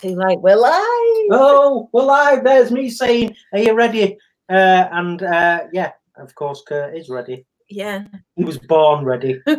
Too 0.00 0.16
late. 0.16 0.40
We're 0.40 0.56
live. 0.56 1.28
Oh, 1.30 1.88
we're 1.92 2.04
live. 2.04 2.42
There's 2.42 2.70
me 2.70 2.90
saying, 2.90 3.36
"Are 3.52 3.60
you 3.60 3.74
ready?" 3.74 4.18
Uh, 4.48 4.88
and 4.90 5.22
uh, 5.22 5.64
yeah, 5.72 5.92
of 6.16 6.34
course, 6.34 6.62
Kurt 6.66 6.96
is 6.96 7.08
ready. 7.08 7.46
Yeah. 7.70 8.04
He 8.36 8.44
was 8.44 8.58
born 8.58 9.04
ready. 9.04 9.40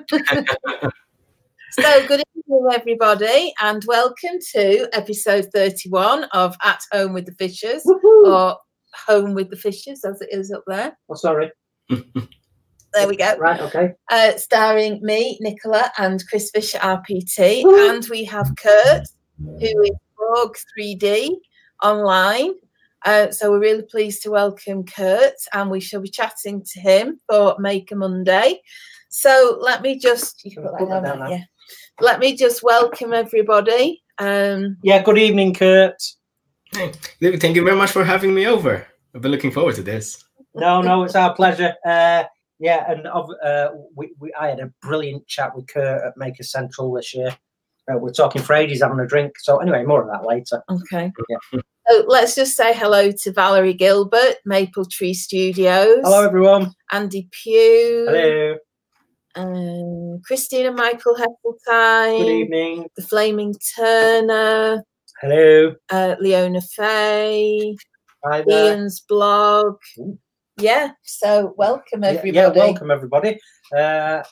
So, 1.77 2.07
good 2.07 2.23
evening, 2.37 2.69
everybody, 2.73 3.53
and 3.59 3.83
welcome 3.85 4.39
to 4.53 4.87
episode 4.93 5.49
31 5.53 6.23
of 6.31 6.55
At 6.63 6.79
Home 6.93 7.11
with 7.11 7.25
the 7.25 7.33
Fishers, 7.33 7.83
Woohoo! 7.83 8.27
or 8.27 8.57
Home 9.07 9.33
with 9.33 9.49
the 9.49 9.57
Fishers, 9.57 10.05
as 10.05 10.21
it 10.21 10.29
is 10.31 10.53
up 10.53 10.63
there. 10.67 10.97
Oh, 11.09 11.15
sorry. 11.15 11.51
There 12.93 13.09
we 13.09 13.17
go. 13.17 13.35
Right. 13.37 13.59
Okay. 13.59 13.91
Uh, 14.09 14.37
starring 14.37 15.01
me, 15.01 15.37
Nicola, 15.41 15.91
and 15.97 16.23
Chris 16.29 16.49
Fisher, 16.49 16.77
RPT. 16.77 17.65
Woo. 17.65 17.89
And 17.89 18.07
we 18.09 18.23
have 18.23 18.49
Kurt, 18.55 19.05
who 19.37 19.81
is 19.83 19.91
Borg 20.33 20.55
3D 20.77 21.31
online. 21.83 22.53
Uh, 23.05 23.29
so, 23.31 23.51
we're 23.51 23.59
really 23.59 23.83
pleased 23.83 24.23
to 24.23 24.31
welcome 24.31 24.83
Kurt, 24.83 25.35
and 25.53 25.69
we 25.69 25.79
shall 25.79 26.01
be 26.01 26.09
chatting 26.09 26.63
to 26.73 26.79
him 26.79 27.19
for 27.29 27.55
Make 27.59 27.91
a 27.91 27.95
Monday. 27.95 28.61
So, 29.09 29.59
let 29.61 29.81
me 29.81 29.99
just, 29.99 30.43
you 30.43 30.51
can 30.51 30.63
put 30.63 30.71
that 30.71 30.79
Put 30.79 30.89
down, 30.89 31.19
down 31.19 31.31
yeah. 31.31 31.43
Let 32.01 32.19
me 32.19 32.35
just 32.35 32.63
welcome 32.63 33.13
everybody. 33.13 34.03
Um, 34.17 34.77
Yeah. 34.83 35.03
Good 35.03 35.17
evening, 35.17 35.53
Kurt. 35.53 36.01
Hey, 36.73 36.91
thank 37.21 37.55
you 37.55 37.63
very 37.63 37.77
much 37.77 37.91
for 37.91 38.03
having 38.03 38.33
me 38.33 38.47
over. 38.47 38.85
I've 39.13 39.21
been 39.21 39.31
looking 39.31 39.51
forward 39.51 39.75
to 39.75 39.83
this. 39.83 40.23
No, 40.55 40.81
no, 40.81 41.03
it's 41.03 41.15
our 41.15 41.33
pleasure. 41.35 41.73
Uh, 41.85 42.23
yeah, 42.59 42.91
and 42.91 43.07
uh, 43.07 43.71
we, 43.95 44.13
we, 44.19 44.33
I 44.39 44.47
had 44.47 44.59
a 44.59 44.71
brilliant 44.81 45.27
chat 45.27 45.55
with 45.55 45.67
Kurt 45.67 46.03
at 46.03 46.17
Maker 46.17 46.43
Central 46.43 46.91
this 46.93 47.13
year. 47.13 47.37
Uh, 47.91 47.97
we're 47.97 48.11
talking 48.11 48.41
for 48.41 48.53
ages, 48.53 48.81
having 48.81 48.99
a 48.99 49.05
drink. 49.07 49.33
So 49.39 49.57
anyway, 49.57 49.83
more 49.83 50.01
of 50.01 50.09
that 50.09 50.25
later. 50.27 50.63
Okay. 50.69 51.11
Yeah. 51.29 51.59
So 51.87 52.03
let's 52.07 52.33
just 52.33 52.55
say 52.55 52.73
hello 52.73 53.11
to 53.11 53.31
Valerie 53.31 53.73
Gilbert, 53.75 54.37
Maple 54.43 54.85
Tree 54.85 55.13
Studios, 55.13 55.99
Hello, 56.03 56.25
everyone. 56.25 56.71
Andy 56.91 57.27
Pugh, 57.31 58.05
Hello. 58.07 58.55
um, 59.35 60.21
Christina 60.25 60.71
Michael 60.71 61.15
Good 61.15 62.27
evening. 62.27 62.87
the 62.97 63.03
Flaming 63.03 63.53
Turner, 63.77 64.83
Hello. 65.21 65.75
uh, 65.91 66.15
Leona 66.19 66.61
Fay, 66.61 67.75
Hi 68.23 68.41
there. 68.41 68.65
Ian's 68.73 69.01
blog. 69.01 69.75
Ooh. 69.99 70.17
Yeah, 70.57 70.91
so 71.03 71.53
welcome 71.55 72.03
everybody. 72.03 72.31
Yeah, 72.31 72.47
welcome 72.47 72.89
everybody. 72.89 73.37
Uh, 73.71 74.23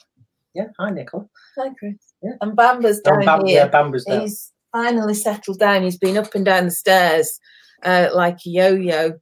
yeah, 0.56 0.68
hi 0.80 0.90
Nicole. 0.90 1.30
Hi, 1.58 1.70
Chris. 1.78 2.13
Yeah. 2.24 2.32
And 2.42 2.56
Bamba's 2.56 3.02
down 3.02 3.26
Bam- 3.26 3.46
here. 3.46 3.66
yeah, 3.66 3.68
Bamba's 3.68 4.06
down. 4.06 4.22
He's 4.22 4.52
finally 4.72 5.14
settled 5.14 5.60
down. 5.60 5.84
He's 5.84 5.98
been 5.98 6.18
up 6.18 6.34
and 6.36 6.46
down 6.46 6.66
the 6.66 6.72
stairs 6.72 7.40
uh, 7.84 8.10
like 8.14 8.38
a 8.46 8.50
yo-yo, 8.50 9.20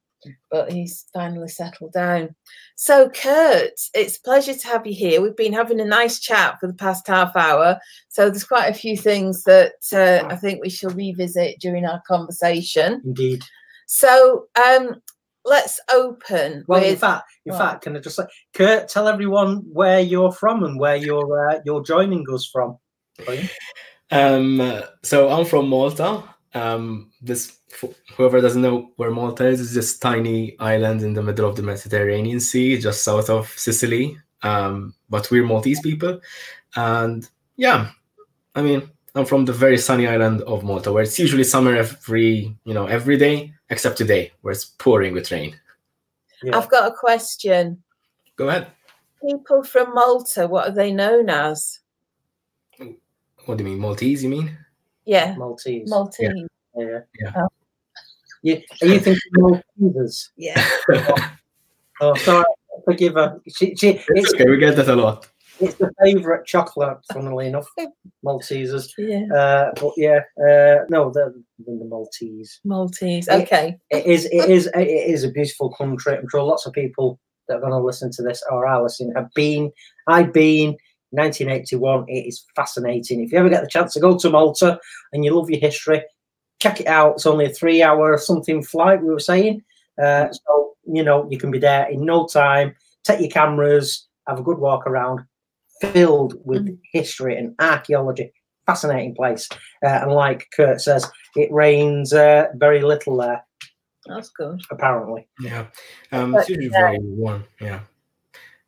but 0.49 0.71
he's 0.71 1.05
finally 1.13 1.47
settled 1.47 1.94
down. 1.94 2.35
So, 2.75 3.09
Kurt, 3.09 3.73
it's 3.94 4.17
a 4.17 4.22
pleasure 4.22 4.53
to 4.53 4.67
have 4.67 4.85
you 4.88 4.94
here. 4.94 5.22
We've 5.22 5.35
been 5.35 5.53
having 5.53 5.79
a 5.79 5.85
nice 5.85 6.19
chat 6.19 6.59
for 6.59 6.67
the 6.67 6.73
past 6.73 7.07
half 7.07 7.35
hour. 7.35 7.79
So, 8.09 8.29
there's 8.29 8.44
quite 8.44 8.69
a 8.69 8.73
few 8.73 8.95
things 8.97 9.44
that 9.44 9.73
uh, 9.94 10.27
I 10.27 10.35
think 10.35 10.61
we 10.61 10.69
shall 10.69 10.91
revisit 10.91 11.59
during 11.59 11.85
our 11.85 12.02
conversation. 12.07 13.02
Indeed. 13.03 13.44
So, 13.88 14.45
um, 14.63 15.02
let's 15.45 15.79
open 15.91 16.63
Well, 16.67 16.83
in 16.83 16.95
fact, 16.95 17.25
in 17.45 17.53
fact, 17.53 17.83
can 17.83 17.95
I 17.95 17.99
just 17.99 18.16
say, 18.16 18.25
Kurt, 18.53 18.89
tell 18.89 19.07
everyone 19.07 19.57
where 19.72 19.99
you're 19.99 20.31
from 20.31 20.63
and 20.63 20.79
where 20.79 20.95
you're 20.95 21.49
uh, 21.49 21.59
you're 21.66 21.83
joining 21.83 22.25
us 22.31 22.45
from. 22.45 22.77
Please? 23.22 23.52
Um, 24.11 24.81
so 25.03 25.30
I'm 25.30 25.45
from 25.45 25.69
Malta. 25.69 26.23
Um, 26.53 27.11
this 27.22 27.58
whoever 28.16 28.41
doesn't 28.41 28.61
know 28.61 28.91
where 28.97 29.11
Malta 29.11 29.47
is, 29.47 29.61
is 29.61 29.73
this 29.73 29.97
tiny 29.97 30.57
island 30.59 31.01
in 31.01 31.13
the 31.13 31.23
middle 31.23 31.47
of 31.50 31.56
the 31.56 31.63
Mediterranean 31.63 32.40
Sea, 32.40 32.78
just 32.78 33.03
south 33.03 33.29
of 33.29 33.47
Sicily. 33.57 34.18
Um, 34.44 34.94
but 35.09 35.29
we're 35.31 35.46
Maltese 35.46 35.81
people, 35.81 36.19
and 36.75 37.29
yeah, 37.57 37.91
I 38.56 38.62
mean, 38.62 38.90
I'm 39.16 39.25
from 39.25 39.46
the 39.46 39.53
very 39.53 39.78
sunny 39.78 40.07
island 40.07 40.41
of 40.41 40.63
Malta, 40.63 40.91
where 40.91 41.03
it's 41.03 41.19
usually 41.19 41.44
summer 41.44 41.75
every 41.75 42.56
you 42.66 42.73
know 42.73 42.88
every 42.88 43.17
day 43.17 43.53
except 43.69 43.97
today, 43.97 44.31
where 44.41 44.51
it's 44.51 44.66
pouring 44.66 45.13
with 45.13 45.31
rain. 45.31 45.56
Yeah. 46.44 46.57
I've 46.57 46.69
got 46.69 46.91
a 46.91 46.96
question. 46.96 47.81
Go 48.35 48.50
ahead. 48.50 48.67
People 49.23 49.63
from 49.63 49.94
Malta, 49.94 50.47
what 50.47 50.67
are 50.67 50.73
they 50.73 50.91
known 50.91 51.29
as? 51.29 51.81
What 53.46 53.57
do 53.57 53.63
you 53.63 53.69
mean, 53.72 53.79
Maltese? 53.79 54.24
You 54.24 54.29
mean? 54.29 54.57
Yeah, 55.06 55.35
Maltese. 55.38 55.90
Maltese. 55.90 56.47
yeah. 56.75 57.00
Yeah. 57.19 57.31
Oh. 57.35 57.47
You, 58.44 58.62
are 58.81 58.88
you 58.88 59.00
thinking 59.00 59.22
Maltesers? 59.38 60.29
Yeah. 60.38 60.68
Oh, 62.03 62.16
sorry. 62.16 62.44
Forgive 62.84 63.13
her. 63.13 63.40
She, 63.56 63.75
she, 63.75 63.90
It's 63.90 64.06
it's, 64.09 64.34
okay, 64.34 64.50
we 64.50 64.57
get 64.57 64.75
that 64.75 64.88
a 64.88 64.96
lot. 64.96 65.28
it's 65.59 65.75
the 65.75 65.91
favourite 66.02 66.47
chocolate, 66.47 66.97
funnily 67.13 67.46
enough. 67.46 67.68
Maltesers. 68.25 68.90
Yeah. 68.97 69.28
Uh, 69.31 69.72
but 69.79 69.94
yeah, 69.97 70.22
uh, 70.40 70.85
no, 70.90 71.12
the, 71.12 71.31
the 71.63 71.85
Maltese. 71.85 72.59
Maltese. 72.63 73.28
Yeah. 73.28 73.35
Okay. 73.38 73.78
it 73.91 74.08
is 74.08 74.25
it 74.31 74.50
is 74.50 74.66
it 74.73 74.88
is 74.88 75.23
a 75.23 75.29
beautiful 75.29 75.72
country. 75.75 76.18
I'm 76.18 76.28
sure 76.28 76.41
lots 76.41 76.66
of 76.66 76.73
people 76.73 77.19
that 77.47 77.58
are 77.58 77.62
going 77.62 77.72
to 77.72 77.78
listen 77.78 78.09
to 78.13 78.23
this 78.23 78.44
or 78.50 78.66
are 78.66 78.81
listening 78.81 79.13
have 79.16 79.29
been. 79.35 79.72
I've 80.08 80.34
been. 80.34 80.75
1981. 81.11 82.05
It 82.07 82.27
is 82.27 82.44
fascinating. 82.55 83.22
If 83.23 83.31
you 83.31 83.38
ever 83.38 83.49
get 83.49 83.61
the 83.61 83.69
chance 83.69 83.94
to 83.94 83.99
go 83.99 84.17
to 84.17 84.29
Malta 84.29 84.79
and 85.13 85.23
you 85.23 85.35
love 85.35 85.49
your 85.49 85.59
history, 85.59 86.03
check 86.59 86.79
it 86.81 86.88
out. 86.88 87.13
It's 87.16 87.25
only 87.25 87.45
a 87.45 87.49
three-hour 87.49 88.17
something 88.17 88.63
flight. 88.63 89.01
We 89.01 89.09
were 89.09 89.19
saying, 89.19 89.63
uh, 90.01 90.27
so 90.31 90.73
you 90.85 91.03
know 91.03 91.27
you 91.29 91.38
can 91.38 91.51
be 91.51 91.59
there 91.59 91.88
in 91.89 92.05
no 92.05 92.27
time. 92.27 92.75
Take 93.03 93.19
your 93.22 93.29
cameras, 93.29 94.07
have 94.27 94.39
a 94.39 94.44
good 94.44 94.57
walk 94.59 94.85
around, 94.88 95.22
filled 95.81 96.35
with 96.45 96.67
Mm. 96.67 96.77
history 96.91 97.38
and 97.38 97.55
archaeology. 97.59 98.31
Fascinating 98.67 99.16
place. 99.16 99.49
Uh, 99.83 99.88
and 100.03 100.11
like 100.11 100.47
Kurt 100.55 100.79
says, 100.81 101.09
it 101.35 101.51
rains 101.51 102.13
uh, 102.13 102.47
very 102.55 102.81
little 102.81 103.17
there 103.17 103.43
That's 104.05 104.29
good. 104.29 104.61
apparently. 104.69 105.28
Yeah, 105.39 105.66
um, 106.11 106.31
But, 106.33 106.41
it's 106.41 106.49
usually 106.49 106.67
uh, 106.67 106.79
very 106.79 106.99
warm. 106.99 107.43
Yeah, 107.59 107.79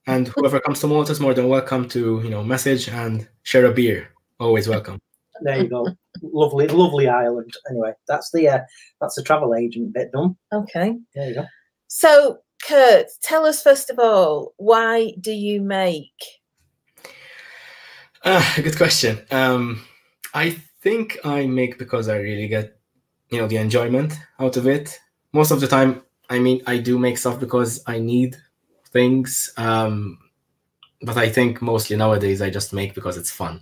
and 0.08 0.28
whoever 0.28 0.60
comes 0.60 0.80
to 0.82 0.88
Malta 0.88 1.12
is 1.12 1.20
more 1.20 1.34
than 1.34 1.48
welcome 1.48 1.88
to 1.90 2.22
you 2.24 2.30
know 2.30 2.44
message 2.44 2.90
and 2.90 3.28
share 3.44 3.66
a 3.66 3.74
beer. 3.74 4.10
Always 4.40 4.68
welcome. 4.68 5.00
There 5.42 5.62
you 5.62 5.70
go. 5.70 5.88
lovely, 6.22 6.68
lovely 6.68 7.08
island. 7.08 7.54
Anyway, 7.70 7.94
that's 8.08 8.32
the 8.32 8.48
uh, 8.50 8.60
that's 9.02 9.16
the 9.16 9.24
travel 9.24 9.56
agent 9.56 9.94
bit 9.94 10.12
done. 10.12 10.36
Okay. 10.52 10.98
There 11.16 11.30
you 11.30 11.36
go. 11.36 11.46
So, 11.88 12.40
Kurt, 12.68 13.08
tell 13.22 13.46
us 13.46 13.62
first 13.62 13.90
of 13.90 14.00
all, 14.00 14.54
why 14.58 15.14
do 15.20 15.32
you 15.32 15.62
make? 15.62 16.14
Ah, 18.26 18.54
good 18.56 18.78
question. 18.78 19.22
Um, 19.32 19.84
I 20.34 20.52
think 20.82 21.18
I 21.24 21.46
make 21.46 21.78
because 21.78 22.08
I 22.08 22.18
really 22.18 22.48
get 22.48 22.78
you 23.30 23.40
know 23.40 23.48
the 23.48 23.58
enjoyment 23.58 24.14
out 24.40 24.58
of 24.58 24.68
it. 24.68 25.00
Most 25.34 25.52
of 25.52 25.60
the 25.62 25.68
time, 25.68 26.04
I 26.30 26.40
mean, 26.40 26.62
I 26.68 26.78
do 26.78 27.00
make 27.00 27.18
stuff 27.18 27.40
because 27.40 27.82
I 27.88 28.00
need 28.00 28.38
things. 28.94 29.52
Um, 29.58 30.20
but 31.02 31.18
I 31.18 31.30
think 31.30 31.62
mostly 31.62 31.98
nowadays 31.98 32.42
I 32.42 32.50
just 32.50 32.72
make 32.74 32.94
because 32.94 33.18
it's 33.18 33.32
fun. 33.32 33.62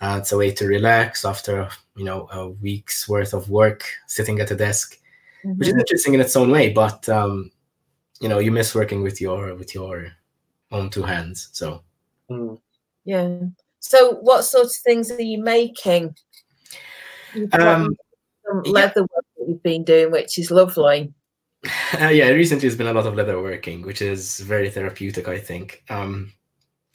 Uh, 0.00 0.18
it's 0.20 0.32
a 0.32 0.36
way 0.38 0.52
to 0.52 0.66
relax 0.66 1.24
after 1.24 1.68
you 1.96 2.04
know 2.04 2.28
a 2.30 2.48
week's 2.50 3.08
worth 3.08 3.32
of 3.34 3.48
work 3.50 3.82
sitting 4.06 4.38
at 4.40 4.50
a 4.50 4.56
desk. 4.56 5.00
which 5.42 5.68
is 5.68 5.74
interesting 5.74 6.14
in 6.14 6.20
its 6.20 6.34
own 6.34 6.50
way 6.50 6.72
but 6.72 7.08
um 7.08 7.50
you 8.20 8.28
know 8.28 8.40
you 8.40 8.50
miss 8.50 8.74
working 8.74 9.00
with 9.02 9.20
your 9.20 9.54
with 9.54 9.74
your 9.74 10.10
own 10.72 10.90
two 10.90 11.02
hands 11.04 11.48
so 11.52 11.82
Mm. 12.30 12.58
Yeah. 13.04 13.38
So, 13.78 14.14
what 14.16 14.42
sort 14.42 14.66
of 14.66 14.72
things 14.72 15.10
are 15.10 15.22
you 15.22 15.38
making? 15.38 16.16
Um 17.52 17.96
some 18.46 18.62
yeah. 18.64 18.70
leather 18.72 19.02
work 19.02 19.24
that 19.36 19.48
you've 19.48 19.62
been 19.62 19.84
doing, 19.84 20.10
which 20.10 20.38
is 20.38 20.50
lovely. 20.50 21.12
uh, 22.00 22.08
yeah 22.08 22.28
recently 22.28 22.66
it's 22.68 22.76
been 22.76 22.86
a 22.86 22.92
lot 22.92 23.06
of 23.06 23.14
leather 23.14 23.40
working 23.40 23.82
which 23.82 24.02
is 24.02 24.40
very 24.40 24.70
therapeutic 24.70 25.28
i 25.28 25.38
think. 25.38 25.82
Um 25.88 26.32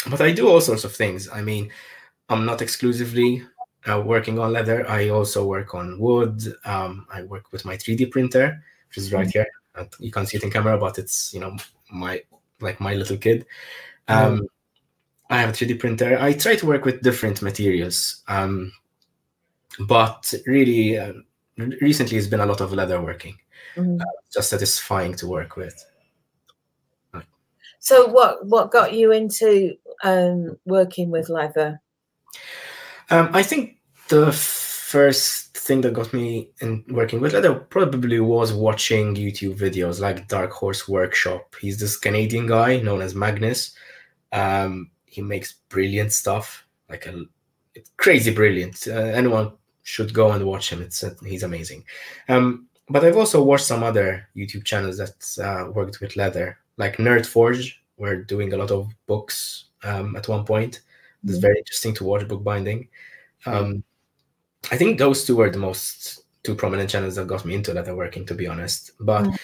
but 0.10 0.22
i 0.22 0.32
do 0.32 0.50
all 0.50 0.62
sorts 0.62 0.84
of 0.84 0.96
things. 0.96 1.30
I 1.30 1.42
mean 1.42 1.72
i'm 2.30 2.46
not 2.46 2.62
exclusively 2.62 3.44
uh, 3.90 4.00
working 4.00 4.38
on 4.38 4.54
leather. 4.54 4.88
I 4.88 5.10
also 5.10 5.46
work 5.46 5.74
on 5.76 6.00
wood. 6.00 6.42
Um 6.66 7.06
i 7.12 7.24
work 7.24 7.52
with 7.52 7.66
my 7.66 7.76
3d 7.76 8.12
printer 8.12 8.64
which 8.88 8.98
is 8.98 9.14
right 9.14 9.30
here. 9.30 9.48
Uh, 9.76 9.86
you 10.00 10.12
can't 10.12 10.28
see 10.28 10.38
it 10.38 10.44
in 10.44 10.52
camera 10.52 10.78
but 10.78 10.98
it's 10.98 11.34
you 11.34 11.40
know 11.40 11.56
my 11.92 12.22
like 12.60 12.80
my 12.80 12.94
little 12.94 13.18
kid. 13.18 13.46
Um 14.08 14.48
i 15.30 15.40
have 15.42 15.50
a 15.50 15.54
3d 15.54 15.80
printer. 15.80 16.18
I 16.20 16.34
try 16.34 16.56
to 16.56 16.66
work 16.66 16.86
with 16.86 17.02
different 17.02 17.42
materials. 17.42 18.24
Um 18.28 18.72
but 19.80 20.34
really 20.46 20.98
uh, 21.00 21.14
recently 21.58 22.18
it's 22.18 22.28
been 22.28 22.42
a 22.42 22.46
lot 22.46 22.62
of 22.62 22.74
leather 22.74 23.02
working 23.02 23.38
Mhm. 23.76 24.02
just 24.34 24.50
satisfying 24.50 25.16
to 25.16 25.28
work 25.28 25.56
with. 25.56 25.86
So, 27.80 28.08
what 28.08 28.46
what 28.46 28.70
got 28.72 28.94
you 28.94 29.12
into 29.12 29.76
um, 30.04 30.58
working 30.66 31.10
with 31.10 31.30
leather? 31.30 31.82
Um, 33.10 33.30
I 33.34 33.42
think 33.42 33.78
the 34.10 34.32
first 34.32 35.58
thing 35.58 35.82
that 35.82 35.94
got 35.94 36.14
me 36.14 36.50
in 36.62 36.84
working 36.90 37.20
with 37.20 37.34
leather 37.34 37.56
probably 37.56 38.20
was 38.20 38.54
watching 38.54 39.16
YouTube 39.16 39.58
videos 39.58 40.00
like 40.00 40.28
Dark 40.28 40.52
Horse 40.52 40.88
Workshop. 40.88 41.56
He's 41.60 41.80
this 41.80 41.98
Canadian 41.98 42.46
guy 42.46 42.80
known 42.80 43.02
as 43.02 43.16
Magnus. 43.16 43.76
Um, 44.32 44.92
he 45.06 45.22
makes 45.22 45.54
brilliant 45.70 46.14
stuff, 46.14 46.66
like 46.88 47.08
a 47.08 47.26
crazy 47.98 48.34
brilliant. 48.34 48.88
Uh, 48.88 49.12
anyone 49.22 49.54
should 49.82 50.14
go 50.14 50.32
and 50.32 50.46
watch 50.46 50.72
him. 50.72 50.84
It's 50.84 51.04
uh, 51.04 51.16
he's 51.26 51.44
amazing. 51.44 51.84
Um, 52.30 52.68
but 52.92 53.04
I've 53.04 53.18
also 53.18 53.44
watched 53.44 53.66
some 53.66 53.84
other 53.84 54.28
YouTube 54.36 54.64
channels 54.66 54.98
that 54.98 55.16
uh, 55.44 55.72
worked 55.72 56.00
with 56.02 56.16
leather, 56.16 56.58
like 56.78 56.98
Nerd 56.98 57.26
Forge. 57.26 57.82
We're 57.98 58.24
doing 58.24 58.54
a 58.54 58.58
lot 58.58 58.72
of 58.72 58.92
books 59.08 59.66
um, 59.84 60.16
at 60.16 60.28
one 60.28 60.46
point. 60.46 60.82
It's 61.24 61.38
Mhm. 61.38 61.42
very 61.42 61.58
interesting 61.60 61.94
to 61.96 62.04
watch 62.04 62.28
bookbinding. 62.28 62.88
Um, 63.46 63.84
I 64.72 64.78
think 64.78 64.98
those 65.00 65.26
two 65.26 65.36
were 65.36 65.50
the 65.50 65.58
most 65.60 66.26
two 66.44 66.56
prominent 66.56 66.90
channels 66.90 67.16
that 67.16 67.28
got 67.28 67.46
me 67.46 67.56
into 67.56 67.74
leather 67.74 67.96
working, 67.96 68.26
to 68.26 68.34
be 68.36 68.48
honest. 68.48 68.92
But 69.00 69.26
Mm. 69.26 69.38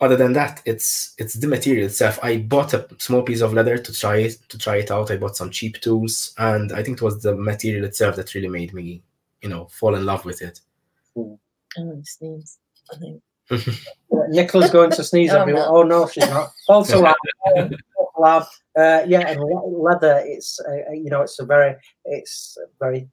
other 0.00 0.16
than 0.16 0.32
that, 0.32 0.62
it's 0.64 1.14
it's 1.18 1.34
the 1.34 1.46
material 1.46 1.86
itself. 1.86 2.18
I 2.22 2.38
bought 2.38 2.74
a 2.74 2.88
small 2.98 3.22
piece 3.22 3.42
of 3.42 3.52
leather 3.52 3.78
to 3.78 3.92
try 3.92 4.16
it 4.18 4.38
to 4.48 4.58
try 4.58 4.76
it 4.76 4.90
out. 4.90 5.10
I 5.10 5.16
bought 5.16 5.36
some 5.36 5.50
cheap 5.50 5.80
tools, 5.80 6.34
and 6.38 6.72
I 6.72 6.82
think 6.82 6.98
it 6.98 7.04
was 7.04 7.22
the 7.22 7.34
material 7.36 7.84
itself 7.84 8.16
that 8.16 8.34
really 8.34 8.48
made 8.48 8.72
me, 8.72 9.02
you 9.42 9.48
know, 9.48 9.66
fall 9.66 9.94
in 9.94 10.04
love 10.06 10.24
with 10.24 10.40
it. 10.42 10.60
Oh, 11.16 11.38
he 11.76 12.02
sneezed, 12.04 12.58
I 12.92 12.96
think. 12.96 13.22
Nicola's 14.30 14.70
going 14.70 14.90
to 14.92 15.02
sneeze 15.04 15.32
Oh, 15.32 15.40
at 15.40 15.46
me. 15.46 15.52
no. 15.54 15.66
Oh 15.66 15.82
no, 15.82 16.06
she's 16.08 16.28
not. 16.28 16.50
False 16.66 16.92
alarm. 16.92 17.14
False 17.54 17.72
alarm. 18.18 18.44
Uh, 18.78 19.02
yeah, 19.06 19.28
and 19.28 19.40
leather. 19.66 20.22
It's 20.24 20.60
uh, 20.60 20.92
you 20.92 21.10
know, 21.10 21.22
it's 21.22 21.38
a 21.40 21.44
very, 21.44 21.74
it's 22.04 22.56
very 22.78 23.08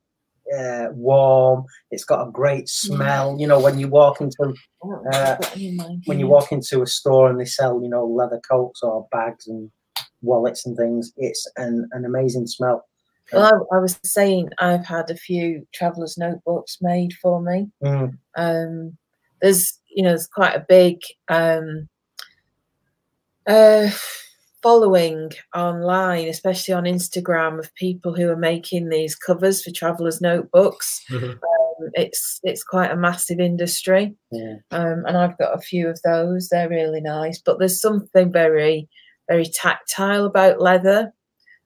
uh, 0.55 0.87
warm. 0.91 1.65
It's 1.91 2.03
got 2.03 2.27
a 2.27 2.31
great 2.31 2.69
smell. 2.69 3.35
You 3.39 3.47
know, 3.47 3.59
when 3.59 3.79
you 3.79 3.87
walk 3.87 4.21
into 4.21 4.53
Oh, 4.83 5.03
Uh, 5.11 5.37
what 5.37 5.57
when 6.05 6.19
you 6.19 6.27
walk 6.27 6.51
into 6.51 6.83
a 6.83 6.87
store 6.87 7.29
and 7.29 7.39
they 7.39 7.45
sell, 7.45 7.81
you 7.81 7.89
know, 7.89 8.05
leather 8.05 8.39
coats 8.49 8.83
or 8.83 9.07
bags 9.11 9.47
and 9.47 9.71
wallets 10.21 10.65
and 10.67 10.77
things, 10.77 11.11
it's 11.17 11.49
an, 11.57 11.89
an 11.93 12.05
amazing 12.05 12.45
smell. 12.45 12.85
Well, 13.33 13.43
I, 13.71 13.75
I 13.75 13.79
was 13.79 13.99
saying 14.05 14.49
I've 14.59 14.85
had 14.85 15.09
a 15.09 15.15
few 15.15 15.67
travelers' 15.73 16.17
notebooks 16.17 16.77
made 16.79 17.11
for 17.21 17.41
me. 17.41 17.69
Mm, 17.83 18.17
Um, 18.37 18.97
there's, 19.41 19.77
you 19.95 20.03
know, 20.03 20.09
there's 20.09 20.27
quite 20.27 20.55
a 20.55 20.65
big 20.67 20.99
um, 21.29 21.87
uh, 23.47 23.89
following 24.61 25.31
online, 25.55 26.27
especially 26.27 26.73
on 26.73 26.83
Instagram, 26.83 27.59
of 27.59 27.73
people 27.75 28.13
who 28.15 28.29
are 28.29 28.37
making 28.37 28.89
these 28.89 29.15
covers 29.15 29.63
for 29.63 29.71
travelers' 29.71 30.21
notebooks. 30.21 31.03
Um, 31.79 31.91
it's 31.93 32.39
it's 32.43 32.63
quite 32.63 32.91
a 32.91 32.95
massive 32.97 33.39
industry. 33.39 34.15
yeah. 34.31 34.55
um, 34.71 35.03
and 35.05 35.15
I've 35.15 35.37
got 35.37 35.55
a 35.55 35.61
few 35.61 35.87
of 35.87 36.01
those. 36.03 36.49
They're 36.49 36.69
really 36.69 37.01
nice, 37.01 37.39
but 37.39 37.59
there's 37.59 37.79
something 37.79 38.31
very, 38.31 38.89
very 39.29 39.45
tactile 39.45 40.25
about 40.25 40.59
leather. 40.59 41.13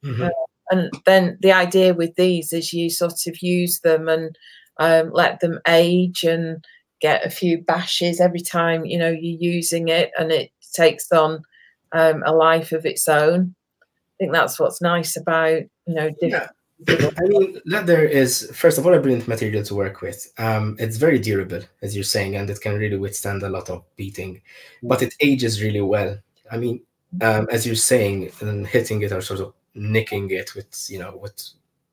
Mhm. 0.04 0.30
And 0.72 0.90
then 1.06 1.38
the 1.42 1.52
idea 1.52 1.94
with 1.94 2.16
these 2.16 2.54
is 2.54 2.74
you 2.74 2.90
sort 2.90 3.28
of 3.28 3.42
use 3.42 3.80
them 3.82 4.08
and 4.08 4.38
um, 4.80 5.12
let 5.14 5.40
them 5.40 5.60
age 5.68 6.24
and 6.24 6.64
get 7.02 7.26
a 7.26 7.30
few 7.30 7.58
bashes 7.58 8.22
every 8.22 8.42
time 8.42 8.86
you 8.86 8.98
know 8.98 9.10
you're 9.10 9.54
using 9.54 9.90
it, 9.90 10.12
and 10.18 10.32
it 10.32 10.52
takes 10.74 11.12
on 11.12 11.44
um, 11.92 12.24
a 12.26 12.34
life 12.34 12.72
of 12.72 12.86
its 12.86 13.08
own. 13.08 13.56
I 13.82 13.86
think 14.20 14.34
that's 14.34 14.60
what's 14.60 14.82
nice 14.82 15.18
about 15.18 15.64
you 15.86 15.96
know 15.96 16.10
different. 16.22 16.52
I 16.88 17.24
mean, 17.28 17.62
leather 17.66 18.04
is 18.04 18.50
first 18.54 18.78
of 18.78 18.86
all 18.86 18.94
a 18.94 19.00
brilliant 19.00 19.28
material 19.28 19.64
to 19.64 19.76
work 19.76 20.02
with. 20.02 20.32
Um, 20.38 20.76
it's 20.80 20.98
very 20.98 21.20
durable, 21.20 21.62
as 21.82 21.96
you're 21.96 22.04
saying, 22.04 22.36
and 22.36 22.50
it 22.50 22.62
can 22.62 22.78
really 22.78 22.98
withstand 22.98 23.44
a 23.44 23.50
lot 23.50 23.70
of 23.70 23.84
beating. 23.96 24.42
But 24.82 25.02
it 25.02 25.14
ages 25.20 25.62
really 25.62 25.82
well. 25.82 26.18
I 26.52 26.58
mean, 26.58 26.82
um, 27.22 27.48
as 27.52 27.66
you're 27.66 27.76
saying, 27.76 28.32
and 28.42 28.66
hitting 28.66 29.02
it 29.04 29.12
or 29.12 29.22
sort 29.22 29.42
of 29.42 29.54
nicking 29.76 30.32
it 30.32 30.56
with, 30.56 30.88
you 30.90 31.00
know, 31.00 31.18
with, 31.18 31.40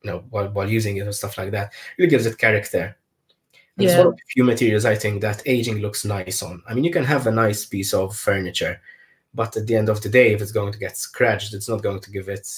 you 0.02 0.10
know, 0.10 0.24
while, 0.30 0.48
while 0.48 0.68
using 0.68 0.96
it 0.96 1.06
or 1.06 1.12
stuff 1.12 1.36
like 1.36 1.50
that, 1.50 1.72
really 1.98 2.10
gives 2.10 2.26
it 2.26 2.38
character. 2.38 2.96
And 3.78 3.86
It's 3.86 3.96
one 3.96 4.08
of 4.08 4.16
the 4.16 4.22
few 4.28 4.44
materials 4.44 4.84
I 4.84 4.94
think 4.96 5.20
that 5.22 5.42
aging 5.46 5.78
looks 5.78 6.04
nice 6.04 6.42
on. 6.42 6.62
I 6.68 6.74
mean, 6.74 6.84
you 6.84 6.90
can 6.90 7.04
have 7.04 7.26
a 7.26 7.30
nice 7.30 7.64
piece 7.64 7.94
of 7.94 8.16
furniture, 8.16 8.80
but 9.34 9.56
at 9.56 9.66
the 9.66 9.76
end 9.76 9.88
of 9.88 10.02
the 10.02 10.08
day, 10.08 10.32
if 10.32 10.42
it's 10.42 10.52
going 10.52 10.72
to 10.72 10.78
get 10.78 10.96
scratched, 10.96 11.54
it's 11.54 11.68
not 11.68 11.82
going 11.82 12.00
to 12.00 12.10
give 12.10 12.28
it 12.28 12.48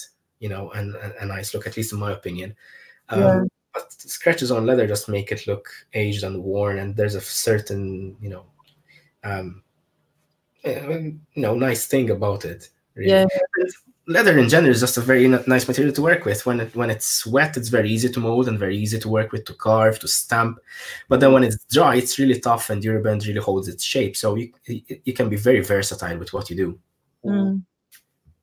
you 0.40 0.48
know, 0.48 0.70
and 0.72 0.96
a, 0.96 1.22
a 1.22 1.26
nice 1.26 1.54
look, 1.54 1.66
at 1.66 1.76
least 1.76 1.92
in 1.92 2.00
my 2.00 2.12
opinion. 2.12 2.56
Um, 3.10 3.20
Yeah. 3.20 3.44
But 3.72 3.92
scratches 3.92 4.50
on 4.50 4.66
leather 4.66 4.88
just 4.88 5.08
make 5.08 5.30
it 5.30 5.46
look 5.46 5.68
aged 5.94 6.24
and 6.24 6.42
worn, 6.42 6.78
and 6.78 6.96
there's 6.96 7.14
a 7.14 7.20
certain, 7.20 8.16
you 8.20 8.28
know, 8.28 8.44
um, 9.22 9.62
eh, 10.64 10.80
you 10.88 11.20
know, 11.36 11.54
nice 11.54 11.86
thing 11.86 12.10
about 12.10 12.44
it. 12.44 12.68
Really. 12.96 13.10
Yeah. 13.10 13.26
Leather 14.10 14.36
in 14.38 14.48
general 14.48 14.72
is 14.72 14.80
just 14.80 14.96
a 14.96 15.00
very 15.00 15.28
nice 15.28 15.68
material 15.68 15.94
to 15.94 16.02
work 16.02 16.24
with. 16.24 16.44
When 16.44 16.58
it 16.58 16.74
when 16.74 16.90
it's 16.90 17.24
wet, 17.24 17.56
it's 17.56 17.68
very 17.68 17.88
easy 17.88 18.08
to 18.08 18.20
mold 18.20 18.48
and 18.48 18.58
very 18.58 18.76
easy 18.76 18.98
to 18.98 19.08
work 19.08 19.30
with, 19.30 19.44
to 19.44 19.54
carve, 19.54 20.00
to 20.00 20.08
stamp. 20.08 20.58
But 21.08 21.20
then 21.20 21.32
when 21.32 21.44
it's 21.44 21.64
dry, 21.66 21.94
it's 21.94 22.18
really 22.18 22.40
tough 22.40 22.70
and 22.70 22.82
durable 22.82 23.12
and 23.12 23.24
really 23.24 23.40
holds 23.40 23.68
its 23.68 23.84
shape. 23.84 24.16
So 24.16 24.34
you 24.34 24.52
you 24.66 24.82
you 25.04 25.12
can 25.12 25.28
be 25.28 25.36
very 25.36 25.60
versatile 25.60 26.18
with 26.18 26.32
what 26.32 26.50
you 26.50 26.56
do. 26.56 26.78
Mm. 27.24 27.62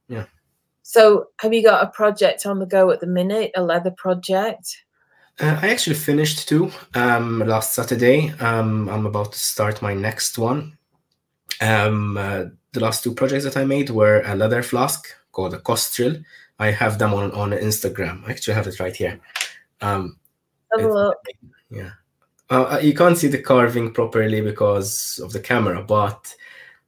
Yeah. 0.08 0.26
So, 0.84 1.28
have 1.42 1.54
you 1.54 1.64
got 1.64 1.84
a 1.84 1.88
project 1.88 2.46
on 2.46 2.60
the 2.60 2.66
go 2.66 2.90
at 2.92 3.02
the 3.02 3.08
minute? 3.08 3.52
A 3.56 3.62
leather 3.62 3.92
project? 3.92 4.86
Uh, 5.38 5.60
I 5.62 5.70
actually 5.70 5.98
finished 5.98 6.48
two 6.48 6.72
um, 6.96 7.40
last 7.40 7.74
Saturday. 7.74 8.32
Um, 8.40 8.88
I'm 8.88 9.06
about 9.06 9.34
to 9.34 9.40
start 9.40 9.82
my 9.82 9.94
next 9.94 10.38
one. 10.38 10.78
Um, 11.60 12.16
uh, 12.16 12.46
the 12.72 12.80
last 12.80 13.04
two 13.04 13.14
projects 13.14 13.44
that 13.44 13.58
I 13.58 13.66
made 13.66 13.90
were 13.90 14.22
a 14.22 14.36
leather 14.36 14.64
flask 14.64 15.10
called 15.38 15.54
a 15.54 15.60
Costrel. 15.60 16.16
I 16.60 16.72
have 16.72 16.98
them 16.98 17.14
on, 17.14 17.32
on 17.32 17.52
Instagram. 17.52 18.28
I 18.28 18.32
actually 18.32 18.56
have 18.56 18.66
it 18.68 18.80
right 18.80 18.96
here. 18.96 19.20
Um, 19.82 20.18
Have 20.76 20.84
a 20.86 20.92
look. 20.92 21.18
yeah. 21.70 21.92
Uh, 22.50 22.64
uh, 22.74 22.80
you 22.82 22.96
can't 22.96 23.18
see 23.18 23.28
the 23.28 23.42
carving 23.42 23.94
properly 23.94 24.42
because 24.42 25.20
of 25.24 25.32
the 25.34 25.40
camera, 25.40 25.84
but 25.84 26.34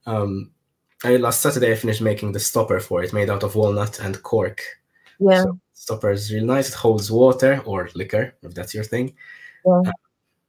um, 0.06 0.50
I, 1.04 1.16
last 1.18 1.42
Saturday 1.42 1.70
I 1.70 1.76
finished 1.76 2.00
making 2.02 2.32
the 2.32 2.40
stopper 2.40 2.80
for 2.80 3.04
it, 3.04 3.12
made 3.12 3.30
out 3.30 3.44
of 3.44 3.54
walnut 3.54 4.00
and 4.00 4.20
cork. 4.22 4.60
Yeah. 5.20 5.42
So 5.44 5.58
stopper 5.74 6.10
is 6.10 6.32
really 6.32 6.46
nice. 6.46 6.70
It 6.70 6.74
holds 6.74 7.10
water 7.12 7.62
or 7.64 7.88
liquor, 7.94 8.34
if 8.42 8.52
that's 8.54 8.74
your 8.74 8.84
thing. 8.84 9.14
yeah. 9.64 9.82
A 9.86 9.92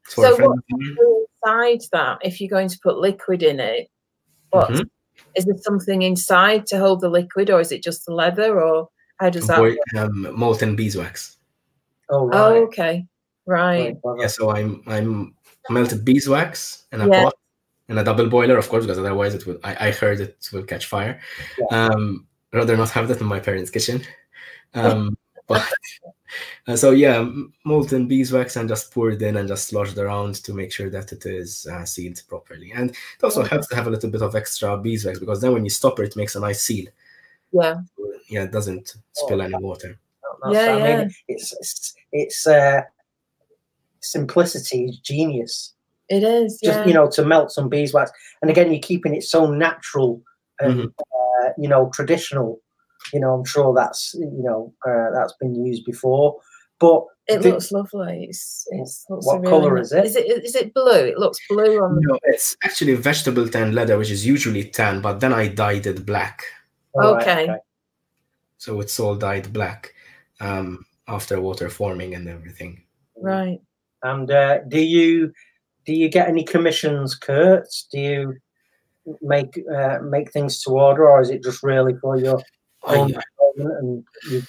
So 0.08 0.22
friend 0.36 0.50
what- 0.50 0.58
of 0.58 0.64
mine. 0.72 0.98
Inside 1.44 1.82
that, 1.92 2.18
if 2.22 2.40
you're 2.40 2.50
going 2.58 2.70
to 2.70 2.80
put 2.84 2.98
liquid 3.00 3.42
in 3.44 3.60
it, 3.60 3.90
what 4.52 4.70
is 5.36 5.46
there 5.46 5.58
something 5.62 6.02
inside 6.02 6.66
to 6.68 6.78
hold 6.80 7.02
the 7.02 7.10
liquid, 7.10 7.50
or 7.50 7.60
is 7.60 7.72
it 7.72 7.84
just 7.84 8.06
the 8.06 8.14
leather, 8.14 8.60
or 8.62 8.90
how 9.18 9.30
does 9.30 9.48
that? 9.48 9.58
Boy, 9.58 9.76
um, 9.98 10.28
molten 10.38 10.76
beeswax. 10.76 11.38
Oh, 12.10 12.26
right. 12.28 12.38
Oh, 12.38 12.64
okay, 12.66 13.06
right. 13.46 13.96
Right, 14.04 14.20
Yeah, 14.20 14.28
so 14.28 14.52
I'm 14.52 14.84
I'm 14.88 15.36
melted 15.70 16.04
beeswax 16.04 16.86
in 16.92 17.02
a 17.02 17.08
Yeah. 17.08 17.24
pot 17.24 17.34
in 17.90 17.98
a 17.98 18.04
double 18.04 18.28
boiler, 18.30 18.58
of 18.58 18.70
course, 18.70 18.86
because 18.86 19.00
otherwise 19.00 19.36
it 19.36 19.46
will. 19.46 19.60
I, 19.64 19.88
I 19.88 19.92
heard 19.92 20.22
it 20.22 20.50
will 20.54 20.64
catch 20.64 20.86
fire. 20.86 21.20
Yeah. 21.58 21.66
Um, 21.90 22.28
rather 22.54 22.78
not 22.78 22.90
have 22.92 23.08
that 23.10 23.22
in 23.22 23.28
my 23.28 23.40
parents' 23.40 23.72
kitchen. 23.72 24.02
Um, 24.74 25.18
but 25.48 25.68
uh, 26.68 26.76
so 26.76 26.92
yeah, 26.92 27.28
molten 27.66 28.08
beeswax 28.08 28.56
and 28.56 28.70
just 28.70 28.92
poured 28.94 29.22
in 29.22 29.38
and 29.38 29.48
just 29.48 29.68
sloshed 29.68 29.98
around 29.98 30.36
to 30.44 30.54
make 30.54 30.72
sure 30.72 30.90
that 30.90 31.12
it 31.12 31.26
is 31.26 31.66
uh, 31.68 31.86
sealed 31.86 32.22
properly. 32.28 32.72
And 32.74 32.92
it 32.92 33.24
also 33.24 33.44
helps 33.44 33.68
to 33.68 33.76
have 33.76 33.88
a 33.88 33.90
little 33.90 34.10
bit 34.10 34.22
of 34.22 34.36
extra 34.36 34.78
beeswax 34.78 35.20
because 35.20 35.42
then 35.42 35.54
when 35.54 35.64
you 35.64 35.70
stopper, 35.70 36.04
it 36.04 36.12
it 36.12 36.16
makes 36.18 36.36
a 36.36 36.40
nice 36.40 36.62
seal. 36.62 36.88
Yeah, 37.52 37.82
Yeah, 38.30 38.44
it 38.44 38.52
doesn't 38.52 38.96
spill 39.14 39.42
any 39.42 39.56
water. 39.58 39.98
That's- 40.44 40.54
Yeah, 40.68 40.74
I 40.74 40.78
mean, 40.78 41.00
yeah. 41.00 41.08
it's 41.28 41.54
it's, 41.60 41.94
it's 42.12 42.48
uh, 42.48 42.82
simplicity 44.00 44.86
is 44.86 44.98
genius. 45.00 45.74
it 46.10 46.24
is. 46.24 46.60
Just 46.64 46.80
Yeah, 46.80 46.88
you 46.88 46.94
know, 46.94 47.10
to 47.12 47.24
melt 47.26 47.52
some 47.52 47.70
beeswax, 47.70 48.12
and 48.42 48.50
again, 48.52 48.72
you're 48.72 48.82
keeping 48.82 49.16
it 49.16 49.24
so 49.24 49.50
natural 49.52 50.22
and 50.60 50.74
Mhm. 50.80 50.94
uh, 51.00 51.50
you 51.58 51.68
know 51.70 51.90
traditional. 51.94 52.60
You 53.14 53.20
know, 53.20 53.34
I'm 53.34 53.46
sure 53.46 53.74
that's 53.74 54.14
you 54.14 54.44
know 54.44 54.74
uh, 54.88 55.12
that's 55.14 55.34
been 55.34 55.56
used 55.66 55.86
before, 55.86 56.38
but 56.80 57.06
it 57.28 57.42
the- 57.42 57.52
looks 57.52 57.72
lovely. 57.72 58.26
It's, 58.30 58.68
it's 58.72 59.06
looks 59.10 59.26
What 59.26 59.38
a 59.38 59.40
really 59.42 59.52
colour 59.52 59.76
ni- 59.76 59.82
is 59.82 59.92
it? 59.92 60.06
Is 60.06 60.16
it 60.16 60.46
is 60.46 60.56
it 60.56 60.74
blue? 60.74 61.06
It 61.06 61.18
looks 61.18 61.40
blue 61.50 61.82
on 61.84 61.96
the. 61.96 62.02
No, 62.02 62.20
it's 62.24 62.56
actually 62.64 62.96
vegetable 62.96 63.48
tan 63.48 63.74
leather, 63.74 63.98
which 63.98 64.12
is 64.12 64.26
usually 64.26 64.64
tan, 64.66 65.02
but 65.02 65.20
then 65.20 65.34
I 65.34 65.48
dyed 65.48 65.86
it 65.88 66.06
black. 66.06 66.44
all 66.94 67.16
right, 67.16 67.22
Okay. 67.28 67.56
So 68.58 68.80
it's 68.80 69.00
all 69.00 69.16
dyed 69.16 69.52
black 69.54 69.94
um, 70.40 70.86
after 71.08 71.42
water 71.42 71.70
forming 71.70 72.14
and 72.16 72.28
everything. 72.28 72.84
Right. 73.16 73.60
And 74.04 74.30
uh, 74.30 74.60
do 74.68 74.80
you 74.80 75.32
do 75.86 75.94
you 75.94 76.10
get 76.10 76.28
any 76.28 76.44
commissions, 76.44 77.16
Kurt? 77.16 77.68
Do 77.92 78.00
you 78.00 78.34
make 79.22 79.60
uh, 79.76 80.00
make 80.04 80.32
things 80.32 80.62
to 80.64 80.72
order, 80.72 81.10
or 81.10 81.22
is 81.22 81.30
it 81.30 81.44
just 81.44 81.64
really 81.64 81.96
for 82.02 82.18
your 82.18 82.42
I, 82.84 82.96
own 82.96 83.14
enjoyment 83.58 83.80
and 83.80 84.06
you 84.30 84.44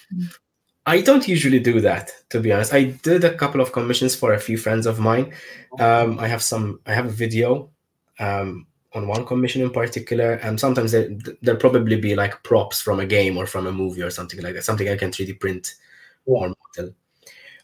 I 0.84 1.00
don't 1.00 1.28
usually 1.28 1.60
do 1.60 1.80
that, 1.80 2.12
to 2.30 2.40
be 2.40 2.52
honest. 2.52 2.74
I 2.74 2.84
did 2.84 3.22
a 3.24 3.34
couple 3.34 3.60
of 3.60 3.72
commissions 3.72 4.16
for 4.16 4.32
a 4.32 4.40
few 4.40 4.58
friends 4.58 4.86
of 4.86 4.98
mine. 4.98 5.32
Um, 5.78 6.18
I 6.18 6.26
have 6.26 6.42
some. 6.42 6.80
I 6.86 6.94
have 6.94 7.06
a 7.06 7.10
video 7.10 7.70
um, 8.18 8.66
on 8.92 9.06
one 9.06 9.24
commission 9.24 9.62
in 9.62 9.70
particular, 9.70 10.34
and 10.34 10.58
sometimes 10.58 10.90
there 10.90 11.08
there'll 11.40 11.60
probably 11.60 12.00
be 12.00 12.16
like 12.16 12.42
props 12.42 12.80
from 12.80 12.98
a 12.98 13.06
game 13.06 13.36
or 13.36 13.46
from 13.46 13.68
a 13.68 13.72
movie 13.72 14.02
or 14.02 14.10
something 14.10 14.42
like 14.42 14.54
that. 14.54 14.64
Something 14.64 14.88
I 14.88 14.96
can 14.96 15.12
3D 15.12 15.38
print 15.38 15.74
or 16.26 16.52
model. 16.76 16.94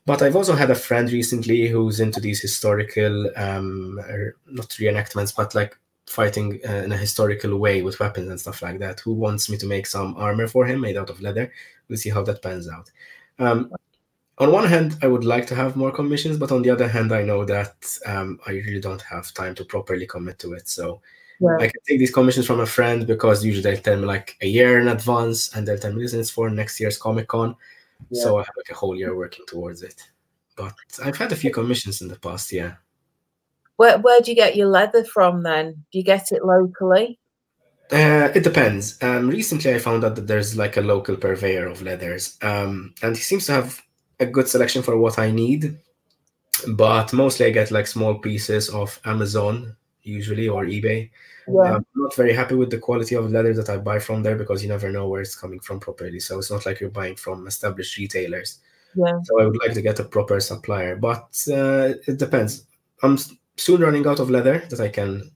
But 0.07 0.23
I've 0.23 0.37
also 0.37 0.55
had 0.55 0.71
a 0.71 0.75
friend 0.75 1.11
recently 1.11 1.69
who's 1.69 2.01
into 2.01 2.21
these 2.21 2.41
historical, 2.41 3.31
um, 3.37 3.99
er, 3.99 4.37
not 4.47 4.69
reenactments, 4.71 5.37
but 5.37 5.55
like 5.55 5.77
fighting 6.09 6.61
uh, 6.69 6.83
in 6.85 6.93
a 6.93 6.97
historical 6.97 7.57
way 7.59 7.83
with 7.83 8.01
weapons 8.01 8.29
and 8.29 8.41
stuff 8.41 8.63
like 8.63 8.79
that, 8.79 9.01
who 9.01 9.13
wants 9.13 9.49
me 9.49 9.57
to 9.59 9.67
make 9.67 9.87
some 9.87 10.15
armor 10.17 10.49
for 10.49 10.67
him 10.67 10.81
made 10.81 10.97
out 10.97 11.11
of 11.11 11.21
leather. 11.21 11.53
We'll 11.89 11.99
see 11.99 12.11
how 12.11 12.23
that 12.25 12.43
pans 12.43 12.69
out. 12.69 12.91
Um, 13.39 13.73
on 14.39 14.53
one 14.53 14.67
hand, 14.67 14.97
I 15.03 15.09
would 15.09 15.25
like 15.25 15.47
to 15.49 15.55
have 15.55 15.77
more 15.77 15.91
commissions, 15.91 16.39
but 16.39 16.53
on 16.53 16.63
the 16.63 16.71
other 16.71 16.89
hand, 16.89 17.13
I 17.13 17.23
know 17.23 17.45
that 17.45 17.99
um, 18.07 18.39
I 18.47 18.53
really 18.53 18.81
don't 18.81 19.03
have 19.03 19.35
time 19.35 19.55
to 19.57 19.65
properly 19.65 20.07
commit 20.07 20.39
to 20.41 20.53
it. 20.53 20.69
So 20.69 21.01
yeah. 21.41 21.57
I 21.57 21.67
can 21.67 21.81
take 21.87 21.99
these 21.99 22.13
commissions 22.13 22.47
from 22.47 22.61
a 22.61 22.67
friend 22.67 23.07
because 23.07 23.45
usually 23.45 23.75
they 23.75 23.81
tell 23.81 23.97
me 23.97 24.05
like 24.05 24.37
a 24.41 24.47
year 24.47 24.79
in 24.79 24.89
advance 24.89 25.55
and 25.55 25.67
they'll 25.67 25.79
tell 25.79 25.93
me 25.93 26.03
listen, 26.03 26.21
it's 26.21 26.31
for 26.31 26.51
next 26.51 26.79
year's 26.79 26.99
Comic 26.99 27.29
Con. 27.29 27.57
Yeah. 28.11 28.23
So 28.23 28.37
I 28.39 28.43
have 28.43 28.55
like 28.57 28.71
a 28.71 28.75
whole 28.75 28.97
year 28.97 29.17
working 29.17 29.45
towards 29.47 29.83
it. 29.83 30.03
But 30.57 30.75
I've 31.05 31.17
had 31.17 31.33
a 31.33 31.37
few 31.37 31.51
commissions 31.51 32.01
in 32.01 32.09
the 32.09 32.19
past, 32.19 32.53
yeah. 32.53 32.75
Where 33.79 33.97
where 33.99 34.21
do 34.21 34.33
you 34.33 34.35
get 34.35 34.57
your 34.57 34.67
leather 34.67 35.05
from 35.05 35.45
then? 35.45 35.85
Do 35.93 35.99
you 35.99 36.05
get 36.05 36.33
it 36.33 36.45
locally? 36.45 37.19
Uh, 37.93 38.29
it 38.35 38.43
depends. 38.43 39.01
Um, 39.03 39.29
recently, 39.31 39.73
I 39.73 39.79
found 39.79 40.05
out 40.05 40.17
that 40.17 40.27
there's 40.27 40.57
like 40.57 40.77
a 40.77 40.83
local 40.83 41.17
purveyor 41.17 41.69
of 41.69 41.81
leathers, 41.81 42.37
um, 42.43 42.93
and 43.03 43.17
he 43.17 43.23
seems 43.23 43.47
to 43.47 43.53
have 43.53 43.81
a 44.19 44.27
good 44.27 44.49
selection 44.49 44.83
for 44.83 44.99
what 44.99 45.19
I 45.21 45.31
need. 45.31 45.79
But 46.67 47.13
mostly, 47.13 47.47
I 47.47 47.51
get 47.51 47.71
like 47.71 47.87
small 47.87 48.19
pieces 48.19 48.69
of 48.69 49.01
Amazon, 49.05 49.77
usually 50.03 50.49
or 50.49 50.67
eBay. 50.67 51.11
Yeah. 51.47 51.77
I'm 51.77 51.87
not 51.95 52.17
very 52.17 52.35
happy 52.35 52.57
with 52.57 52.71
the 52.71 52.79
quality 52.79 53.15
of 53.15 53.31
leather 53.31 53.55
that 53.55 53.71
I 53.71 53.77
buy 53.77 54.01
from 54.01 54.25
there 54.25 54.37
because 54.37 54.61
you 54.61 54.69
never 54.69 54.91
know 54.91 55.09
where 55.09 55.23
it's 55.23 55.39
coming 55.39 55.61
from 55.61 55.79
properly. 55.79 56.19
So 56.19 56.39
it's 56.39 56.51
not 56.51 56.67
like 56.67 56.81
you're 56.81 56.91
buying 56.91 57.15
from 57.15 57.47
established 57.47 57.97
retailers. 57.97 58.59
Yeah. 58.97 59.21
So 59.23 59.41
I 59.41 59.45
would 59.45 59.59
like 59.63 59.73
to 59.75 59.83
get 59.83 60.01
a 60.01 60.05
proper 60.05 60.41
supplier, 60.41 60.97
but 60.97 61.29
uh, 61.49 61.95
it 62.09 62.19
depends. 62.19 62.65
I'm 63.05 63.17
soon 63.59 63.81
running 63.81 64.07
out 64.07 64.21
of 64.21 64.31
leather 64.31 64.65
that 64.71 64.81
I 64.81 64.89
can 64.89 65.31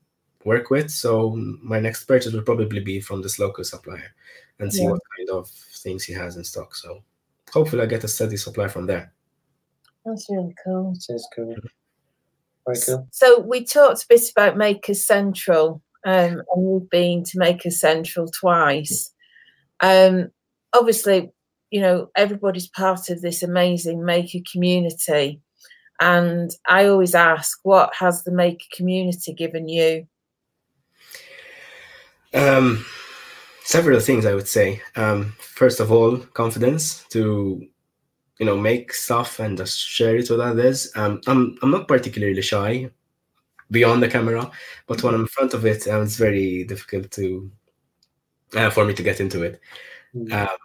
work 0.44 0.70
with. 0.70 0.90
So 0.90 1.36
my 1.62 1.80
next 1.80 2.04
purchase 2.04 2.32
will 2.32 2.42
probably 2.42 2.80
be 2.80 3.00
from 3.00 3.22
this 3.22 3.38
local 3.38 3.64
supplier 3.64 4.14
and 4.58 4.72
see 4.72 4.82
yeah. 4.82 4.90
what 4.90 5.00
kind 5.16 5.30
of 5.30 5.48
things 5.48 6.04
he 6.04 6.12
has 6.14 6.36
in 6.36 6.44
stock. 6.44 6.74
So 6.74 7.02
hopefully 7.52 7.82
I 7.82 7.86
get 7.86 8.04
a 8.04 8.08
steady 8.08 8.36
supply 8.36 8.68
from 8.68 8.86
there. 8.86 9.12
That's 10.04 10.26
really 10.30 10.54
cool. 10.64 10.92
That 10.92 11.14
is 11.14 11.28
cool. 11.34 11.54
Very 12.66 12.78
cool. 12.86 13.08
So 13.10 13.40
we 13.40 13.64
talked 13.64 14.04
a 14.04 14.06
bit 14.08 14.30
about 14.36 14.56
Maker 14.56 14.94
Central, 14.94 15.82
um, 16.04 16.42
and 16.54 16.68
you've 16.68 16.90
been 16.90 17.24
to 17.24 17.38
Maker 17.38 17.70
Central 17.70 18.28
twice. 18.28 19.12
Um, 19.80 20.30
obviously, 20.72 21.30
you 21.70 21.80
know 21.80 22.10
everybody's 22.16 22.68
part 22.68 23.10
of 23.10 23.22
this 23.22 23.42
amazing 23.42 24.04
maker 24.04 24.38
community. 24.50 25.40
And 26.02 26.50
I 26.68 26.86
always 26.86 27.14
ask, 27.14 27.60
what 27.62 27.94
has 27.94 28.24
the 28.24 28.32
maker 28.32 28.64
community 28.74 29.32
given 29.32 29.68
you? 29.68 30.08
Um, 32.34 32.84
several 33.62 34.00
things 34.00 34.26
I 34.26 34.34
would 34.34 34.48
say. 34.48 34.82
Um, 34.96 35.34
first 35.38 35.78
of 35.78 35.92
all, 35.92 36.16
confidence 36.18 37.04
to 37.10 37.64
you 38.40 38.46
know 38.46 38.56
make 38.56 38.92
stuff 38.92 39.38
and 39.38 39.56
just 39.56 39.78
share 39.78 40.16
it 40.16 40.28
with 40.28 40.40
others. 40.40 40.90
Um, 40.96 41.20
I'm 41.28 41.56
I'm 41.62 41.70
not 41.70 41.86
particularly 41.86 42.42
shy 42.42 42.90
beyond 43.70 44.02
the 44.02 44.08
camera, 44.08 44.50
but 44.88 45.04
when 45.04 45.14
I'm 45.14 45.20
in 45.20 45.28
front 45.28 45.54
of 45.54 45.64
it, 45.64 45.86
um, 45.86 46.02
it's 46.02 46.16
very 46.16 46.64
difficult 46.64 47.12
to 47.12 47.48
uh, 48.56 48.70
for 48.70 48.84
me 48.84 48.94
to 48.94 49.04
get 49.04 49.20
into 49.20 49.44
it. 49.44 49.60
Mm-hmm. 50.16 50.32
Um, 50.32 50.58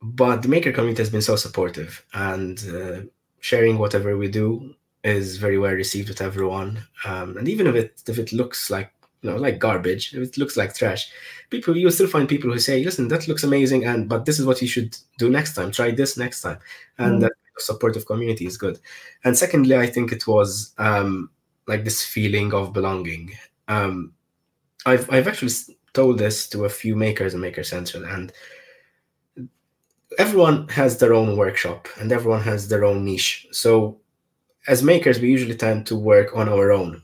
but 0.00 0.40
the 0.40 0.48
maker 0.48 0.72
community 0.72 1.02
has 1.02 1.10
been 1.10 1.20
so 1.20 1.36
supportive, 1.36 2.02
and 2.14 2.58
uh, 2.66 3.00
sharing 3.44 3.76
whatever 3.76 4.16
we 4.16 4.26
do 4.26 4.74
is 5.02 5.36
very 5.36 5.58
well 5.58 5.74
received 5.74 6.08
with 6.08 6.22
everyone. 6.22 6.82
Um, 7.04 7.36
and 7.36 7.46
even 7.46 7.66
if 7.66 7.74
it 7.74 8.02
if 8.08 8.18
it 8.18 8.32
looks 8.32 8.70
like 8.70 8.90
you 9.20 9.30
know 9.30 9.36
like 9.36 9.58
garbage, 9.58 10.14
if 10.14 10.22
it 10.28 10.38
looks 10.38 10.56
like 10.56 10.74
trash, 10.74 11.10
people 11.50 11.76
you'll 11.76 11.90
still 11.98 12.06
find 12.06 12.26
people 12.26 12.50
who 12.50 12.58
say, 12.58 12.82
"Listen, 12.82 13.08
that 13.08 13.28
looks 13.28 13.44
amazing," 13.44 13.84
and 13.84 14.08
but 14.08 14.24
this 14.24 14.38
is 14.40 14.46
what 14.46 14.62
you 14.62 14.68
should 14.68 14.96
do 15.18 15.28
next 15.28 15.54
time. 15.54 15.70
Try 15.70 15.90
this 15.90 16.16
next 16.16 16.40
time, 16.40 16.58
and 16.96 17.18
mm. 17.18 17.20
that 17.20 17.32
supportive 17.58 18.06
community 18.06 18.46
is 18.46 18.56
good. 18.56 18.80
And 19.24 19.36
secondly, 19.36 19.76
I 19.76 19.88
think 19.88 20.10
it 20.10 20.26
was 20.26 20.72
um, 20.78 21.28
like 21.66 21.84
this 21.84 22.02
feeling 22.02 22.54
of 22.54 22.72
belonging. 22.72 23.32
Um, 23.68 24.14
I've 24.86 25.06
I've 25.12 25.28
actually 25.28 25.52
told 25.92 26.16
this 26.18 26.48
to 26.48 26.64
a 26.64 26.70
few 26.70 26.96
makers 26.96 27.34
in 27.34 27.40
Maker 27.40 27.62
Central, 27.62 28.06
and 28.06 28.32
everyone 30.18 30.68
has 30.68 30.98
their 30.98 31.14
own 31.14 31.36
workshop 31.36 31.88
and 31.98 32.12
everyone 32.12 32.42
has 32.42 32.68
their 32.68 32.84
own 32.84 33.04
niche. 33.04 33.46
So 33.52 33.98
as 34.66 34.82
makers, 34.82 35.20
we 35.20 35.30
usually 35.30 35.56
tend 35.56 35.86
to 35.86 35.96
work 35.96 36.36
on 36.36 36.48
our 36.48 36.72
own. 36.72 37.02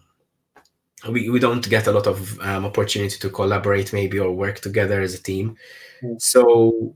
We, 1.08 1.30
we 1.30 1.38
don't 1.38 1.66
get 1.68 1.86
a 1.86 1.92
lot 1.92 2.06
of 2.06 2.38
um, 2.40 2.66
opportunity 2.66 3.16
to 3.18 3.30
collaborate 3.30 3.92
maybe 3.92 4.18
or 4.18 4.32
work 4.32 4.60
together 4.60 5.00
as 5.00 5.14
a 5.14 5.22
team. 5.22 5.56
Mm. 6.02 6.20
So 6.20 6.94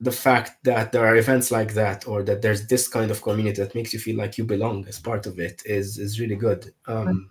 the 0.00 0.12
fact 0.12 0.62
that 0.64 0.92
there 0.92 1.06
are 1.06 1.16
events 1.16 1.50
like 1.50 1.74
that 1.74 2.06
or 2.06 2.22
that 2.22 2.42
there's 2.42 2.66
this 2.66 2.88
kind 2.88 3.10
of 3.10 3.22
community 3.22 3.62
that 3.62 3.74
makes 3.74 3.92
you 3.92 3.98
feel 3.98 4.16
like 4.16 4.38
you 4.38 4.44
belong 4.44 4.86
as 4.88 4.98
part 4.98 5.26
of 5.26 5.38
it 5.38 5.62
is 5.64 5.98
is 5.98 6.20
really 6.20 6.36
good. 6.36 6.72
Um, 6.86 7.06
mm. 7.06 7.26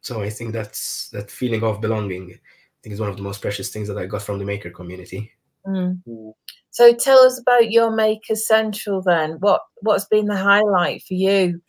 So 0.00 0.22
I 0.22 0.30
think 0.30 0.52
that's 0.52 1.08
that 1.10 1.30
feeling 1.30 1.62
of 1.62 1.80
belonging. 1.80 2.32
I 2.32 2.78
think 2.82 2.94
is 2.94 3.00
one 3.00 3.10
of 3.10 3.16
the 3.16 3.22
most 3.22 3.42
precious 3.42 3.70
things 3.70 3.88
that 3.88 3.98
I 3.98 4.06
got 4.06 4.22
from 4.22 4.38
the 4.38 4.44
maker 4.44 4.70
community. 4.70 5.32
Mm. 5.68 6.02
mm. 6.06 6.32
So 6.70 6.92
tell 6.92 7.18
us 7.18 7.40
about 7.40 7.72
your 7.72 7.90
Maker 7.90 8.36
Central 8.36 9.02
then. 9.02 9.32
What 9.40 9.62
what's 9.82 10.04
been 10.06 10.26
the 10.26 10.36
highlight 10.36 11.02
for 11.02 11.14
you 11.14 11.60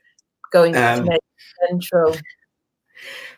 going 0.51 0.75
um, 0.75 0.99
to 0.99 1.03
Maker 1.03 1.19
Central? 1.67 2.15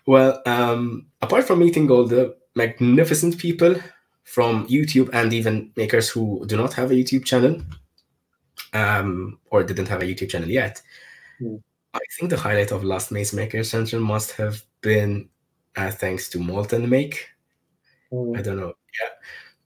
Well, 0.06 0.42
um, 0.46 1.08
apart 1.22 1.46
from 1.46 1.60
meeting 1.60 1.90
all 1.90 2.06
the 2.06 2.36
magnificent 2.56 3.38
people 3.38 3.76
from 4.24 4.68
YouTube 4.68 5.10
and 5.14 5.32
even 5.32 5.72
makers 5.78 6.10
who 6.10 6.46
do 6.46 6.58
not 6.58 6.74
have 6.74 6.92
a 6.92 6.96
YouTube 6.96 7.24
channel 7.24 7.62
um, 8.74 9.40
or 9.50 9.64
didn't 9.64 9.88
have 9.88 10.02
a 10.02 10.06
YouTube 10.06 10.30
channel 10.30 10.50
yet, 10.50 10.82
mm. 11.42 11.62
I 11.94 12.00
think 12.18 12.32
the 12.32 12.38
highlight 12.38 12.72
of 12.72 12.84
last 12.84 13.12
May's 13.12 13.34
Maker 13.34 13.64
Central 13.64 14.02
must 14.02 14.32
have 14.34 14.62
been 14.82 15.30
uh, 15.78 15.92
thanks 15.92 16.28
to 16.32 16.40
Molten 16.40 16.90
Make. 16.90 17.30
Mm. 18.12 18.38
I 18.38 18.42
don't 18.42 18.58
know. 18.58 18.74
Yeah 19.02 19.10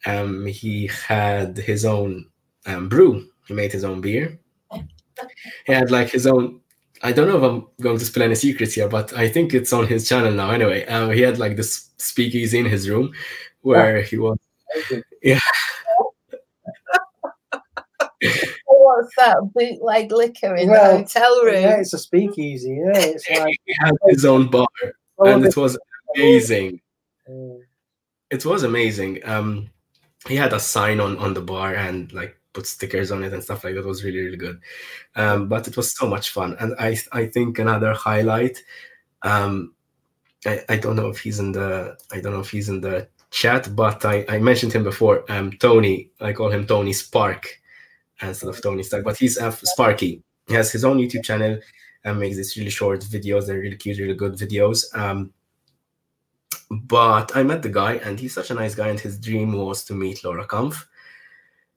um, 0.05 0.45
he 0.45 0.88
had 0.88 1.57
his 1.57 1.85
own 1.85 2.27
um, 2.65 2.89
brew. 2.89 3.27
He 3.47 3.53
made 3.53 3.71
his 3.71 3.83
own 3.83 4.01
beer. 4.01 4.39
He 5.65 5.74
had 5.74 5.91
like 5.91 6.09
his 6.09 6.27
own. 6.27 6.62
I 7.03 7.12
don't 7.12 7.27
know 7.27 7.38
if 7.38 7.43
I'm 7.43 7.67
going 7.81 7.97
to 8.00 8.05
spill 8.05 8.24
any 8.24 8.35
secrets 8.35 8.74
here, 8.74 8.88
but 8.88 9.13
I 9.13 9.27
think 9.29 9.53
it's 9.53 9.74
on 9.74 9.88
his 9.88 10.07
channel 10.07 10.31
now. 10.31 10.50
Anyway, 10.51 10.85
um, 10.85 11.12
he 11.12 11.21
had 11.21 11.38
like 11.38 11.55
this 11.55 11.91
speakeasy 11.97 12.59
in 12.59 12.65
his 12.65 12.89
room 12.89 13.13
where 13.62 14.01
he 14.01 14.17
was. 14.17 14.38
Yeah. 15.21 15.39
What's 18.65 19.15
that 19.17 19.38
bootleg 19.53 20.12
liquor 20.12 20.55
in 20.55 20.69
well, 20.69 20.91
the 20.91 20.97
hotel 21.00 21.43
room? 21.43 21.62
Yeah, 21.62 21.79
it's 21.79 21.93
a 21.93 22.00
speakeasy. 22.00 22.79
Yeah, 22.83 22.97
it's 22.97 23.29
like 23.39 23.59
he 23.65 23.75
had 23.79 23.95
his 24.07 24.25
own 24.25 24.47
bar, 24.50 24.67
oh, 25.17 25.25
and 25.25 25.45
it 25.45 25.57
was 25.57 25.77
amazing. 26.15 26.81
It 28.29 28.45
was 28.45 28.63
amazing. 28.63 29.19
Um, 29.27 29.69
he 30.27 30.36
had 30.36 30.53
a 30.53 30.60
sign 30.60 31.00
on 31.00 31.17
on 31.17 31.34
the 31.34 31.41
bar 31.41 31.75
and 31.75 32.12
like 32.13 32.38
put 32.53 32.65
stickers 32.65 33.12
on 33.12 33.24
it 33.24 33.34
and 33.34 33.44
stuff 33.44 33.63
like 33.63 33.75
that. 33.75 33.82
It 33.82 33.86
was 33.86 34.03
really 34.03 34.22
really 34.22 34.38
good. 34.38 34.60
Um, 35.15 35.48
but 35.48 35.67
it 35.67 35.77
was 35.77 35.96
so 35.96 36.08
much 36.08 36.29
fun, 36.32 36.55
and 36.60 36.75
I 36.79 36.98
I 37.12 37.27
think 37.27 37.60
another 37.60 37.94
highlight. 37.94 38.63
Um, 39.22 39.74
I, 40.46 40.63
I 40.70 40.77
don't 40.77 40.96
know 40.96 41.10
if 41.10 41.20
he's 41.20 41.39
in 41.39 41.51
the 41.51 41.98
I 42.12 42.20
don't 42.20 42.34
know 42.34 42.39
if 42.39 42.51
he's 42.51 42.70
in 42.70 42.82
the 42.82 43.08
chat, 43.32 43.75
but 43.75 44.05
I, 44.05 44.25
I 44.29 44.39
mentioned 44.39 44.74
him 44.74 44.84
before. 44.84 45.25
Um, 45.29 45.51
Tony, 45.53 46.10
I 46.22 46.34
call 46.34 46.51
him 46.51 46.65
Tony 46.65 46.94
Spark 46.94 47.62
instead 48.22 48.50
of 48.50 48.62
Tony 48.62 48.84
Stark, 48.84 49.03
but 49.03 49.17
he's 49.17 49.38
uh, 49.38 49.51
Sparky. 49.51 50.24
He 50.48 50.53
has 50.53 50.72
his 50.72 50.86
own 50.86 50.98
YouTube 50.98 51.24
channel 51.24 51.60
and 52.03 52.20
makes 52.20 52.38
these 52.38 52.55
really 52.55 52.70
short 52.70 53.01
videos. 53.01 53.48
They're 53.48 53.60
really 53.60 53.75
cute, 53.75 53.98
really 53.98 54.13
good 54.13 54.34
videos. 54.34 54.86
Um, 54.98 55.34
but 56.69 57.35
I 57.35 57.43
met 57.43 57.62
the 57.62 57.69
guy, 57.69 57.95
and 57.95 58.19
he's 58.19 58.33
such 58.33 58.51
a 58.51 58.53
nice 58.55 58.75
guy, 58.75 58.88
and 58.89 59.00
his 59.00 59.17
dream 59.19 59.53
was 59.53 59.83
to 59.85 59.93
meet 59.93 60.24
Laura 60.24 60.47
Kampf. 60.47 60.88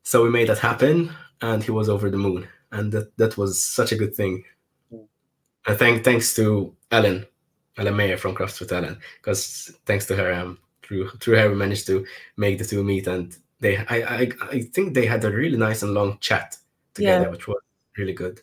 So 0.02 0.23
we 0.25 0.30
made 0.30 0.49
that 0.49 0.58
happen, 0.58 1.11
and 1.40 1.62
he 1.62 1.70
was 1.70 1.88
over 1.88 2.11
the 2.11 2.16
moon, 2.16 2.49
and 2.73 2.92
that 2.92 3.16
that 3.18 3.37
was 3.37 3.62
such 3.62 3.92
a 3.92 3.97
good 3.97 4.14
thing. 4.14 4.44
I 5.66 5.75
thank 5.75 6.04
thanks 6.04 6.35
to 6.37 6.75
Ellen, 6.90 7.26
Ellen 7.76 7.97
Mayer 7.97 8.16
from 8.16 8.35
Crafts 8.35 8.61
with 8.61 8.73
Ellen, 8.73 8.99
because 9.20 9.70
thanks 9.87 10.06
to 10.06 10.16
her, 10.16 10.32
um, 10.32 10.58
through 10.82 11.11
through 11.20 11.37
her, 11.37 11.49
we 11.50 11.56
managed 11.56 11.87
to 11.88 12.06
make 12.37 12.58
the 12.58 12.64
two 12.64 12.82
meet, 12.82 13.06
and 13.06 13.37
they, 13.61 13.76
I, 13.76 13.97
I, 14.23 14.30
I 14.50 14.61
think 14.73 14.94
they 14.94 15.04
had 15.06 15.25
a 15.25 15.30
really 15.30 15.56
nice 15.58 15.82
and 15.82 15.92
long 15.92 16.18
chat 16.20 16.56
together, 16.94 17.25
Yeah. 17.25 17.30
which 17.30 17.47
was 17.49 17.61
really 17.97 18.12
good. 18.14 18.40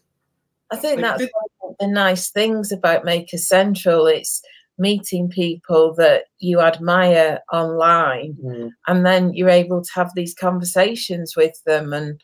I 0.72 0.76
think 0.78 1.02
Like, 1.02 1.12
that's 1.12 1.22
did- 1.22 1.32
one 1.60 1.72
of 1.72 1.78
the 1.80 1.88
nice 1.88 2.30
things 2.32 2.72
about 2.72 3.06
Maker 3.06 3.38
Central. 3.38 4.08
It's 4.08 4.42
meeting 4.78 5.30
people 5.30 5.94
that 5.96 6.26
you 6.40 6.60
admire 6.62 7.40
online, 7.52 8.36
Mm. 8.44 8.72
and 8.88 9.06
then 9.06 9.34
you're 9.34 9.50
able 9.50 9.82
to 9.84 9.92
have 9.96 10.12
these 10.16 10.34
conversations 10.34 11.36
with 11.36 11.56
them. 11.66 11.94
And 11.94 12.22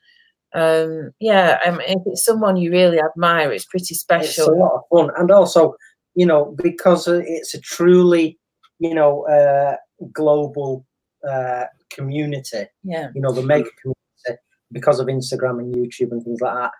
um, 0.53 1.12
yeah, 1.20 1.60
I 1.63 1.72
mean, 1.72 1.81
if 1.88 2.01
it's 2.08 2.25
someone 2.25 2.58
you 2.58 2.72
really 2.72 3.00
admire, 3.00 3.51
it's 3.53 3.65
pretty 3.65 3.96
special 3.96 4.46
It's 4.46 4.53
a 4.55 4.60
lot 4.63 4.75
of 4.75 4.81
fun, 4.91 5.12
and 5.17 5.31
also, 5.31 5.75
you 6.15 6.25
know, 6.25 6.53
because 6.62 7.08
uh, 7.08 7.22
it's 7.25 7.53
a 7.53 7.62
truly, 7.62 8.38
you 8.79 8.93
know, 8.93 9.25
uh, 9.27 9.77
global 10.12 10.86
uh, 11.27 11.65
community. 11.89 12.65
Yeah, 12.84 13.10
You 13.15 13.22
know, 13.22 13.31
the 13.31 13.43
maker 13.43 13.70
community 13.81 14.41
because 14.74 15.00
of 15.00 15.08
Instagram 15.08 15.60
and 15.60 15.74
YouTube 15.74 16.12
and 16.12 16.24
things 16.24 16.41
like 16.41 16.55
that. 16.55 16.72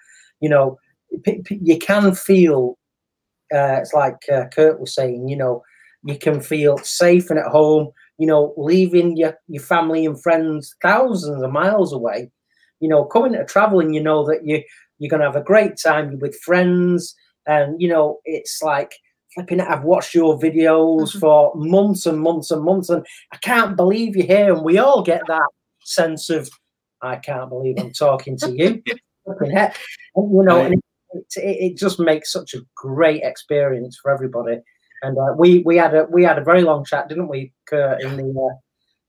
You 0.42 0.50
know, 0.50 0.78
you 1.50 1.78
can 1.80 2.13
feel. 2.13 2.78
Uh, 3.53 3.77
it's 3.81 3.93
like 3.93 4.17
uh, 4.31 4.46
Kurt 4.53 4.79
was 4.79 4.93
saying. 4.93 5.27
You 5.27 5.38
know, 5.38 5.63
you 6.03 6.17
can 6.17 6.41
feel 6.41 6.77
safe 6.79 7.29
and 7.29 7.39
at 7.39 7.48
home. 7.48 7.91
You 8.17 8.27
know, 8.27 8.53
leaving 8.58 9.17
your 9.17 9.36
your 9.48 9.63
family 9.63 10.05
and 10.05 10.22
friends 10.22 10.75
thousands 10.81 11.41
of 11.43 11.51
miles 11.51 11.93
away. 11.93 12.31
You 12.79 12.89
know, 12.89 13.03
coming 13.05 13.34
to 13.34 13.46
traveling, 13.46 13.93
you 13.93 14.01
know 14.03 14.25
that 14.25 14.46
you 14.46 14.63
you're 15.00 15.10
gonna 15.10 15.25
have 15.25 15.36
a 15.36 15.43
great 15.43 15.77
time 15.77 16.20
with 16.20 16.39
friends, 16.41 17.15
and 17.48 17.81
you 17.81 17.88
know 17.88 18.20
it's 18.25 18.62
like 18.62 18.93
flipping 19.34 19.60
it. 19.60 19.67
I've 19.67 19.84
watched 19.84 20.13
your 20.13 20.38
videos 20.38 21.15
Mhm. 21.15 21.20
for 21.20 21.51
months 21.55 22.05
and 22.05 22.20
months 22.20 22.51
and 22.51 22.63
months, 22.63 22.89
and 22.89 23.05
I 23.34 23.38
can't 23.38 23.75
believe 23.77 24.15
you're 24.15 24.25
here. 24.27 24.53
And 24.53 24.63
we 24.63 24.77
all 24.77 25.01
get 25.03 25.22
that 25.27 25.48
sense 25.84 26.29
of, 26.29 26.50
I 27.01 27.15
can't 27.15 27.50
believe 27.50 27.75
I'm 27.79 27.93
talking 27.93 28.38
to 28.39 28.51
you. 28.51 28.84
And, 29.25 29.74
you 30.15 30.43
know, 30.43 30.70
it, 31.13 31.25
it, 31.36 31.77
just 31.77 32.00
makes 32.00 32.32
such 32.32 32.53
a 32.53 32.62
great 32.75 33.24
experience 33.24 34.00
for 34.01 34.12
everybody. 34.12 34.60
And 35.01 35.18
uh, 35.18 35.34
we 35.38 35.60
we 35.60 35.77
had 35.77 35.94
a 35.94 36.06
we 36.12 36.24
had 36.24 36.38
a 36.38 36.44
very 36.44 36.62
long 36.62 36.86
chat, 36.86 37.10
didn't 37.10 37.27
we, 37.27 37.53
Kurt, 37.68 38.01
in 38.01 38.18
the 38.18 38.24
uh, 38.24 38.56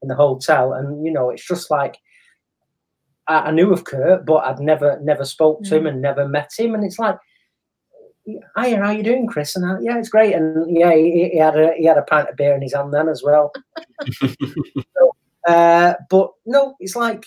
in 0.03 0.09
the 0.09 0.15
hotel? 0.15 0.73
And 0.73 1.05
you 1.05 1.13
know, 1.13 1.31
it's 1.31 1.47
just 1.47 1.71
like 1.71 1.99
I, 3.29 3.35
I 3.35 3.51
knew 3.51 3.73
of 3.73 3.85
Kurt, 3.85 4.25
but 4.25 4.45
I'd 4.45 4.61
never 4.61 4.99
never 5.01 5.25
spoke 5.25 5.63
to 5.65 5.77
him 5.77 5.87
and 5.87 6.01
never 6.01 6.27
met 6.27 6.51
him. 6.57 6.75
And 6.75 6.85
it's 6.85 6.99
like, 6.99 7.19
hi, 8.57 8.75
how 8.75 8.91
you 8.91 9.03
doing, 9.03 9.27
Chris? 9.27 9.55
And 9.55 9.67
I, 9.67 9.77
yeah, 9.81 9.99
it's 9.99 10.09
great. 10.09 10.35
And 10.35 10.75
yeah, 10.75 10.95
he, 10.95 11.29
he 11.33 11.39
had 11.39 11.59
a 11.59 11.75
he 11.77 11.85
had 11.85 11.99
a 11.99 12.03
pint 12.03 12.31
of 12.31 12.37
beer 12.37 12.55
in 12.55 12.63
his 12.63 12.75
hand 12.75 12.93
then 12.93 13.09
as 13.09 13.23
well. 13.23 13.53
Uh, 15.45 15.95
but 16.09 16.31
no, 16.47 16.77
it's 16.79 16.95
like 16.95 17.27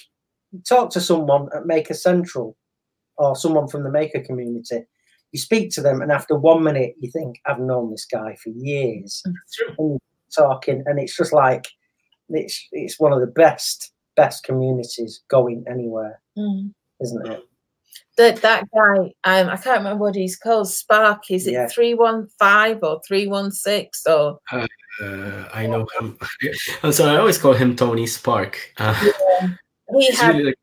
talk 0.65 0.89
to 0.89 1.01
someone 1.01 1.49
at 1.53 1.65
Maker 1.65 1.93
Central 1.93 2.55
or 3.17 3.35
someone 3.35 3.67
from 3.67 3.83
the 3.83 3.91
Maker 3.91 4.19
community. 4.21 4.83
You 5.31 5.39
speak 5.39 5.71
to 5.71 5.81
them, 5.81 6.01
and 6.01 6.11
after 6.11 6.35
one 6.37 6.63
minute, 6.63 6.95
you 6.99 7.11
think, 7.11 7.41
"I've 7.45 7.59
known 7.59 7.91
this 7.91 8.05
guy 8.05 8.35
for 8.35 8.49
years." 8.49 9.21
And 9.77 9.99
talking, 10.35 10.83
and 10.85 10.99
it's 10.99 11.15
just 11.15 11.33
like 11.33 11.67
it's 12.29 12.67
it's 12.71 12.99
one 12.99 13.13
of 13.13 13.19
the 13.19 13.27
best 13.27 13.91
best 14.15 14.43
communities 14.43 15.21
going 15.27 15.63
anywhere, 15.69 16.21
Mm. 16.37 16.73
isn't 17.01 17.27
it? 17.27 17.43
that 18.17 18.37
that 18.41 18.63
guy, 18.73 18.97
um, 19.25 19.49
I 19.49 19.57
can't 19.57 19.79
remember 19.79 20.03
what 20.05 20.15
he's 20.15 20.37
called. 20.37 20.69
Spark, 20.69 21.29
is 21.29 21.45
Yeah. 21.47 21.65
it 21.65 21.71
three 21.71 21.93
one 21.93 22.27
five 22.39 22.79
or 22.81 23.01
three 23.05 23.27
one 23.27 23.51
six 23.51 24.05
or? 24.07 24.39
Uh, 24.51 24.67
I 25.53 25.67
know 25.67 25.85
him. 25.99 26.17
I'm 26.83 26.93
sorry, 26.93 27.11
I 27.11 27.19
always 27.19 27.37
call 27.37 27.53
him 27.53 27.75
Tony 27.75 28.07
Spark. 28.07 28.57
Uh, 28.77 28.93
He 29.97 30.11
had 30.15 30.35
really 30.35 30.43
like, 30.45 30.55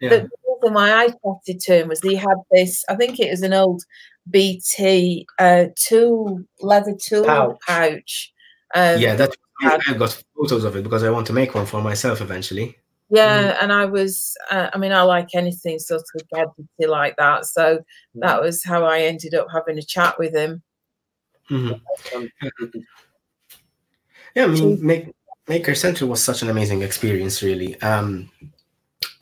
yeah. 0.00 0.08
the 0.10 0.30
reason 0.62 0.74
why 0.74 0.92
I 0.92 1.06
chatted 1.08 1.60
to 1.62 1.74
him 1.80 1.88
was 1.88 2.00
he 2.00 2.14
had 2.16 2.36
this. 2.50 2.84
I 2.88 2.94
think 2.96 3.18
it 3.20 3.30
was 3.30 3.42
an 3.42 3.52
old 3.52 3.82
BT 4.28 5.26
uh, 5.38 5.66
tool 5.76 6.40
leather 6.60 6.94
tool 7.00 7.24
Pouch. 7.24 7.56
pouch. 7.66 8.32
Um, 8.74 9.00
yeah, 9.00 9.14
that 9.16 9.34
had- 9.62 9.80
I 9.88 9.94
got 9.94 10.22
photos 10.36 10.64
of 10.64 10.76
it 10.76 10.82
because 10.84 11.02
I 11.02 11.10
want 11.10 11.26
to 11.26 11.32
make 11.32 11.54
one 11.54 11.66
for 11.66 11.82
myself 11.82 12.20
eventually. 12.20 12.76
yeah, 13.10 13.58
and 13.60 13.72
I 13.72 13.84
was. 13.86 14.36
Uh, 14.50 14.70
I 14.72 14.78
mean, 14.78 14.92
I 14.92 15.02
like 15.02 15.28
anything 15.34 15.78
sort 15.78 16.02
of 16.14 16.28
gadgety 16.34 16.88
like 16.88 17.16
that. 17.16 17.44
So 17.46 17.80
that 18.14 18.40
was 18.40 18.64
how 18.64 18.84
I 18.84 19.00
ended 19.02 19.34
up 19.34 19.48
having 19.52 19.78
a 19.78 19.82
chat 19.82 20.18
with 20.18 20.34
him. 20.34 20.62
Mhm. 21.50 21.80
Um, 22.14 22.30
Yeah, 24.36 24.44
I 24.44 24.46
mean, 24.46 24.86
make, 24.86 25.08
Maker 25.48 25.74
Central 25.74 26.08
was 26.08 26.22
such 26.22 26.42
an 26.42 26.50
amazing 26.50 26.82
experience, 26.82 27.42
really. 27.42 27.80
Um, 27.82 28.30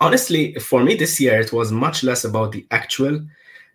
honestly, 0.01 0.55
for 0.55 0.83
me 0.83 0.95
this 0.95 1.21
year, 1.21 1.41
it 1.41 1.53
was 1.53 1.73
much 1.73 2.03
less 2.03 2.25
about 2.25 2.53
the 2.53 2.67
actual 2.71 3.21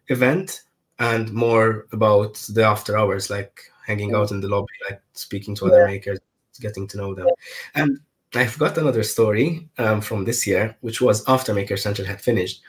event 0.07 0.63
and 0.99 1.31
more 1.33 1.87
about 1.91 2.35
the 2.49 2.63
after 2.63 2.97
hours, 2.97 3.29
like 3.29 3.61
hanging 3.85 4.15
out 4.15 4.31
in 4.31 4.41
the 4.41 4.47
lobby, 4.47 4.71
like 4.89 5.01
speaking 5.13 5.55
to 5.55 5.65
other 5.65 5.85
makers, 5.85 6.19
getting 6.61 6.87
to 6.87 6.97
know 6.97 7.13
them. 7.13 7.27
And 7.75 7.99
I've 8.35 8.57
got 8.57 8.77
another 8.77 9.03
story 9.03 9.67
um, 9.77 10.01
from 10.01 10.25
this 10.25 10.47
year, 10.47 10.75
which 10.81 11.01
was 11.01 11.27
after 11.27 11.53
Maker 11.53 11.77
Central 11.77 12.07
had 12.07 12.21
finished. 12.21 12.61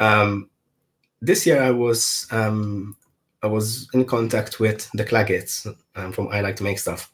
Um, 0.00 0.50
this 1.20 1.46
year, 1.46 1.62
I 1.62 1.70
was 1.70 2.26
um, 2.30 2.96
I 3.42 3.46
was 3.46 3.88
in 3.94 4.04
contact 4.04 4.60
with 4.60 4.90
the 4.92 5.04
Clagetts 5.04 5.66
um, 5.96 6.12
from 6.12 6.28
I 6.28 6.40
Like 6.40 6.56
to 6.56 6.64
Make 6.64 6.78
Stuff. 6.78 7.10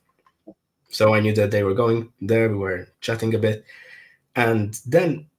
So 0.88 1.14
I 1.14 1.20
knew 1.20 1.32
that 1.34 1.52
they 1.52 1.62
were 1.62 1.74
going 1.74 2.12
there. 2.20 2.48
We 2.48 2.56
were 2.56 2.88
chatting 3.00 3.34
a 3.34 3.38
bit, 3.38 3.64
and 4.34 4.74
then 4.84 5.29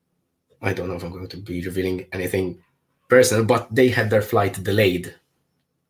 I 0.62 0.74
don't 0.74 0.88
know 0.88 0.96
if 0.96 1.04
I'm 1.04 1.12
going 1.12 1.28
to 1.28 1.38
be 1.38 1.62
revealing 1.62 2.06
anything 2.14 2.62
personal, 3.10 3.44
but 3.44 3.74
they 3.74 3.90
had 3.90 4.10
their 4.10 4.22
flight 4.22 4.62
delayed, 4.64 5.16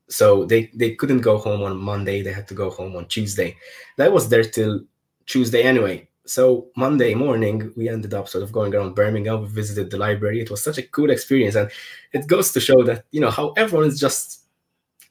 so 0.08 0.46
they 0.46 0.72
they 0.74 0.96
couldn't 0.96 1.22
go 1.22 1.38
home 1.38 1.62
on 1.64 1.78
Monday. 1.78 2.22
They 2.22 2.34
had 2.34 2.48
to 2.50 2.54
go 2.54 2.70
home 2.70 2.96
on 2.96 3.08
Tuesday. 3.08 3.58
I 4.00 4.08
was 4.08 4.30
there 4.30 4.44
till 4.44 4.82
Tuesday 5.26 5.64
anyway. 5.64 6.08
So 6.26 6.68
Monday 6.78 7.14
morning, 7.14 7.74
we 7.76 7.90
ended 7.90 8.14
up 8.14 8.30
sort 8.30 8.44
of 8.44 8.52
going 8.52 8.74
around 8.74 8.96
Birmingham. 8.96 9.42
We 9.42 9.48
visited 9.48 9.90
the 9.90 9.98
library. 9.98 10.40
It 10.40 10.52
was 10.52 10.64
such 10.64 10.78
a 10.78 10.84
cool 10.84 11.10
experience, 11.10 11.56
and 11.56 11.70
it 12.14 12.28
goes 12.28 12.52
to 12.54 12.60
show 12.60 12.84
that 12.84 13.06
you 13.12 13.22
know 13.22 13.32
how 13.32 13.52
everyone 13.58 13.88
is 13.88 14.00
just 14.00 14.44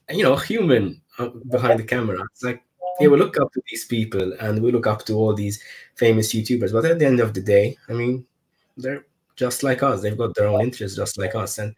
you 0.08 0.22
know 0.22 0.36
human 0.36 1.02
uh, 1.18 1.28
behind 1.50 1.78
the 1.78 1.84
camera. 1.84 2.18
It's 2.32 2.42
like 2.42 2.62
yeah, 3.00 3.08
we 3.08 3.16
look 3.16 3.38
up 3.38 3.52
to 3.52 3.62
these 3.70 3.86
people 3.86 4.34
and 4.40 4.62
we 4.62 4.72
look 4.72 4.86
up 4.86 5.04
to 5.06 5.14
all 5.14 5.34
these 5.34 5.62
famous 5.94 6.34
YouTubers, 6.34 6.72
but 6.72 6.84
at 6.84 6.98
the 6.98 7.06
end 7.06 7.20
of 7.20 7.32
the 7.32 7.40
day, 7.40 7.76
I 7.88 7.92
mean, 7.92 8.26
they're 8.76 9.04
just 9.36 9.62
like 9.62 9.82
us. 9.82 10.02
They've 10.02 10.16
got 10.16 10.34
their 10.34 10.48
own 10.48 10.62
interests 10.62 10.96
just 10.96 11.18
like 11.18 11.34
us, 11.34 11.58
and 11.58 11.74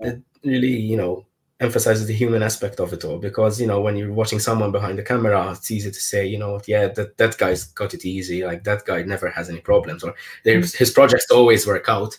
it 0.00 0.22
really, 0.44 0.76
you 0.76 0.96
know, 0.96 1.26
emphasizes 1.60 2.06
the 2.06 2.14
human 2.14 2.42
aspect 2.42 2.80
of 2.80 2.92
it 2.92 3.04
all. 3.04 3.18
Because 3.18 3.60
you 3.60 3.66
know, 3.66 3.80
when 3.80 3.96
you're 3.96 4.12
watching 4.12 4.38
someone 4.38 4.72
behind 4.72 4.98
the 4.98 5.02
camera, 5.02 5.50
it's 5.52 5.70
easy 5.70 5.90
to 5.90 6.00
say, 6.00 6.26
you 6.26 6.38
know, 6.38 6.60
yeah, 6.66 6.88
that 6.88 7.16
that 7.18 7.38
guy's 7.38 7.64
got 7.64 7.94
it 7.94 8.04
easy. 8.04 8.44
Like 8.44 8.64
that 8.64 8.84
guy 8.84 9.02
never 9.02 9.28
has 9.30 9.48
any 9.48 9.60
problems, 9.60 10.02
or 10.04 10.14
there's 10.44 10.74
his 10.74 10.90
projects 10.90 11.30
always 11.30 11.66
work 11.66 11.88
out. 11.88 12.18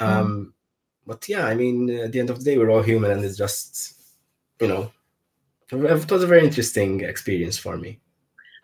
Um, 0.00 0.54
but 1.06 1.28
yeah, 1.28 1.46
I 1.46 1.54
mean, 1.54 1.90
at 1.90 2.12
the 2.12 2.20
end 2.20 2.30
of 2.30 2.38
the 2.38 2.44
day, 2.44 2.58
we're 2.58 2.70
all 2.70 2.82
human, 2.82 3.10
and 3.10 3.24
it's 3.24 3.38
just, 3.38 3.98
you 4.60 4.68
know, 4.68 4.92
it 5.72 5.76
was 6.10 6.22
a 6.22 6.26
very 6.26 6.44
interesting 6.44 7.00
experience 7.00 7.58
for 7.58 7.76
me. 7.76 8.00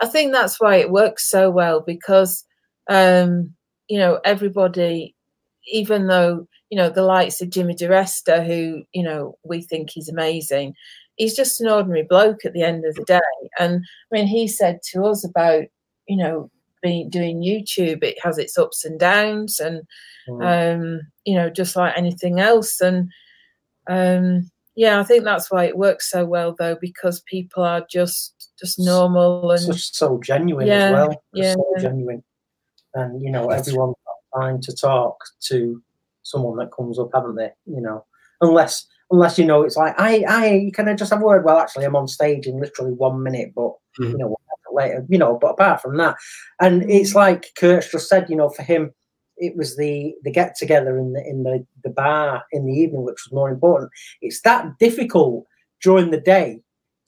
I 0.00 0.07
think 0.07 0.33
that's 0.33 0.61
why 0.61 0.76
it 0.76 0.90
works 0.90 1.28
so 1.28 1.50
well 1.50 1.80
because 1.80 2.44
um, 2.88 3.54
you 3.88 3.98
know 3.98 4.20
everybody, 4.24 5.13
even 5.70 6.07
though 6.07 6.46
you 6.70 6.79
know 6.79 6.90
the 6.90 7.03
likes 7.03 7.40
of 7.40 7.50
Jimmy 7.50 7.74
DeResta, 7.74 8.46
who 8.46 8.83
you 8.92 9.03
know 9.03 9.38
we 9.44 9.62
think 9.62 9.90
he's 9.90 10.09
amazing, 10.09 10.74
he's 11.16 11.37
just 11.37 11.61
an 11.61 11.68
ordinary 11.68 12.03
bloke 12.03 12.44
at 12.44 12.53
the 12.53 12.62
end 12.62 12.85
of 12.85 12.94
the 12.94 13.05
day. 13.05 13.20
And 13.59 13.85
I 14.12 14.16
mean, 14.16 14.27
he 14.27 14.48
said 14.48 14.81
to 14.92 15.05
us 15.05 15.24
about 15.24 15.64
you 16.09 16.16
know 16.16 16.50
being 16.83 17.09
doing 17.09 17.40
YouTube, 17.42 18.03
it 18.03 18.18
has 18.22 18.38
its 18.38 18.59
ups 18.59 18.85
and 18.85 18.98
downs, 18.98 19.61
and 19.61 19.83
um, 20.42 21.00
you 21.24 21.35
know 21.35 21.50
just 21.50 21.77
like 21.77 21.96
anything 21.96 22.40
else. 22.40 22.81
And 22.81 23.11
um, 23.88 24.50
yeah, 24.77 24.98
I 24.98 25.05
think 25.05 25.24
that's 25.24 25.50
why 25.50 25.64
it 25.64 25.79
works 25.79 26.11
so 26.11 26.24
well 26.24 26.55
though 26.59 26.77
because 26.81 27.20
people 27.22 27.62
are 27.62 27.87
just 27.90 28.50
just 28.59 28.79
normal 28.79 29.50
and 29.50 29.61
so, 29.61 29.72
so 29.72 30.20
genuine 30.22 30.66
Yeah, 30.66 30.87
as 30.87 30.92
well. 30.92 31.22
yeah. 31.33 31.55
So 31.55 31.74
genuine. 31.79 32.22
And 32.94 33.22
you 33.22 33.31
know, 33.31 33.50
everyone's 33.50 33.96
got 34.04 34.04
time 34.37 34.61
to 34.62 34.75
talk 34.75 35.16
to 35.49 35.83
someone 36.23 36.57
that 36.59 36.73
comes 36.77 36.99
up, 36.99 37.11
haven't 37.14 37.37
they? 37.37 37.51
You 37.66 37.81
know, 37.81 38.05
unless 38.40 38.87
unless 39.11 39.38
you 39.38 39.44
know 39.44 39.62
it's 39.62 39.77
like 39.77 39.94
I 39.99 40.25
I 40.29 40.70
can 40.75 40.88
I 40.88 40.94
just 40.94 41.12
have 41.12 41.23
a 41.23 41.25
word? 41.27 41.44
Well, 41.44 41.59
actually, 41.59 41.85
I'm 41.85 41.97
on 41.97 42.09
stage 42.09 42.47
in 42.47 42.61
literally 42.61 42.92
one 42.92 43.23
minute, 43.23 43.53
but 43.55 43.73
you 44.09 44.16
Mhm. 44.16 44.18
know 44.18 44.37
later, 44.73 45.07
you 45.09 45.18
know. 45.18 45.38
But 45.40 45.53
apart 45.53 45.81
from 45.83 45.97
that, 45.99 46.16
and 46.61 46.88
it's 46.90 47.14
like 47.14 47.47
Kurt's 47.59 47.90
just 47.90 48.09
said, 48.09 48.29
you 48.29 48.37
know, 48.37 48.49
for 48.51 48.62
him, 48.62 48.92
it 49.37 49.57
was 49.57 49.77
the 49.77 50.14
the 50.25 50.31
get 50.31 50.57
together 50.57 50.99
in 50.99 51.12
the 51.12 51.25
in 51.27 51.42
the 51.44 51.64
the 51.85 51.90
bar 51.90 52.42
in 52.53 52.66
the 52.66 52.73
evening, 52.73 53.05
which 53.05 53.23
was 53.27 53.33
more 53.33 53.51
important. 53.51 53.90
It's 54.20 54.40
that 54.42 54.66
difficult 54.79 55.44
during 55.83 56.11
the 56.11 56.20
day 56.20 56.61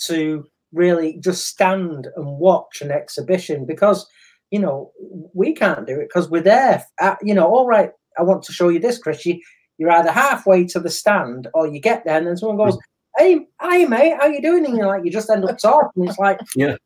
to 0.03 0.45
really 0.73 1.19
just 1.21 1.47
stand 1.47 2.09
and 2.17 2.39
watch 2.39 2.81
an 2.83 2.91
exhibition 2.91 3.65
because 3.67 4.07
you 4.51 4.59
know 4.61 4.93
we 5.35 5.53
can't 5.55 5.87
do 5.87 5.99
it 6.01 6.09
because 6.09 6.31
we're 6.31 6.43
there. 6.43 6.85
Uh, 7.01 7.17
you 7.23 7.35
know, 7.35 7.47
all 7.47 7.67
right. 7.67 7.91
I 8.19 8.23
want 8.23 8.43
to 8.45 8.53
show 8.53 8.69
you 8.69 8.79
this, 8.79 8.99
Chris. 8.99 9.27
You 9.27 9.41
you're 9.79 9.91
either 9.91 10.11
halfway 10.13 10.65
to 10.67 10.81
the 10.81 10.91
stand 10.91 11.49
or 11.53 11.67
you 11.67 11.81
get 11.81 12.05
there 12.05 12.17
and 12.19 12.27
then 12.27 12.37
someone 12.37 12.57
goes, 12.57 12.79
"Hey, 13.19 13.47
hey, 13.61 13.85
mate, 13.85 14.17
how 14.19 14.27
you 14.27 14.41
doing?" 14.41 14.65
And 14.65 14.77
you're 14.77 14.87
like, 14.87 15.05
you 15.05 15.11
just 15.11 15.31
end 15.31 15.45
up 15.45 15.59
talking. 15.63 16.07
It's 16.09 16.19
like, 16.19 16.39
Yeah. 16.55 16.77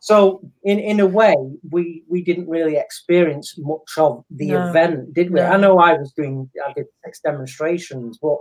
So 0.00 0.40
in 0.64 0.78
in 0.78 1.00
a 1.00 1.06
way, 1.06 1.34
we 1.70 2.02
we 2.08 2.22
didn't 2.22 2.48
really 2.48 2.76
experience 2.76 3.54
much 3.58 3.90
of 3.96 4.24
the 4.30 4.52
No. 4.52 4.68
event, 4.68 5.14
did 5.14 5.30
we? 5.30 5.40
No. 5.40 5.46
I 5.46 5.56
know 5.56 5.78
I 5.78 5.94
was 5.94 6.12
doing, 6.12 6.48
I 6.66 6.72
did 6.72 6.86
six 7.04 7.20
demonstrations, 7.20 8.18
but 8.20 8.38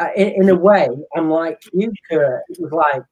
uh, 0.00 0.08
in, 0.16 0.28
in 0.42 0.48
a 0.48 0.54
way, 0.54 0.88
I'm 1.16 1.28
like 1.30 1.60
you, 1.72 1.92
Kurt. 2.10 2.42
It 2.48 2.58
was 2.60 2.72
like, 2.72 3.02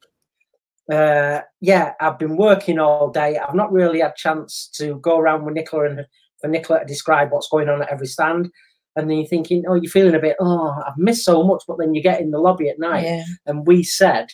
uh, 0.93 1.41
yeah, 1.61 1.93
I've 2.01 2.19
been 2.19 2.37
working 2.37 2.79
all 2.79 3.11
day. 3.11 3.39
I've 3.39 3.55
not 3.55 3.73
really 3.73 4.01
had 4.01 4.17
chance 4.17 4.69
to 4.75 4.97
go 5.01 5.19
around 5.19 5.45
with 5.45 5.55
Nicola 5.55 5.91
and 5.91 6.07
for 6.41 6.49
Nicola 6.49 6.81
to 6.81 6.87
describe 6.87 7.31
what's 7.31 7.49
going 7.49 7.69
on 7.69 7.83
at 7.83 7.91
every 7.91 8.07
stand. 8.07 8.51
And 8.97 9.09
then 9.09 9.19
you're 9.19 9.27
thinking, 9.27 9.65
oh, 9.69 9.75
you're 9.75 9.91
feeling 9.91 10.15
a 10.15 10.19
bit, 10.19 10.37
oh, 10.41 10.75
I've 10.87 10.97
missed 10.99 11.25
so 11.25 11.43
much. 11.45 11.63
But 11.69 11.79
then 11.79 11.95
you 11.95 12.03
get 12.03 12.21
in 12.21 12.31
the 12.33 12.39
lobby 12.41 12.69
at 12.69 12.79
night, 12.79 13.05
Yeah, 13.05 13.25
and 13.47 13.67
we 13.67 13.83
said 13.83 14.29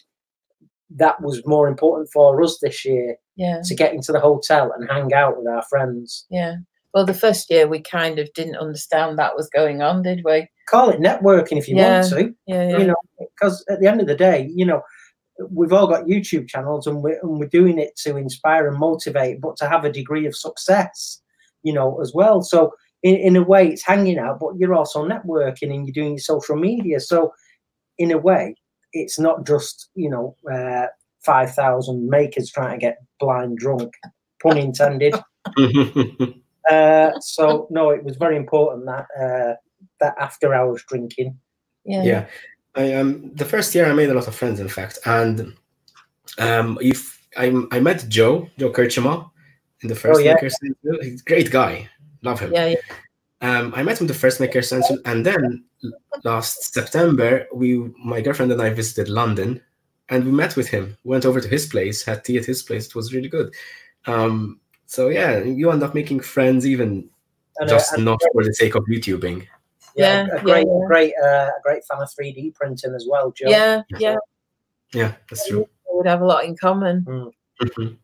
that 0.96 1.20
was 1.20 1.42
more 1.46 1.68
important 1.68 2.08
for 2.12 2.40
us 2.42 2.58
this 2.62 2.84
year 2.84 3.16
yeah, 3.34 3.60
to 3.64 3.74
get 3.74 3.92
into 3.92 4.12
the 4.12 4.20
hotel 4.20 4.72
and 4.72 4.88
hang 4.88 5.12
out 5.12 5.36
with 5.36 5.46
our 5.48 5.62
friends. 5.62 6.26
yeah. 6.30 6.56
Well, 6.94 7.04
the 7.04 7.12
first 7.12 7.50
year 7.50 7.68
we 7.68 7.80
kind 7.82 8.18
of 8.18 8.32
didn't 8.32 8.56
understand 8.56 9.18
that 9.18 9.36
was 9.36 9.50
going 9.50 9.82
on, 9.82 10.00
did 10.00 10.22
we? 10.24 10.48
Call 10.66 10.88
it 10.88 10.98
networking 10.98 11.58
if 11.58 11.68
you 11.68 11.76
want 11.76 12.08
to, 12.08 12.34
Yeah, 12.46 12.70
yeah. 12.70 12.78
you 12.78 12.86
know, 12.86 12.94
because 13.18 13.62
at 13.68 13.80
the 13.80 13.86
end 13.86 14.00
of 14.00 14.06
the 14.06 14.14
day, 14.14 14.50
you 14.54 14.64
know, 14.64 14.80
we've 15.50 15.72
all 15.72 15.86
got 15.86 16.06
YouTube 16.06 16.48
channels 16.48 16.86
and 16.86 17.02
we're, 17.02 17.18
and 17.20 17.38
we're 17.38 17.46
doing 17.48 17.78
it 17.78 17.96
to 17.96 18.16
inspire 18.16 18.68
and 18.68 18.78
motivate, 18.78 19.40
but 19.40 19.56
to 19.56 19.68
have 19.68 19.84
a 19.84 19.92
degree 19.92 20.26
of 20.26 20.36
success, 20.36 21.20
you 21.62 21.72
know, 21.72 22.00
as 22.00 22.12
well. 22.14 22.42
So, 22.42 22.72
in, 23.02 23.16
in 23.16 23.36
a 23.36 23.42
way, 23.42 23.68
it's 23.68 23.84
hanging 23.84 24.18
out, 24.18 24.40
but 24.40 24.56
you're 24.58 24.74
also 24.74 25.06
networking 25.06 25.74
and 25.74 25.86
you're 25.86 25.92
doing 25.92 26.12
your 26.12 26.18
social 26.18 26.56
media. 26.56 27.00
So, 27.00 27.32
in 27.98 28.10
a 28.10 28.18
way, 28.18 28.54
it's 28.92 29.18
not 29.18 29.46
just, 29.46 29.90
you 29.94 30.10
know, 30.10 30.36
uh, 30.50 30.86
5,000 31.24 32.08
makers 32.08 32.50
trying 32.50 32.78
to 32.78 32.84
get 32.84 32.98
blind 33.20 33.58
drunk, 33.58 33.92
pun 34.42 34.58
intended. 34.58 35.14
Uh, 36.68 37.12
so 37.20 37.68
no, 37.70 37.90
it 37.90 38.02
was 38.02 38.16
very 38.16 38.36
important 38.36 38.86
that 38.86 39.06
uh, 39.16 39.54
that 40.00 40.16
after 40.18 40.52
hours 40.52 40.82
drinking. 40.88 41.38
yeah, 41.84 42.02
yeah 42.02 42.26
i 42.76 42.92
um 42.94 43.30
the 43.34 43.44
first 43.44 43.74
year 43.74 43.86
i 43.86 43.92
made 43.92 44.10
a 44.10 44.14
lot 44.14 44.28
of 44.28 44.34
friends 44.34 44.60
in 44.60 44.68
fact 44.68 44.98
and 45.06 45.54
um 46.38 46.78
if 46.80 47.26
i 47.36 47.46
i 47.72 47.80
met 47.80 48.04
joe 48.08 48.48
joe 48.58 48.70
kirchema 48.70 49.30
in 49.82 49.88
the 49.88 49.94
first 49.94 50.20
Oh, 50.20 50.22
yeah. 50.22 50.34
maker 50.34 50.50
Central. 50.50 51.02
he's 51.02 51.20
a 51.20 51.24
great 51.24 51.50
guy 51.50 51.88
love 52.22 52.40
him 52.40 52.52
yeah, 52.52 52.66
yeah. 52.68 52.76
um 53.42 53.72
i 53.76 53.82
met 53.82 54.00
him 54.00 54.06
the 54.06 54.14
first 54.14 54.40
maker 54.40 54.62
central 54.62 54.98
and 55.04 55.24
then 55.24 55.64
last 56.24 56.72
september 56.74 57.46
we 57.52 57.90
my 58.04 58.20
girlfriend 58.20 58.52
and 58.52 58.62
i 58.62 58.70
visited 58.70 59.08
london 59.08 59.60
and 60.08 60.24
we 60.24 60.30
met 60.30 60.56
with 60.56 60.68
him 60.68 60.96
went 61.04 61.24
over 61.26 61.40
to 61.40 61.48
his 61.48 61.66
place 61.66 62.04
had 62.04 62.24
tea 62.24 62.38
at 62.38 62.44
his 62.44 62.62
place 62.62 62.86
it 62.86 62.94
was 62.94 63.12
really 63.14 63.28
good 63.28 63.52
um 64.06 64.58
so 64.86 65.08
yeah 65.08 65.38
you 65.42 65.70
end 65.70 65.82
up 65.82 65.94
making 65.94 66.20
friends 66.20 66.66
even 66.66 67.08
just 67.68 67.92
uh, 67.92 67.96
and 67.96 68.04
not 68.04 68.20
for 68.32 68.44
the 68.44 68.54
sake 68.54 68.74
of 68.74 68.84
youtubing 68.84 69.46
yeah, 69.96 70.26
Yeah, 70.26 70.36
a 70.36 70.40
great, 70.42 70.66
yeah, 70.66 70.74
yeah. 70.80 70.86
great, 70.86 71.14
uh, 71.22 71.50
a 71.58 71.60
great 71.62 71.82
fan 71.90 72.02
of 72.02 72.10
3D 72.18 72.54
printing 72.54 72.94
as 72.94 73.06
well, 73.08 73.32
Joe. 73.32 73.48
Yeah, 73.48 73.82
yeah, 73.98 74.16
yeah 74.92 75.12
that's 75.28 75.48
true 75.48 75.66
we 75.96 75.98
would 75.98 76.06
have 76.06 76.20
a 76.20 76.26
lot 76.26 76.44
in 76.44 76.56
common. 76.56 77.32
Mhm. 77.60 77.98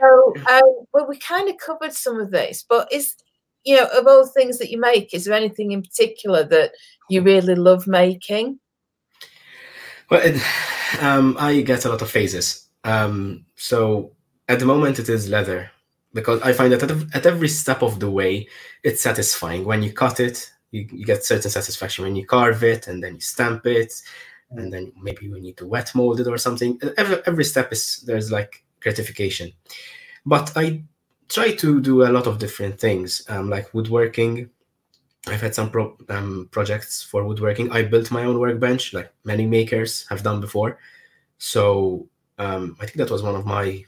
So, 0.00 0.34
um, 0.48 0.86
well, 0.92 1.06
we 1.08 1.18
kind 1.18 1.48
of 1.48 1.56
covered 1.56 1.92
some 1.92 2.20
of 2.20 2.30
this, 2.30 2.64
but 2.68 2.92
is 2.92 3.14
you 3.64 3.76
know 3.76 3.86
of 3.86 4.06
all 4.06 4.24
the 4.24 4.30
things 4.30 4.58
that 4.58 4.70
you 4.70 4.78
make, 4.78 5.14
is 5.14 5.24
there 5.24 5.34
anything 5.34 5.72
in 5.72 5.82
particular 5.82 6.44
that 6.44 6.72
you 7.08 7.22
really 7.22 7.54
love 7.54 7.86
making? 7.86 8.60
Well, 10.10 10.20
it, 10.22 10.40
um, 11.00 11.36
I 11.38 11.62
get 11.62 11.84
a 11.84 11.88
lot 11.88 12.02
of 12.02 12.10
phases. 12.10 12.68
Um, 12.84 13.46
so 13.56 14.12
at 14.48 14.58
the 14.58 14.66
moment, 14.66 14.98
it 14.98 15.08
is 15.08 15.30
leather 15.30 15.70
because 16.14 16.40
I 16.42 16.52
find 16.52 16.72
that 16.72 16.82
at, 16.82 17.14
at 17.14 17.26
every 17.26 17.48
step 17.48 17.82
of 17.82 18.00
the 18.00 18.10
way, 18.10 18.48
it's 18.82 19.02
satisfying. 19.02 19.64
When 19.64 19.82
you 19.82 19.92
cut 19.92 20.20
it, 20.20 20.50
you, 20.70 20.88
you 20.90 21.04
get 21.04 21.24
certain 21.24 21.50
satisfaction. 21.50 22.04
When 22.04 22.16
you 22.16 22.24
carve 22.24 22.62
it 22.64 22.86
and 22.88 23.02
then 23.02 23.14
you 23.14 23.20
stamp 23.20 23.66
it, 23.66 23.92
and 24.50 24.72
then 24.72 24.92
maybe 25.00 25.26
you 25.26 25.40
need 25.40 25.56
to 25.56 25.66
wet 25.66 25.94
mold 25.94 26.20
it 26.20 26.28
or 26.28 26.38
something. 26.38 26.80
Every, 26.96 27.18
every 27.26 27.44
step 27.44 27.72
is 27.72 28.02
there's 28.06 28.30
like 28.30 28.64
gratification. 28.80 29.52
But 30.24 30.52
I 30.56 30.84
try 31.28 31.54
to 31.56 31.80
do 31.80 32.04
a 32.04 32.12
lot 32.12 32.26
of 32.26 32.38
different 32.38 32.78
things, 32.78 33.24
um, 33.28 33.50
like 33.50 33.74
woodworking. 33.74 34.50
I've 35.26 35.40
had 35.40 35.54
some 35.54 35.70
pro- 35.70 35.96
um, 36.08 36.48
projects 36.50 37.02
for 37.02 37.24
woodworking. 37.24 37.72
I 37.72 37.82
built 37.82 38.10
my 38.10 38.24
own 38.24 38.38
workbench, 38.38 38.92
like 38.92 39.12
many 39.24 39.46
makers 39.46 40.06
have 40.08 40.22
done 40.22 40.40
before. 40.40 40.78
So 41.38 42.08
um, 42.38 42.76
I 42.80 42.86
think 42.86 42.98
that 42.98 43.10
was 43.10 43.22
one 43.22 43.34
of 43.34 43.46
my, 43.46 43.84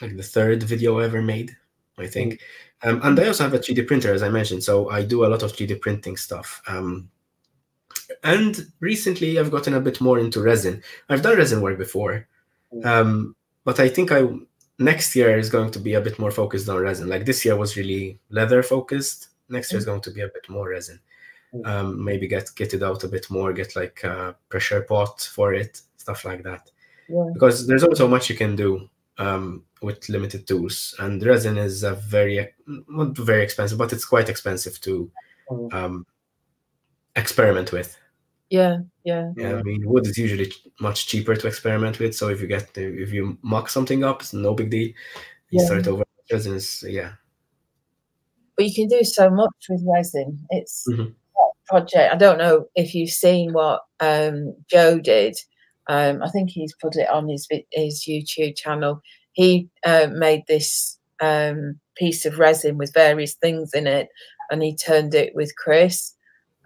like 0.00 0.16
the 0.16 0.22
third 0.22 0.62
video 0.62 1.00
I 1.00 1.04
ever 1.04 1.22
made, 1.22 1.56
I 1.98 2.06
think. 2.06 2.40
Um, 2.82 3.00
and 3.02 3.18
I 3.18 3.28
also 3.28 3.44
have 3.44 3.54
a 3.54 3.58
3D 3.58 3.86
printer, 3.86 4.12
as 4.12 4.22
I 4.22 4.28
mentioned. 4.28 4.62
So 4.62 4.90
I 4.90 5.02
do 5.04 5.24
a 5.24 5.28
lot 5.28 5.42
of 5.42 5.52
3D 5.52 5.80
printing 5.80 6.16
stuff. 6.16 6.60
Um, 6.66 7.08
and 8.22 8.66
recently 8.80 9.38
I've 9.38 9.50
gotten 9.50 9.74
a 9.74 9.80
bit 9.80 10.00
more 10.00 10.18
into 10.18 10.40
resin. 10.42 10.82
I've 11.08 11.22
done 11.22 11.36
resin 11.36 11.60
work 11.60 11.78
before, 11.78 12.26
Mm. 12.72 12.84
um, 12.86 13.36
but 13.64 13.78
I 13.78 13.88
think 13.88 14.10
I 14.10 14.28
next 14.78 15.14
year 15.14 15.38
is 15.38 15.48
going 15.48 15.70
to 15.70 15.78
be 15.78 15.94
a 15.94 16.00
bit 16.00 16.18
more 16.18 16.32
focused 16.32 16.68
on 16.68 16.78
resin. 16.78 17.08
Like 17.08 17.24
this 17.24 17.44
year 17.44 17.56
was 17.56 17.76
really 17.76 18.18
leather 18.30 18.62
focused. 18.62 19.28
Next 19.48 19.70
year 19.70 19.78
is 19.78 19.84
going 19.84 20.00
to 20.00 20.10
be 20.10 20.22
a 20.22 20.28
bit 20.28 20.48
more 20.48 20.68
resin. 20.68 20.98
Um, 21.64 22.02
maybe 22.04 22.26
get 22.26 22.50
get 22.56 22.74
it 22.74 22.82
out 22.82 23.04
a 23.04 23.08
bit 23.08 23.30
more. 23.30 23.52
Get 23.52 23.76
like 23.76 24.02
a 24.02 24.34
pressure 24.48 24.82
pot 24.82 25.30
for 25.32 25.54
it, 25.54 25.80
stuff 25.96 26.24
like 26.24 26.42
that. 26.42 26.70
Yeah. 27.08 27.30
Because 27.32 27.66
there's 27.68 27.84
only 27.84 27.94
so 27.94 28.08
much 28.08 28.28
you 28.28 28.34
can 28.36 28.56
do 28.56 28.90
um, 29.18 29.62
with 29.84 30.08
limited 30.08 30.46
tools, 30.46 30.94
and 30.98 31.22
resin 31.24 31.56
is 31.58 31.82
a 31.84 31.94
very 31.94 32.48
not 32.66 33.16
very 33.16 33.42
expensive, 33.42 33.78
but 33.78 33.92
it's 33.92 34.04
quite 34.04 34.28
expensive 34.28 34.80
to 34.82 35.10
Mm. 35.50 35.74
um, 35.74 36.06
experiment 37.16 37.70
with. 37.72 37.96
Yeah, 38.50 38.78
yeah, 39.04 39.32
Yeah, 39.36 39.56
I 39.56 39.62
mean, 39.62 39.82
wood 39.88 40.06
is 40.06 40.16
usually 40.16 40.52
much 40.80 41.06
cheaper 41.06 41.34
to 41.36 41.46
experiment 41.46 41.98
with. 41.98 42.14
So 42.14 42.28
if 42.28 42.40
you 42.40 42.46
get 42.46 42.72
the, 42.74 42.82
if 43.02 43.12
you 43.12 43.36
mock 43.42 43.68
something 43.68 44.04
up, 44.04 44.22
it's 44.22 44.32
no 44.32 44.54
big 44.54 44.70
deal. 44.70 44.88
You 45.50 45.60
Yeah. 45.60 45.64
start 45.66 45.86
over. 45.88 46.04
Resin 46.32 46.54
is 46.54 46.82
yeah. 46.88 47.12
but 48.56 48.64
you 48.66 48.72
can 48.74 48.86
do 48.88 49.02
so 49.04 49.28
much 49.30 49.50
with 49.68 49.82
resin. 49.84 50.38
It's 50.50 50.86
Mhm. 50.88 51.14
project. 51.66 52.14
I 52.14 52.16
don't 52.16 52.38
know 52.38 52.68
if 52.76 52.94
you've 52.94 53.10
seen 53.10 53.52
what 53.52 53.82
um, 54.00 54.54
Joe 54.70 55.00
did. 55.00 55.34
Um, 55.88 56.22
I 56.22 56.30
think 56.30 56.50
he's 56.50 56.74
put 56.80 56.96
it 56.96 57.08
on 57.10 57.28
his 57.28 57.48
his 57.72 58.04
YouTube 58.08 58.56
channel. 58.56 59.00
He 59.34 59.68
uh, 59.84 60.08
made 60.12 60.44
this 60.48 60.98
um, 61.20 61.78
piece 61.96 62.24
of 62.24 62.38
resin 62.38 62.78
with 62.78 62.94
various 62.94 63.34
things 63.34 63.74
in 63.74 63.86
it, 63.86 64.08
and 64.50 64.62
he 64.62 64.74
turned 64.74 65.14
it 65.14 65.34
with 65.34 65.54
Chris. 65.56 66.14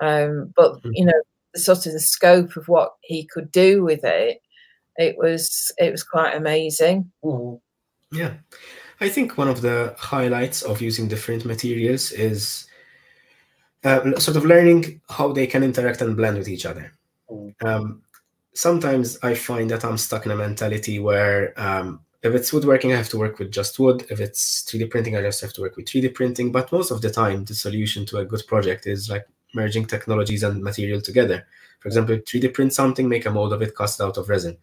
Um, 0.01 0.53
but 0.55 0.81
Mhm. 0.83 0.93
you 0.95 1.05
know, 1.07 1.23
the 1.55 1.61
sort 1.61 1.87
of 1.87 1.93
the 1.93 2.01
scope 2.01 2.57
of 2.57 2.69
what 2.69 2.93
he 3.03 3.27
could 3.27 3.51
do 3.51 3.83
with 3.83 4.05
it, 4.05 4.41
it 4.97 5.17
was 5.19 5.73
it 5.79 5.91
was 5.91 6.05
quite 6.05 6.35
amazing. 6.37 7.11
Mhm. 7.25 7.61
Yeah, 8.13 8.35
I 9.01 9.09
think 9.09 9.37
one 9.37 9.49
of 9.49 9.61
the 9.61 9.95
highlights 9.99 10.63
of 10.63 10.81
using 10.81 11.09
different 11.09 11.45
materials 11.45 12.13
is 12.13 12.67
uh, 13.85 14.19
sort 14.19 14.37
of 14.37 14.45
learning 14.45 15.01
how 15.09 15.33
they 15.33 15.47
can 15.47 15.63
interact 15.63 16.01
and 16.03 16.17
blend 16.17 16.39
with 16.39 16.49
each 16.49 16.67
other. 16.67 16.93
Mm. 17.31 17.55
Um, 17.65 18.03
sometimes 18.55 19.19
I 19.23 19.35
find 19.35 19.71
that 19.71 19.85
I'm 19.85 19.99
stuck 19.99 20.27
in 20.27 20.33
a 20.33 20.37
mentality 20.37 20.99
where 20.99 21.59
um, 21.61 22.01
if 22.23 22.35
it's 22.35 22.53
woodworking, 22.53 22.93
I 22.93 22.97
have 22.97 23.09
to 23.11 23.19
work 23.19 23.39
with 23.39 23.53
just 23.53 23.79
wood. 23.79 24.07
If 24.11 24.21
it's 24.21 24.63
3D 24.65 24.91
printing, 24.91 25.17
I 25.17 25.23
just 25.23 25.41
have 25.41 25.53
to 25.55 25.61
work 25.61 25.77
with 25.77 25.87
3D 25.87 26.15
printing. 26.15 26.51
But 26.51 26.73
most 26.73 26.91
of 26.91 27.01
the 27.01 27.11
time, 27.11 27.45
the 27.45 27.55
solution 27.55 28.05
to 28.07 28.19
a 28.19 28.25
good 28.25 28.43
project 28.47 28.87
is 28.87 29.09
like 29.09 29.27
merging 29.55 29.87
technologies 29.87 30.43
and 30.43 30.63
material 30.63 31.01
together. 31.01 31.47
For 31.81 31.89
example, 31.89 32.17
3D 32.17 32.53
print 32.55 32.73
something, 32.73 33.09
make 33.09 33.27
a 33.27 33.31
mold 33.31 33.53
of 33.53 33.63
it, 33.63 33.77
cast 33.77 34.01
it 34.01 34.03
out 34.03 34.17
of 34.17 34.29
resin. 34.29 34.57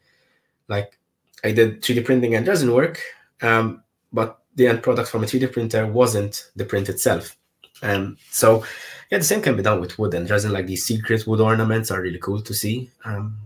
Like 0.68 1.00
I 1.44 1.52
did 1.52 1.82
3D 1.82 2.04
printing 2.04 2.36
and 2.36 2.48
resin 2.48 2.74
work, 2.74 3.02
um, 3.42 3.84
but 4.12 4.40
the 4.56 4.68
end 4.68 4.84
product 4.84 5.10
from 5.10 5.24
a 5.24 5.28
3D 5.28 5.54
printer 5.54 5.88
wasn't 5.88 6.52
the 6.56 6.66
print 6.66 6.90
itself. 6.90 7.38
Um, 7.82 8.18
so 8.32 8.66
yeah, 9.12 9.20
the 9.20 9.24
same 9.24 9.42
can 9.42 9.56
be 9.56 9.64
done 9.64 9.80
with 9.80 9.98
wood 9.98 10.14
and 10.14 10.30
resin. 10.30 10.52
Like 10.52 10.68
these 10.68 10.86
secret 10.86 11.26
wood 11.26 11.40
ornaments 11.40 11.90
are 11.92 12.02
really 12.02 12.20
cool 12.20 12.42
to 12.42 12.54
see. 12.54 12.92
Um, 13.06 13.38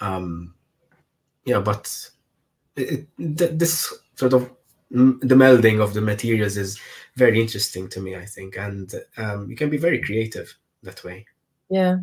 um, 0.00 0.54
yeah, 1.44 1.60
but 1.60 2.10
it, 2.76 3.06
it, 3.18 3.58
this 3.58 3.92
sort 4.14 4.32
of 4.32 4.50
mm, 4.92 5.18
the 5.20 5.34
melding 5.34 5.80
of 5.82 5.94
the 5.94 6.00
materials 6.00 6.56
is 6.56 6.78
very 7.16 7.40
interesting 7.40 7.88
to 7.88 8.00
me. 8.00 8.16
I 8.16 8.26
think, 8.26 8.56
and 8.56 8.92
um, 9.16 9.50
you 9.50 9.56
can 9.56 9.70
be 9.70 9.78
very 9.78 10.00
creative 10.02 10.54
that 10.82 11.02
way. 11.04 11.26
Yeah, 11.70 11.98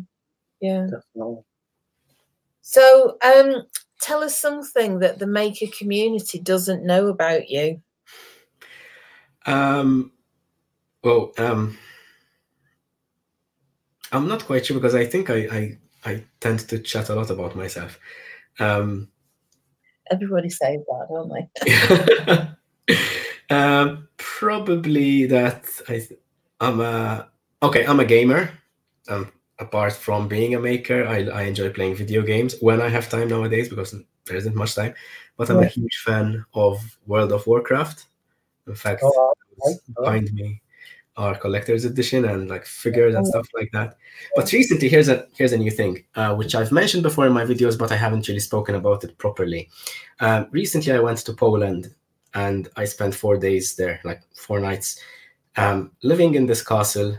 yeah. 0.60 0.86
Definitely. 0.90 1.42
So, 2.60 3.18
um, 3.24 3.66
tell 4.00 4.22
us 4.22 4.38
something 4.38 4.98
that 5.00 5.18
the 5.18 5.26
maker 5.26 5.66
community 5.76 6.38
doesn't 6.38 6.84
know 6.84 7.08
about 7.08 7.48
you. 7.50 7.82
Um, 9.46 10.12
well, 11.02 11.32
um, 11.36 11.76
I'm 14.12 14.28
not 14.28 14.46
quite 14.46 14.66
sure 14.66 14.76
because 14.76 14.94
I 14.94 15.04
think 15.04 15.30
I 15.30 15.36
I, 15.36 15.78
I 16.04 16.24
tend 16.40 16.60
to 16.60 16.78
chat 16.78 17.08
a 17.10 17.14
lot 17.14 17.30
about 17.30 17.56
myself. 17.56 17.98
Um, 18.58 19.08
Everybody 20.10 20.50
says 20.50 20.80
that, 20.86 21.06
don't 21.10 21.32
they? 22.88 22.94
um, 23.54 24.08
probably 24.16 25.26
that 25.26 25.64
I 25.88 26.06
I'm 26.60 26.80
a 26.80 27.28
okay. 27.62 27.86
I'm 27.86 28.00
a 28.00 28.04
gamer. 28.04 28.50
Um, 29.08 29.32
apart 29.58 29.92
from 29.92 30.28
being 30.28 30.54
a 30.54 30.60
maker, 30.60 31.06
I, 31.06 31.28
I 31.28 31.42
enjoy 31.42 31.70
playing 31.70 31.94
video 31.94 32.22
games 32.22 32.56
when 32.60 32.80
I 32.80 32.88
have 32.88 33.08
time 33.08 33.28
nowadays 33.28 33.68
because 33.68 33.94
there 34.26 34.36
isn't 34.36 34.56
much 34.56 34.74
time. 34.74 34.94
But 35.36 35.50
I'm 35.50 35.60
yeah. 35.60 35.66
a 35.66 35.68
huge 35.68 36.02
fan 36.04 36.44
of 36.54 36.80
World 37.06 37.32
of 37.32 37.46
Warcraft. 37.46 38.06
In 38.66 38.74
fact, 38.74 39.02
oh, 39.04 39.34
okay. 39.66 39.78
behind 39.96 40.32
me 40.32 40.62
our 41.16 41.36
collector's 41.36 41.84
edition 41.84 42.24
and 42.24 42.48
like 42.48 42.66
figures 42.66 43.14
and 43.14 43.26
stuff 43.26 43.46
like 43.54 43.70
that. 43.72 43.96
But 44.34 44.52
recently, 44.52 44.88
here's 44.88 45.08
a 45.08 45.26
here's 45.36 45.52
a 45.52 45.58
new 45.58 45.70
thing 45.70 46.04
uh, 46.14 46.34
which 46.34 46.54
I've 46.54 46.72
mentioned 46.72 47.02
before 47.02 47.26
in 47.26 47.32
my 47.32 47.44
videos, 47.44 47.78
but 47.78 47.92
I 47.92 47.96
haven't 47.96 48.28
really 48.28 48.40
spoken 48.40 48.74
about 48.74 49.04
it 49.04 49.16
properly. 49.18 49.70
Um, 50.20 50.48
recently, 50.50 50.92
I 50.92 51.00
went 51.00 51.18
to 51.18 51.32
Poland 51.32 51.94
and 52.34 52.68
I 52.76 52.84
spent 52.84 53.14
four 53.14 53.36
days 53.36 53.76
there, 53.76 54.00
like 54.04 54.22
four 54.34 54.58
nights, 54.60 55.00
um, 55.56 55.92
living 56.02 56.34
in 56.34 56.46
this 56.46 56.64
castle 56.64 57.16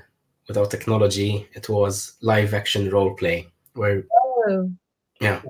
without 0.48 0.72
technology. 0.72 1.48
It 1.54 1.70
was 1.70 2.14
live 2.22 2.54
action 2.54 2.90
role 2.90 3.16
play 3.16 3.48
where, 3.74 4.04
oh. 4.50 4.72
yeah, 5.22 5.42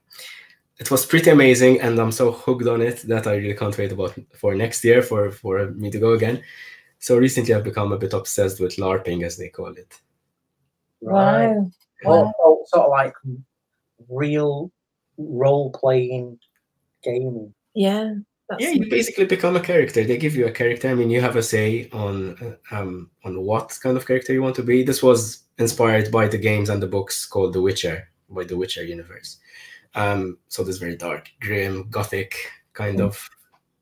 it 0.77 0.91
was 0.91 1.05
pretty 1.05 1.29
amazing, 1.29 1.81
and 1.81 1.97
I'm 1.99 2.11
so 2.11 2.31
hooked 2.31 2.67
on 2.67 2.81
it 2.81 2.97
that 3.07 3.27
I 3.27 3.35
really 3.35 3.55
can't 3.55 3.77
wait 3.77 3.91
about 3.91 4.13
for 4.35 4.53
next 4.53 4.83
year 4.83 5.01
for 5.01 5.31
for 5.31 5.71
me 5.71 5.89
to 5.89 5.99
go 5.99 6.13
again. 6.13 6.43
So 7.05 7.17
recently, 7.17 7.53
I've 7.53 7.63
become 7.63 7.91
a 7.91 7.99
bit 7.99 8.13
obsessed 8.13 8.59
with 8.59 8.77
LARPing, 8.77 9.23
as 9.23 9.37
they 9.37 9.49
call 9.49 9.71
it. 9.73 10.01
Right. 11.01 11.53
Wow. 12.03 12.33
Well, 12.35 12.63
sort 12.65 12.85
of 12.85 12.89
like 12.89 13.13
real 14.09 14.71
role 15.15 15.69
playing 15.69 16.39
gaming. 17.03 17.53
Yeah. 17.75 18.15
yeah, 18.57 18.69
you 18.71 18.89
basically 18.89 19.25
become 19.25 19.55
a 19.55 19.59
character. 19.59 20.03
They 20.03 20.17
give 20.17 20.35
you 20.35 20.47
a 20.47 20.51
character. 20.51 20.89
I 20.89 20.95
mean, 20.95 21.11
you 21.11 21.21
have 21.21 21.35
a 21.35 21.43
say 21.43 21.89
on 21.93 22.39
uh, 22.41 22.75
um, 22.75 23.11
on 23.23 23.39
what 23.39 23.77
kind 23.83 23.95
of 23.95 24.07
character 24.07 24.33
you 24.33 24.41
want 24.41 24.55
to 24.55 24.63
be. 24.63 24.81
This 24.81 25.03
was 25.03 25.43
inspired 25.59 26.11
by 26.11 26.27
the 26.27 26.39
games 26.39 26.69
and 26.69 26.81
the 26.81 26.87
books 26.87 27.27
called 27.27 27.53
The 27.53 27.61
Witcher 27.61 28.09
by 28.31 28.45
the 28.45 28.57
Witcher 28.57 28.83
universe. 28.83 29.37
Um, 29.93 30.39
so 30.47 30.63
this 30.63 30.79
very 30.79 30.95
dark, 30.95 31.29
grim, 31.39 31.87
gothic 31.91 32.33
kind 32.73 32.97
mm. 32.97 33.05
of 33.05 33.29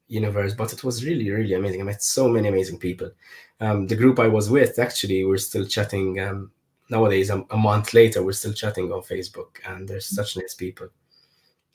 universe, 0.08 0.54
but 0.54 0.74
it 0.74 0.84
was 0.84 1.06
really, 1.06 1.30
really 1.30 1.54
amazing. 1.54 1.82
I 1.82 1.86
met 1.86 2.04
so 2.04 2.28
many 2.28 2.48
amazing 2.48 2.80
people. 2.80 3.12
Um, 3.60 3.88
the 3.88 3.96
group 3.96 4.20
I 4.20 4.28
was 4.28 4.50
with, 4.50 4.80
actually, 4.80 5.26
we're 5.26 5.38
still 5.38 5.66
chatting 5.66 6.20
um, 6.20 6.52
nowadays. 6.90 7.30
A, 7.30 7.44
a, 7.52 7.58
month 7.58 7.94
later, 7.94 8.24
we're 8.24 8.34
still 8.34 8.54
chatting 8.54 8.92
on 8.92 9.02
Facebook, 9.02 9.58
and 9.66 9.88
there's 9.88 10.08
such 10.08 10.38
nice 10.38 10.54
people. 10.54 10.88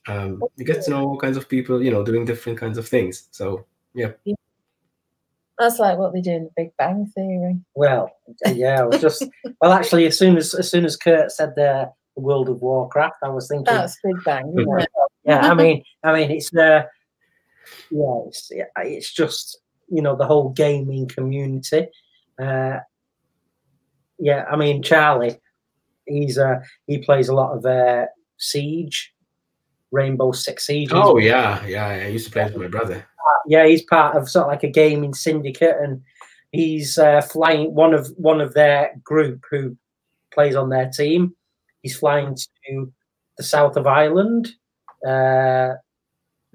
Um, 0.06 0.42
you 0.56 0.64
get 0.64 0.84
to 0.84 0.90
know 0.90 1.06
all 1.06 1.18
kinds 1.18 1.36
of 1.36 1.48
people, 1.48 1.82
you 1.82 1.90
know, 1.90 2.04
doing 2.04 2.24
different 2.24 2.58
kinds 2.58 2.78
of 2.78 2.88
things. 2.88 3.28
So, 3.30 3.66
yeah. 3.94 4.12
That's 5.58 5.78
like 5.78 5.98
what 5.98 6.12
they 6.12 6.20
do 6.20 6.30
in 6.30 6.44
the 6.44 6.50
Big 6.56 6.76
Bang 6.76 7.10
Theory. 7.14 7.58
Well, 7.74 8.10
yeah, 8.46 8.82
I 8.82 8.84
was 8.84 9.00
just 9.00 9.26
well, 9.60 9.72
actually, 9.72 10.06
as 10.06 10.16
soon 10.16 10.36
as 10.36 10.54
as 10.54 10.70
soon 10.70 10.84
as 10.84 10.96
Kurt 10.96 11.32
said 11.32 11.54
the 11.56 11.90
World 12.14 12.48
of 12.48 12.62
Warcraft, 12.62 13.16
I 13.24 13.28
was 13.28 13.48
thinking 13.48 13.64
that's 13.64 13.98
Big 14.04 14.22
Bang. 14.24 14.54
yeah, 15.24 15.50
I 15.50 15.54
mean, 15.54 15.82
I 16.04 16.12
mean, 16.12 16.30
it's 16.30 16.50
the 16.50 16.86
yeah, 17.90 18.22
it's, 18.26 18.50
it's 18.50 19.12
just 19.12 19.58
you 19.88 20.02
know 20.02 20.16
the 20.16 20.26
whole 20.26 20.50
gaming 20.50 21.08
community. 21.08 21.88
Uh, 22.40 22.78
yeah, 24.18 24.44
I 24.50 24.56
mean 24.56 24.82
Charlie, 24.82 25.38
he's 26.06 26.38
uh, 26.38 26.60
he 26.86 26.98
plays 26.98 27.28
a 27.28 27.34
lot 27.34 27.56
of 27.56 27.64
uh, 27.64 28.06
Siege, 28.38 29.12
Rainbow 29.90 30.32
Six 30.32 30.66
Siege. 30.66 30.90
Oh 30.92 31.18
yeah, 31.18 31.64
yeah, 31.66 31.86
I 31.86 32.08
used 32.08 32.26
to 32.26 32.32
play 32.32 32.44
with 32.44 32.56
my 32.56 32.68
brother. 32.68 32.96
Uh, 32.96 33.38
yeah, 33.46 33.66
he's 33.66 33.82
part 33.82 34.16
of 34.16 34.28
sort 34.28 34.46
of 34.46 34.52
like 34.52 34.64
a 34.64 34.70
gaming 34.70 35.14
syndicate, 35.14 35.76
and 35.80 36.02
he's 36.52 36.98
uh, 36.98 37.22
flying 37.22 37.74
one 37.74 37.94
of 37.94 38.08
one 38.16 38.40
of 38.40 38.54
their 38.54 38.92
group 39.02 39.44
who 39.50 39.76
plays 40.32 40.56
on 40.56 40.68
their 40.68 40.90
team. 40.90 41.34
He's 41.82 41.96
flying 41.96 42.36
to 42.66 42.92
the 43.36 43.44
south 43.44 43.76
of 43.76 43.86
Ireland. 43.86 44.48
Uh, 45.06 45.74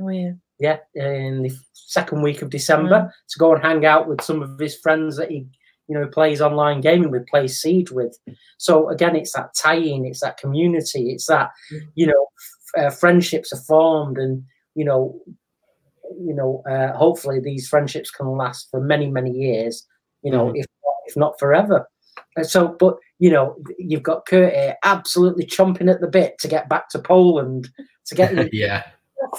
oh 0.02 0.10
yeah 0.10 0.34
yeah, 0.63 0.78
in 0.95 1.43
the 1.43 1.52
second 1.73 2.21
week 2.21 2.41
of 2.41 2.49
December 2.49 3.02
mm. 3.02 3.12
to 3.30 3.39
go 3.39 3.54
and 3.54 3.62
hang 3.62 3.86
out 3.86 4.08
with 4.08 4.21
some 4.21 4.41
of 4.41 4.58
his 4.58 4.78
friends 4.78 5.17
that 5.17 5.30
he, 5.30 5.45
you 5.88 5.99
know, 5.99 6.08
plays 6.08 6.41
online 6.41 6.80
gaming 6.80 7.12
with, 7.12 7.28
plays 7.28 7.60
Siege 7.60 7.91
with. 7.91 8.17
So 8.58 8.89
again, 8.89 9.15
it's 9.17 9.34
that 9.34 9.54
tie-in, 9.56 10.06
it's 10.06 10.21
that 10.21 10.38
community, 10.38 11.12
it's 11.12 11.26
that, 11.28 11.49
mm. 11.71 11.82
you 11.95 12.08
know, 12.08 12.28
uh, 12.78 12.89
friendships 12.89 13.52
are 13.52 13.62
formed, 13.67 14.17
and 14.17 14.43
you 14.73 14.86
know, 14.86 15.19
you 16.17 16.34
know, 16.34 16.63
uh, 16.69 16.95
hopefully 16.97 17.39
these 17.39 17.67
friendships 17.67 18.10
can 18.10 18.28
last 18.28 18.69
for 18.71 18.80
many, 18.80 19.10
many 19.10 19.32
years. 19.32 19.86
You 20.21 20.32
know, 20.32 20.47
mm. 20.47 20.60
if 20.60 20.65
if 21.06 21.17
not 21.17 21.38
forever. 21.38 21.89
And 22.38 22.47
so, 22.47 22.76
but 22.80 22.95
you 23.19 23.30
know, 23.30 23.58
you've 23.78 24.04
got 24.04 24.26
Kurt 24.26 24.54
here 24.54 24.76
absolutely 24.84 25.45
chomping 25.45 25.91
at 25.91 25.99
the 25.99 26.08
bit 26.08 26.38
to 26.39 26.47
get 26.47 26.69
back 26.69 26.89
to 26.89 26.99
Poland 26.99 27.69
to 28.06 28.15
get 28.15 28.49
yeah 28.54 28.84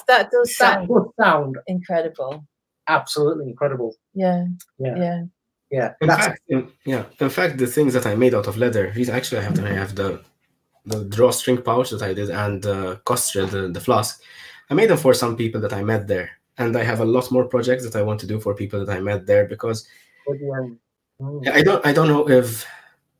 that 0.08 0.30
does 0.30 0.56
sound, 0.56 0.88
that 0.88 1.10
sound 1.20 1.56
incredible. 1.66 2.44
Absolutely 2.88 3.48
incredible. 3.48 3.94
Yeah. 4.14 4.46
Yeah. 4.78 4.96
Yeah. 4.96 5.22
Yeah. 5.70 5.94
In 6.00 6.08
fact, 6.08 6.40
in, 6.48 6.68
yeah. 6.84 7.04
In 7.18 7.30
fact, 7.30 7.58
the 7.58 7.66
things 7.66 7.94
that 7.94 8.06
I 8.06 8.14
made 8.14 8.34
out 8.34 8.46
of 8.46 8.56
leather, 8.56 8.92
these 8.94 9.08
actually 9.08 9.38
I 9.38 9.42
have 9.42 9.56
the 9.56 9.66
I 9.66 9.72
have 9.72 9.94
the 9.94 10.22
the 10.86 11.04
drawstring 11.06 11.62
pouch 11.62 11.90
that 11.90 12.02
I 12.02 12.12
did 12.14 12.30
and 12.30 12.62
the 12.62 13.00
costrel, 13.04 13.46
the, 13.46 13.68
the 13.68 13.80
flask. 13.80 14.22
I 14.70 14.74
made 14.74 14.90
them 14.90 14.98
for 14.98 15.14
some 15.14 15.36
people 15.36 15.60
that 15.62 15.72
I 15.72 15.82
met 15.82 16.06
there, 16.06 16.30
and 16.58 16.76
I 16.76 16.84
have 16.84 17.00
a 17.00 17.04
lot 17.04 17.30
more 17.30 17.46
projects 17.46 17.84
that 17.84 17.96
I 17.96 18.02
want 18.02 18.20
to 18.20 18.26
do 18.26 18.38
for 18.38 18.54
people 18.54 18.84
that 18.84 18.94
I 18.94 19.00
met 19.00 19.26
there 19.26 19.46
because 19.46 19.88
mm. 20.28 20.76
I 21.50 21.62
don't 21.62 21.84
I 21.84 21.92
don't 21.92 22.08
know 22.08 22.28
if 22.28 22.66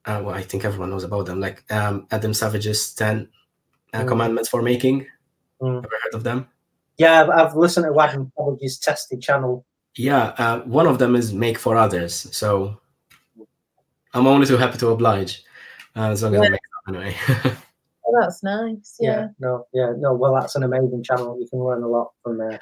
uh, 0.04 0.20
well 0.24 0.34
I 0.34 0.42
think 0.42 0.64
everyone 0.64 0.90
knows 0.90 1.04
about 1.04 1.26
them 1.26 1.40
like 1.40 1.64
um, 1.72 2.06
Adam 2.10 2.34
Savage's 2.34 2.94
ten 2.94 3.28
uh, 3.92 4.02
mm. 4.02 4.08
commandments 4.08 4.48
for 4.48 4.62
making. 4.62 5.06
Mm. 5.60 5.78
Ever 5.78 6.00
heard 6.04 6.14
of 6.14 6.24
them? 6.24 6.48
Yeah, 6.98 7.22
I've, 7.22 7.30
I've 7.30 7.56
listened 7.56 7.86
to 7.86 7.92
Wagon 7.92 8.30
College's 8.36 8.78
tested 8.78 9.20
channel. 9.20 9.64
Yeah, 9.96 10.34
uh, 10.38 10.60
one 10.60 10.86
of 10.86 10.98
them 10.98 11.16
is 11.16 11.32
make 11.32 11.58
for 11.58 11.76
others. 11.76 12.14
So 12.36 12.78
I'm 14.12 14.26
only 14.26 14.46
too 14.46 14.56
happy 14.56 14.78
to 14.78 14.88
oblige. 14.88 15.42
Uh, 15.96 16.10
as 16.10 16.22
long 16.22 16.34
as 16.34 16.42
yeah. 16.42 16.46
I 16.46 16.50
make 16.50 16.60
anyway. 16.88 17.16
oh, 18.06 18.20
that's 18.20 18.42
nice. 18.42 18.96
Yeah. 19.00 19.10
yeah. 19.10 19.26
No, 19.38 19.66
yeah, 19.72 19.92
no. 19.96 20.14
Well, 20.14 20.34
that's 20.34 20.56
an 20.56 20.62
amazing 20.62 21.02
channel. 21.02 21.38
You 21.40 21.48
can 21.48 21.60
learn 21.60 21.82
a 21.82 21.88
lot 21.88 22.12
from 22.22 22.38
there. 22.38 22.58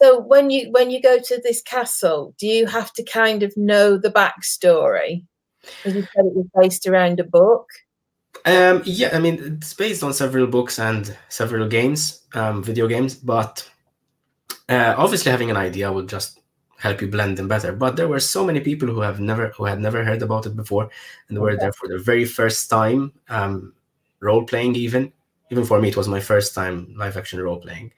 So 0.00 0.20
when 0.20 0.48
you 0.50 0.70
when 0.70 0.90
you 0.90 1.00
go 1.00 1.18
to 1.18 1.40
this 1.42 1.60
castle, 1.60 2.34
do 2.38 2.46
you 2.46 2.66
have 2.66 2.92
to 2.94 3.02
kind 3.02 3.42
of 3.42 3.54
know 3.56 3.98
the 3.98 4.10
backstory? 4.10 5.24
Because 5.62 5.94
you 5.94 6.02
said 6.02 6.24
it 6.24 6.34
was 6.34 6.46
based 6.58 6.86
around 6.86 7.20
a 7.20 7.24
book. 7.24 7.68
Um, 8.46 8.82
yeah, 8.84 9.10
I 9.12 9.18
mean 9.18 9.58
it's 9.58 9.74
based 9.74 10.02
on 10.02 10.12
several 10.14 10.46
books 10.46 10.78
and 10.78 11.16
several 11.28 11.68
games, 11.68 12.22
um, 12.34 12.62
video 12.62 12.86
games, 12.86 13.14
but 13.14 13.68
uh, 14.68 14.94
obviously 14.96 15.30
having 15.30 15.50
an 15.50 15.56
idea 15.56 15.92
will 15.92 16.06
just 16.06 16.40
help 16.78 17.02
you 17.02 17.08
blend 17.08 17.36
them 17.36 17.48
better. 17.48 17.72
But 17.72 17.96
there 17.96 18.08
were 18.08 18.20
so 18.20 18.44
many 18.44 18.60
people 18.60 18.88
who 18.88 19.00
have 19.00 19.20
never 19.20 19.48
who 19.50 19.64
had 19.64 19.80
never 19.80 20.04
heard 20.04 20.22
about 20.22 20.46
it 20.46 20.56
before, 20.56 20.88
and 21.28 21.38
were 21.38 21.56
there 21.56 21.72
for 21.72 21.88
the 21.88 21.98
very 21.98 22.24
first 22.24 22.70
time 22.70 23.12
um, 23.28 23.74
role 24.20 24.44
playing. 24.44 24.74
Even 24.76 25.12
even 25.50 25.64
for 25.64 25.80
me, 25.80 25.88
it 25.88 25.96
was 25.96 26.08
my 26.08 26.20
first 26.20 26.54
time 26.54 26.94
live 26.96 27.16
action 27.16 27.40
role 27.42 27.58
playing, 27.60 27.92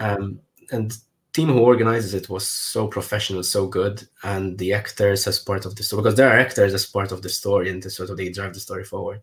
um, 0.00 0.40
and 0.70 0.92
the 0.92 0.98
team 1.32 1.48
who 1.48 1.58
organizes 1.60 2.14
it 2.14 2.28
was 2.28 2.46
so 2.46 2.86
professional, 2.86 3.42
so 3.42 3.66
good, 3.66 4.06
and 4.22 4.58
the 4.58 4.72
actors 4.74 5.26
as 5.26 5.38
part 5.38 5.64
of 5.66 5.74
the 5.76 5.82
story 5.82 6.02
because 6.02 6.16
there 6.16 6.28
are 6.28 6.38
actors 6.38 6.74
as 6.74 6.86
part 6.86 7.10
of 7.10 7.22
the 7.22 7.28
story, 7.28 7.70
and 7.70 7.82
sort 7.90 8.10
of 8.10 8.16
they 8.16 8.28
drive 8.28 8.54
the 8.54 8.60
story 8.60 8.84
forward 8.84 9.20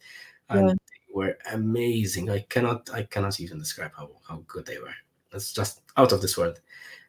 and 0.50 0.68
yeah. 0.68 0.74
they 0.74 1.14
were 1.14 1.38
amazing. 1.52 2.30
I 2.30 2.40
cannot 2.50 2.90
I 2.94 3.04
cannot 3.04 3.40
even 3.40 3.60
describe 3.60 3.92
how 3.96 4.10
how 4.28 4.44
good 4.48 4.66
they 4.66 4.78
were. 4.78 4.94
It's 5.32 5.54
just 5.54 5.82
out 5.98 6.12
of 6.12 6.22
this 6.22 6.38
world. 6.38 6.60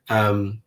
Um, 0.08 0.62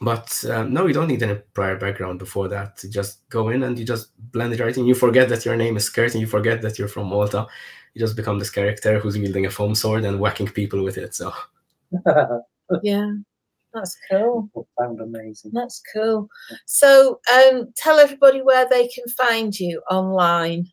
but 0.00 0.44
um, 0.50 0.72
no, 0.72 0.86
you 0.86 0.92
don't 0.92 1.08
need 1.08 1.22
any 1.22 1.36
prior 1.54 1.76
background 1.76 2.18
before 2.18 2.48
that. 2.48 2.78
You 2.82 2.90
just 2.90 3.26
go 3.30 3.48
in 3.48 3.62
and 3.62 3.78
you 3.78 3.86
just 3.86 4.10
blend 4.32 4.52
it 4.52 4.60
right 4.60 4.76
in. 4.76 4.84
You 4.84 4.94
forget 4.94 5.28
that 5.30 5.46
your 5.46 5.56
name 5.56 5.76
is 5.76 5.88
Kurt 5.88 6.12
and 6.12 6.20
you 6.20 6.26
forget 6.26 6.60
that 6.62 6.78
you're 6.78 6.88
from 6.88 7.08
Malta. 7.08 7.46
You 7.94 8.00
just 8.00 8.16
become 8.16 8.38
this 8.38 8.50
character 8.50 8.98
who's 8.98 9.16
wielding 9.16 9.46
a 9.46 9.50
foam 9.50 9.74
sword 9.74 10.04
and 10.04 10.20
whacking 10.20 10.48
people 10.48 10.84
with 10.84 10.98
it. 10.98 11.14
So 11.14 11.32
yeah. 12.82 13.12
That's 13.74 13.96
cool. 14.10 14.48
That 14.54 14.64
sound 14.78 15.00
amazing. 15.00 15.52
That's 15.52 15.82
cool. 15.94 16.28
So, 16.66 17.20
um, 17.32 17.72
tell 17.76 17.98
everybody 17.98 18.40
where 18.40 18.66
they 18.68 18.88
can 18.88 19.06
find 19.08 19.58
you 19.58 19.82
online. 19.90 20.66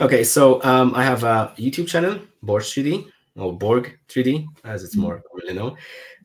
Okay, 0.00 0.24
so 0.24 0.62
um, 0.64 0.94
I 0.94 1.04
have 1.04 1.24
a 1.24 1.52
YouTube 1.56 1.86
channel, 1.86 2.18
Borg 2.42 2.62
3D, 2.62 3.08
or 3.36 3.56
Borg 3.56 3.98
3D, 4.08 4.46
as 4.64 4.84
it's 4.84 4.96
more 4.96 5.22
commonly 5.30 5.54
known. 5.54 5.76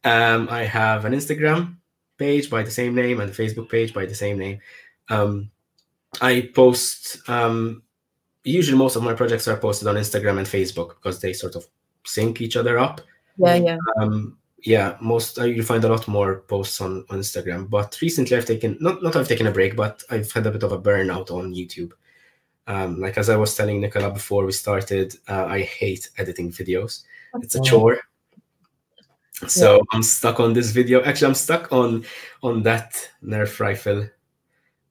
Um, 0.03 0.47
I 0.49 0.63
have 0.63 1.05
an 1.05 1.13
Instagram 1.13 1.75
page 2.17 2.49
by 2.49 2.63
the 2.63 2.71
same 2.71 2.95
name 2.95 3.19
and 3.19 3.29
a 3.29 3.33
Facebook 3.33 3.69
page 3.69 3.93
by 3.93 4.05
the 4.05 4.15
same 4.15 4.37
name. 4.37 4.59
Um, 5.09 5.51
I 6.21 6.49
post 6.53 7.17
um, 7.29 7.83
usually 8.43 8.77
most 8.77 8.95
of 8.95 9.03
my 9.03 9.13
projects 9.13 9.47
are 9.47 9.57
posted 9.57 9.87
on 9.87 9.95
Instagram 9.95 10.37
and 10.37 10.47
Facebook 10.47 10.89
because 10.95 11.19
they 11.19 11.33
sort 11.33 11.55
of 11.55 11.65
sync 12.05 12.41
each 12.41 12.55
other 12.55 12.79
up. 12.79 13.01
Yeah, 13.37 13.55
yeah. 13.55 13.77
Um, 13.97 14.37
yeah, 14.63 14.97
most 14.99 15.39
uh, 15.39 15.45
you 15.45 15.63
find 15.63 15.83
a 15.83 15.89
lot 15.89 16.07
more 16.07 16.41
posts 16.41 16.81
on, 16.81 17.05
on 17.09 17.19
Instagram. 17.19 17.69
But 17.69 17.97
recently, 18.01 18.35
I've 18.35 18.45
taken 18.45 18.77
not 18.81 19.01
not 19.01 19.15
I've 19.15 19.27
taken 19.27 19.47
a 19.47 19.51
break, 19.51 19.75
but 19.75 20.03
I've 20.09 20.31
had 20.31 20.45
a 20.47 20.51
bit 20.51 20.63
of 20.63 20.71
a 20.71 20.79
burnout 20.79 21.31
on 21.31 21.53
YouTube. 21.53 21.91
Um, 22.69 23.01
like 23.01 23.17
as 23.17 23.29
I 23.29 23.35
was 23.35 23.55
telling 23.55 23.81
Nicola 23.81 24.11
before 24.11 24.45
we 24.45 24.51
started, 24.51 25.15
uh, 25.27 25.45
I 25.45 25.63
hate 25.63 26.09
editing 26.19 26.51
videos. 26.51 27.03
It's 27.41 27.55
a 27.55 27.61
chore. 27.61 27.97
So 29.47 29.81
I'm 29.91 30.03
stuck 30.03 30.39
on 30.39 30.53
this 30.53 30.69
video. 30.69 31.01
Actually, 31.01 31.29
I'm 31.29 31.33
stuck 31.35 31.73
on 31.73 32.05
on 32.43 32.61
that 32.63 33.09
Nerf 33.23 33.59
rifle 33.59 34.07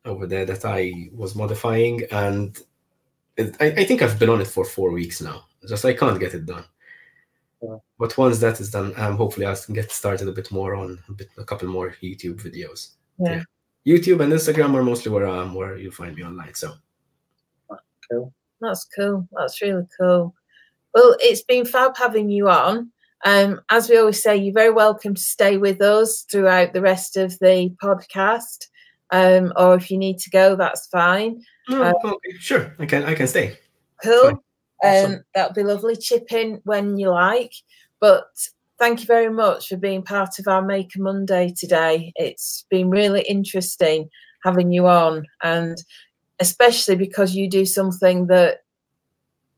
over 0.04 0.26
there 0.26 0.44
that 0.44 0.64
I 0.64 1.08
was 1.14 1.36
modifying, 1.36 2.02
and 2.10 2.58
it, 3.36 3.56
I, 3.60 3.66
I 3.66 3.84
think 3.84 4.02
I've 4.02 4.18
been 4.18 4.30
on 4.30 4.40
it 4.40 4.48
for 4.48 4.64
four 4.64 4.90
weeks 4.90 5.20
now. 5.20 5.44
Just 5.68 5.84
I 5.84 5.94
can't 5.94 6.18
get 6.18 6.34
it 6.34 6.46
done. 6.46 6.64
Yeah. 7.62 7.76
But 7.98 8.18
once 8.18 8.38
that 8.40 8.58
is 8.60 8.70
done, 8.70 8.92
um, 8.96 9.16
hopefully 9.16 9.46
I 9.46 9.54
can 9.54 9.74
get 9.74 9.92
started 9.92 10.26
a 10.26 10.32
bit 10.32 10.50
more 10.50 10.74
on 10.74 10.98
a, 11.08 11.12
bit, 11.12 11.28
a 11.36 11.44
couple 11.44 11.68
more 11.68 11.94
YouTube 12.02 12.40
videos. 12.42 12.94
Yeah. 13.18 13.42
YouTube 13.86 14.20
and 14.20 14.32
Instagram 14.32 14.74
are 14.74 14.82
mostly 14.82 15.12
where 15.12 15.28
um 15.28 15.54
where 15.54 15.76
you 15.76 15.92
find 15.92 16.16
me 16.16 16.24
online. 16.24 16.54
So 16.54 16.74
That's 18.60 18.86
cool. 18.96 19.28
That's 19.36 19.60
really 19.62 19.86
cool. 19.98 20.34
Well, 20.94 21.16
it's 21.20 21.42
been 21.42 21.64
fab 21.64 21.96
having 21.96 22.30
you 22.30 22.48
on. 22.48 22.90
Um, 23.24 23.60
as 23.70 23.88
we 23.88 23.98
always 23.98 24.22
say, 24.22 24.36
you're 24.36 24.54
very 24.54 24.70
welcome 24.70 25.14
to 25.14 25.20
stay 25.20 25.56
with 25.56 25.80
us 25.80 26.22
throughout 26.30 26.72
the 26.72 26.80
rest 26.80 27.16
of 27.16 27.38
the 27.40 27.74
podcast. 27.82 28.66
Um, 29.10 29.52
or 29.56 29.74
if 29.74 29.90
you 29.90 29.98
need 29.98 30.18
to 30.18 30.30
go, 30.30 30.54
that's 30.56 30.86
fine. 30.88 31.42
Oh, 31.70 31.94
okay, 32.04 32.38
sure, 32.38 32.74
I 32.78 32.86
can 32.86 33.04
I 33.04 33.14
can 33.14 33.26
stay. 33.26 33.58
Cool. 34.02 34.42
Awesome. 34.82 35.12
Um, 35.12 35.24
that'll 35.34 35.54
be 35.54 35.64
lovely. 35.64 35.96
Chip 35.96 36.30
in 36.32 36.60
when 36.64 36.96
you 36.98 37.10
like. 37.10 37.52
But 38.00 38.26
thank 38.78 39.00
you 39.00 39.06
very 39.06 39.30
much 39.30 39.68
for 39.68 39.76
being 39.76 40.02
part 40.02 40.38
of 40.38 40.46
our 40.46 40.62
Maker 40.62 41.00
Monday 41.00 41.52
today. 41.56 42.12
It's 42.16 42.64
been 42.70 42.90
really 42.90 43.22
interesting 43.22 44.08
having 44.44 44.70
you 44.72 44.86
on, 44.86 45.26
and 45.42 45.76
especially 46.40 46.96
because 46.96 47.34
you 47.34 47.48
do 47.48 47.64
something 47.66 48.26
that 48.28 48.58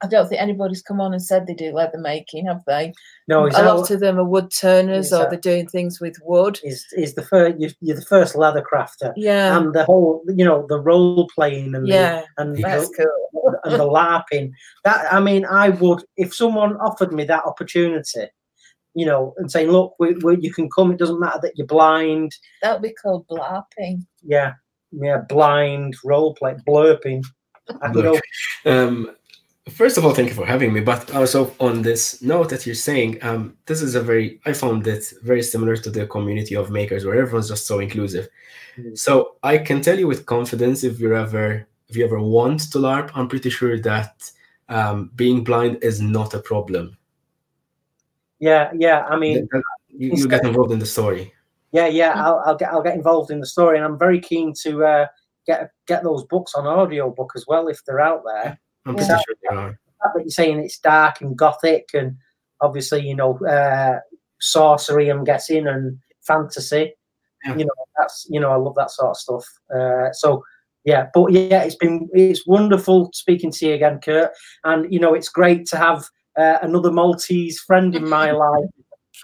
I 0.02 0.06
don't 0.06 0.28
think 0.28 0.40
anybody's 0.40 0.82
come 0.82 1.00
on 1.00 1.12
and 1.12 1.22
said 1.22 1.46
they 1.46 1.54
do 1.54 1.72
leather 1.72 1.98
making, 1.98 2.46
have 2.46 2.64
they? 2.66 2.94
No, 3.28 3.46
is 3.46 3.54
A 3.56 3.62
lot 3.62 3.90
of 3.90 4.00
them 4.00 4.18
are 4.18 4.24
wood 4.24 4.50
turners 4.50 5.12
or 5.12 5.28
they're 5.28 5.38
doing 5.38 5.68
things 5.68 6.00
with 6.00 6.16
wood. 6.22 6.58
is 6.64 6.86
is 6.96 7.14
the 7.14 7.22
first 7.22 7.56
you're, 7.58 7.96
the 7.96 8.04
first 8.08 8.34
leather 8.34 8.62
crafter, 8.62 9.12
Yeah, 9.14 9.58
and 9.58 9.74
the 9.74 9.84
whole 9.84 10.22
you 10.26 10.44
know 10.44 10.66
the 10.68 10.80
role 10.80 11.28
playing 11.34 11.74
and 11.74 11.84
the, 11.84 11.90
yeah, 11.90 12.22
and 12.38 12.56
that's 12.56 12.88
the, 12.96 13.08
cool. 13.32 13.54
and 13.64 13.74
the 13.74 13.84
larping. 13.84 14.52
That 14.84 15.12
I 15.12 15.20
mean, 15.20 15.44
I 15.44 15.68
would 15.68 16.02
if 16.16 16.34
someone 16.34 16.76
offered 16.76 17.12
me 17.12 17.24
that 17.24 17.44
opportunity, 17.44 18.26
you 18.94 19.04
know, 19.04 19.34
and 19.36 19.52
saying, 19.52 19.70
"Look, 19.70 19.96
we, 19.98 20.14
we, 20.14 20.38
you 20.40 20.52
can 20.52 20.70
come. 20.70 20.92
It 20.92 20.98
doesn't 20.98 21.20
matter 21.20 21.40
that 21.42 21.58
you're 21.58 21.66
blind. 21.66 22.34
That 22.62 22.72
would 22.72 22.88
be 22.88 22.94
called 22.94 23.26
blarping. 23.28 24.06
Yeah, 24.22 24.54
yeah, 24.92 25.18
blind 25.28 25.96
role 26.04 26.34
play, 26.34 26.56
blurping. 26.66 27.24
You 27.94 28.02
know, 28.02 28.20
Um, 28.64 29.10
first 29.68 29.96
of 29.96 30.04
all, 30.04 30.12
thank 30.12 30.28
you 30.28 30.34
for 30.34 30.46
having 30.46 30.72
me. 30.72 30.80
But 30.80 31.14
also 31.14 31.54
on 31.60 31.82
this 31.82 32.20
note 32.20 32.48
that 32.50 32.66
you're 32.66 32.74
saying, 32.74 33.18
um, 33.22 33.56
this 33.66 33.80
is 33.82 33.94
a 33.94 34.00
very 34.02 34.40
I 34.46 34.52
found 34.52 34.86
it 34.86 35.12
very 35.22 35.42
similar 35.42 35.76
to 35.76 35.90
the 35.90 36.06
community 36.06 36.56
of 36.56 36.70
makers 36.70 37.04
where 37.04 37.20
everyone's 37.20 37.48
just 37.48 37.66
so 37.66 37.78
inclusive. 37.78 38.28
Mhm. 38.76 38.98
So 38.98 39.36
I 39.42 39.58
can 39.58 39.80
tell 39.82 39.98
you 39.98 40.08
with 40.08 40.26
confidence 40.26 40.84
if 40.84 40.98
you're 40.98 41.14
ever 41.14 41.66
if 41.88 41.96
you 41.96 42.04
ever 42.04 42.20
want 42.20 42.70
to 42.72 42.78
LARP, 42.78 43.10
I'm 43.14 43.28
pretty 43.28 43.50
sure 43.50 43.78
that 43.80 44.30
um, 44.68 45.10
being 45.16 45.42
blind 45.44 45.78
is 45.82 46.00
not 46.00 46.34
a 46.34 46.38
problem. 46.38 46.96
yeah, 48.38 48.70
yeah. 48.74 49.04
I 49.10 49.16
mean, 49.18 49.48
you, 49.88 50.12
you 50.14 50.28
get 50.28 50.44
involved 50.44 50.72
in 50.72 50.78
the 50.78 50.86
story. 50.86 51.32
Yeah, 51.72 51.86
yeah. 51.86 52.12
I'll, 52.16 52.42
I'll 52.46 52.56
get 52.56 52.72
I'll 52.72 52.82
get 52.82 52.94
involved 52.96 53.30
in 53.30 53.40
the 53.40 53.46
story, 53.46 53.76
and 53.76 53.84
I'm 53.84 53.98
very 53.98 54.20
keen 54.20 54.52
to 54.62 54.84
uh, 54.84 55.06
get 55.46 55.70
get 55.86 56.02
those 56.02 56.24
books 56.24 56.54
on 56.54 56.66
audio 56.66 57.10
book 57.10 57.32
as 57.36 57.44
well 57.48 57.68
if 57.68 57.80
they're 57.84 58.00
out 58.00 58.22
there. 58.24 58.58
I'm 58.86 58.94
pretty 58.96 59.08
sure 59.10 59.18
there 59.48 59.58
are. 59.58 59.78
that 60.14 60.20
you're 60.22 60.30
saying 60.30 60.58
it's 60.60 60.78
dark 60.78 61.20
and 61.20 61.36
gothic 61.36 61.90
and 61.94 62.16
obviously 62.62 63.06
you 63.06 63.14
know 63.14 63.38
uh 63.46 63.98
sorcery 64.40 65.08
i'm 65.10 65.22
guessing 65.24 65.66
and 65.66 65.98
fantasy 66.22 66.94
Yeah. 67.44 67.56
you 67.56 67.64
know 67.66 67.74
that's 67.98 68.26
you 68.30 68.40
know 68.40 68.50
i 68.50 68.56
love 68.56 68.74
that 68.76 68.90
sort 68.90 69.10
of 69.10 69.16
stuff 69.18 69.44
uh 69.74 70.12
so 70.12 70.42
yeah 70.84 71.08
but 71.12 71.30
yeah 71.32 71.62
it's 71.62 71.74
been 71.76 72.08
it's 72.14 72.46
wonderful 72.46 73.10
speaking 73.12 73.50
to 73.52 73.66
you 73.66 73.74
again 73.74 74.00
kurt 74.02 74.30
and 74.64 74.90
you 74.92 74.98
know 74.98 75.12
it's 75.12 75.28
great 75.28 75.66
to 75.66 75.76
have 75.76 76.06
uh, 76.38 76.58
another 76.62 76.90
maltese 76.90 77.60
friend 77.60 77.94
in 77.94 78.08
my 78.08 78.30
life 78.46 78.70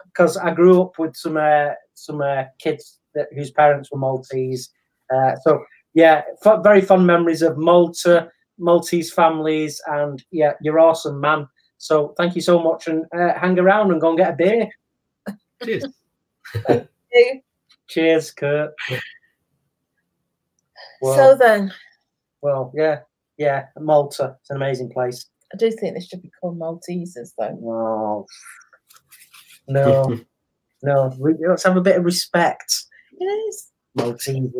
because 0.06 0.36
i 0.36 0.52
grew 0.52 0.82
up 0.82 0.98
with 0.98 1.16
some 1.16 1.36
uh 1.36 1.70
some 1.94 2.20
uh, 2.20 2.44
kids 2.58 2.98
that 3.14 3.28
whose 3.34 3.50
parents 3.50 3.90
were 3.90 3.98
maltese 3.98 4.70
uh 5.14 5.34
so 5.42 5.64
yeah 5.94 6.22
f- 6.44 6.62
very 6.62 6.80
fond 6.80 7.06
memories 7.06 7.42
of 7.42 7.56
malta 7.56 8.30
Maltese 8.58 9.12
families, 9.12 9.80
and 9.86 10.22
yeah, 10.30 10.52
you're 10.60 10.80
awesome, 10.80 11.20
man. 11.20 11.46
So 11.78 12.14
thank 12.16 12.34
you 12.34 12.40
so 12.40 12.62
much, 12.62 12.88
and 12.88 13.04
uh, 13.16 13.38
hang 13.38 13.58
around 13.58 13.90
and 13.90 14.00
go 14.00 14.10
and 14.10 14.18
get 14.18 14.32
a 14.32 14.36
beer. 14.36 14.68
Cheers. 15.64 15.84
Cheers, 17.88 18.30
Kurt. 18.32 18.72
Well, 21.00 21.16
So 21.16 21.36
then, 21.36 21.72
well, 22.40 22.72
yeah, 22.74 23.00
yeah, 23.36 23.66
Malta. 23.78 24.36
It's 24.40 24.50
an 24.50 24.56
amazing 24.56 24.90
place. 24.90 25.26
I 25.52 25.56
do 25.56 25.70
think 25.70 25.94
they 25.94 26.00
should 26.00 26.22
be 26.22 26.32
called 26.40 26.58
Maltesers, 26.58 27.32
though. 27.38 27.54
Wow. 27.60 28.26
No, 29.68 30.18
no, 30.82 31.14
we, 31.18 31.34
let's 31.48 31.64
have 31.64 31.76
a 31.76 31.82
bit 31.82 31.96
of 31.96 32.04
respect, 32.04 32.72
It 33.18 33.24
is. 33.24 33.70
Maltese. 33.94 34.50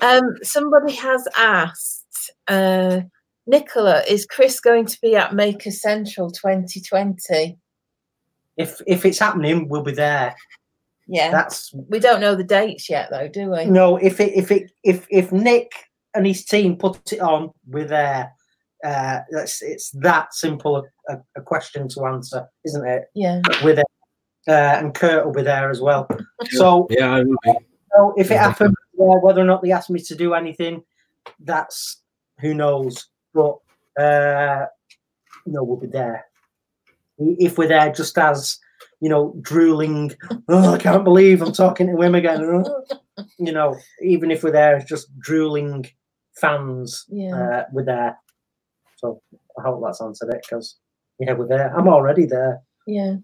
Um, 0.00 0.36
somebody 0.42 0.94
has 0.94 1.26
asked, 1.36 2.32
uh, 2.48 3.02
Nicola, 3.46 4.02
is 4.08 4.26
Chris 4.26 4.60
going 4.60 4.86
to 4.86 5.00
be 5.00 5.14
at 5.16 5.34
Maker 5.34 5.70
Central 5.70 6.30
2020? 6.30 7.58
If 8.56 8.80
if 8.86 9.06
it's 9.06 9.18
happening, 9.18 9.68
we'll 9.68 9.82
be 9.82 9.92
there. 9.92 10.34
Yeah. 11.06 11.30
That's 11.30 11.72
we 11.88 11.98
don't 11.98 12.20
know 12.20 12.34
the 12.34 12.44
dates 12.44 12.88
yet, 12.90 13.08
though, 13.10 13.28
do 13.28 13.50
we? 13.50 13.64
no. 13.64 13.96
If 13.96 14.20
it 14.20 14.34
if 14.34 14.50
it 14.50 14.72
if 14.82 15.06
if 15.10 15.32
Nick 15.32 15.72
and 16.14 16.26
his 16.26 16.44
team 16.44 16.76
put 16.76 17.12
it 17.12 17.20
on, 17.20 17.50
we're 17.66 17.86
there. 17.86 18.32
Uh, 18.84 19.20
that's 19.30 19.62
it's 19.62 19.90
that 19.90 20.34
simple 20.34 20.84
a, 21.08 21.16
a 21.36 21.40
question 21.40 21.88
to 21.88 22.04
answer, 22.06 22.46
isn't 22.64 22.86
it? 22.86 23.04
Yeah. 23.14 23.40
With 23.64 23.78
it, 23.78 23.86
uh, 24.48 24.50
and 24.78 24.94
Kurt 24.94 25.24
will 25.24 25.32
be 25.32 25.42
there 25.42 25.70
as 25.70 25.80
well. 25.80 26.08
So, 26.50 26.86
Yeah, 26.90 27.14
I 27.14 27.22
will 27.22 27.36
be. 27.42 27.52
so 27.94 28.14
if 28.16 28.30
it 28.30 28.34
Yeah, 28.34 28.48
happens, 28.48 28.74
uh, 29.00 29.04
whether 29.20 29.40
or 29.40 29.44
not 29.44 29.62
they 29.62 29.72
ask 29.72 29.90
me 29.90 30.00
to 30.00 30.14
do 30.14 30.34
anything, 30.34 30.82
that's 31.40 32.02
who 32.40 32.54
knows. 32.54 33.08
But 33.34 33.58
uh, 33.98 34.66
no, 35.46 35.62
we'll 35.62 35.76
be 35.76 35.86
there. 35.86 36.26
If 37.18 37.58
we're 37.58 37.68
there, 37.68 37.92
just 37.92 38.18
as 38.18 38.58
you 39.02 39.08
know, 39.08 39.34
drooling. 39.40 40.12
Oh, 40.48 40.74
I 40.74 40.78
can't 40.78 41.02
believe 41.02 41.42
I'm 41.42 41.52
talking 41.52 41.88
to 41.88 42.00
him 42.00 42.14
again. 42.14 42.64
You 43.38 43.52
know, 43.52 43.76
even 44.00 44.30
if 44.30 44.42
we're 44.42 44.52
there, 44.52 44.80
just 44.80 45.06
drooling 45.18 45.84
fans. 46.34 47.04
Yeah. 47.08 47.36
Uh, 47.36 47.64
we're 47.70 47.84
there. 47.84 48.18
So 48.96 49.20
I 49.58 49.62
hope 49.62 49.82
that's 49.84 50.00
answered 50.00 50.30
it 50.30 50.42
because 50.42 50.78
yeah, 51.18 51.34
we're 51.34 51.46
there. 51.46 51.76
I'm 51.76 51.88
already 51.88 52.24
there. 52.24 52.62
Yeah. 52.86 53.16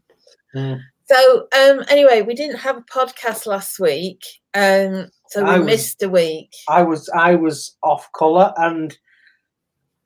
Mm. 0.55 0.81
So 1.11 1.47
um 1.59 1.85
anyway, 1.89 2.23
we 2.23 2.35
didn't 2.35 2.59
have 2.59 2.77
a 2.77 2.83
podcast 2.83 3.47
last 3.47 3.79
week. 3.79 4.23
Um 4.55 5.09
so 5.29 5.45
we 5.45 5.59
was- 5.59 5.67
missed 5.67 6.03
a 6.03 6.09
week. 6.09 6.53
I 6.69 6.83
was 6.83 7.09
I 7.15 7.35
was 7.35 7.77
off 7.83 8.09
colour 8.19 8.53
and 8.57 8.97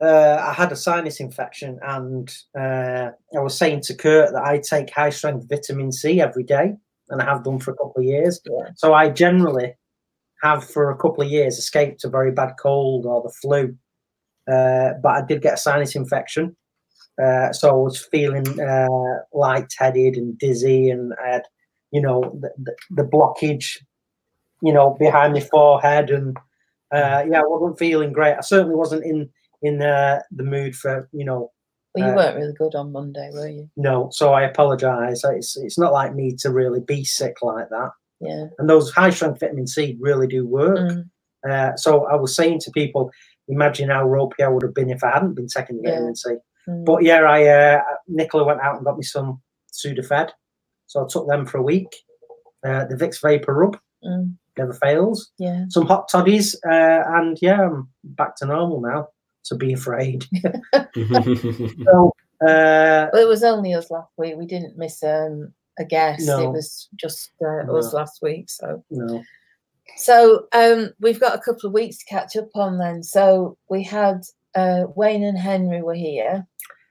uh, 0.00 0.36
I 0.40 0.52
had 0.52 0.72
a 0.72 0.76
sinus 0.76 1.20
infection 1.20 1.78
and 1.82 2.28
uh, 2.58 3.10
I 3.36 3.40
was 3.40 3.56
saying 3.56 3.82
to 3.82 3.94
Kurt 3.94 4.32
that 4.32 4.42
I 4.42 4.58
take 4.58 4.90
high 4.90 5.10
strength 5.10 5.48
vitamin 5.48 5.92
C 5.92 6.20
every 6.20 6.42
day 6.42 6.74
and 7.08 7.22
I 7.22 7.24
have 7.24 7.44
done 7.44 7.60
for 7.60 7.70
a 7.70 7.76
couple 7.76 7.94
of 7.98 8.04
years. 8.04 8.40
Yeah. 8.44 8.70
So 8.74 8.94
I 8.94 9.10
generally 9.10 9.74
have 10.42 10.64
for 10.68 10.90
a 10.90 10.96
couple 10.96 11.22
of 11.22 11.30
years 11.30 11.56
escaped 11.56 12.02
a 12.02 12.08
very 12.08 12.32
bad 12.32 12.54
cold 12.60 13.06
or 13.06 13.22
the 13.22 13.30
flu. 13.30 13.76
Uh, 14.50 14.94
but 15.00 15.10
I 15.10 15.22
did 15.24 15.40
get 15.40 15.54
a 15.54 15.58
sinus 15.58 15.94
infection. 15.94 16.56
Uh, 17.22 17.52
so 17.52 17.68
I 17.70 17.72
was 17.74 17.98
feeling 18.10 18.46
uh, 18.60 19.18
lightheaded 19.32 20.16
and 20.16 20.38
dizzy 20.38 20.88
and 20.90 21.12
I 21.22 21.28
had, 21.34 21.42
you 21.90 22.00
know, 22.00 22.20
the, 22.40 22.50
the, 22.62 22.74
the 22.90 23.02
blockage, 23.08 23.78
you 24.62 24.72
know, 24.72 24.96
behind 24.98 25.34
my 25.34 25.40
forehead 25.40 26.10
and 26.10 26.36
uh, 26.92 27.24
yeah, 27.30 27.40
I 27.40 27.46
wasn't 27.46 27.78
feeling 27.78 28.12
great. 28.12 28.36
I 28.36 28.40
certainly 28.42 28.74
wasn't 28.76 29.04
in 29.04 29.28
in 29.62 29.80
uh, 29.80 30.20
the 30.30 30.42
mood 30.42 30.74
for 30.76 31.08
you 31.12 31.24
know 31.24 31.50
Well, 31.94 32.04
you 32.06 32.12
Uh, 32.12 32.16
weren't 32.16 32.36
really 32.36 32.52
good 32.52 32.74
on 32.74 32.92
Monday, 32.92 33.30
were 33.32 33.48
you? 33.48 33.70
no. 33.76 34.08
So 34.12 34.32
I 34.34 34.42
apologise. 34.42 35.22
It's 35.24 35.56
it's 35.56 35.78
not 35.78 35.92
like 35.92 36.14
me 36.14 36.36
to 36.40 36.50
really 36.50 36.80
be 36.80 37.04
sick 37.04 37.36
like 37.42 37.68
that. 37.70 37.90
Yeah. 38.20 38.46
And 38.58 38.68
those 38.68 38.90
high 38.92 39.10
strength 39.10 39.40
vitamin 39.40 39.66
C 39.66 39.96
really 40.00 40.26
do 40.26 40.46
work. 40.46 40.78
Mm. 40.78 41.10
Uh, 41.48 41.76
so 41.76 42.04
I 42.06 42.14
was 42.16 42.36
saying 42.36 42.60
to 42.60 42.70
people, 42.70 43.10
imagine 43.48 43.88
how 43.88 44.04
ropey 44.06 44.42
I 44.42 44.48
would 44.48 44.62
have 44.62 44.74
been 44.74 44.90
if 44.90 45.02
I 45.02 45.10
hadn't 45.12 45.34
been 45.34 45.48
taking 45.48 45.76
the 45.78 45.84
Yeah. 45.88 45.94
vitamin 45.94 46.16
C. 46.16 46.34
Mm. 46.68 46.84
But 46.84 47.02
yeah, 47.02 47.20
I 47.20 47.44
uh, 47.46 47.82
Nicola 48.08 48.44
went 48.44 48.60
out 48.60 48.76
and 48.76 48.84
got 48.84 48.96
me 48.96 49.02
some 49.02 49.40
Sudafed, 49.72 50.30
so 50.86 51.04
I 51.04 51.08
took 51.08 51.26
them 51.28 51.46
for 51.46 51.58
a 51.58 51.62
week. 51.62 51.88
Uh, 52.64 52.84
the 52.84 52.94
Vicks 52.94 53.20
Vapor 53.22 53.54
Rub 53.54 53.78
Mm, 54.04 54.34
never 54.58 54.72
fails. 54.72 55.30
yeah. 55.38 55.64
Some 55.68 55.86
hot 55.86 56.08
toddies, 56.08 56.56
uh, 56.66 57.02
and 57.16 57.38
yeah, 57.40 57.60
I'm 57.62 57.88
back 58.04 58.34
to 58.36 58.46
normal 58.46 58.80
now. 58.80 59.08
So 59.42 59.56
be 59.56 59.72
afraid. 59.72 60.24
so 60.74 62.12
uh, 62.40 63.08
Well, 63.12 63.22
it 63.22 63.28
was 63.28 63.44
only 63.44 63.74
us 63.74 63.90
last 63.90 64.10
week. 64.16 64.34
We 64.36 64.46
didn't 64.46 64.76
miss 64.76 65.02
um, 65.02 65.52
a 65.78 65.84
guest. 65.84 66.26
No. 66.26 66.48
It 66.50 66.52
was 66.52 66.88
just 66.96 67.30
uh, 67.40 67.64
No. 67.64 67.76
us 67.76 67.92
last 67.92 68.20
week. 68.22 68.50
So, 68.50 68.84
no, 68.90 69.22
so 69.96 70.46
um, 70.52 70.90
we've 71.00 71.20
got 71.20 71.34
a 71.36 71.40
couple 71.40 71.68
of 71.68 71.72
weeks 71.74 71.98
to 71.98 72.04
catch 72.06 72.36
up 72.36 72.48
on 72.54 72.78
then. 72.78 73.02
So 73.02 73.56
we 73.68 73.82
had 73.82 74.22
uh, 74.54 74.84
Wayne 74.94 75.24
and 75.24 75.38
Henry 75.38 75.82
were 75.82 75.94
here. 75.94 76.46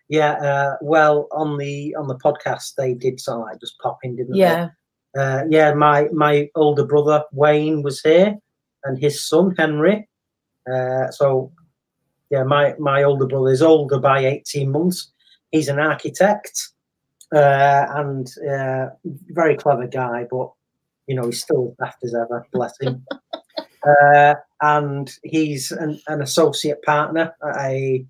yeah. 0.09 0.34
Uh, 0.34 0.76
well, 0.82 1.28
on 1.32 1.57
the 1.57 1.95
on 1.95 2.07
the 2.07 2.18
podcast, 2.18 2.76
they 2.76 2.93
did 2.93 3.20
of 3.28 3.39
like 3.39 3.59
just 3.59 3.78
pop 3.80 3.99
in, 4.03 4.16
didn't 4.16 4.36
Yeah, 4.36 4.70
they? 5.16 5.22
Uh, 5.22 5.43
yeah. 5.49 5.74
My 5.74 6.07
my 6.14 6.49
older 6.55 6.86
brother 6.86 7.24
Wayne 7.34 7.82
was 7.84 8.01
here, 8.01 8.38
and 8.84 8.97
his 8.99 9.26
son 9.28 9.55
Henry. 9.57 10.07
Uh, 10.72 11.09
so 11.12 11.51
yeah, 12.30 12.43
my 12.43 12.76
my 12.80 13.03
older 13.03 13.28
brother 13.28 13.51
is 13.51 13.62
older 13.62 13.99
by 13.99 14.20
eighteen 14.26 14.72
months. 14.72 15.12
He's 15.51 15.68
an 15.68 15.80
architect 15.80 16.70
uh, 17.36 17.86
and 17.89 18.28
uh, 18.49 18.88
very 19.34 19.55
clever 19.57 19.88
guy, 19.88 20.26
but 20.32 20.51
you 21.07 21.16
know 21.16 21.26
he's 21.26 21.41
still 21.41 21.76
as 21.82 21.86
daft 21.86 22.03
as 22.03 22.14
ever. 22.16 22.45
Bless 22.53 22.80
him. 22.80 23.05
uh, 23.84 24.36
and 24.62 25.12
he's 25.24 25.72
an, 25.72 25.99
an 26.07 26.22
associate 26.22 26.82
partner 26.84 27.34
at 27.47 27.57
a 27.57 28.05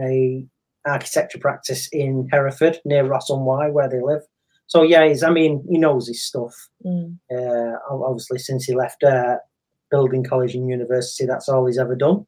a 0.00 0.44
architecture 0.86 1.38
practice 1.38 1.88
in 1.92 2.28
Hereford 2.30 2.78
near 2.84 3.04
Ross 3.04 3.30
on 3.30 3.44
Wye, 3.44 3.70
where 3.70 3.88
they 3.88 4.00
live. 4.00 4.22
So 4.66 4.82
yeah, 4.82 5.06
he's 5.06 5.22
I 5.22 5.30
mean 5.30 5.64
he 5.68 5.78
knows 5.78 6.08
his 6.08 6.22
stuff. 6.22 6.54
Mm, 6.84 7.18
Uh, 7.30 7.78
obviously, 7.90 8.38
since 8.38 8.64
he 8.64 8.74
left 8.74 9.02
uh, 9.02 9.38
building 9.90 10.24
college 10.24 10.54
and 10.54 10.68
university, 10.68 11.26
that's 11.26 11.48
all 11.48 11.66
he's 11.66 11.78
ever 11.78 11.94
done. 11.94 12.26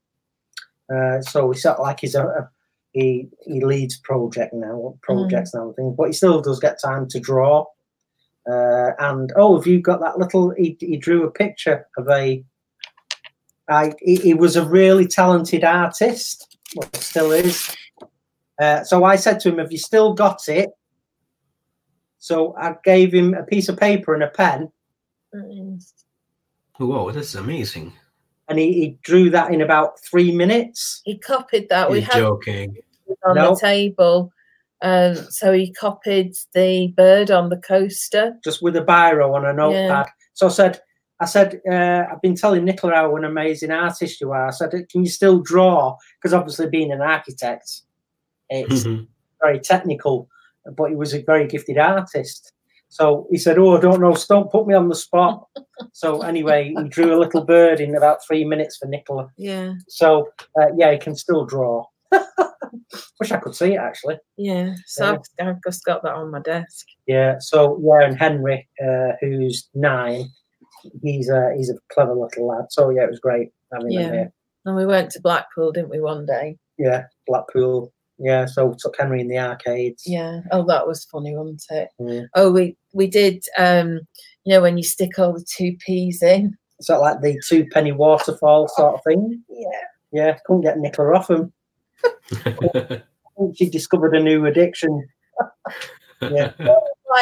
Uh, 0.92 1.20
so 1.20 1.50
he's 1.50 1.62
sort 1.62 1.78
of 1.78 1.82
like 1.82 2.00
he's 2.00 2.14
a, 2.14 2.24
a 2.24 2.50
he 2.92 3.28
he 3.46 3.62
leads 3.64 3.98
project 3.98 4.54
now 4.54 4.96
projects 5.02 5.52
now 5.54 5.66
and 5.66 5.76
things, 5.76 5.94
but 5.96 6.06
he 6.06 6.12
still 6.12 6.40
does 6.40 6.60
get 6.60 6.80
time 6.80 7.06
to 7.08 7.20
draw. 7.20 7.64
Uh, 8.50 8.92
and 8.98 9.30
oh, 9.36 9.56
have 9.56 9.66
you 9.66 9.78
got 9.80 10.00
that 10.00 10.18
little? 10.18 10.54
He, 10.56 10.76
he 10.80 10.96
drew 10.96 11.24
a 11.24 11.30
picture 11.30 11.86
of 11.98 12.08
a. 12.08 12.42
I 13.68 13.92
he, 14.00 14.16
he 14.16 14.34
was 14.34 14.56
a 14.56 14.64
really 14.66 15.06
talented 15.06 15.64
artist. 15.64 16.56
Well, 16.76 16.88
still 16.94 17.32
is. 17.32 17.74
Uh, 18.60 18.82
so 18.84 19.04
I 19.04 19.16
said 19.16 19.40
to 19.40 19.48
him, 19.50 19.58
"Have 19.58 19.72
you 19.72 19.78
still 19.78 20.14
got 20.14 20.48
it?" 20.48 20.70
So 22.18 22.54
I 22.56 22.74
gave 22.84 23.12
him 23.14 23.34
a 23.34 23.44
piece 23.44 23.68
of 23.68 23.76
paper 23.78 24.12
and 24.14 24.22
a 24.24 24.28
pen, 24.28 24.70
mm. 25.34 25.92
Whoa, 26.78 27.10
this 27.12 27.28
is 27.28 27.34
amazing. 27.36 27.92
and 28.48 28.58
he, 28.58 28.72
he 28.72 28.98
drew 29.02 29.30
that 29.30 29.52
in 29.52 29.60
about 29.62 30.00
three 30.00 30.32
minutes. 30.34 31.00
He 31.04 31.16
copied 31.18 31.68
that. 31.68 31.90
We 31.90 31.98
You're 31.98 32.06
had 32.06 32.18
joking. 32.18 32.76
on 33.24 33.36
No. 33.36 33.54
the 33.54 33.60
table. 33.60 34.32
Um, 34.82 35.14
so 35.30 35.52
he 35.52 35.72
copied 35.72 36.34
the 36.54 36.88
bird 36.96 37.30
on 37.30 37.48
the 37.50 37.56
coaster. 37.58 38.36
just 38.44 38.62
with 38.62 38.76
a 38.76 38.82
biro 38.82 39.34
on 39.34 39.44
a 39.44 39.52
notepad. 39.52 40.06
So 40.34 40.46
I 40.46 40.50
said, 40.50 40.80
I 41.20 41.24
said, 41.26 41.60
uh, 41.70 42.04
I've 42.12 42.22
been 42.22 42.36
telling 42.36 42.64
Nicola 42.64 42.94
how 42.94 43.16
an 43.16 43.24
amazing 43.24 43.70
artist 43.72 44.20
you 44.20 44.30
are. 44.32 44.46
I 44.48 44.50
said, 44.50 44.70
can 44.90 45.02
you 45.04 45.10
still 45.10 45.40
draw? 45.40 45.96
Because 46.20 46.32
obviously, 46.32 46.68
being 46.68 46.92
an 46.92 47.00
architect, 47.00 47.82
it's 48.50 48.84
very 49.42 49.58
technical, 49.60 50.28
but 50.76 50.90
he 50.90 50.96
was 50.96 51.14
a 51.14 51.22
very 51.22 51.46
gifted 51.48 51.76
artist. 51.78 52.52
So 52.90 53.26
he 53.30 53.36
said, 53.36 53.58
"Oh, 53.58 53.76
I 53.76 53.80
don't 53.80 54.00
know. 54.00 54.14
so 54.14 54.34
Don't 54.36 54.50
put 54.50 54.66
me 54.66 54.72
on 54.74 54.88
the 54.88 54.94
spot." 54.94 55.46
so 55.92 56.22
anyway, 56.22 56.72
he 56.74 56.88
drew 56.88 57.14
a 57.14 57.20
little 57.20 57.44
bird 57.44 57.80
in 57.80 57.94
about 57.94 58.24
three 58.26 58.44
minutes 58.46 58.78
for 58.78 58.86
Nicola. 58.86 59.28
Yeah, 59.36 59.74
So 59.88 60.28
uh, 60.58 60.68
yeah, 60.74 60.92
he 60.92 60.98
can 60.98 61.14
still 61.14 61.44
draw. 61.44 61.84
Wish 63.20 63.32
I 63.32 63.36
could 63.38 63.54
see 63.54 63.74
it 63.74 63.78
actually. 63.78 64.16
yeah. 64.38 64.74
So 64.86 65.04
Yeah. 65.04 65.16
I've, 65.40 65.48
I've 65.48 65.62
just 65.66 65.84
got 65.84 66.02
that 66.04 66.14
on 66.14 66.30
my 66.30 66.40
desk. 66.40 66.86
Yeah. 67.06 67.36
So 67.40 67.78
yeah, 67.82 68.06
and 68.06 68.18
Henry, 68.18 68.66
uh, 68.82 69.12
who's 69.20 69.68
nine, 69.74 70.28
he's 71.02 71.28
a 71.28 71.52
he's 71.56 71.70
a 71.70 71.74
clever 71.92 72.14
little 72.14 72.46
lad. 72.46 72.66
So 72.70 72.90
yeah, 72.90 73.04
it 73.04 73.10
was 73.10 73.20
great 73.20 73.50
having 73.72 73.92
him 73.92 74.00
Yeah. 74.00 74.12
here. 74.12 74.32
And 74.64 74.76
we 74.76 74.86
went 74.86 75.10
to 75.12 75.20
Blackpool, 75.20 75.72
didn't 75.72 75.90
we, 75.90 76.00
one 76.00 76.26
day? 76.26 76.56
Yeah, 76.78 77.04
Blackpool. 77.26 77.92
Yeah. 78.18 78.46
So 78.46 78.74
took 78.78 78.96
Henry 78.98 79.20
in 79.20 79.28
the 79.28 79.38
arcades. 79.38 80.02
Yeah. 80.06 80.40
Oh, 80.50 80.64
that 80.66 80.86
was 80.86 81.04
funny, 81.04 81.34
wasn't 81.36 81.64
it? 81.70 81.88
Yeah. 81.98 82.22
Oh, 82.34 82.50
we 82.52 82.76
we 82.92 83.06
did. 83.06 83.44
Um, 83.56 84.00
you 84.44 84.54
know, 84.54 84.60
when 84.62 84.76
you 84.76 84.82
stick 84.84 85.18
all 85.18 85.32
the 85.32 85.44
two 85.56 85.76
peas 85.84 86.22
in. 86.22 86.56
Sort 86.80 86.98
of 86.98 87.02
like 87.02 87.20
the 87.22 87.40
two 87.46 87.66
penny 87.72 87.92
waterfall 87.92 88.68
sort 88.68 88.94
of 88.94 89.00
thing. 89.06 89.42
Yeah. 89.48 89.80
Yeah. 90.12 90.38
Couldn't 90.46 90.62
get 90.62 90.78
Nicola 90.78 91.18
off 91.18 91.30
him. 91.30 91.52
She 93.54 93.70
discovered 93.70 94.14
a 94.16 94.20
new 94.20 94.46
addiction. 94.46 95.06
Yeah. 96.20 96.50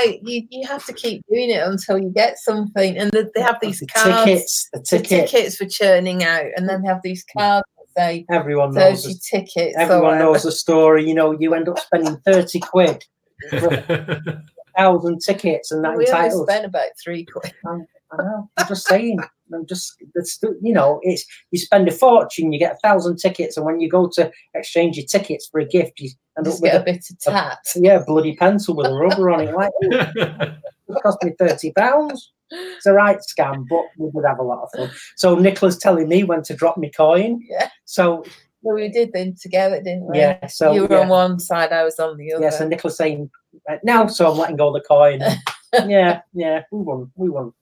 Like 0.05 0.21
you, 0.23 0.47
you 0.51 0.67
have 0.67 0.85
to 0.87 0.93
keep 0.93 1.25
doing 1.29 1.51
it 1.51 1.63
until 1.67 1.99
you 1.99 2.11
get 2.11 2.39
something, 2.39 2.97
and 2.99 3.11
the, 3.13 3.31
they 3.35 3.41
have 3.41 3.59
these 3.61 3.81
the 3.81 3.87
cards, 3.87 4.25
tickets. 4.25 4.69
The 4.73 4.99
the 4.99 5.03
tickets 5.05 5.57
for 5.57 5.67
churning 5.67 6.23
out, 6.25 6.47
and 6.57 6.69
then 6.69 6.83
they 6.83 6.89
have 6.89 7.01
these 7.03 7.25
mm. 7.25 7.39
cards 7.39 7.67
that 7.79 8.01
say 8.01 8.27
Everyone 8.31 8.75
knows. 8.75 9.05
thirty 9.05 9.15
the- 9.15 9.21
tickets. 9.31 9.77
Everyone 9.79 10.19
knows 10.19 10.43
the 10.43 10.53
story. 10.53 11.07
You 11.09 11.15
know, 11.15 11.33
you 11.39 11.55
end 11.55 11.69
up 11.69 11.79
spending 11.79 12.17
thirty 12.19 12.61
quid 12.61 13.05
for 13.51 14.43
thousand 14.77 15.21
tickets, 15.21 15.71
and 15.73 15.85
that 15.85 15.97
We 15.97 16.07
only 16.07 16.11
entitles. 16.11 16.49
spent 16.49 16.67
about 16.67 16.89
three 17.03 17.25
quid. 17.25 17.53
Oh. 17.67 17.85
I 18.13 18.17
know. 18.23 18.51
I'm 18.57 18.67
just 18.69 18.87
saying. 18.87 19.19
I'm 19.53 19.67
just. 19.67 19.97
You 20.43 20.73
know. 20.73 21.01
It's 21.03 21.25
you 21.51 21.59
spend 21.59 21.89
a 21.89 21.93
fortune, 21.93 22.53
you 22.53 22.59
get 22.59 22.75
a 22.75 22.79
thousand 22.89 23.17
tickets, 23.17 23.57
and 23.57 23.67
when 23.67 23.81
you 23.81 23.89
go 23.89 24.09
to 24.15 24.31
exchange 24.55 24.97
your 24.97 25.07
tickets 25.07 25.47
for 25.47 25.61
a 25.61 25.65
gift, 25.67 26.01
you 26.01 26.11
end 26.39 26.47
up 26.47 26.53
Just 26.53 26.63
with 26.63 26.75
a 26.75 26.81
a, 26.81 26.85
bit 26.85 27.05
of 27.11 27.19
tat. 27.21 27.59
yeah 27.77 28.03
bloody 28.07 28.37
pencil 28.37 28.77
with 28.77 28.87
a 28.87 28.95
rubber 28.95 29.31
on 29.31 29.41
it. 29.41 29.55
Like 29.55 29.73
it 29.83 31.03
cost 31.03 31.23
me 31.23 31.33
thirty 31.39 31.73
pounds. 31.73 32.33
It's 32.51 32.87
a 32.87 32.93
right 32.93 33.19
scam, 33.19 33.65
but 33.69 33.85
we 33.99 34.09
would 34.13 34.25
have 34.25 34.39
a 34.39 34.43
lot 34.45 34.63
of 34.63 34.71
fun. 34.77 34.91
So 35.17 35.35
Nicola's 35.35 35.79
telling 35.79 36.09
me 36.09 36.23
when 36.23 36.43
to 36.45 36.55
drop 36.55 36.77
me 36.79 36.91
coin. 36.91 37.41
Yeah. 37.51 37.71
So 37.87 38.25
Well, 38.63 38.77
we 38.77 38.89
did 38.89 39.13
them 39.13 39.35
together, 39.41 39.83
didn't 39.83 40.07
we? 40.07 40.19
yeah. 40.19 40.47
So 40.47 40.73
you 40.73 40.83
were 40.83 40.95
yeah. 40.95 41.01
on 41.01 41.09
one 41.09 41.41
side, 41.41 41.73
I 41.73 41.83
was 41.83 41.99
on 41.99 42.17
the 42.17 42.33
other. 42.33 42.45
Yeah, 42.45 42.51
so 42.51 42.69
Nicola's 42.69 42.97
saying 42.97 43.31
right 43.69 43.83
now, 43.83 44.07
so 44.07 44.31
I'm 44.31 44.39
letting 44.39 44.57
go 44.57 44.69
of 44.69 44.75
the 44.75 44.81
coin. 44.87 45.21
yeah, 45.91 46.21
yeah, 46.35 46.63
we 46.71 46.83
won, 46.83 47.11
we 47.17 47.31
won 47.31 47.53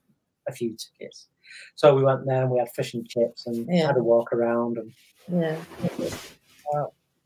a 0.48 0.52
few 0.52 0.76
tickets. 0.76 1.28
So 1.74 1.94
we 1.94 2.02
went 2.02 2.26
there 2.26 2.42
and 2.42 2.50
we 2.50 2.58
had 2.58 2.68
fish 2.74 2.94
and 2.94 3.08
chips 3.08 3.46
and 3.46 3.66
Yeah. 3.70 3.86
had 3.88 3.96
a 3.96 4.02
walk 4.02 4.32
around 4.32 4.78
and 4.78 4.92
yeah. 5.28 5.56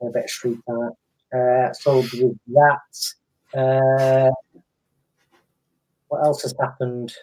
a 0.01 0.11
bit 0.11 0.25
of 0.25 0.31
street 0.31 0.59
art. 0.69 0.95
Uh, 1.35 1.73
so 1.73 1.99
with 1.99 2.37
that, 2.49 3.15
uh, 3.59 4.31
what 6.09 6.25
else 6.25 6.43
has 6.43 6.55
happened? 6.61 7.15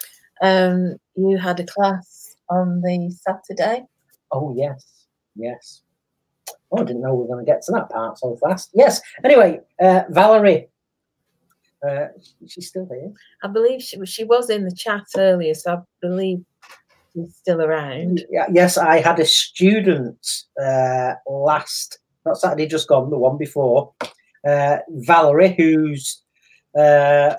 Um, 0.42 0.98
you 1.16 1.38
had 1.38 1.60
a 1.60 1.66
class 1.66 2.36
on 2.50 2.82
the 2.82 3.10
Saturday. 3.12 3.86
Oh 4.32 4.54
yes, 4.56 5.06
yes. 5.36 5.82
Oh, 6.72 6.82
I 6.82 6.84
didn't 6.84 7.02
know 7.02 7.14
we 7.14 7.22
were 7.22 7.28
going 7.34 7.46
to 7.46 7.52
get 7.52 7.62
to 7.64 7.72
that 7.72 7.90
part 7.90 8.20
so 8.20 8.36
fast. 8.38 8.72
Yes. 8.74 9.02
Anyway, 9.24 9.62
uh, 9.80 10.04
Valerie, 10.10 10.68
uh, 11.88 12.08
she's 12.48 12.68
still 12.68 12.88
here. 12.92 13.12
I 13.44 13.48
believe 13.48 13.82
she 13.82 13.98
was- 13.98 14.10
she 14.10 14.24
was 14.24 14.50
in 14.50 14.66
the 14.66 14.76
chat 14.76 15.04
earlier, 15.18 15.54
so 15.54 15.74
I 15.74 15.82
believe 16.02 16.44
she's 17.14 17.36
still 17.36 17.62
around. 17.62 18.24
Yeah, 18.30 18.48
yes, 18.52 18.78
I 18.78 19.00
had 19.00 19.20
a 19.20 19.26
student 19.26 20.26
uh, 20.62 21.14
last, 21.28 22.00
not 22.26 22.38
Saturday, 22.38 22.68
just 22.68 22.88
gone, 22.88 23.10
the 23.10 23.18
one 23.18 23.38
before, 23.38 23.94
uh, 24.48 24.78
Valerie, 24.90 25.56
who's 25.58 26.22
uh, 26.78 27.36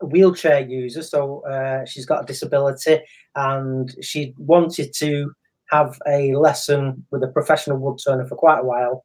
a 0.00 0.06
wheelchair 0.06 0.60
user, 0.60 1.02
so 1.02 1.40
uh, 1.46 1.84
she's 1.84 2.06
got 2.06 2.22
a 2.22 2.26
disability, 2.26 3.00
and 3.34 3.94
she 4.02 4.34
wanted 4.38 4.92
to 4.94 5.32
have 5.70 5.98
a 6.06 6.34
lesson 6.36 7.04
with 7.10 7.22
a 7.22 7.28
professional 7.28 7.78
wood 7.78 7.98
turner 8.04 8.26
for 8.26 8.36
quite 8.36 8.60
a 8.60 8.64
while. 8.64 9.04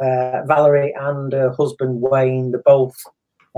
Uh, 0.00 0.42
Valerie 0.46 0.94
and 0.98 1.32
her 1.32 1.52
husband 1.52 2.00
Wayne, 2.00 2.52
they're 2.52 2.62
both 2.64 2.96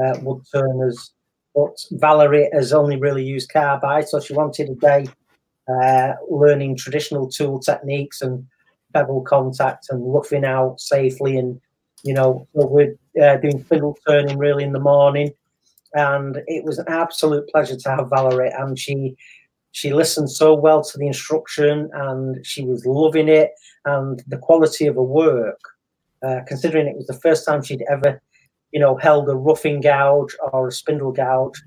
uh, 0.02 0.18
wood 0.22 0.42
turners, 0.52 1.12
but 1.54 1.76
Valerie 1.92 2.48
has 2.52 2.72
only 2.72 2.96
really 2.96 3.24
used 3.24 3.52
carbide, 3.52 4.08
so 4.08 4.20
she 4.20 4.34
wanted 4.34 4.68
a 4.68 4.74
day 4.74 5.06
uh, 5.68 6.14
learning 6.28 6.76
traditional 6.76 7.28
tool 7.28 7.60
techniques 7.60 8.20
and 8.22 8.46
bevel 8.92 9.22
contact 9.22 9.86
and 9.90 10.12
roughing 10.12 10.44
out 10.44 10.80
safely. 10.80 11.36
And, 11.36 11.60
you 12.02 12.14
know, 12.14 12.48
we're 12.54 12.96
uh, 13.22 13.36
doing 13.36 13.62
fiddle 13.62 13.96
turning 14.06 14.38
really 14.38 14.64
in 14.64 14.72
the 14.72 14.80
morning. 14.80 15.32
And 15.94 16.42
it 16.46 16.64
was 16.64 16.78
an 16.78 16.86
absolute 16.88 17.48
pleasure 17.48 17.76
to 17.76 17.88
have 17.88 18.10
Valerie. 18.10 18.52
And 18.56 18.78
she 18.78 19.16
she 19.72 19.92
listened 19.92 20.30
so 20.30 20.54
well 20.54 20.82
to 20.82 20.98
the 20.98 21.06
instruction 21.06 21.90
and 21.94 22.44
she 22.44 22.64
was 22.64 22.84
loving 22.84 23.28
it 23.28 23.52
and 23.84 24.20
the 24.26 24.38
quality 24.38 24.88
of 24.88 24.96
her 24.96 25.02
work 25.02 25.60
uh, 26.24 26.40
considering 26.46 26.88
it 26.88 26.96
was 26.96 27.06
the 27.06 27.14
first 27.14 27.46
time 27.46 27.62
she'd 27.62 27.84
ever 27.88 28.20
you 28.72 28.80
know 28.80 28.96
held 28.96 29.28
a 29.28 29.34
roughing 29.34 29.80
gouge 29.80 30.36
or 30.52 30.68
a 30.68 30.72
spindle 30.72 31.12
gouge. 31.12 31.62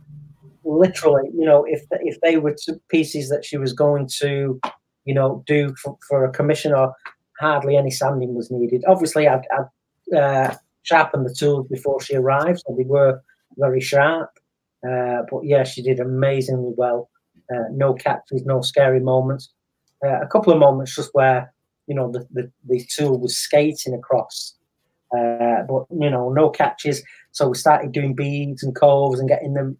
Literally 0.63 1.29
you 1.33 1.45
know 1.45 1.65
if 1.65 1.83
if 1.91 2.19
they 2.21 2.37
were 2.37 2.55
pieces 2.89 3.29
that 3.29 3.45
she 3.45 3.57
was 3.57 3.73
going 3.73 4.07
to 4.19 4.59
you 5.05 5.13
know 5.13 5.43
do 5.45 5.73
for, 5.81 5.97
for 6.07 6.23
a 6.25 6.31
commissioner 6.31 6.89
hardly 7.39 7.75
any 7.75 7.91
sanding 7.91 8.33
was 8.33 8.51
needed. 8.51 8.83
Obviously 8.87 9.27
i'd, 9.27 9.45
I'd 9.51 10.17
uh, 10.17 10.55
sharpen 10.83 11.23
the 11.23 11.33
tools 11.33 11.67
before 11.67 12.01
she 12.01 12.15
arrived 12.15 12.63
so 12.65 12.75
they 12.77 12.83
were 12.83 13.21
very 13.57 13.81
sharp. 13.81 14.29
Uh, 14.87 15.23
but 15.29 15.41
yeah 15.43 15.63
she 15.63 15.81
did 15.81 15.99
amazingly 15.99 16.73
well. 16.77 17.09
Uh, 17.53 17.67
no 17.71 17.93
catches, 17.93 18.45
no 18.45 18.61
scary 18.61 19.01
moments. 19.01 19.49
Uh, 20.03 20.21
a 20.21 20.27
couple 20.27 20.51
of 20.53 20.59
moments 20.59 20.95
just 20.95 21.09
where 21.13 21.53
you 21.87 21.95
know 21.95 22.11
the 22.11 22.25
the, 22.31 22.51
the 22.67 22.85
tool 22.89 23.19
was 23.19 23.37
skating 23.37 23.93
across, 23.93 24.55
uh, 25.17 25.63
but 25.67 25.85
you 25.91 26.09
know 26.09 26.29
no 26.29 26.49
catches. 26.49 27.03
So 27.31 27.49
we 27.49 27.55
started 27.57 27.91
doing 27.91 28.15
beads 28.15 28.63
and 28.63 28.75
coves 28.75 29.19
and 29.19 29.29
getting 29.29 29.53
them 29.53 29.77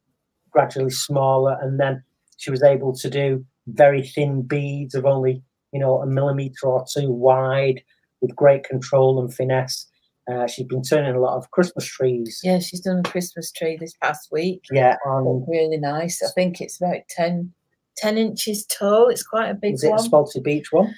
gradually 0.51 0.91
smaller, 0.91 1.57
and 1.61 1.79
then 1.79 2.03
she 2.37 2.51
was 2.51 2.63
able 2.63 2.93
to 2.95 3.09
do 3.09 3.45
very 3.67 4.03
thin 4.05 4.41
beads 4.41 4.95
of 4.95 5.05
only 5.05 5.41
you 5.71 5.79
know 5.79 6.01
a 6.01 6.05
millimeter 6.05 6.67
or 6.67 6.85
two 6.91 7.11
wide 7.11 7.81
with 8.21 8.35
great 8.35 8.63
control 8.63 9.19
and 9.21 9.33
finesse. 9.33 9.87
Uh, 10.31 10.47
she's 10.47 10.65
been 10.65 10.81
turning 10.81 11.15
a 11.15 11.19
lot 11.19 11.35
of 11.35 11.51
Christmas 11.51 11.85
trees. 11.85 12.39
Yeah, 12.43 12.59
she's 12.59 12.79
done 12.79 12.99
a 12.99 13.09
Christmas 13.09 13.51
tree 13.51 13.77
this 13.77 13.93
past 14.01 14.29
week. 14.31 14.63
Yeah, 14.71 14.95
um, 15.05 15.43
really 15.49 15.77
nice. 15.77 16.23
I 16.23 16.29
think 16.33 16.61
it's 16.61 16.79
about 16.81 17.01
10, 17.09 17.51
10 17.97 18.17
inches 18.17 18.65
tall. 18.65 19.09
It's 19.09 19.23
quite 19.23 19.49
a 19.49 19.53
big 19.53 19.73
Is 19.73 19.83
it 19.83 19.89
one. 19.89 19.99
a 19.99 20.01
Spalty 20.01 20.41
Beech 20.41 20.71
one? 20.71 20.95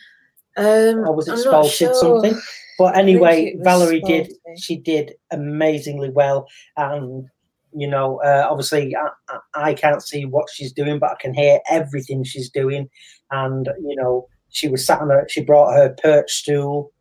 Um, 0.58 1.00
or 1.00 1.14
was 1.16 1.28
not 1.28 1.66
sure. 1.68 1.94
something? 1.94 2.40
But 2.78 2.98
anyway, 2.98 3.56
Valerie 3.60 4.02
did. 4.02 4.28
spalted. 4.28 4.60
She 4.62 4.76
did 4.76 5.14
amazingly 5.32 6.10
well, 6.10 6.46
and 6.76 7.26
you 7.74 7.88
know, 7.88 8.22
uh, 8.22 8.46
obviously, 8.50 8.94
I, 8.98 9.10
I- 9.30 9.70
I 9.70 9.74
can't 9.74 10.04
see 10.04 10.26
what 10.26 10.50
she's 10.54 10.74
doing, 10.74 11.00
but 11.00 11.12
I 11.12 11.16
can 11.22 11.34
hear 11.34 11.60
everything 11.70 12.26
she's 12.26 12.50
doing. 12.50 12.90
And 13.32 13.70
you 13.82 13.96
know, 13.96 14.28
she 14.50 14.68
was 14.68 14.86
sat 14.86 15.00
on 15.00 15.10
her. 15.10 15.26
She 15.30 15.42
brought 15.42 15.74
her 15.74 15.96
perch 16.04 16.30
stool, 16.32 16.92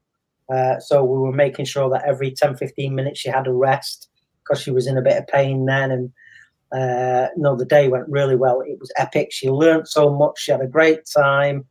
uh, 0.48 0.78
so 0.78 1.02
we 1.02 1.18
were 1.18 1.32
making 1.32 1.64
sure 1.64 1.90
that 1.90 2.04
every 2.06 2.30
10, 2.30 2.56
15 2.56 2.94
minutes 2.94 3.18
she 3.18 3.28
had 3.28 3.48
a 3.48 3.52
rest 3.52 4.08
because 4.44 4.62
she 4.62 4.70
was 4.70 4.86
in 4.86 4.96
a 4.96 5.02
bit 5.02 5.16
of 5.18 5.26
pain 5.26 5.66
then. 5.66 5.90
And 5.90 6.12
uh, 6.70 7.30
no, 7.36 7.56
the 7.56 7.64
day 7.64 7.88
went 7.88 8.08
really 8.08 8.36
well. 8.36 8.60
It 8.60 8.78
was 8.78 8.92
epic. 8.96 9.28
She 9.32 9.50
learnt 9.50 9.88
so 9.88 10.08
much. 10.14 10.38
She 10.38 10.52
had 10.52 10.60
a 10.60 10.68
great 10.68 11.00
time. 11.16 11.64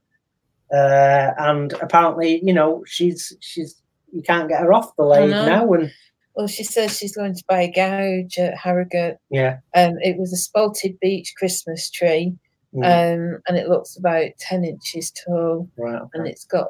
Uh, 0.74 1.34
and 1.38 1.74
apparently, 1.74 2.42
you 2.44 2.54
know, 2.54 2.84
she's 2.88 3.36
she's 3.40 3.82
you 4.12 4.22
can't 4.24 4.50
get 4.50 4.62
her 4.62 4.74
off 4.74 4.96
the 4.96 5.04
lathe 5.04 5.30
now. 5.30 5.72
And 5.74 5.92
Well, 6.36 6.48
she 6.48 6.64
says 6.64 6.98
she's 6.98 7.16
going 7.16 7.36
to 7.36 7.44
buy 7.48 7.62
a 7.64 7.72
gouge 7.72 8.38
at 8.40 8.58
Harrogate. 8.58 9.18
yeah, 9.30 9.58
Um, 9.76 9.98
it 10.02 10.18
was 10.18 10.34
a 10.34 10.38
spalted 10.38 11.00
beech 11.00 11.34
Christmas 11.38 11.90
tree, 11.92 12.34
mm, 12.74 12.84
um, 12.84 13.42
and 13.48 13.58
it 13.58 13.70
looks 13.70 13.98
about 13.98 14.30
10 14.40 14.64
inches 14.66 15.12
tall, 15.12 15.70
right. 15.78 16.02
and 16.14 16.28
it's 16.28 16.46
got 16.46 16.70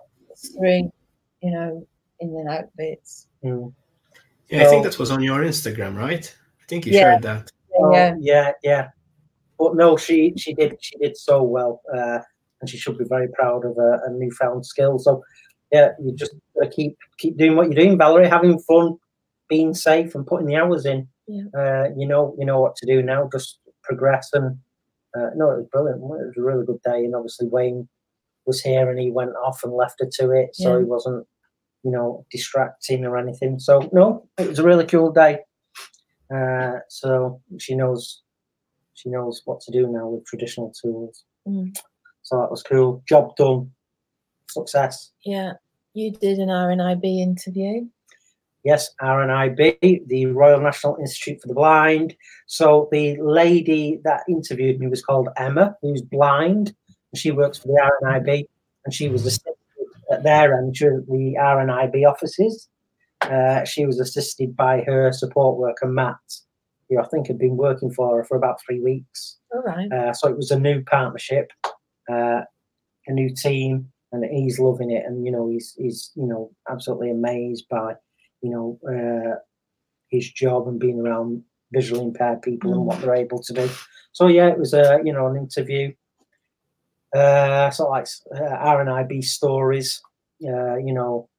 three, 0.58 0.90
you 1.42 1.52
know, 1.52 1.88
in 2.20 2.30
and 2.30 2.50
out 2.50 2.66
bits. 2.78 3.28
Mm. 3.44 3.74
Yeah, 4.50 4.64
I 4.64 4.66
think 4.66 4.84
that 4.84 5.00
was 5.00 5.12
on 5.12 5.24
your 5.24 5.40
Instagram, 5.42 5.96
right? 5.96 6.34
I 6.62 6.66
think 6.68 6.86
you 6.86 6.94
Yeah. 6.94 7.00
shared 7.12 7.24
that. 7.24 7.52
Oh, 7.78 7.94
yeah. 7.94 8.16
yeah, 8.20 8.52
yeah. 8.64 8.88
But 9.58 9.76
no, 9.76 9.96
she 9.98 10.34
she 10.38 10.54
did 10.54 10.78
she 10.82 10.98
did 10.98 11.16
so 11.18 11.42
well, 11.44 11.82
uh, 11.94 12.20
and 12.64 12.70
she 12.70 12.78
should 12.78 12.98
be 12.98 13.04
very 13.04 13.28
proud 13.28 13.66
of 13.66 13.76
her, 13.76 14.00
her 14.06 14.10
newfound 14.18 14.66
skill. 14.66 14.98
So 14.98 15.22
yeah, 15.70 15.90
you 16.02 16.16
just 16.16 16.34
keep 16.72 16.98
keep 17.18 17.36
doing 17.38 17.58
what 17.58 17.66
you're 17.66 17.84
doing, 17.84 17.98
Valerie, 17.98 18.30
having 18.30 18.58
fun, 18.60 18.96
being 19.50 19.74
safe, 19.74 20.16
and 20.16 20.26
putting 20.26 20.48
the 20.48 20.56
hours 20.56 20.86
in. 20.86 21.10
Yeah. 21.28 21.44
Uh, 21.58 21.90
you 21.98 22.08
know, 22.08 22.34
you 22.40 22.46
know 22.46 22.62
what 22.62 22.78
to 22.78 22.86
do 22.86 23.02
now. 23.02 23.28
Just 23.30 23.60
progress 23.84 24.30
and 24.32 24.58
uh, 25.14 25.32
no, 25.36 25.52
it 25.52 25.58
was 25.58 25.68
brilliant. 25.74 26.00
It 26.02 26.08
was 26.08 26.38
a 26.38 26.42
really 26.42 26.66
good 26.66 26.82
day, 26.86 27.04
and 27.04 27.14
obviously 27.14 27.48
Wayne 27.50 27.90
was 28.46 28.62
here 28.62 28.90
and 28.90 28.98
he 28.98 29.12
went 29.12 29.36
off 29.46 29.62
and 29.66 29.74
left 29.74 30.00
her 30.00 30.10
to 30.20 30.32
it, 30.32 30.56
so 30.56 30.72
Yeah. 30.74 30.80
he 30.80 30.86
wasn't, 30.86 31.28
you 31.84 31.92
know, 31.92 32.26
distracting 32.32 33.04
or 33.04 33.18
anything. 33.18 33.60
So 33.60 33.90
no, 33.92 34.26
it 34.38 34.48
was 34.48 34.60
a 34.60 34.64
really 34.64 34.86
cool 34.86 35.12
day. 35.12 35.40
Uh, 36.34 36.80
so 36.88 37.42
she 37.60 37.76
knows 37.76 38.22
she 38.94 39.10
knows 39.10 39.42
what 39.46 39.60
to 39.62 39.72
do 39.72 39.88
now 39.88 40.08
with 40.08 40.26
traditional 40.26 40.72
tools. 40.82 41.26
Mm. 41.48 41.76
So 42.24 42.40
that 42.40 42.52
was 42.52 42.64
cool. 42.64 43.04
Job 43.08 43.36
done. 43.36 43.72
Success. 44.50 45.12
Yeah. 45.26 45.54
You 45.94 46.12
did 46.12 46.40
an 46.40 46.50
RNIB 46.50 47.04
interview. 47.22 47.88
Yes, 48.64 48.90
RNIB, 49.02 50.08
the 50.08 50.26
Royal 50.28 50.62
National 50.62 50.96
Institute 50.96 51.42
for 51.42 51.50
the 51.50 51.54
Blind. 51.54 52.16
So 52.48 52.88
the 52.92 53.18
lady 53.22 54.00
that 54.06 54.22
interviewed 54.30 54.80
me 54.80 54.88
was 54.88 55.04
called 55.04 55.28
Emma, 55.38 55.76
who's 55.82 56.02
blind. 56.02 56.74
and 57.12 57.20
She 57.20 57.32
works 57.32 57.58
for 57.58 57.68
the 57.68 57.92
RNIB, 58.04 58.48
and 58.86 58.94
she 58.94 59.10
was 59.10 59.26
assisted 59.26 59.54
at 60.12 60.24
their 60.24 60.58
end 60.58 60.76
during 60.76 61.06
the 61.06 61.36
RNIB 61.40 62.10
offices. 62.10 62.70
Uh, 63.22 63.66
she 63.66 63.86
was 63.86 64.00
assisted 64.00 64.56
by 64.56 64.82
her 64.82 65.12
support 65.12 65.58
worker 65.58 65.88
Matt, 65.88 66.16
who 66.90 67.00
I 67.00 67.08
think 67.08 67.28
had 67.28 67.38
been 67.38 67.58
working 67.58 67.92
for 67.92 68.18
her 68.18 68.24
for 68.24 68.38
about 68.38 68.62
three 68.66 68.80
weeks. 68.80 69.38
All 69.54 69.62
right. 69.62 69.92
Uh, 69.92 70.14
so 70.14 70.30
it 70.30 70.38
was 70.38 70.52
a 70.52 70.60
new 70.60 70.84
partnership, 70.84 71.52
uh, 72.12 72.42
a 73.08 73.12
new 73.12 73.34
team, 73.34 73.92
and 74.12 74.24
he's 74.26 74.60
loving 74.60 74.92
it. 74.92 75.06
And 75.06 75.26
you 75.26 75.32
know, 75.32 75.50
he's 75.50 75.74
he's 75.78 76.12
you 76.16 76.28
know 76.28 76.52
absolutely 76.70 77.12
amazed 77.12 77.66
by 77.70 77.96
you 78.42 78.50
know 78.50 78.80
uh, 78.88 79.40
his 80.10 80.32
job 80.32 80.68
and 80.68 80.80
being 80.80 81.00
around 81.00 81.44
visually 81.74 82.04
impaired 82.04 82.42
people 82.42 82.74
and 82.74 82.86
what 82.86 83.02
they're 83.02 83.16
able 83.16 83.42
to 83.42 83.54
do. 83.54 83.70
So 84.12 84.28
yeah, 84.28 84.48
it 84.48 84.60
was 84.60 84.74
a 84.74 85.00
you 85.04 85.14
know 85.14 85.28
an 85.28 85.38
interview. 85.38 85.94
Uh, 87.16 87.70
sort 87.70 87.90
of 87.90 87.92
like 87.92 88.08
uh, 88.42 88.58
RNIB 88.66 89.24
stories. 89.24 90.02
Uh, 90.44 90.78
you 90.78 90.94
know 90.94 91.30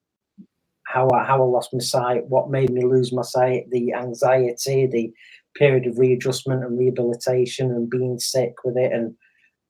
how 0.86 1.08
I, 1.10 1.24
how 1.24 1.42
I 1.42 1.46
lost 1.46 1.72
my 1.72 1.80
sight, 1.80 2.26
what 2.28 2.50
made 2.50 2.70
me 2.70 2.84
lose 2.84 3.12
my 3.12 3.22
sight, 3.22 3.64
the 3.70 3.92
anxiety, 3.94 4.86
the 4.86 5.12
period 5.56 5.86
of 5.86 5.98
readjustment 5.98 6.62
and 6.64 6.78
rehabilitation 6.78 7.70
and 7.70 7.90
being 7.90 8.18
sick 8.18 8.52
with 8.64 8.76
it 8.76 8.92
and 8.92 9.14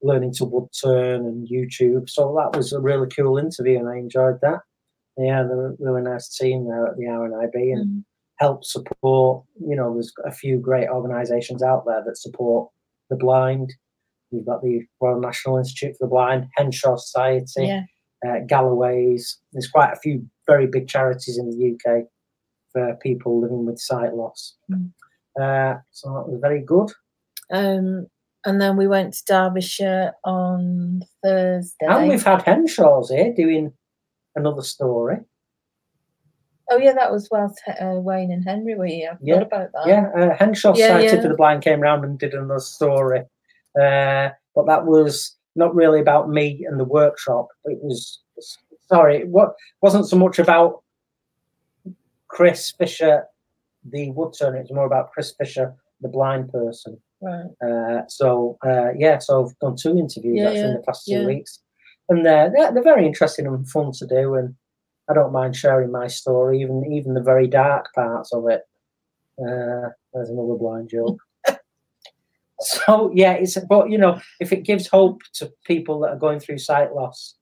learning 0.03 0.33
to 0.35 0.45
wood 0.45 0.69
turn 0.83 1.25
and 1.27 1.49
YouTube. 1.49 2.09
So 2.11 2.35
that 2.39 2.57
was 2.57 2.73
a 2.73 2.81
really 2.81 3.09
cool 3.09 3.39
interview 3.39 3.79
and 3.79 3.89
I 3.89 3.97
enjoyed 3.97 4.41
that. 4.43 4.61
Yeah, 5.17 5.43
they 5.45 5.55
were 5.55 5.99
a 5.99 6.03
nice 6.03 6.37
team 6.37 6.67
there 6.69 6.87
at 6.87 6.97
the 6.97 7.05
RNIB 7.07 7.73
and 7.73 7.87
Mm. 7.89 8.05
help 8.41 8.65
support, 8.65 9.45
you 9.61 9.77
know, 9.77 9.93
there's 9.95 10.13
a 10.25 10.33
few 10.33 10.59
great 10.59 10.89
organisations 10.89 11.63
out 11.63 11.85
there 11.87 12.03
that 12.05 12.17
support 12.19 12.71
the 13.11 13.17
blind. 13.17 13.73
You've 14.31 14.47
got 14.47 14.63
the 14.63 14.83
Royal 15.01 15.21
National 15.21 15.57
Institute 15.59 15.97
for 15.97 16.07
the 16.07 16.11
Blind, 16.11 16.49
Henshaw 16.57 16.97
Society, 16.97 17.67
Yeah. 17.67 17.83
uh, 18.27 18.41
Galloway's. 18.47 19.39
There's 19.53 19.71
quite 19.71 19.93
a 19.93 19.97
few 20.01 20.29
very 20.49 20.67
big 20.67 20.89
charities 20.89 21.39
in 21.39 21.49
the 21.49 21.57
UK 21.57 22.09
for 22.73 22.97
people 22.97 23.41
living 23.41 23.65
with 23.65 23.79
sight 23.79 24.15
loss. 24.15 24.57
Mm. 24.71 24.91
Uh, 25.41 25.79
so 25.93 26.13
that 26.15 26.29
was 26.29 26.41
very 26.41 26.61
good. 26.61 26.91
Um, 27.53 28.09
and 28.45 28.61
then 28.61 28.77
we 28.77 28.87
went 28.87 29.15
to 29.15 29.25
Derbyshire 29.27 30.13
on 30.25 31.03
Thursday. 31.23 31.87
And 31.87 32.09
we've 32.09 32.23
had 32.23 32.43
Henshaws 32.43 33.11
here 33.11 33.33
doing 33.35 33.73
another 34.37 34.63
story. 34.63 35.19
oh 36.71 36.79
yeah, 36.79 36.93
that 36.93 37.13
was 37.13 37.29
well 37.31 37.55
t- 37.65 37.73
uh, 37.73 37.95
Wayne 37.95 38.33
and 38.33 38.45
Henry 38.45 38.75
were 38.75 38.87
here. 38.87 39.13
I 39.13 39.19
Yeah, 39.23 39.41
about 39.41 39.71
that. 39.73 39.87
Yeah, 39.87 40.11
uh, 40.17 40.37
Henshaw. 40.37 40.75
Yeah, 40.77 40.89
Society 40.89 41.17
yeah. 41.17 41.23
for 41.23 41.29
the 41.29 41.37
Blind 41.37 41.63
came 41.63 41.81
round 41.81 42.05
and 42.05 42.19
did 42.19 42.35
another 42.35 42.61
story. 42.61 43.21
Uh, 43.81 44.31
but 44.55 44.67
that 44.67 44.87
was 44.87 45.37
not 45.57 45.75
really 45.75 46.01
about 46.01 46.29
me 46.29 46.65
and 46.69 46.79
the 46.79 46.85
workshop. 46.85 47.49
It 47.65 47.79
was, 47.83 48.21
sorry, 48.89 49.25
what 49.25 49.55
wasn't 49.83 50.07
so 50.07 50.17
much 50.17 50.39
about 50.39 50.83
Chris 52.29 52.73
Fisher, 52.77 53.25
the 53.85 54.11
wood 54.11 54.35
turner. 54.39 54.59
It 54.59 54.63
was 54.63 54.73
more 54.73 54.87
about 54.87 55.13
Chris 55.13 55.35
Fisher, 55.39 55.75
the 56.01 56.09
blind 56.09 56.51
person. 56.51 57.01
Right. 57.25 57.47
Uh, 57.67 58.03
so 58.09 58.59
uh, 58.67 58.93
yeah, 58.99 59.19
so 59.19 59.47
I've 59.47 59.59
done 59.59 59.77
two 59.77 59.97
interviews 59.97 60.37
Yeah, 60.37 60.49
actually 60.49 60.61
in 60.61 60.75
the 60.75 60.83
past 60.87 61.07
two 61.07 61.13
yeah. 61.13 61.27
weeks, 61.27 61.61
and 62.11 62.25
they're, 62.25 62.53
they're 62.55 62.73
they're 62.73 62.83
very 62.83 63.07
interesting 63.07 63.47
and 63.47 63.69
fun 63.71 63.93
to 63.93 64.07
do, 64.07 64.35
and 64.35 64.55
I 65.09 65.15
don't 65.15 65.33
mind 65.33 65.57
sharing 65.57 65.91
my 65.91 66.07
story, 66.07 66.61
even 66.61 66.85
even 66.93 67.15
the 67.15 67.23
very 67.23 67.47
dark 67.47 67.95
parts 67.95 68.33
of 68.35 68.47
it. 68.51 68.63
Uh, 69.41 69.89
there's 70.13 70.29
another 70.29 70.55
blind 70.55 70.91
joke. 70.91 71.19
so 72.61 73.11
yeah, 73.15 73.33
it's 73.33 73.59
but 73.71 73.89
you 73.89 73.97
know 73.97 74.21
if 74.39 74.53
it 74.53 74.65
gives 74.65 74.87
hope 74.87 75.23
to 75.35 75.51
people 75.65 76.01
that 76.01 76.11
are 76.11 76.19
going 76.19 76.41
through 76.41 76.59
sight 76.59 76.95
loss, 76.95 77.37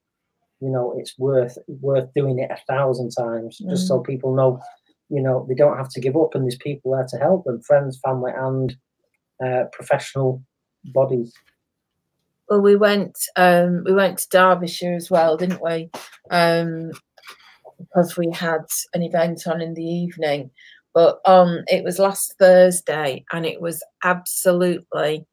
you 0.60 0.70
know 0.70 0.94
it's 0.96 1.18
worth 1.18 1.58
worth 1.66 2.08
doing 2.14 2.38
it 2.38 2.52
a 2.52 2.72
thousand 2.72 3.10
times 3.10 3.58
just 3.58 3.88
so 3.88 3.98
people 3.98 4.36
know, 4.36 4.60
you 5.08 5.20
know 5.20 5.44
they 5.48 5.56
don't 5.56 5.76
have 5.76 5.88
to 5.88 6.00
give 6.00 6.16
up, 6.16 6.36
and 6.36 6.44
there's 6.44 6.56
people 6.56 6.92
there 6.92 7.06
to 7.08 7.16
help 7.16 7.44
them, 7.46 7.60
friends, 7.62 7.98
family, 8.04 8.30
and 8.36 8.76
uh, 9.42 9.64
professional 9.72 10.42
bodies. 10.84 11.32
Well, 12.48 12.60
we 12.60 12.76
went 12.76 13.16
um, 13.36 13.82
we 13.84 13.92
went 13.92 14.18
to 14.18 14.28
Derbyshire 14.30 14.94
as 14.94 15.10
well, 15.10 15.36
didn't 15.36 15.62
we? 15.62 15.90
Um, 16.30 16.92
because 17.78 18.16
we 18.16 18.30
had 18.32 18.64
an 18.94 19.02
event 19.02 19.46
on 19.46 19.60
in 19.60 19.74
the 19.74 19.84
evening. 19.84 20.50
But 20.94 21.20
um, 21.24 21.62
it 21.68 21.84
was 21.84 21.98
last 21.98 22.34
Thursday, 22.38 23.24
and 23.32 23.46
it 23.46 23.60
was 23.60 23.82
absolutely 24.04 25.26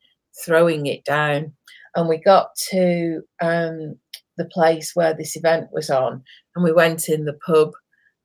throwing 0.45 0.85
it 0.85 1.03
down. 1.03 1.53
And 1.95 2.07
we 2.07 2.17
got 2.17 2.55
to 2.71 3.21
um, 3.41 3.95
the 4.37 4.45
place 4.45 4.95
where 4.95 5.13
this 5.13 5.35
event 5.35 5.69
was 5.71 5.89
on, 5.89 6.23
and 6.55 6.63
we 6.63 6.71
went 6.71 7.09
in 7.09 7.25
the 7.25 7.37
pub 7.45 7.73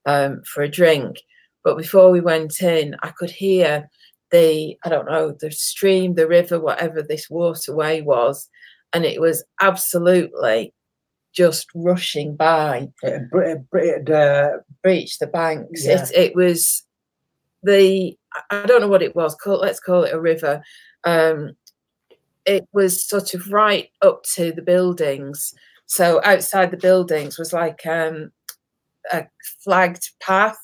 um, 0.06 0.42
for 0.44 0.62
a 0.62 0.68
drink. 0.68 1.22
But 1.64 1.76
before 1.76 2.10
we 2.10 2.20
went 2.20 2.60
in, 2.60 2.94
I 3.02 3.10
could 3.10 3.30
hear 3.30 3.90
the 4.30 4.76
I 4.84 4.88
don't 4.88 5.06
know 5.06 5.32
the 5.38 5.50
stream, 5.50 6.14
the 6.14 6.28
river, 6.28 6.60
whatever 6.60 7.02
this 7.02 7.28
waterway 7.30 8.00
was, 8.00 8.48
and 8.92 9.04
it 9.04 9.20
was 9.20 9.44
absolutely 9.60 10.72
just 11.32 11.66
rushing 11.74 12.36
by. 12.36 12.88
It, 13.02 13.22
it, 13.32 13.64
it, 13.72 14.10
uh, 14.10 14.58
breached 14.82 15.20
the 15.20 15.26
banks. 15.26 15.84
Yeah. 15.84 16.02
It, 16.04 16.10
it 16.14 16.36
was 16.36 16.84
the 17.62 18.16
I 18.50 18.66
don't 18.66 18.80
know 18.80 18.88
what 18.88 19.02
it 19.02 19.16
was. 19.16 19.34
Call, 19.34 19.58
let's 19.58 19.80
call 19.80 20.04
it 20.04 20.14
a 20.14 20.20
river. 20.20 20.62
Um, 21.04 21.56
it 22.44 22.68
was 22.72 23.04
sort 23.04 23.34
of 23.34 23.50
right 23.50 23.88
up 24.02 24.22
to 24.34 24.52
the 24.52 24.62
buildings. 24.62 25.54
So 25.86 26.20
outside 26.24 26.70
the 26.70 26.76
buildings 26.76 27.38
was 27.38 27.52
like 27.52 27.86
um, 27.86 28.32
a 29.12 29.26
flagged 29.62 30.10
path, 30.20 30.58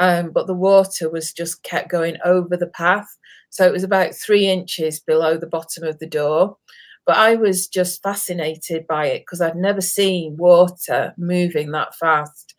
um, 0.00 0.30
but 0.32 0.46
the 0.46 0.54
water 0.54 1.10
was 1.10 1.32
just 1.32 1.62
kept 1.62 1.90
going 1.90 2.16
over 2.24 2.56
the 2.56 2.68
path. 2.68 3.08
So 3.50 3.66
it 3.66 3.72
was 3.72 3.84
about 3.84 4.14
three 4.14 4.48
inches 4.48 5.00
below 5.00 5.36
the 5.36 5.46
bottom 5.46 5.84
of 5.84 5.98
the 5.98 6.06
door. 6.06 6.56
But 7.04 7.16
I 7.16 7.34
was 7.34 7.66
just 7.66 8.02
fascinated 8.02 8.86
by 8.86 9.06
it 9.06 9.20
because 9.20 9.40
I'd 9.40 9.56
never 9.56 9.80
seen 9.80 10.36
water 10.38 11.12
moving 11.18 11.72
that 11.72 11.94
fast. 11.96 12.54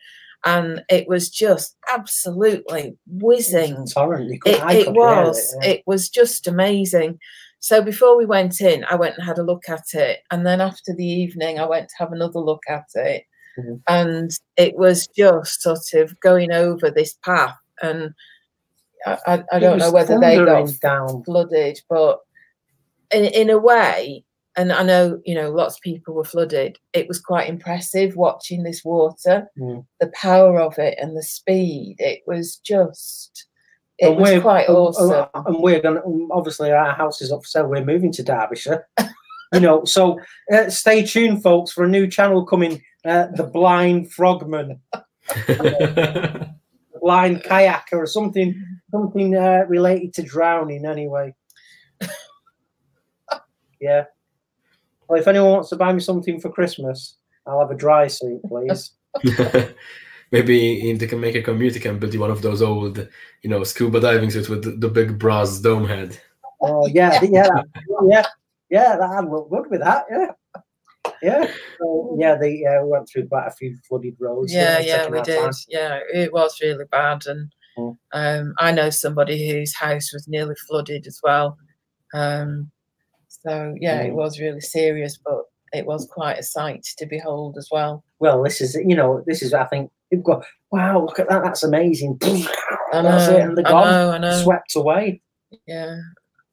And 0.46 0.84
it 0.90 1.08
was 1.08 1.30
just 1.30 1.78
absolutely 1.94 2.98
whizzing. 3.08 3.88
torrent. 3.88 4.30
You 4.30 4.40
could, 4.40 4.56
It, 4.56 4.88
it 4.88 4.94
was. 4.94 5.56
yeah. 5.62 5.70
It 5.70 5.84
was 5.88 6.10
just 6.10 6.48
amazing. 6.48 7.20
So 7.60 7.82
before 7.82 8.18
we 8.18 8.26
went 8.26 8.60
in, 8.60 8.84
I 8.84 8.96
went 8.96 9.16
and 9.16 9.26
had 9.26 9.38
a 9.38 9.44
look 9.44 9.70
at 9.70 9.86
it. 9.94 10.20
And 10.30 10.46
then 10.46 10.60
after 10.60 10.94
the 10.94 11.08
evening, 11.08 11.60
I 11.60 11.66
went 11.66 11.88
to 11.88 11.96
have 12.00 12.12
another 12.12 12.40
look 12.40 12.64
at 12.68 12.88
it. 12.96 13.24
Mhm. 13.58 13.82
And 13.88 14.32
it 14.58 14.76
was 14.78 15.08
just 15.08 15.62
sort 15.62 15.94
of 15.94 16.20
going 16.20 16.52
over 16.52 16.90
this 16.90 17.14
path. 17.24 17.56
And 17.82 18.14
I, 19.06 19.18
I, 19.28 19.44
I 19.54 19.60
don't 19.60 19.78
know 19.78 19.92
whether 19.92 20.20
they 20.20 20.38
got 20.38 20.80
down. 20.82 21.24
flooded, 21.24 21.80
but 21.90 22.20
in, 23.12 23.26
in 23.26 23.50
a 23.50 23.58
way, 23.58 24.24
and 24.56 24.72
I 24.72 24.84
know, 24.84 25.20
you 25.26 25.36
know, 25.36 25.50
lots 25.52 25.76
of 25.76 25.82
people 25.82 26.14
were 26.14 26.24
flooded, 26.24 26.78
it 26.94 27.08
was 27.08 27.20
quite 27.20 27.50
impressive 27.50 28.16
watching 28.16 28.64
this 28.64 28.84
water, 28.86 29.48
Mm. 29.60 29.86
the 30.00 30.12
power 30.14 30.60
of 30.62 30.78
it 30.78 30.98
and 31.02 31.18
the 31.18 31.24
speed. 31.24 31.96
It 32.00 32.22
was 32.28 32.58
just, 32.58 33.46
it 34.00 34.08
And 34.10 34.18
was 34.18 34.30
we're- 34.30 34.42
quite 34.42 34.70
awesome. 34.70 35.28
And 35.34 35.58
we're 35.60 35.82
going 35.82 35.96
to, 35.96 36.30
obviously, 36.32 36.72
our 36.72 36.94
house 36.94 37.22
is 37.22 37.32
up 37.32 37.42
for 37.42 37.48
sale. 37.48 37.68
We're 37.68 37.84
moving 37.86 38.12
to 38.14 38.24
Derbyshire. 38.24 38.88
you 39.54 39.60
know, 39.60 39.84
so 39.86 40.20
uh, 40.52 40.70
stay 40.70 41.04
tuned, 41.04 41.44
folks, 41.44 41.72
for 41.72 41.84
a 41.84 41.90
new 41.90 42.08
channel 42.08 42.46
coming 42.46 42.82
uh, 43.06 43.28
The 43.36 43.44
Blind 43.44 44.12
Frogman, 44.12 44.80
Blind 47.02 47.44
Kayaker, 47.44 47.94
or 47.94 48.08
something 48.08 48.64
something 48.92 49.36
uh, 49.36 49.66
related 49.68 50.14
to 50.14 50.24
drowning, 50.24 50.86
anyway. 50.86 51.34
yeah. 53.82 54.06
Well, 55.08 55.20
if 55.20 55.28
anyone 55.28 55.52
wants 55.52 55.70
to 55.70 55.76
buy 55.76 55.92
me 55.92 56.00
something 56.00 56.40
for 56.40 56.50
Christmas, 56.50 57.18
I'll 57.46 57.60
have 57.60 57.72
a 57.72 57.76
dry 57.76 58.08
suit, 58.08 58.42
please. 58.48 58.92
Maybe 60.32 60.90
in, 60.90 60.98
they 60.98 61.06
can 61.06 61.20
make 61.20 61.36
a 61.36 61.44
community 61.44 61.80
can 61.80 62.00
build 62.00 62.14
you 62.14 62.20
one 62.20 62.32
of 62.32 62.42
those 62.42 62.62
old, 62.62 63.08
you 63.44 63.50
know, 63.50 63.64
scuba 63.64 64.00
diving 64.00 64.32
suits 64.32 64.50
with 64.50 64.64
the, 64.64 64.72
the 64.72 64.90
big 64.90 65.20
brass 65.20 65.60
dome 65.60 65.88
head. 65.88 66.20
Oh 66.62 66.88
yeah, 66.88 67.20
yeah, 67.24 67.50
yeah, 68.08 68.26
yeah. 68.70 68.96
That 68.96 69.12
I'd 69.12 69.30
look 69.30 69.50
good 69.50 69.70
with 69.70 69.82
that. 69.82 70.06
Yeah, 70.10 70.28
yeah. 71.24 71.48
So, 71.80 72.16
yeah, 72.20 72.36
they 72.36 72.64
uh, 72.66 72.86
went 72.86 73.08
through 73.10 73.28
quite 73.28 73.48
a 73.48 73.52
few 73.52 73.76
flooded 73.88 74.16
roads. 74.20 74.54
yeah, 74.54 74.80
yeah, 74.80 75.10
we 75.10 75.22
did. 75.22 75.38
time. 75.40 75.52
Yeah, 75.68 76.00
it 76.14 76.32
was 76.34 76.60
really 76.62 76.86
bad. 76.92 77.26
And 77.26 77.52
Mm. 77.76 77.98
um, 78.14 78.54
I 78.60 78.72
know 78.72 78.92
somebody 78.92 79.50
whose 79.50 79.76
house 79.76 80.14
was 80.14 80.28
nearly 80.28 80.54
flooded 80.68 81.08
as 81.08 81.20
well. 81.24 81.58
Um, 82.14 82.70
so, 83.28 83.74
yeah, 83.80 84.02
it 84.02 84.12
Mm. 84.12 84.16
was 84.16 84.40
really 84.40 84.62
serious, 84.62 85.18
but 85.26 85.40
it 85.74 85.88
was 85.88 86.06
quite 86.06 86.38
a 86.38 86.44
sight 86.44 86.84
to 87.00 87.08
behold 87.08 87.58
as 87.58 87.70
well. 87.72 88.04
Well, 88.20 88.44
this 88.44 88.62
is 88.62 88.76
you 88.76 88.96
know 88.96 89.24
this 89.26 89.42
is 89.42 89.56
I 89.56 89.66
think 89.66 89.90
people 90.12 90.36
go 90.36 90.44
wow 90.72 91.02
look 91.02 91.18
at 91.20 91.30
that 91.30 91.44
that's 91.44 91.64
amazing. 91.64 92.20
I 92.22 93.02
That's 93.02 93.28
know, 93.28 93.38
it, 93.38 93.42
and 93.42 93.58
they're 93.58 93.66
I 93.66 93.72
gone, 93.72 93.92
know, 93.92 94.12
I 94.12 94.18
know. 94.20 94.42
swept 94.44 94.76
away. 94.76 95.22
Yeah, 95.66 95.98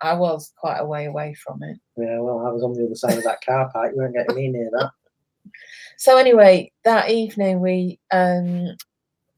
I 0.03 0.14
was 0.14 0.53
quite 0.57 0.78
a 0.78 0.86
way 0.86 1.07
away 1.07 1.34
from 1.34 1.62
it. 1.62 1.78
Yeah, 1.96 2.18
well, 2.20 2.46
I 2.46 2.51
was 2.51 2.62
on 2.62 2.72
the 2.72 2.84
other 2.84 2.94
side 2.94 3.18
of 3.18 3.24
that 3.24 3.44
car 3.44 3.70
park. 3.72 3.92
You 3.92 3.98
weren't 3.98 4.14
getting 4.14 4.36
me 4.36 4.48
near 4.48 4.70
that. 4.72 4.90
So 5.98 6.16
anyway, 6.16 6.72
that 6.84 7.11
evening 7.11 7.61
we 7.61 7.98
um 8.12 8.76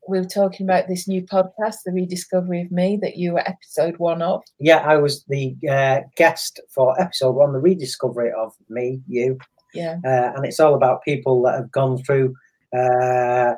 we 0.09 0.19
were 0.19 0.25
talking 0.25 0.67
about 0.67 0.89
this 0.89 1.07
new 1.07 1.23
podcast, 1.23 1.77
The 1.85 1.93
Rediscovery 1.93 2.63
of 2.63 2.73
Me, 2.73 2.99
that 3.03 3.17
you 3.17 3.35
were 3.35 3.49
episode 3.49 3.97
one 3.99 4.21
of. 4.21 4.43
Yeah, 4.59 4.79
I 4.79 4.97
was 4.97 5.25
the 5.29 5.57
uh, 5.71 6.01
guest 6.17 6.61
for 6.75 7.01
episode 7.01 7.33
one, 7.37 7.53
the 7.53 7.61
rediscovery 7.61 8.33
of 8.33 8.53
me, 8.69 9.01
you, 9.07 9.39
Yeah, 9.75 9.99
uh, 10.05 10.33
and 10.35 10.45
it's 10.45 10.59
all 10.59 10.75
about 10.75 11.05
people 11.05 11.43
that 11.43 11.55
have 11.55 11.71
gone 11.71 12.03
through 12.03 12.35
uh, 12.77 13.55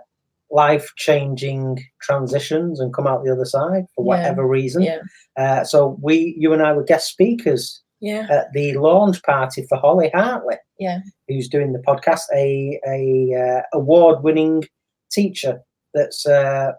life-changing 0.54 1.84
transitions 2.00 2.80
and 2.80 2.94
come 2.94 3.06
out 3.06 3.24
the 3.24 3.32
other 3.32 3.44
side 3.44 3.84
for 3.94 4.04
Yeah, 4.04 4.08
whatever 4.08 4.46
reason. 4.46 4.82
yeah, 4.82 5.00
Uh, 5.36 5.64
so 5.64 5.98
we, 6.00 6.34
you 6.38 6.52
and 6.52 6.62
I, 6.62 6.72
were 6.72 6.84
guest 6.84 7.08
speakers 7.08 7.82
yeah, 8.00 8.26
at 8.30 8.52
the 8.52 8.74
launch 8.74 9.22
party 9.22 9.66
for 9.68 9.78
Holly 9.78 10.10
Hartley, 10.14 10.56
yeah, 10.78 11.00
who's 11.28 11.48
doing 11.48 11.72
the 11.72 11.78
podcast, 11.80 12.22
a 12.34 12.78
a 12.86 13.34
uh, 13.44 13.62
award-winning 13.78 14.64
teacher. 15.10 15.60
That's 15.94 16.26
uh, 16.26 16.72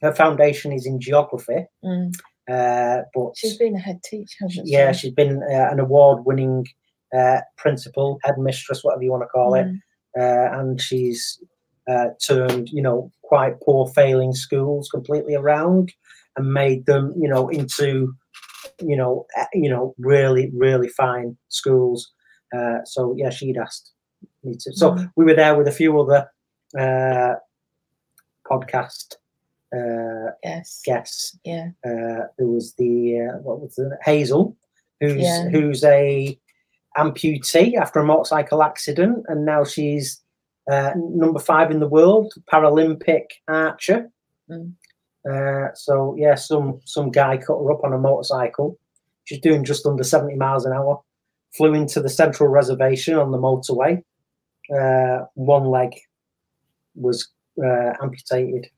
her 0.00 0.12
foundation 0.14 0.72
is 0.72 0.86
in 0.86 1.00
geography, 1.00 1.66
mm. 1.84 2.12
uh, 2.50 3.02
but 3.14 3.36
She's 3.36 3.58
been 3.58 3.76
a 3.76 3.80
head 3.80 4.00
teacher, 4.04 4.36
hasn't 4.40 4.66
she? 4.66 4.72
yeah, 4.72 4.92
she's 4.92 5.12
been 5.12 5.42
uh, 5.42 5.68
an 5.70 5.78
award-winning 5.80 6.66
uh, 7.16 7.40
principal, 7.58 8.18
headmistress, 8.24 8.82
whatever 8.82 9.02
you 9.04 9.10
want 9.10 9.22
to 9.24 9.28
call 9.28 9.54
it, 9.54 9.66
Mm. 9.66 9.78
uh, 10.18 10.58
and 10.58 10.80
she's 10.80 11.38
uh, 11.90 12.08
turned, 12.26 12.68
you 12.70 12.82
know, 12.82 13.10
quite 13.22 13.60
poor, 13.60 13.86
failing 13.88 14.32
schools 14.32 14.88
completely 14.90 15.34
around 15.34 15.92
and 16.36 16.52
made 16.52 16.86
them, 16.86 17.12
you 17.16 17.28
know, 17.28 17.48
into, 17.48 18.14
you 18.80 18.96
know, 18.96 19.26
uh, 19.38 19.46
you 19.52 19.68
know, 19.68 19.94
really, 19.98 20.50
really 20.54 20.88
fine 20.88 21.36
schools. 21.48 22.12
Uh, 22.56 22.78
so 22.84 23.14
yeah, 23.16 23.30
she'd 23.30 23.56
asked 23.56 23.92
me 24.44 24.54
to. 24.60 24.72
So 24.72 24.92
Mm. 24.92 25.12
we 25.16 25.24
were 25.24 25.34
there 25.34 25.56
with 25.56 25.68
a 25.68 25.72
few 25.72 25.98
other 26.00 26.30
uh, 26.78 27.34
podcast 28.48 29.14
uh, 29.74 30.32
Yes. 30.44 30.82
guests 30.84 31.38
Yeah. 31.44 31.70
uh, 31.84 32.26
there 32.38 32.46
was 32.46 32.74
the 32.74 33.20
uh, 33.20 33.38
what 33.38 33.60
was 33.60 33.74
the 33.76 33.98
Hazel, 34.04 34.56
who's 35.00 35.20
Yeah. 35.20 35.48
who's 35.48 35.82
a 35.84 36.38
amputee 36.98 37.74
after 37.76 38.00
a 38.00 38.04
motorcycle 38.04 38.62
accident, 38.62 39.24
and 39.28 39.46
now 39.46 39.64
she's 39.64 40.21
uh, 40.70 40.92
number 40.96 41.38
five 41.40 41.70
in 41.70 41.80
the 41.80 41.88
world, 41.88 42.32
Paralympic 42.50 43.24
archer. 43.48 44.10
Mm. 44.50 44.72
Uh, 45.28 45.72
so 45.74 46.14
yeah, 46.18 46.34
some 46.34 46.80
some 46.84 47.10
guy 47.10 47.36
cut 47.36 47.58
her 47.58 47.72
up 47.72 47.84
on 47.84 47.92
a 47.92 47.98
motorcycle. 47.98 48.78
She's 49.24 49.40
doing 49.40 49.64
just 49.64 49.86
under 49.86 50.02
seventy 50.04 50.34
miles 50.36 50.64
an 50.66 50.72
hour. 50.72 51.00
Flew 51.56 51.74
into 51.74 52.00
the 52.00 52.08
central 52.08 52.48
reservation 52.48 53.14
on 53.14 53.30
the 53.30 53.38
motorway. 53.38 54.02
Uh, 54.74 55.26
one 55.34 55.64
leg 55.66 55.94
was 56.94 57.28
uh, 57.62 57.92
amputated 58.02 58.68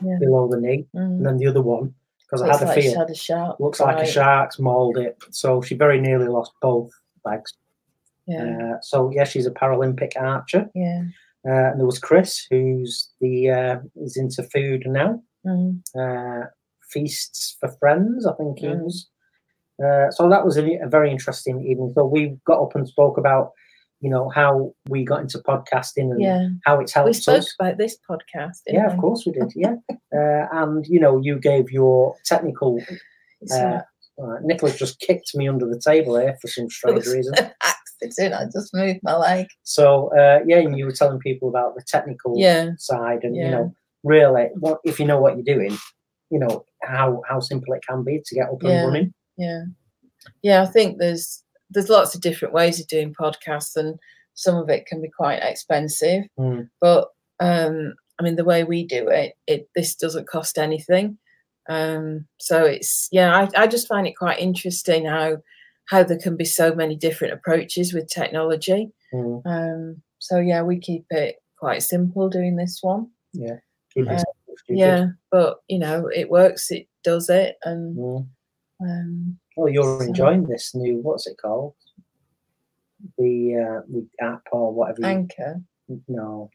Yeah. 0.00 0.16
below 0.18 0.48
the 0.48 0.60
knee, 0.60 0.86
and 0.94 1.20
Mm. 1.20 1.24
then 1.24 1.36
the 1.38 1.46
other 1.46 1.62
one 1.62 1.94
because 2.20 2.42
I 2.42 2.52
had 2.52 2.62
a 2.62 2.66
like 2.66 2.80
she 2.82 2.92
had 2.92 3.10
a 3.10 3.14
shark, 3.14 3.58
looks 3.58 3.80
like 3.80 3.98
a 3.98 4.06
shark's 4.06 4.58
mauled 4.58 4.96
it. 4.98 5.16
So 5.30 5.60
she 5.62 5.74
very 5.74 6.00
nearly 6.00 6.28
lost 6.28 6.52
both 6.62 6.90
legs. 7.24 7.52
Yeah. 8.30 8.74
Uh, 8.74 8.80
so 8.82 9.10
yeah, 9.14 9.24
she's 9.24 9.46
a 9.46 9.50
Paralympic 9.50 10.12
archer. 10.16 10.68
Yeah. 10.74 11.02
Uh, 11.48 11.70
and 11.72 11.78
there 11.80 11.86
was 11.86 11.98
Chris, 11.98 12.46
who's 12.50 13.10
the 13.20 13.50
uh, 13.50 13.76
is 13.96 14.16
into 14.16 14.42
food 14.44 14.82
now. 14.86 15.22
Mm. 15.46 15.80
Uh, 15.98 16.46
feasts 16.92 17.56
for 17.60 17.68
friends, 17.80 18.26
I 18.26 18.34
think 18.34 18.58
he 18.58 18.66
Mm. 18.66 18.84
was. 18.84 19.08
Uh, 19.82 20.10
so 20.10 20.28
that 20.28 20.44
was 20.44 20.58
a, 20.58 20.64
a 20.82 20.88
very 20.88 21.10
interesting 21.10 21.60
evening. 21.66 21.92
So 21.94 22.04
we 22.04 22.36
got 22.46 22.60
up 22.62 22.74
and 22.74 22.86
spoke 22.86 23.16
about, 23.16 23.52
you 24.02 24.10
know, 24.10 24.28
how 24.28 24.74
we 24.90 25.04
got 25.04 25.22
into 25.22 25.38
podcasting 25.38 26.10
and 26.12 26.20
Yeah. 26.20 26.48
how 26.66 26.80
it's 26.80 26.92
helped 26.92 27.06
We 27.08 27.12
spoke 27.14 27.38
us. 27.38 27.54
about 27.58 27.78
this 27.78 27.96
podcast. 28.08 28.58
Yeah, 28.66 28.86
of 28.92 28.98
course 28.98 29.24
we 29.24 29.32
did. 29.32 29.52
Yeah, 29.56 29.76
uh, 30.14 30.46
and 30.52 30.84
you 30.86 31.00
know, 31.00 31.18
you 31.22 31.38
gave 31.38 31.70
your 31.70 32.16
technical 32.26 32.78
It's 33.40 33.54
uh, 33.54 33.80
a- 33.80 33.84
All 34.18 34.26
right, 34.26 34.42
Nicola's 34.44 34.76
just 34.78 35.00
kicked 35.00 35.34
me 35.34 35.48
under 35.48 35.66
the 35.66 35.80
table 35.82 36.18
here 36.18 36.36
for 36.42 36.48
some 36.48 36.68
strange 36.68 37.06
reason. 37.06 37.32
an 38.02 38.12
sitting. 38.12 38.32
I 38.32 38.44
just 38.44 38.74
moved 38.74 39.00
my 39.02 39.16
leg. 39.16 39.46
So 39.62 40.12
uh, 40.16 40.40
yeah, 40.46 40.58
and 40.58 40.78
you 40.78 40.86
were 40.86 40.92
telling 40.92 41.18
people 41.18 41.48
about 41.48 41.74
the 41.74 41.82
technical 41.86 42.34
Yeah, 42.38 42.70
side, 42.78 43.24
and 43.24 43.36
you 43.36 43.48
know, 43.50 43.74
really, 44.04 44.48
what 44.58 44.80
if 44.84 44.98
you 44.98 45.06
know 45.06 45.20
what 45.20 45.36
you're 45.36 45.56
doing, 45.56 45.76
you 46.30 46.38
know 46.38 46.64
how 46.82 47.22
how 47.28 47.40
simple 47.40 47.74
it 47.74 47.84
can 47.86 48.02
be 48.04 48.20
to 48.24 48.34
get 48.34 48.48
up 48.48 48.62
and 48.62 48.86
running. 48.86 49.14
yeah, 49.36 49.64
yeah. 50.42 50.62
I 50.62 50.66
think 50.66 50.98
there's 50.98 51.42
there's 51.70 51.88
lots 51.88 52.14
of 52.14 52.20
different 52.20 52.54
ways 52.54 52.80
of 52.80 52.86
doing 52.88 53.14
podcasts, 53.14 53.76
and 53.76 53.98
some 54.34 54.56
of 54.56 54.68
it 54.68 54.86
can 54.86 55.00
be 55.02 55.08
quite 55.08 55.42
expensive. 55.42 56.24
Mm. 56.38 56.68
But 56.80 57.08
um, 57.40 57.94
I 58.18 58.22
mean, 58.22 58.36
the 58.36 58.44
way 58.44 58.64
we 58.64 58.84
do 58.86 59.08
it, 59.08 59.34
it 59.46 59.68
this 59.74 59.94
doesn't 59.94 60.28
cost 60.28 60.58
anything. 60.58 61.18
Um, 61.68 62.26
so 62.38 62.64
it's 62.64 63.08
yeah, 63.12 63.34
I, 63.56 63.62
I 63.62 63.66
just 63.66 63.86
find 63.86 64.06
it 64.06 64.16
quite 64.16 64.40
interesting 64.40 65.06
how 65.06 65.38
how 65.90 66.02
there 66.04 66.18
can 66.18 66.36
be 66.36 66.44
so 66.44 66.74
many 66.74 66.94
different 66.96 67.34
approaches 67.34 67.92
with 67.92 68.08
technology. 68.08 68.92
Mm. 69.12 69.42
Um, 69.44 70.02
so 70.18 70.38
yeah, 70.38 70.62
we 70.62 70.78
keep 70.78 71.04
it 71.10 71.36
quite 71.58 71.82
simple 71.82 72.28
doing 72.28 72.56
this 72.56 72.78
one. 72.80 73.08
Yeah, 73.32 73.58
Uh. 73.96 74.22
Yeah, 74.68 75.06
but 75.32 75.58
you 75.68 75.78
know, 75.80 76.06
it 76.14 76.30
works. 76.30 76.70
It 76.70 76.86
does 77.02 77.28
it, 77.28 77.56
and 77.64 77.96
Mm. 77.96 78.28
um, 78.80 79.38
Well, 79.56 79.68
you're 79.72 79.98
So- 80.00 80.06
enjoying 80.06 80.44
this 80.46 80.74
new 80.74 80.98
what's 80.98 81.26
it 81.26 81.36
called? 81.38 81.74
The 83.18 83.56
uh, 83.56 83.80
the 83.90 84.06
app 84.20 84.42
or 84.52 84.72
whatever. 84.72 85.00
You, 85.00 85.06
anchor. 85.06 85.62
no, 86.06 86.50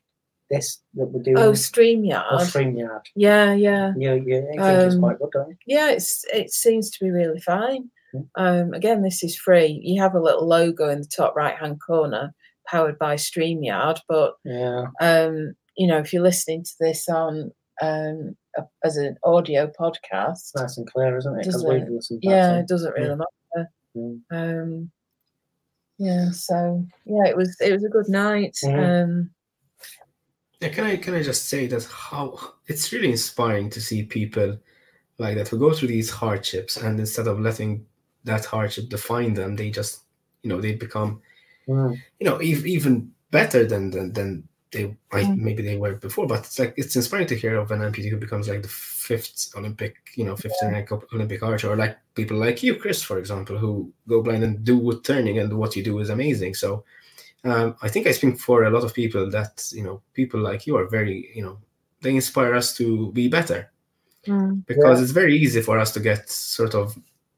this 0.50 0.82
that 0.94 1.08
we're 1.08 1.22
doing. 1.24 1.38
Oh, 1.38 1.52
Streamyard. 1.52 2.40
StreamYard. 2.52 3.02
Yeah, 3.16 3.54
yeah, 3.54 3.94
Yeah, 3.98 4.14
you 4.14 4.42
think 4.42 4.62
it's 4.62 4.96
Um, 4.96 5.02
quite 5.02 5.20
good, 5.20 5.30
you? 5.50 5.56
yeah. 5.66 5.90
It's 5.92 6.24
it 6.34 6.52
seems 6.52 6.90
to 6.92 7.04
be 7.04 7.12
really 7.12 7.40
fine. 7.42 7.90
Um, 8.36 8.74
again, 8.74 9.02
this 9.02 9.24
is 9.24 9.38
free. 9.38 9.80
You 9.84 10.02
have 10.02 10.16
a 10.16 10.22
little 10.22 10.48
logo 10.48 10.90
in 10.90 11.00
the 11.02 11.08
top 11.08 11.36
right 11.36 11.56
hand 11.58 11.80
corner, 11.86 12.34
powered 12.68 12.98
by 13.00 13.16
Streamyard. 13.16 14.00
But 14.08 14.36
Yeah. 14.44 14.86
um, 15.02 15.54
you 15.78 15.88
know, 15.88 15.98
if 16.00 16.14
you're 16.14 16.24
listening 16.24 16.64
to 16.64 16.72
this 16.80 17.08
on 17.10 17.52
um 17.82 18.36
a, 18.58 18.64
as 18.84 18.96
an 18.98 19.18
audio 19.24 19.70
podcast, 19.80 20.32
It's 20.32 20.56
nice 20.56 20.78
and 20.78 20.88
clear, 20.90 21.18
isn't 21.18 21.40
it? 21.40 21.46
Doesn't 21.46 21.72
it? 21.72 21.80
back 21.90 22.20
yeah, 22.22 22.54
to 22.54 22.60
it 22.60 22.68
doesn't 22.68 22.94
Yeah. 22.96 23.04
really 23.04 23.16
matter. 23.18 23.70
Mm. 23.98 24.22
Um, 24.32 24.92
yeah, 25.98 26.32
so 26.32 26.86
yeah, 27.06 27.26
it 27.28 27.36
was 27.38 27.56
it 27.62 27.72
was 27.74 27.84
a 27.84 27.90
good 27.90 28.08
night. 28.10 28.56
Mhm. 28.64 29.04
Um, 29.04 29.30
Yeah, 30.62 30.70
can 30.70 30.86
I 30.86 30.98
can 30.98 31.14
I 31.14 31.22
just 31.22 31.46
say 31.50 31.68
that 31.68 31.84
how 31.86 32.40
it's 32.68 32.92
really 32.94 33.12
inspiring 33.12 33.70
to 33.72 33.82
see 33.82 34.04
people 34.04 34.58
like 35.18 35.36
that 35.36 35.48
who 35.50 35.60
go 35.60 35.74
through 35.74 35.90
these 35.90 36.10
hardships 36.10 36.78
and 36.78 37.00
instead 37.00 37.28
of 37.28 37.40
letting 37.40 37.86
that 38.26 38.46
hardship 38.46 38.90
define 38.90 39.34
them, 39.34 39.56
they 39.56 39.70
just 39.72 40.02
you 40.44 40.50
know 40.50 40.62
they 40.62 40.76
become 40.76 41.22
Mm. 41.68 42.00
you 42.20 42.26
know 42.30 42.38
ev- 42.38 42.68
even 42.68 43.12
better 43.32 43.66
than 43.66 43.90
than, 43.90 44.14
than 44.14 44.48
they 44.72 44.84
like 45.12 45.26
Mm. 45.26 45.38
maybe 45.38 45.64
they 45.64 45.78
were 45.78 45.96
before. 45.96 46.28
But 46.28 46.40
it's 46.46 46.60
like 46.60 46.74
it's 46.78 46.96
inspiring 46.96 47.28
to 47.28 47.36
hear 47.36 47.56
of 47.58 47.72
an 47.72 47.80
amputee 47.82 48.12
who 48.12 48.18
becomes 48.18 48.48
like 48.48 48.62
the 48.62 48.68
fifth 48.68 49.52
Olympic 49.56 49.96
you 50.16 50.26
know 50.26 50.36
fifth 50.36 50.62
ranked 50.62 50.92
Olympic 51.14 51.42
archer, 51.42 51.72
or 51.72 51.76
like 51.76 51.98
people 52.14 52.38
like 52.38 52.62
you, 52.62 52.76
Chris, 52.76 53.02
for 53.02 53.18
example, 53.18 53.58
who 53.58 53.92
go 54.08 54.22
blind 54.22 54.44
and 54.44 54.64
do 54.64 54.78
wood 54.78 55.04
turning, 55.04 55.40
and 55.40 55.52
what 55.58 55.76
you 55.76 55.84
do 55.84 55.98
is 56.00 56.10
amazing. 56.10 56.54
So 56.54 56.84
um, 57.44 57.76
I 57.82 57.90
think 57.90 58.06
I 58.08 58.12
speak 58.12 58.40
for 58.40 58.64
a 58.66 58.70
lot 58.70 58.84
of 58.84 58.94
people 58.94 59.30
that 59.32 59.68
you 59.74 59.84
know 59.84 60.02
people 60.14 60.40
like 60.40 60.68
you 60.68 60.76
are 60.78 60.88
very 60.88 61.32
you 61.34 61.42
know 61.42 61.58
they 62.02 62.14
inspire 62.14 62.54
us 62.54 62.76
to 62.78 63.12
be 63.14 63.28
better 63.28 63.72
mm, 64.28 64.64
because 64.68 65.02
it's 65.02 65.12
very 65.12 65.36
easy 65.36 65.62
for 65.62 65.80
us 65.80 65.92
to 65.94 66.00
get 66.00 66.30
sort 66.30 66.76
of 66.76 66.96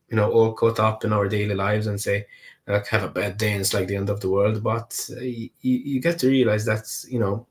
you 0.10 0.16
know 0.16 0.32
all 0.32 0.53
caught 0.53 0.80
up 0.80 1.03
in 1.05 1.12
our 1.14 1.28
daily 1.28 1.55
lives 1.55 1.88
and 1.88 1.99
say 1.99 2.26
like 2.68 2.88
have 2.88 3.03
a 3.03 3.10
bad 3.10 3.38
day 3.38 3.51
and 3.53 3.62
it's 3.62 3.74
like 3.74 3.88
the 3.88 3.95
end 3.95 4.10
of 4.10 4.20
the 4.22 4.30
world 4.30 4.62
but 4.64 4.97
uh, 5.16 5.22
you, 5.22 5.49
you 5.62 5.99
get 6.01 6.18
to 6.20 6.28
realize 6.28 6.66
that 6.66 6.86
you 7.10 7.20
know 7.20 7.45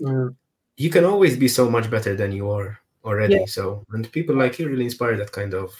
Mm. 0.00 0.36
you 0.76 0.90
can 0.90 1.04
always 1.04 1.36
be 1.36 1.48
so 1.48 1.68
much 1.68 1.90
better 1.90 2.14
than 2.14 2.30
you 2.30 2.48
are 2.50 2.78
already 3.04 3.34
Yeah. 3.34 3.46
so 3.46 3.84
and 3.90 4.10
people 4.12 4.36
like 4.36 4.58
you 4.60 4.68
really 4.68 4.84
inspire 4.84 5.16
that 5.16 5.32
kind 5.32 5.52
of 5.54 5.74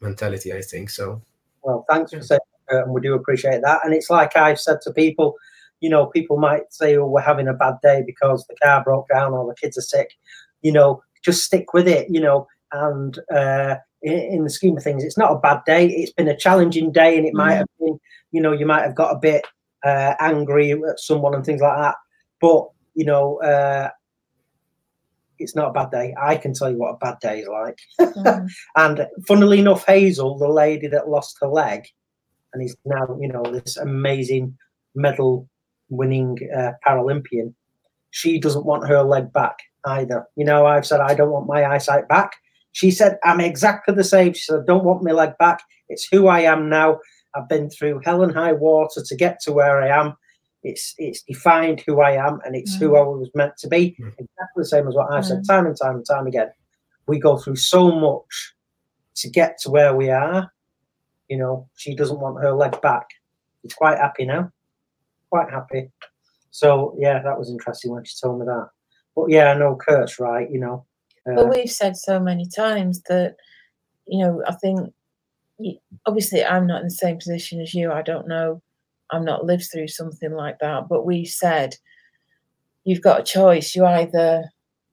mentality 0.00 0.54
i 0.54 0.62
think 0.62 0.88
so 0.90 1.20
Well, 1.62 1.84
thanks 1.90 2.12
for 2.12 2.22
saying 2.22 2.40
that, 2.70 2.84
and 2.84 2.94
we 2.94 3.00
do 3.02 3.14
appreciate 3.14 3.60
that. 3.62 3.80
And 3.84 3.92
it's 3.92 4.08
like 4.08 4.36
I've 4.36 4.60
said 4.60 4.80
to 4.82 4.92
people, 4.92 5.34
you 5.80 5.90
know, 5.90 6.06
people 6.06 6.38
might 6.38 6.72
say, 6.72 6.96
"Oh, 6.96 7.06
we're 7.06 7.20
having 7.32 7.48
a 7.48 7.52
bad 7.52 7.74
day 7.82 8.02
because 8.06 8.46
the 8.46 8.56
car 8.62 8.82
broke 8.82 9.08
down 9.08 9.32
or 9.34 9.44
the 9.46 9.54
kids 9.60 9.76
are 9.76 9.82
sick." 9.94 10.10
You 10.62 10.72
know, 10.72 11.02
just 11.22 11.44
stick 11.44 11.74
with 11.74 11.88
it. 11.88 12.08
You 12.08 12.20
know, 12.20 12.46
and 12.72 13.18
uh, 13.34 13.76
in, 14.02 14.12
in 14.14 14.44
the 14.44 14.50
scheme 14.50 14.76
of 14.76 14.82
things, 14.82 15.04
it's 15.04 15.18
not 15.18 15.32
a 15.32 15.38
bad 15.38 15.60
day. 15.66 15.86
It's 15.88 16.12
been 16.12 16.28
a 16.28 16.36
challenging 16.36 16.92
day, 16.92 17.16
and 17.16 17.26
it 17.26 17.34
might 17.34 17.54
Mhm. 17.54 17.58
have 17.58 17.66
been, 17.80 17.98
you 18.32 18.40
know, 18.40 18.52
you 18.52 18.66
might 18.66 18.82
have 18.82 18.94
got 18.94 19.14
a 19.14 19.18
bit 19.18 19.46
uh, 19.84 20.14
angry 20.20 20.72
at 20.72 20.98
someone 20.98 21.34
and 21.34 21.44
things 21.44 21.60
like 21.60 21.76
that. 21.78 21.94
But 22.40 22.68
you 22.94 23.04
know, 23.04 23.40
uh, 23.42 23.90
it's 25.38 25.54
not 25.54 25.68
a 25.70 25.72
bad 25.72 25.90
day. 25.90 26.14
I 26.20 26.36
can 26.36 26.52
tell 26.52 26.70
you 26.70 26.78
what 26.78 26.94
a 26.94 26.98
bad 26.98 27.18
day 27.20 27.40
is 27.40 27.48
like. 27.48 27.78
mm, 28.00 28.48
And 28.76 29.06
funnily 29.26 29.60
enough, 29.60 29.86
Hazel, 29.86 30.36
the 30.38 30.48
lady 30.48 30.88
that 30.88 31.08
lost 31.08 31.36
her 31.40 31.46
leg, 31.48 31.84
and 32.52 32.62
is 32.62 32.76
now, 32.84 33.16
you 33.20 33.28
know, 33.28 33.42
this 33.44 33.76
amazing 33.76 34.56
medal 34.94 35.48
winning 35.90 36.38
uh, 36.56 36.72
Paralympian, 36.86 37.54
she 38.10 38.40
doesn't 38.40 38.64
want 38.66 38.88
her 38.88 39.02
leg 39.02 39.32
back 39.32 39.58
either. 39.86 40.24
You 40.34 40.44
know, 40.44 40.66
I've 40.66 40.86
said, 40.86 41.00
I 41.00 41.14
don't 41.14 41.30
want 41.30 41.46
my 41.46 41.64
eyesight 41.64 42.08
back. 42.08 42.32
She 42.72 42.90
said, 42.90 43.18
I'm 43.24 43.40
exactly 43.40 43.94
the 43.94 44.04
same. 44.04 44.34
She 44.34 44.44
said, 44.44 44.60
I 44.60 44.64
don't 44.66 44.84
want 44.84 45.02
my 45.02 45.12
leg 45.12 45.36
back. 45.38 45.60
It's 45.88 46.06
who 46.10 46.28
I 46.28 46.40
am 46.40 46.68
now. 46.68 46.98
I've 47.34 47.48
been 47.48 47.70
through 47.70 48.02
hell 48.04 48.22
and 48.22 48.32
high 48.32 48.52
water 48.52 49.02
to 49.04 49.16
get 49.16 49.40
to 49.42 49.52
where 49.52 49.82
I 49.82 49.88
am. 49.88 50.14
It's 50.64 50.94
it's 50.98 51.22
defined 51.22 51.82
who 51.86 52.00
I 52.00 52.12
am 52.12 52.40
and 52.44 52.56
it's 52.56 52.74
who 52.74 52.96
I 52.96 53.00
was 53.00 53.30
meant 53.34 53.56
to 53.58 53.68
be. 53.68 53.96
Mm. 54.00 54.12
Exactly 54.18 54.56
the 54.56 54.64
same 54.64 54.88
as 54.88 54.94
what 54.94 55.12
I've 55.12 55.24
said 55.24 55.46
time 55.46 55.66
and 55.66 55.76
time 55.80 55.96
and 55.96 56.06
time 56.06 56.26
again. 56.26 56.50
We 57.06 57.18
go 57.18 57.38
through 57.38 57.56
so 57.56 57.92
much 57.92 58.54
to 59.16 59.30
get 59.30 59.58
to 59.60 59.70
where 59.70 59.94
we 59.94 60.10
are. 60.10 60.50
You 61.28 61.38
know, 61.38 61.68
she 61.76 61.94
doesn't 61.94 62.20
want 62.20 62.42
her 62.42 62.52
leg 62.52 62.80
back. 62.80 63.06
She's 63.62 63.74
quite 63.74 63.98
happy 63.98 64.24
now. 64.24 64.50
Quite 65.30 65.50
happy. 65.50 65.90
So 66.50 66.96
yeah, 66.98 67.22
that 67.22 67.38
was 67.38 67.50
interesting 67.50 67.92
when 67.92 68.04
she 68.04 68.16
told 68.20 68.40
me 68.40 68.46
that. 68.46 68.68
But 69.14 69.30
yeah, 69.30 69.52
I 69.52 69.58
know 69.58 69.76
Kurt's 69.76 70.18
right. 70.18 70.50
You 70.50 70.58
know, 70.58 70.86
but 71.36 71.50
we've 71.50 71.70
said 71.70 71.96
so 71.96 72.20
many 72.20 72.46
times 72.46 73.02
that 73.08 73.36
you 74.06 74.24
know 74.24 74.42
I 74.46 74.54
think 74.54 74.92
obviously 76.06 76.44
I'm 76.44 76.66
not 76.66 76.80
in 76.80 76.86
the 76.86 76.90
same 76.90 77.18
position 77.18 77.60
as 77.60 77.74
you. 77.74 77.92
I 77.92 78.02
don't 78.02 78.28
know. 78.28 78.62
I'm 79.10 79.24
not 79.24 79.44
lived 79.44 79.68
through 79.70 79.88
something 79.88 80.32
like 80.32 80.58
that. 80.60 80.88
But 80.88 81.06
we 81.06 81.24
said 81.24 81.76
you've 82.84 83.02
got 83.02 83.20
a 83.20 83.24
choice. 83.24 83.74
You 83.74 83.84
either 83.84 84.44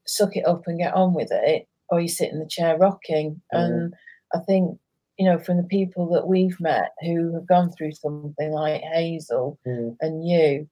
suck 0.06 0.36
it 0.36 0.46
up 0.46 0.68
and 0.68 0.80
get 0.80 0.94
on 0.94 1.14
with 1.14 1.30
it, 1.32 1.68
or 1.90 2.00
you 2.00 2.08
sit 2.08 2.32
in 2.32 2.40
the 2.40 2.48
chair 2.48 2.78
rocking. 2.78 3.42
Mhm. 3.54 3.60
And 3.60 3.94
I 4.34 4.40
think 4.40 4.80
you 5.18 5.26
know 5.26 5.40
from 5.40 5.58
the 5.58 5.64
people 5.64 6.08
that 6.10 6.28
we've 6.28 6.60
met 6.60 6.92
who 7.02 7.34
have 7.34 7.48
gone 7.48 7.72
through 7.72 7.94
something 7.94 8.52
like 8.52 8.82
Hazel 8.82 9.58
mm, 9.66 9.96
and 10.02 10.28
you 10.28 10.68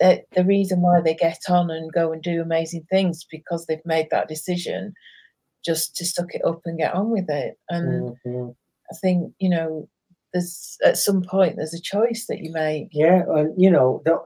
that 0.00 0.24
the 0.32 0.44
reason 0.44 0.80
why 0.80 1.00
they 1.00 1.14
get 1.14 1.40
on 1.48 1.70
and 1.70 1.92
go 1.92 2.12
and 2.12 2.22
do 2.22 2.40
amazing 2.40 2.86
things 2.90 3.26
because 3.30 3.66
they've 3.66 3.84
made 3.84 4.08
that 4.10 4.28
decision 4.28 4.92
just 5.64 5.96
to 5.96 6.04
suck 6.04 6.34
it 6.34 6.44
up 6.44 6.60
and 6.64 6.78
get 6.78 6.94
on 6.94 7.10
with 7.10 7.28
it 7.28 7.58
and 7.68 8.10
mm, 8.10 8.16
mm. 8.26 8.54
i 8.92 8.96
think 8.96 9.32
you 9.38 9.48
know 9.48 9.88
there's 10.32 10.76
at 10.84 10.96
some 10.96 11.22
point 11.22 11.56
there's 11.56 11.74
a 11.74 11.80
choice 11.80 12.26
that 12.28 12.38
you 12.38 12.52
make 12.52 12.88
Yeah, 12.92 13.22
and 13.28 13.54
you 13.60 13.70
know 13.70 14.02
the, 14.04 14.18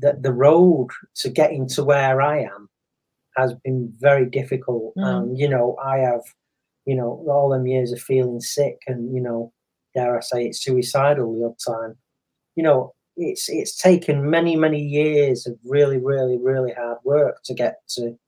the 0.00 0.18
the 0.20 0.32
road 0.32 0.88
to 1.16 1.30
getting 1.30 1.68
to 1.70 1.84
where 1.84 2.20
I 2.22 2.40
am 2.40 2.68
has 3.36 3.54
been 3.64 3.92
very 3.98 4.26
difficult, 4.26 4.94
Mm. 4.96 5.08
and 5.08 5.38
you 5.38 5.48
know 5.48 5.76
I 5.82 5.98
have, 5.98 6.22
you 6.84 6.94
know, 6.94 7.24
all 7.28 7.50
them 7.50 7.66
years 7.66 7.92
of 7.92 8.00
feeling 8.00 8.40
sick, 8.40 8.78
and 8.86 9.14
you 9.14 9.20
know, 9.20 9.52
dare 9.94 10.16
I 10.16 10.20
say, 10.20 10.46
it's 10.46 10.62
suicidal 10.62 11.34
the 11.34 11.46
odd 11.46 11.58
time. 11.66 11.96
You 12.54 12.62
know, 12.62 12.94
it's 13.18 13.48
it's 13.50 13.76
taken 13.78 14.30
many 14.30 14.56
many 14.56 14.80
years 14.82 15.46
of 15.46 15.58
really 15.64 15.98
really 15.98 16.38
really 16.38 16.72
hard 16.74 16.98
work 17.04 17.42
to 17.46 17.54
get 17.54 17.76
to, 17.90 18.18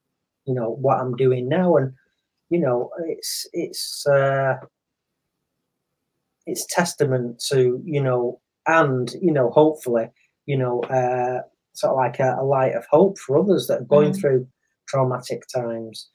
you 0.46 0.54
know, 0.54 0.70
what 0.70 1.00
I'm 1.00 1.16
doing 1.16 1.48
now, 1.48 1.76
and 1.78 1.94
you 2.50 2.60
know, 2.60 2.90
it's 3.06 3.46
it's. 3.54 4.06
uh 4.06 4.56
it's 6.46 6.66
testament 6.66 7.38
to 7.48 7.80
you 7.84 8.02
know 8.02 8.40
and 8.66 9.12
you 9.20 9.32
know 9.32 9.50
hopefully 9.50 10.08
you 10.46 10.56
know 10.56 10.80
uh 10.84 11.42
sort 11.74 11.92
of 11.92 11.96
like 11.96 12.18
a, 12.18 12.36
a 12.40 12.44
light 12.44 12.74
of 12.74 12.84
hope 12.90 13.18
for 13.18 13.38
others 13.38 13.66
that 13.66 13.80
are 13.82 13.84
going 13.84 14.12
Mm. 14.12 14.20
through 14.20 14.48
traumatic 14.88 15.42
times 15.54 16.08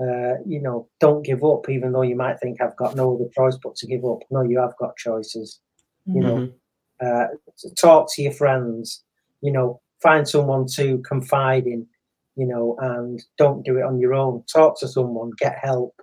uh 0.00 0.34
you 0.46 0.60
know 0.60 0.88
don't 1.00 1.24
give 1.24 1.44
up 1.44 1.68
even 1.68 1.92
though 1.92 2.02
you 2.02 2.16
might 2.16 2.40
think 2.40 2.60
i've 2.60 2.76
got 2.76 2.96
no 2.96 3.14
other 3.14 3.28
choice 3.34 3.58
but 3.62 3.76
to 3.76 3.86
give 3.86 4.04
up 4.04 4.20
no 4.30 4.42
you 4.42 4.58
have 4.58 4.76
got 4.78 4.96
choices 4.96 5.60
you 6.12 6.22
know 6.22 6.38
Mhm. 6.38 6.52
Uh 7.00 7.26
to 7.58 7.70
talk 7.74 8.08
to 8.12 8.22
your 8.22 8.32
friends 8.32 9.02
you 9.40 9.52
know 9.52 9.80
find 10.02 10.28
someone 10.28 10.66
to 10.66 10.98
confide 10.98 11.66
in 11.66 11.86
you 12.36 12.46
know 12.46 12.76
and 12.80 13.22
don't 13.36 13.64
do 13.64 13.78
it 13.78 13.82
on 13.84 13.98
your 13.98 14.14
own 14.14 14.42
talk 14.52 14.78
to 14.78 14.88
someone 14.88 15.30
get 15.38 15.56
help 15.60 15.94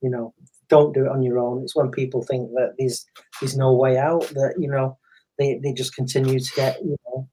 you 0.00 0.10
know 0.10 0.34
don't 0.68 0.94
do 0.94 1.04
it 1.04 1.10
on 1.10 1.22
your 1.22 1.38
own 1.38 1.62
it's 1.62 1.76
when 1.76 1.90
people 1.90 2.22
think 2.22 2.50
that 2.52 2.74
there's 2.78 3.04
there's 3.40 3.56
no 3.56 3.72
way 3.72 3.98
out 3.98 4.22
that 4.34 4.54
you 4.58 4.68
know 4.68 4.96
they, 5.38 5.58
they 5.62 5.72
just 5.72 5.94
continue 5.94 6.38
to 6.38 6.52
get 6.54 6.78
you 6.82 6.96
know 7.06 7.28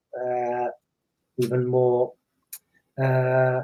even 1.39 1.65
more 1.65 2.13
uh, 3.01 3.61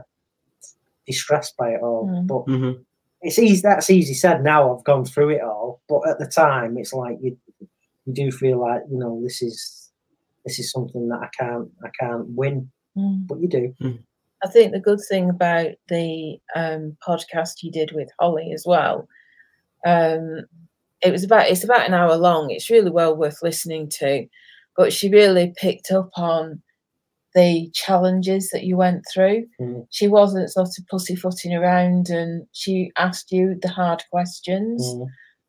distressed 1.05 1.55
by 1.57 1.71
it 1.71 1.81
all. 1.81 2.07
Mm. 2.07 2.27
But 2.27 2.45
Mhm. 2.45 2.85
it's 3.21 3.39
easy. 3.39 3.61
That's 3.61 3.89
easy 3.89 4.13
said. 4.13 4.43
Now 4.43 4.75
I've 4.75 4.83
gone 4.83 5.05
through 5.05 5.29
it 5.29 5.41
all, 5.41 5.81
but 5.87 6.07
at 6.07 6.19
the 6.19 6.27
time, 6.27 6.77
it's 6.77 6.93
like 6.93 7.17
you 7.21 7.37
you 8.05 8.13
do 8.13 8.31
feel 8.31 8.59
like 8.59 8.81
you 8.89 8.97
know 8.97 9.19
this 9.23 9.41
is 9.41 9.91
this 10.45 10.59
is 10.59 10.71
something 10.71 11.07
that 11.09 11.19
I 11.21 11.29
can't 11.39 11.69
I 11.83 11.89
can't 11.99 12.27
win, 12.29 12.71
Mm. 12.97 13.27
but 13.27 13.39
you 13.41 13.47
do. 13.49 13.73
I 14.43 14.47
think 14.47 14.71
the 14.71 14.79
good 14.79 14.99
thing 15.09 15.29
about 15.29 15.71
the 15.89 16.37
um, 16.55 16.95
podcast 17.05 17.63
you 17.63 17.71
did 17.71 17.91
with 17.93 18.09
Holly 18.19 18.51
as 18.53 18.63
well, 18.65 19.07
um, 19.85 20.41
it 21.01 21.11
was 21.11 21.23
about 21.23 21.47
it's 21.49 21.63
about 21.63 21.87
an 21.87 21.93
hour 21.93 22.15
long. 22.15 22.51
It's 22.51 22.69
really 22.69 22.91
well 22.91 23.15
worth 23.15 23.41
listening 23.43 23.89
to, 23.99 24.27
but 24.77 24.93
she 24.93 25.09
really 25.09 25.53
picked 25.57 25.91
up 25.91 26.09
on 26.15 26.61
the 27.33 27.69
challenges 27.73 28.49
that 28.51 28.63
you 28.63 28.77
went 28.77 29.03
through. 29.13 29.45
Mm. 29.59 29.87
She 29.89 30.07
wasn't 30.07 30.49
sort 30.51 30.69
of 30.77 30.87
pussyfooting 30.89 31.53
around, 31.53 32.09
and 32.09 32.47
she 32.53 32.91
asked 32.97 33.31
you 33.31 33.57
the 33.61 33.67
hard 33.69 34.03
questions, 34.11 34.81
Mm. 34.85 35.07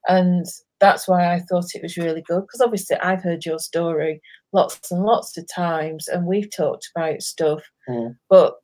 and 0.09 0.47
that's 0.81 1.09
why 1.09 1.33
I 1.35 1.41
thought 1.41 1.75
it 1.75 1.83
was 1.83 1.97
really 1.97 2.23
good. 2.23 2.43
Because 2.43 2.61
obviously, 2.61 2.97
I've 2.99 3.23
heard 3.23 3.45
your 3.47 3.59
story 3.59 4.21
lots 4.53 4.91
and 4.91 5.03
lots 5.05 5.37
of 5.39 5.47
times, 5.49 6.09
and 6.09 6.27
we've 6.27 6.51
talked 6.55 6.91
about 6.95 7.23
stuff, 7.23 7.63
Mm. 7.89 8.17
but 8.29 8.57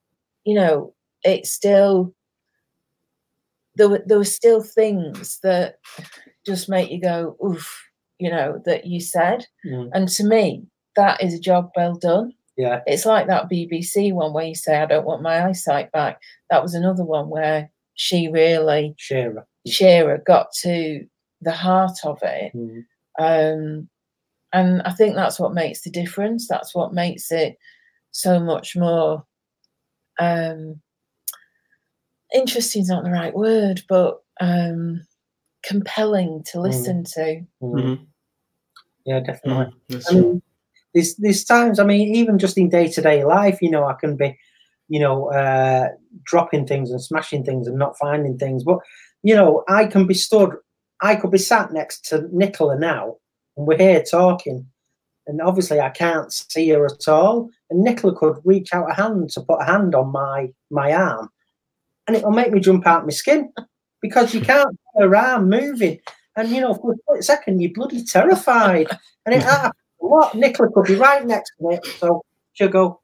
you 0.44 0.54
know, 0.54 0.94
it's 1.22 1.52
still 1.52 2.14
there 3.76 3.88
were 3.88 4.02
there 4.06 4.18
were 4.18 4.24
still 4.24 4.62
things 4.62 5.38
that 5.42 5.78
just 6.46 6.68
make 6.68 6.90
you 6.90 7.00
go, 7.00 7.36
oof, 7.44 7.88
you 8.18 8.30
know, 8.30 8.60
that 8.66 8.86
you 8.86 9.00
said. 9.00 9.46
Mm. 9.64 9.90
And 9.94 10.08
to 10.08 10.24
me, 10.24 10.64
that 10.96 11.22
is 11.22 11.34
a 11.34 11.40
job 11.40 11.70
well 11.76 11.94
done. 11.94 12.32
Yeah. 12.56 12.80
It's 12.86 13.06
like 13.06 13.28
that 13.28 13.48
BBC 13.48 14.12
one 14.12 14.32
where 14.34 14.44
you 14.44 14.54
say, 14.54 14.76
I 14.76 14.86
don't 14.86 15.06
want 15.06 15.22
my 15.22 15.46
eyesight 15.46 15.90
back. 15.92 16.20
That 16.50 16.62
was 16.62 16.74
another 16.74 17.04
one 17.04 17.30
where 17.30 17.70
she 17.94 18.28
really, 18.28 18.94
Shearer. 18.98 19.46
Shearer, 19.66 20.18
got 20.26 20.52
to 20.62 21.06
the 21.42 21.52
heart 21.52 21.98
of 22.04 22.18
it. 22.22 22.52
Mm. 22.54 22.84
Um, 23.18 23.88
and 24.52 24.82
I 24.82 24.92
think 24.92 25.14
that's 25.14 25.40
what 25.40 25.54
makes 25.54 25.82
the 25.82 25.90
difference. 25.90 26.46
That's 26.48 26.74
what 26.74 26.92
makes 26.92 27.30
it 27.30 27.56
so 28.10 28.38
much 28.38 28.76
more 28.76 29.24
um, 30.18 30.80
interesting. 32.34 32.82
Is 32.82 32.88
not 32.88 33.04
the 33.04 33.10
right 33.10 33.34
word, 33.34 33.82
but 33.88 34.22
um, 34.40 35.06
compelling 35.62 36.44
to 36.52 36.60
listen 36.60 37.04
to. 37.04 37.42
Mm. 37.62 37.74
Mhm. 37.74 38.06
Yeah, 39.04 39.20
definitely. 39.20 39.74
I 40.08 40.14
mean, 40.14 40.42
there's 40.94 41.16
there's 41.16 41.44
times. 41.44 41.78
I 41.78 41.84
mean, 41.84 42.14
even 42.14 42.38
just 42.38 42.58
in 42.58 42.68
day 42.68 42.88
to 42.88 43.00
day 43.00 43.24
life, 43.24 43.58
you 43.60 43.70
know, 43.70 43.84
I 43.84 43.94
can 43.94 44.16
be, 44.16 44.38
you 44.88 45.00
know, 45.00 45.32
uh, 45.32 45.88
dropping 46.24 46.66
things 46.66 46.90
and 46.90 47.02
smashing 47.02 47.44
things 47.44 47.66
and 47.66 47.78
not 47.78 47.98
finding 47.98 48.38
things. 48.38 48.62
But 48.64 48.78
you 49.22 49.34
know, 49.34 49.64
I 49.68 49.86
can 49.86 50.06
be 50.06 50.14
stood. 50.14 50.50
I 51.02 51.16
could 51.16 51.32
be 51.32 51.38
sat 51.38 51.72
next 51.72 52.04
to 52.06 52.28
Nicola 52.32 52.78
now, 52.78 53.16
and 53.56 53.66
we're 53.66 53.76
here 53.76 54.02
talking, 54.02 54.66
and 55.26 55.42
obviously 55.42 55.80
I 55.80 55.90
can't 55.90 56.32
see 56.32 56.68
her 56.70 56.86
at 56.86 57.08
all. 57.08 57.50
And 57.70 57.82
Nicola 57.82 58.14
could 58.14 58.36
reach 58.44 58.72
out 58.72 58.90
a 58.90 58.94
hand 58.94 59.30
to 59.30 59.40
put 59.40 59.60
a 59.60 59.64
hand 59.64 59.96
on 59.96 60.12
my 60.12 60.50
my 60.70 60.92
arm, 60.92 61.28
and 62.06 62.16
it'll 62.16 62.30
make 62.30 62.52
me 62.52 62.60
jump 62.60 62.86
out 62.86 63.00
of 63.00 63.06
my 63.06 63.12
skin 63.12 63.52
because 64.00 64.32
you 64.32 64.40
can't 64.40 64.70
see 64.70 65.02
her 65.02 65.16
arm 65.16 65.50
moving. 65.50 65.98
And 66.36 66.48
you 66.50 66.60
know, 66.60 66.74
for 66.74 66.92
a 66.92 66.96
split 66.96 67.24
second, 67.24 67.60
you're 67.60 67.72
bloody 67.72 68.04
terrified. 68.04 68.86
And 69.26 69.34
it 69.34 69.42
happens 69.42 69.74
a 70.00 70.06
lot. 70.06 70.34
Nicola 70.36 70.70
could 70.70 70.86
be 70.86 70.94
right 70.94 71.26
next 71.26 71.52
to 71.58 71.68
me, 71.68 71.78
so 71.98 72.22
she'll 72.52 72.68
go, 72.68 73.00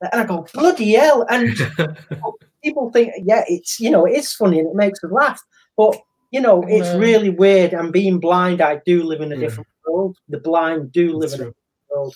and 0.00 0.20
I 0.20 0.24
go, 0.26 0.46
bloody 0.52 0.92
hell. 0.92 1.26
And 1.30 1.56
people 2.62 2.90
think, 2.90 3.14
yeah, 3.24 3.44
it's 3.48 3.80
you 3.80 3.90
know, 3.90 4.04
it's 4.04 4.34
funny 4.34 4.58
and 4.58 4.68
it 4.68 4.74
makes 4.74 5.02
us 5.02 5.10
laugh, 5.10 5.42
but 5.78 5.96
you 6.30 6.40
know, 6.40 6.62
it's 6.68 6.88
Mm. 6.88 7.00
really 7.00 7.30
weird. 7.30 7.72
And 7.72 7.92
being 7.92 8.18
blind, 8.20 8.60
I 8.60 8.80
do 8.84 9.02
live 9.02 9.20
in 9.20 9.32
a 9.32 9.36
Mm. 9.36 9.40
different 9.40 9.68
world. 9.86 10.16
The 10.28 10.38
blind 10.40 10.92
do 10.92 11.12
live 11.12 11.30
That's 11.30 11.34
in 11.34 11.40
a 11.48 11.50
different 11.50 11.56
world, 11.90 12.14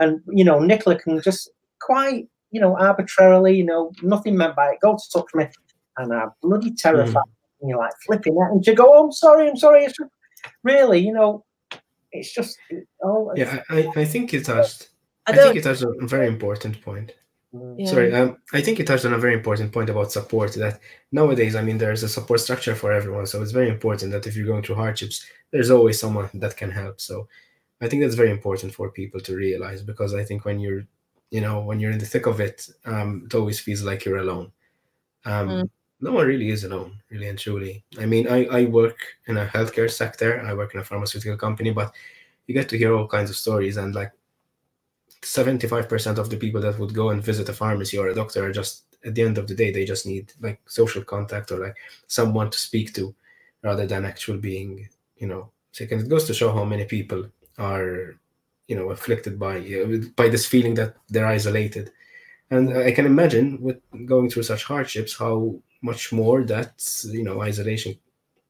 and 0.00 0.20
you 0.28 0.44
know, 0.44 0.58
Nicola 0.60 0.96
can 0.98 1.20
just 1.22 1.50
quite, 1.80 2.28
you 2.50 2.60
know, 2.60 2.76
arbitrarily, 2.78 3.56
you 3.56 3.64
know, 3.64 3.92
nothing 4.02 4.36
meant 4.36 4.56
by 4.56 4.72
it, 4.72 4.78
go 4.80 4.96
to 4.96 5.10
touch 5.12 5.30
me, 5.34 5.46
and 5.98 6.12
I'm 6.12 6.30
bloody 6.42 6.72
terrified. 6.74 7.22
And 7.60 7.68
you're 7.70 7.78
like 7.78 7.92
flipping 8.06 8.36
out, 8.40 8.52
and 8.52 8.64
you 8.66 8.74
go, 8.74 8.94
"Oh, 8.94 9.04
I'm 9.06 9.12
sorry, 9.12 9.48
I'm 9.48 9.56
sorry." 9.56 9.84
It's 9.84 9.96
just, 9.96 10.10
really, 10.62 10.98
you 11.00 11.12
know, 11.12 11.44
it's 12.12 12.32
just, 12.32 12.56
oh, 13.02 13.32
Yeah, 13.36 13.62
I, 13.68 13.90
I- 13.96 14.04
think 14.04 14.32
you 14.32 14.40
touched. 14.42 14.90
I 15.26 15.32
I, 15.32 15.36
think 15.36 15.56
you 15.56 15.62
touched 15.62 15.82
a 15.82 16.06
very 16.06 16.26
important 16.26 16.80
point. 16.80 17.12
Mm, 17.54 17.76
Yeah. 17.78 17.86
Sorry, 17.86 18.12
um, 18.14 18.38
I 18.52 18.60
think 18.60 18.78
you 18.78 18.84
touched 18.84 19.04
on 19.04 19.12
a 19.14 19.18
very 19.18 19.34
important 19.34 19.72
point 19.72 19.90
about 19.90 20.12
support. 20.12 20.52
That 20.54 20.80
nowadays, 21.12 21.54
I 21.56 21.62
mean, 21.62 21.78
there's 21.78 22.02
a 22.02 22.08
support 22.08 22.40
structure 22.40 22.74
for 22.74 22.92
everyone, 22.92 23.26
so 23.26 23.42
it's 23.42 23.52
very 23.52 23.68
important 23.68 24.12
that 24.12 24.26
if 24.26 24.36
you're 24.36 24.46
going 24.46 24.62
through 24.62 24.76
hardships, 24.76 25.24
there's 25.52 25.70
always 25.70 25.98
someone 26.00 26.28
that 26.34 26.56
can 26.56 26.70
help. 26.70 27.00
So, 27.00 27.28
I 27.82 27.88
think 27.88 28.02
that's 28.02 28.16
very 28.16 28.30
important 28.30 28.74
for 28.74 28.90
people 28.92 29.20
to 29.22 29.36
realize 29.36 29.82
because 29.82 30.14
I 30.14 30.24
think 30.24 30.44
when 30.46 30.60
you're, 30.60 30.84
you 31.30 31.40
know, 31.42 31.60
when 31.62 31.80
you're 31.80 31.92
in 31.92 31.98
the 32.00 32.06
thick 32.06 32.26
of 32.26 32.40
it, 32.40 32.68
um, 32.86 33.24
it 33.26 33.34
always 33.36 33.60
feels 33.60 33.82
like 33.84 34.04
you're 34.04 34.18
alone. 34.18 34.52
Um, 35.24 35.64
Mm. 35.64 35.70
No 36.00 36.12
one 36.12 36.28
really 36.28 36.50
is 36.50 36.62
alone, 36.64 37.00
really 37.10 37.28
and 37.28 37.38
truly. 37.38 37.84
I 37.98 38.06
mean, 38.06 38.28
I, 38.28 38.44
I 38.46 38.64
work 38.66 38.98
in 39.26 39.36
a 39.36 39.46
healthcare 39.46 39.90
sector. 39.90 40.40
I 40.46 40.54
work 40.54 40.72
in 40.74 40.80
a 40.80 40.84
pharmaceutical 40.84 41.36
company, 41.36 41.72
but 41.72 41.92
you 42.46 42.54
get 42.54 42.68
to 42.70 42.78
hear 42.78 42.94
all 42.94 43.08
kinds 43.08 43.30
of 43.30 43.36
stories 43.36 43.76
and 43.78 43.94
like 43.94 44.12
75% 45.22 46.18
of 46.18 46.30
the 46.30 46.36
people 46.36 46.60
that 46.60 46.78
would 46.78 46.94
go 46.94 47.10
and 47.10 47.22
visit 47.22 47.48
a 47.48 47.52
pharmacy 47.52 47.98
or 47.98 48.08
a 48.08 48.14
doctor 48.14 48.46
are 48.46 48.52
just 48.52 48.84
at 49.04 49.14
the 49.14 49.22
end 49.22 49.38
of 49.38 49.46
the 49.46 49.54
day 49.54 49.70
they 49.70 49.84
just 49.84 50.06
need 50.06 50.32
like 50.40 50.60
social 50.66 51.02
contact 51.02 51.52
or 51.52 51.58
like 51.58 51.76
someone 52.06 52.50
to 52.50 52.58
speak 52.58 52.92
to 52.94 53.14
rather 53.62 53.86
than 53.86 54.04
actual 54.04 54.36
being 54.36 54.88
you 55.16 55.26
know 55.26 55.50
sick. 55.72 55.92
And 55.92 56.02
it 56.02 56.08
goes 56.08 56.24
to 56.26 56.34
show 56.34 56.52
how 56.52 56.64
many 56.64 56.84
people 56.84 57.30
are 57.58 58.16
you 58.66 58.76
know 58.76 58.90
afflicted 58.90 59.38
by 59.38 59.58
uh, 59.58 59.98
by 60.16 60.28
this 60.28 60.46
feeling 60.46 60.74
that 60.74 60.96
they're 61.08 61.26
isolated. 61.26 61.92
And 62.50 62.72
i 62.72 62.92
can 62.92 63.04
imagine 63.04 63.60
with 63.60 63.78
going 64.06 64.30
through 64.30 64.44
such 64.44 64.64
hardships 64.64 65.16
how 65.16 65.56
much 65.82 66.12
more 66.12 66.42
that 66.44 66.72
you 67.04 67.22
know 67.22 67.42
isolation 67.42 67.98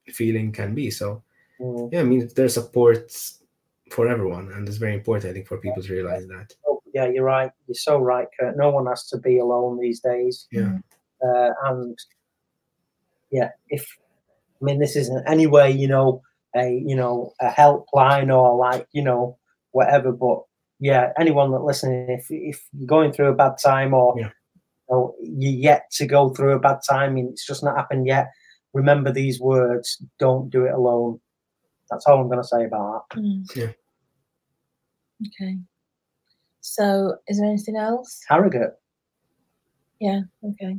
feeling 0.06 0.52
can 0.52 0.74
be. 0.74 0.90
So 0.90 1.22
mm. 1.60 1.92
yeah 1.92 2.00
i 2.00 2.04
mean 2.04 2.28
there's 2.36 2.54
support 2.54 3.10
for 3.92 4.08
everyone 4.08 4.50
and 4.52 4.68
it's 4.68 4.76
very 4.78 4.94
important 4.94 5.30
i 5.30 5.34
think 5.34 5.46
for 5.46 5.58
people 5.58 5.82
to 5.82 5.92
realize 5.92 6.26
that 6.28 6.52
Oh, 6.68 6.80
yeah, 6.94 7.06
you're 7.06 7.24
right. 7.24 7.50
You're 7.66 7.74
so 7.74 7.98
right, 7.98 8.26
Kurt. 8.40 8.56
No 8.56 8.70
one 8.70 8.86
has 8.86 9.06
to 9.08 9.18
be 9.18 9.38
alone 9.38 9.78
these 9.78 10.00
days. 10.00 10.46
yeah 10.50 10.78
Uh, 11.22 11.50
and 11.64 11.96
yeah, 13.30 13.50
if 13.68 13.84
I 14.60 14.64
mean 14.64 14.78
this 14.78 14.96
isn't 14.96 15.26
anyway, 15.28 15.70
you 15.72 15.88
know, 15.88 16.22
a 16.56 16.82
you 16.90 16.96
know 16.96 17.32
a 17.40 17.48
helpline 17.48 18.34
or 18.34 18.56
like 18.56 18.86
you 18.92 19.02
know 19.02 19.36
whatever, 19.72 20.12
but 20.12 20.38
yeah, 20.80 21.12
anyone 21.20 21.50
that 21.52 21.60
listening, 21.62 22.08
if 22.10 22.26
if 22.30 22.58
you're 22.72 22.86
going 22.86 23.12
through 23.12 23.28
a 23.28 23.34
bad 23.34 23.54
time 23.62 23.92
or 23.94 24.14
Yeah. 24.18 24.30
or 24.86 25.14
you're 25.20 25.52
yet 25.70 25.82
to 25.98 26.06
go 26.06 26.30
through 26.30 26.52
a 26.54 26.58
bad 26.68 26.78
time 26.88 27.16
and 27.16 27.28
it's 27.30 27.46
just 27.46 27.62
not 27.62 27.76
happened 27.76 28.06
yet, 28.06 28.28
remember 28.72 29.12
these 29.12 29.38
words: 29.40 30.02
don't 30.18 30.48
do 30.50 30.64
it 30.64 30.72
alone. 30.72 31.20
That's 31.90 32.06
all 32.06 32.20
I'm 32.20 32.28
going 32.28 32.42
to 32.42 32.44
say 32.46 32.64
about 32.64 33.08
that. 33.10 33.20
Mm. 33.20 33.56
Yeah. 33.56 33.72
Okay. 35.26 35.58
So, 36.60 37.16
is 37.26 37.38
there 37.38 37.48
anything 37.48 37.76
else? 37.76 38.20
Harrogate. 38.28 38.74
Yeah. 40.00 40.20
Okay. 40.44 40.76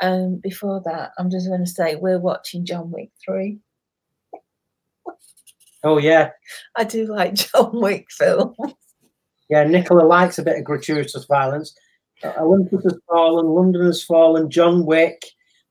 Um, 0.00 0.36
before 0.42 0.82
that, 0.84 1.12
I'm 1.18 1.30
just 1.30 1.48
going 1.48 1.64
to 1.64 1.70
say 1.70 1.96
we're 1.96 2.18
watching 2.18 2.64
John 2.64 2.90
Wick 2.90 3.10
three. 3.24 3.58
Oh 5.84 5.98
yeah, 5.98 6.30
I 6.76 6.84
do 6.84 7.06
like 7.06 7.34
John 7.52 7.80
Wick 7.80 8.06
films. 8.10 8.56
Yeah, 9.50 9.64
Nicola 9.64 10.04
likes 10.04 10.38
a 10.38 10.42
bit 10.42 10.58
of 10.58 10.64
gratuitous 10.64 11.26
violence. 11.26 11.76
Uh, 12.22 12.32
Olympus 12.38 12.82
has 12.84 12.98
fallen, 13.06 13.46
London 13.46 13.84
has 13.84 14.02
fallen, 14.02 14.50
John 14.50 14.86
Wick. 14.86 15.22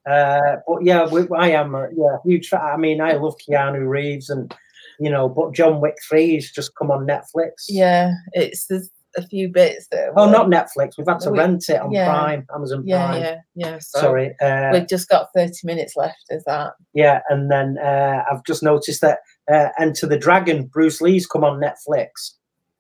Uh, 0.10 0.58
but 0.68 0.84
yeah, 0.84 1.08
we, 1.08 1.26
I 1.36 1.50
am 1.50 1.74
a 1.74 1.88
yeah, 1.96 2.18
huge 2.24 2.50
fan. 2.50 2.62
I 2.62 2.78
mean, 2.78 3.02
I 3.02 3.14
love 3.14 3.36
Keanu 3.38 3.90
Reeves, 3.90 4.30
and 4.30 4.54
you 5.00 5.10
know, 5.10 5.28
but 5.30 5.54
John 5.54 5.82
Wick 5.82 5.96
Three 6.08 6.36
has 6.36 6.50
just 6.52 6.76
come 6.76 6.92
on 6.92 7.06
Netflix. 7.08 7.66
Yeah, 7.70 8.12
it's 8.34 8.68
there's 8.68 8.90
a 9.16 9.28
few 9.28 9.48
bits 9.48 9.88
that. 9.92 10.10
Oh, 10.18 10.30
not 10.30 10.48
Netflix. 10.48 10.98
We've 10.98 11.08
had 11.08 11.20
to 11.22 11.30
We- 11.32 11.38
rent 11.38 11.66
it 11.70 11.80
on 11.80 11.92
yeah. 11.92 12.10
Prime, 12.10 12.48
Amazon 12.56 12.84
Yeah, 12.86 13.08
Prime. 13.08 13.22
yeah, 13.22 13.38
yeah. 13.56 13.78
So 13.80 14.00
Sorry. 14.00 14.36
Uh, 14.42 14.70
we've 14.74 14.88
just 14.88 15.08
got 15.08 15.28
30 15.36 15.54
minutes 15.66 15.96
left 15.96 16.18
is 16.32 16.44
that. 16.46 16.74
yeah, 16.94 17.22
and 17.30 17.52
then 17.52 17.78
uh, 17.78 18.24
I've 18.32 18.44
just 18.44 18.64
noticed 18.64 19.02
that 19.02 19.20
uh, 19.52 19.70
Enter 19.80 20.08
the 20.08 20.18
Dragon, 20.18 20.66
Bruce 20.66 21.00
Lee's 21.02 21.28
come 21.28 21.44
on 21.44 21.62
Netflix. 21.62 22.32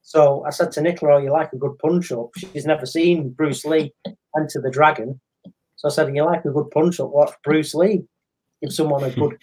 So 0.01 0.43
I 0.45 0.49
said 0.49 0.72
to 0.74 0.82
Nicola, 0.82 1.16
"Oh, 1.16 1.18
you 1.20 1.32
like 1.32 1.53
a 1.53 1.57
good 1.57 1.78
punch 1.80 2.11
up?" 2.11 2.30
She's 2.36 2.66
never 2.66 2.86
seen 2.86 3.30
Bruce 3.30 3.64
Lee 3.64 3.93
Enter 4.38 4.59
the 4.61 4.70
Dragon, 4.72 5.20
so 5.76 5.88
I 5.88 5.91
said, 5.91 6.16
"You 6.16 6.26
like 6.26 6.45
a 6.45 6.49
good 6.51 6.70
punch 6.72 6.99
up? 6.99 7.09
Watch 7.11 7.32
Bruce 7.43 7.74
Lee. 7.76 8.03
Give 8.61 8.74
someone 8.74 9.03
a 9.03 9.11
good." 9.11 9.38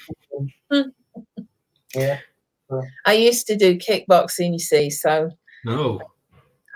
yeah, 1.94 2.18
I 3.06 3.12
used 3.14 3.46
to 3.48 3.56
do 3.56 3.76
kickboxing, 3.76 4.52
you 4.52 4.58
see, 4.58 4.90
so 4.90 5.30
no 5.64 6.00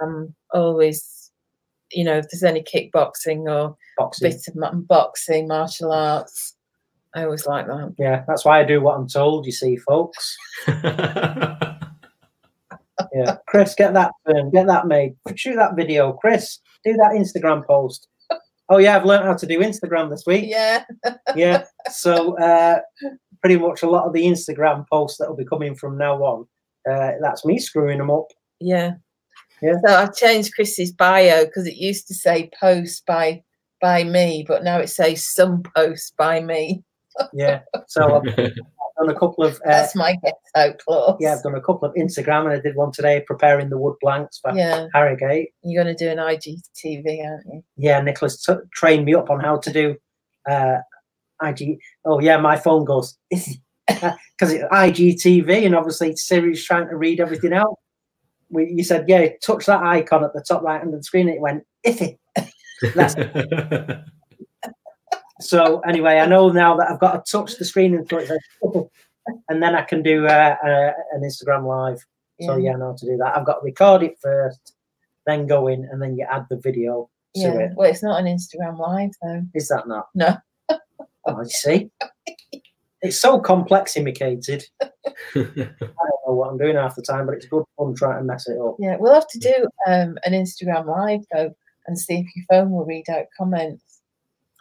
I'm 0.01 0.35
always 0.53 1.31
you 1.93 2.03
know, 2.05 2.19
if 2.19 2.27
there's 2.31 2.43
any 2.43 2.63
kickboxing 2.63 3.49
or 3.49 3.77
Boxing. 3.97 4.31
bits 4.31 4.49
of 4.49 4.57
ma- 4.57 4.73
boxing, 4.73 5.47
martial 5.47 5.93
arts. 5.93 6.57
I 7.15 7.23
always 7.25 7.47
like 7.47 7.67
that. 7.69 7.95
Yeah, 7.99 8.25
that's 8.27 8.45
why 8.45 8.59
I 8.61 8.65
do 8.65 8.81
what 8.81 8.97
I'm 8.97 9.07
told. 9.09 9.47
You 9.47 9.53
see, 9.53 9.77
folks. 9.77 10.37
Yeah, 13.13 13.37
Chris, 13.47 13.75
get 13.75 13.93
that 13.95 14.13
um, 14.27 14.51
get 14.51 14.67
that 14.67 14.87
made. 14.87 15.15
Shoot 15.35 15.57
that 15.57 15.77
video, 15.77 16.13
Chris. 16.13 16.59
Do 16.85 16.93
that 16.95 17.13
Instagram 17.13 17.67
post. 17.67 18.09
Oh 18.69 18.79
yeah, 18.79 18.97
I've 18.97 19.05
learned 19.05 19.25
how 19.25 19.35
to 19.35 19.47
do 19.47 19.61
Instagram 19.61 20.11
this 20.11 20.25
week. 20.27 20.45
Yeah. 20.47 20.85
Yeah, 21.37 21.65
so 21.91 22.37
uh, 22.39 22.81
pretty 23.45 23.61
much 23.61 23.83
a 23.83 23.91
lot 23.91 24.07
of 24.07 24.15
the 24.15 24.23
Instagram 24.25 24.87
posts 24.91 25.19
that 25.19 25.29
will 25.29 25.37
be 25.37 25.45
coming 25.45 25.75
from 25.75 25.99
now 25.99 26.17
on, 26.23 26.47
uh, 26.91 27.13
that's 27.21 27.45
me 27.45 27.59
screwing 27.59 27.99
them 27.99 28.11
up. 28.11 28.29
Yeah. 28.59 28.93
Yeah. 29.61 29.75
So 29.87 29.95
I've 29.95 30.15
changed 30.17 30.55
Chris's 30.55 30.93
bio 30.93 31.45
because 31.45 31.67
it 31.67 31.75
used 31.77 32.09
to 32.09 32.15
say 32.15 32.51
post 32.59 33.05
by 33.07 33.43
by 33.83 34.03
me, 34.05 34.45
but 34.49 34.65
now 34.65 34.79
it 34.79 34.89
says 34.89 35.23
some 35.29 35.63
posts 35.77 36.13
by 36.17 36.41
me. 36.41 36.83
Yeah, 37.33 37.61
so 37.87 38.17
I've 38.17 38.25
done 38.35 39.09
a 39.09 39.15
couple 39.15 39.45
of 39.45 39.55
uh, 39.57 39.59
That's 39.67 39.95
my 39.95 40.17
get 40.25 40.35
out 40.57 40.79
clause. 40.79 41.17
yeah, 41.21 41.35
I've 41.35 41.45
done 41.45 41.55
a 41.55 41.61
couple 41.61 41.89
of 41.89 41.95
Instagram, 41.95 42.47
and 42.47 42.55
I 42.55 42.59
did 42.61 42.75
one 42.75 42.91
today 42.91 43.23
preparing 43.25 43.69
the 43.71 43.79
wood 43.79 43.95
blanks 44.01 44.39
for 44.41 44.53
Yeah. 44.53 44.89
Harrogate. 44.93 45.51
You're 45.63 45.85
going 45.85 45.97
to 45.97 46.05
do 46.05 46.11
an 46.11 46.19
IGTV, 46.19 47.25
aren't 47.25 47.47
you? 47.47 47.63
yeah, 47.77 48.01
Nicola's 48.01 48.43
t- 48.43 48.55
trained 48.73 49.05
me 49.05 49.15
up 49.15 49.31
on 49.31 49.39
how 49.39 49.59
to 49.59 49.73
do 49.73 49.95
uh, 50.51 50.79
IG. 51.43 51.79
Oh 52.05 52.21
yeah, 52.21 52.37
my 52.37 52.57
phone 52.57 52.85
goes 52.85 53.17
because 53.31 53.53
it's 54.41 54.65
IGTV, 54.65 55.67
and 55.67 55.75
obviously 55.75 56.17
Siri's 56.17 56.65
trying 56.65 56.89
to 56.89 56.97
read 56.97 57.21
everything 57.21 57.53
out. 57.53 57.79
We, 58.51 58.71
you 58.71 58.85
said, 58.85 59.09
yeah, 59.09 59.29
touch 59.45 59.67
that 59.67 59.83
icon 59.83 60.25
at 60.25 60.33
the 60.33 60.45
top 60.47 60.63
right 60.63 60.81
hand 60.81 60.95
of 60.95 61.01
the 61.01 61.05
screen. 61.05 61.29
And 61.29 61.37
it 61.37 61.41
went 61.41 61.65
iffy. 61.87 62.19
That's 62.95 63.15
so. 65.41 65.81
Anyway, 65.81 66.19
I 66.19 66.27
know 66.27 66.51
now 66.51 66.77
that 66.77 66.91
I've 66.91 67.01
got 67.01 67.25
to 67.25 67.31
touch 67.31 67.57
the 67.57 67.65
screen 67.65 67.95
until 67.95 68.19
it 68.19 68.29
says, 68.29 68.39
and 69.49 69.63
then 69.63 69.75
I 69.75 69.83
can 69.83 70.03
do 70.03 70.27
uh, 70.27 70.57
uh, 70.65 70.93
an 71.13 71.23
Instagram 71.23 71.67
live. 71.67 72.05
So 72.41 72.57
yeah, 72.57 72.73
I 72.73 72.77
know 72.77 72.91
how 72.91 72.97
to 72.97 73.07
do 73.07 73.17
that. 73.19 73.37
I've 73.37 73.47
got 73.47 73.61
to 73.61 73.65
record 73.65 74.03
it 74.03 74.19
first, 74.21 74.75
then 75.27 75.47
go 75.47 75.69
in, 75.69 75.89
and 75.91 76.03
then 76.03 76.17
you 76.17 76.27
add 76.31 76.47
the 76.51 76.57
video 76.57 77.09
to 77.37 77.41
Yeah. 77.41 77.59
it. 77.59 77.73
Well, 77.77 77.89
it's 77.91 78.03
not 78.03 78.21
an 78.21 78.27
Instagram 78.27 78.79
live 78.79 79.11
though. 79.23 79.43
Is 79.55 79.69
that 79.69 79.87
not? 79.89 80.09
No. 80.15 80.37
Oh, 81.27 81.41
you 81.41 81.49
see, 81.49 81.91
it's 83.03 83.19
so 83.19 83.39
complex, 83.39 83.97
imitated. 83.97 84.65
I 84.83 84.89
don't 85.35 85.47
know 85.47 86.35
what 86.35 86.51
I'm 86.51 86.59
doing 86.59 86.77
half 86.77 86.97
the 86.97 87.03
time, 87.03 87.27
but 87.27 87.37
it's 87.37 87.47
good 87.47 87.65
fun 87.77 87.95
trying 87.95 88.19
to 88.19 88.25
mess 88.25 88.49
it 88.49 88.59
up. 88.59 88.77
Yeah, 88.79 88.97
we'll 88.99 89.15
have 89.15 89.29
to 89.29 89.39
do 89.39 89.69
um, 89.87 90.19
an 90.25 90.33
Instagram 90.33 90.87
live 90.87 91.21
though 91.33 91.55
and 91.87 91.99
see 91.99 92.21
if 92.21 92.27
your 92.35 92.45
phone 92.51 92.71
will 92.71 92.85
read 92.85 93.09
out 93.11 93.27
comments. 93.37 94.01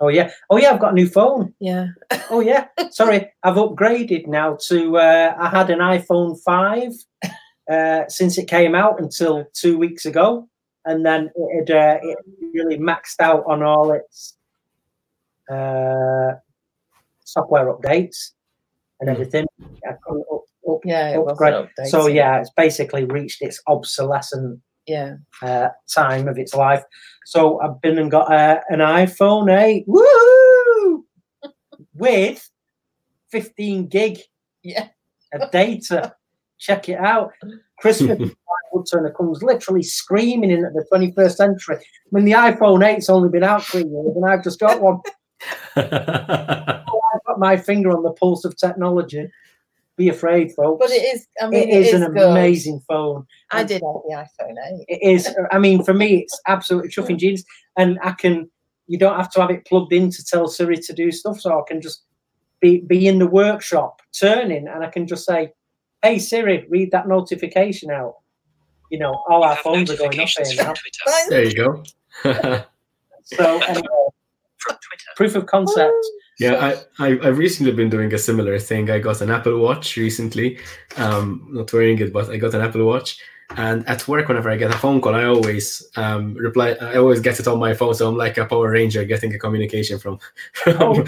Oh 0.01 0.09
yeah, 0.09 0.32
oh 0.49 0.57
yeah, 0.57 0.72
I've 0.72 0.80
got 0.80 0.91
a 0.91 0.95
new 0.95 1.07
phone. 1.07 1.53
Yeah. 1.59 1.88
Oh 2.30 2.41
yeah, 2.41 2.68
sorry, 2.91 3.32
I've 3.43 3.55
upgraded 3.55 4.28
now 4.28 4.57
to. 4.68 4.97
Uh, 4.97 5.36
I 5.39 5.49
had 5.49 5.70
an 5.70 5.80
iPhone 5.80 6.38
five 6.43 6.91
uh, 7.72 8.03
since 8.07 8.38
it 8.38 8.47
came 8.47 8.76
out 8.76 8.99
until 8.99 9.45
two 9.53 9.78
weeks 9.78 10.05
ago, 10.05 10.49
and 10.86 11.05
then 11.05 11.32
it 11.36 11.70
had, 11.70 11.76
uh, 11.76 11.99
it 12.01 12.18
really 12.53 12.78
maxed 12.78 13.20
out 13.20 13.43
on 13.47 13.64
all 13.64 13.91
its 13.91 14.36
uh, 15.49 16.34
software 17.34 17.74
updates 17.74 18.32
and 19.00 19.10
Mm. 19.10 19.14
everything. 19.14 19.46
I 19.88 19.94
couldn't 20.06 20.26
up, 20.32 20.42
up, 20.70 20.80
Yeah, 20.86 21.10
it 21.10 21.18
upgrade. 21.20 21.54
wasn't. 21.54 21.88
So 21.90 22.08
yeah, 22.08 22.40
it's 22.40 22.52
basically 22.56 23.06
reached 23.06 23.42
its 23.42 23.62
obsolescent 23.68 24.60
Yeah. 24.86 25.16
uh, 25.42 25.70
time 25.94 26.28
of 26.28 26.38
its 26.38 26.54
life. 26.54 26.84
So 27.26 27.60
I've 27.62 27.82
been 27.82 27.98
and 27.98 28.12
got 28.12 28.32
uh, 28.32 28.60
an 28.70 28.80
iPhone 28.80 29.50
8, 29.52 29.86
woo, 29.88 31.06
with 31.96 32.50
15 33.32 33.88
gig 33.88 34.20
Yeah. 34.62 34.88
of 35.34 35.50
data. 35.52 36.16
Check 36.60 36.88
it 36.90 37.00
out. 37.00 37.32
Christmas 37.80 38.20
Woodturner 38.74 39.14
comes 39.16 39.44
literally 39.44 39.84
screaming 39.84 40.50
in 40.50 40.66
at 40.66 40.74
the 40.74 40.84
21st 40.92 41.36
century. 41.36 41.78
When 42.10 42.26
the 42.26 42.32
iPhone 42.32 42.84
8's 42.84 43.10
only 43.10 43.30
been 43.30 43.44
out 43.44 43.64
three 43.64 43.84
years, 43.84 44.16
and 44.16 44.26
I've 44.26 44.44
just 44.44 44.60
got 44.60 44.82
one. 44.82 45.00
I've 47.34 47.40
got 47.40 47.46
my 47.48 47.58
finger 47.58 47.90
on 47.92 48.04
the 48.04 48.12
pulse 48.12 48.46
of 48.46 48.56
technology. 48.56 49.28
Be 49.96 50.10
afraid, 50.10 50.52
folks. 50.54 50.80
But 50.80 50.92
it 50.92 51.04
is, 51.16 51.28
I 51.42 51.48
mean, 51.48 51.70
it 51.70 51.70
is, 51.70 51.94
an 51.94 52.12
good. 52.14 52.30
amazing 52.30 52.82
phone. 52.88 53.26
I 53.52 53.64
did 53.64 53.82
have 53.84 54.02
the 54.08 54.16
iPhone 54.44 54.56
8. 54.82 54.86
It 54.88 55.08
is. 55.16 55.30
I 55.52 55.60
mean, 55.60 55.84
for 55.84 55.94
me, 55.94 56.22
it's 56.24 56.40
absolutely 56.48 56.90
chuffing 56.90 57.18
jeans, 57.20 57.44
and 57.78 58.00
I 58.04 58.12
can. 58.14 58.50
You 58.88 58.98
don't 58.98 59.16
have 59.16 59.32
to 59.32 59.42
have 59.42 59.50
it 59.52 59.66
plugged 59.66 59.94
in 59.94 60.10
to 60.10 60.26
tell 60.26 60.48
Siri 60.48 60.78
to 60.78 60.94
do 60.94 61.12
stuff, 61.12 61.40
so 61.40 61.60
I 61.60 61.62
can 61.68 61.80
just 61.82 62.04
be 62.60 62.82
be 62.82 63.08
in 63.08 63.20
the 63.20 63.28
workshop 63.28 64.02
turning, 64.20 64.68
and 64.68 64.84
I 64.84 64.90
can 64.90 65.06
just 65.06 65.26
say, 65.26 65.54
"Hey 66.02 66.18
Siri, 66.18 66.66
read 66.70 66.92
that 66.92 67.08
notification 67.08 67.92
out." 67.92 68.16
You 68.90 69.00
know, 69.00 69.24
all 69.30 69.44
You 69.44 69.50
our 69.50 69.56
phones 69.58 69.92
are 69.92 69.98
going 69.98 70.10
up 70.10 70.18
notifications 70.18 70.52
here 70.52 70.64
now. 70.64 70.74
there 71.30 71.44
you 71.46 71.56
go. 71.56 72.66
So 73.26 73.58
anyway, 73.62 73.88
From 74.66 74.76
Twitter. 74.78 75.11
proof 75.16 75.36
of 75.36 75.45
concept. 75.45 75.93
Yeah, 76.39 76.55
I, 76.99 77.05
I 77.05 77.09
I've 77.28 77.38
recently 77.38 77.74
been 77.74 77.91
doing 77.91 78.11
a 78.11 78.18
similar 78.18 78.57
thing. 78.57 78.89
I 78.89 78.97
got 78.97 79.22
an 79.22 79.30
Apple 79.30 79.59
Watch 79.59 79.97
recently. 79.97 80.57
Um, 80.97 81.47
not 81.51 81.72
wearing 81.72 81.99
it, 81.99 82.11
but 82.11 82.28
I 82.32 82.38
got 82.38 82.55
an 82.55 82.61
Apple 82.61 82.86
Watch. 82.86 83.20
And 83.55 83.88
at 83.88 84.07
work, 84.07 84.28
whenever 84.30 84.49
I 84.49 84.57
get 84.57 84.74
a 84.74 84.78
phone 84.80 84.99
call, 84.99 85.14
I 85.14 85.26
always 85.26 85.88
um, 85.95 86.34
reply. 86.34 86.72
I 86.82 86.95
always 86.97 87.20
get 87.20 87.39
it 87.39 87.47
on 87.47 87.59
my 87.59 87.76
phone, 87.76 87.93
so 87.93 88.09
I'm 88.09 88.18
like 88.18 88.39
a 88.39 88.45
Power 88.47 88.72
Ranger 88.72 89.05
getting 89.05 89.32
a 89.36 89.38
communication 89.38 89.99
from. 89.99 90.18
Oh. 90.66 91.05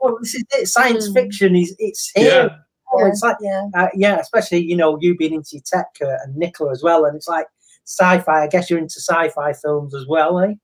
Well, 0.00 0.18
this 0.22 0.34
is 0.36 0.44
it. 0.52 0.68
Science 0.68 1.08
Hmm. 1.08 1.12
fiction 1.14 1.56
is 1.56 1.74
it's 1.80 2.12
here. 2.14 2.26
yeah, 2.26 2.48
Oh, 2.92 3.06
it's 3.06 3.22
like 3.24 3.36
yeah. 3.40 3.66
uh, 3.74 3.88
yeah, 3.94 4.18
especially 4.20 4.58
you 4.62 4.76
know 4.76 4.98
you 5.00 5.16
being 5.16 5.34
into 5.34 5.60
tech 5.66 5.86
Kurt, 5.98 6.20
and 6.24 6.36
Nicola 6.36 6.70
as 6.70 6.82
well, 6.82 7.04
and 7.06 7.16
it's 7.16 7.26
like 7.28 7.48
sci-fi. 7.86 8.44
I 8.44 8.46
guess 8.46 8.70
you're 8.70 8.78
into 8.78 9.00
sci-fi 9.00 9.52
films 9.52 9.96
as 9.96 10.06
well, 10.06 10.38
eh? 10.38 10.54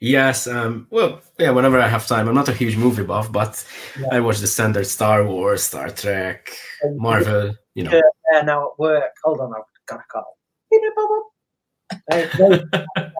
Yes. 0.00 0.46
Um, 0.46 0.86
well, 0.90 1.20
yeah. 1.38 1.50
Whenever 1.50 1.78
I 1.80 1.88
have 1.88 2.06
time, 2.06 2.28
I'm 2.28 2.34
not 2.34 2.48
a 2.48 2.52
huge 2.52 2.76
movie 2.76 3.02
buff, 3.04 3.30
but 3.30 3.64
Yeah. 3.98 4.08
I 4.12 4.20
watch 4.20 4.38
the 4.38 4.46
standard 4.46 4.86
Star 4.86 5.24
Wars, 5.24 5.62
Star 5.62 5.90
Trek, 5.90 6.52
Marvel. 6.96 7.54
You 7.74 7.84
know. 7.84 7.90
Yeah. 8.32 8.42
now 8.42 8.70
at 8.72 8.78
work. 8.78 9.12
Hold 9.24 9.40
on, 9.40 9.52
I've 9.54 9.62
got 9.86 10.00
a 10.00 10.04
call. 10.10 10.36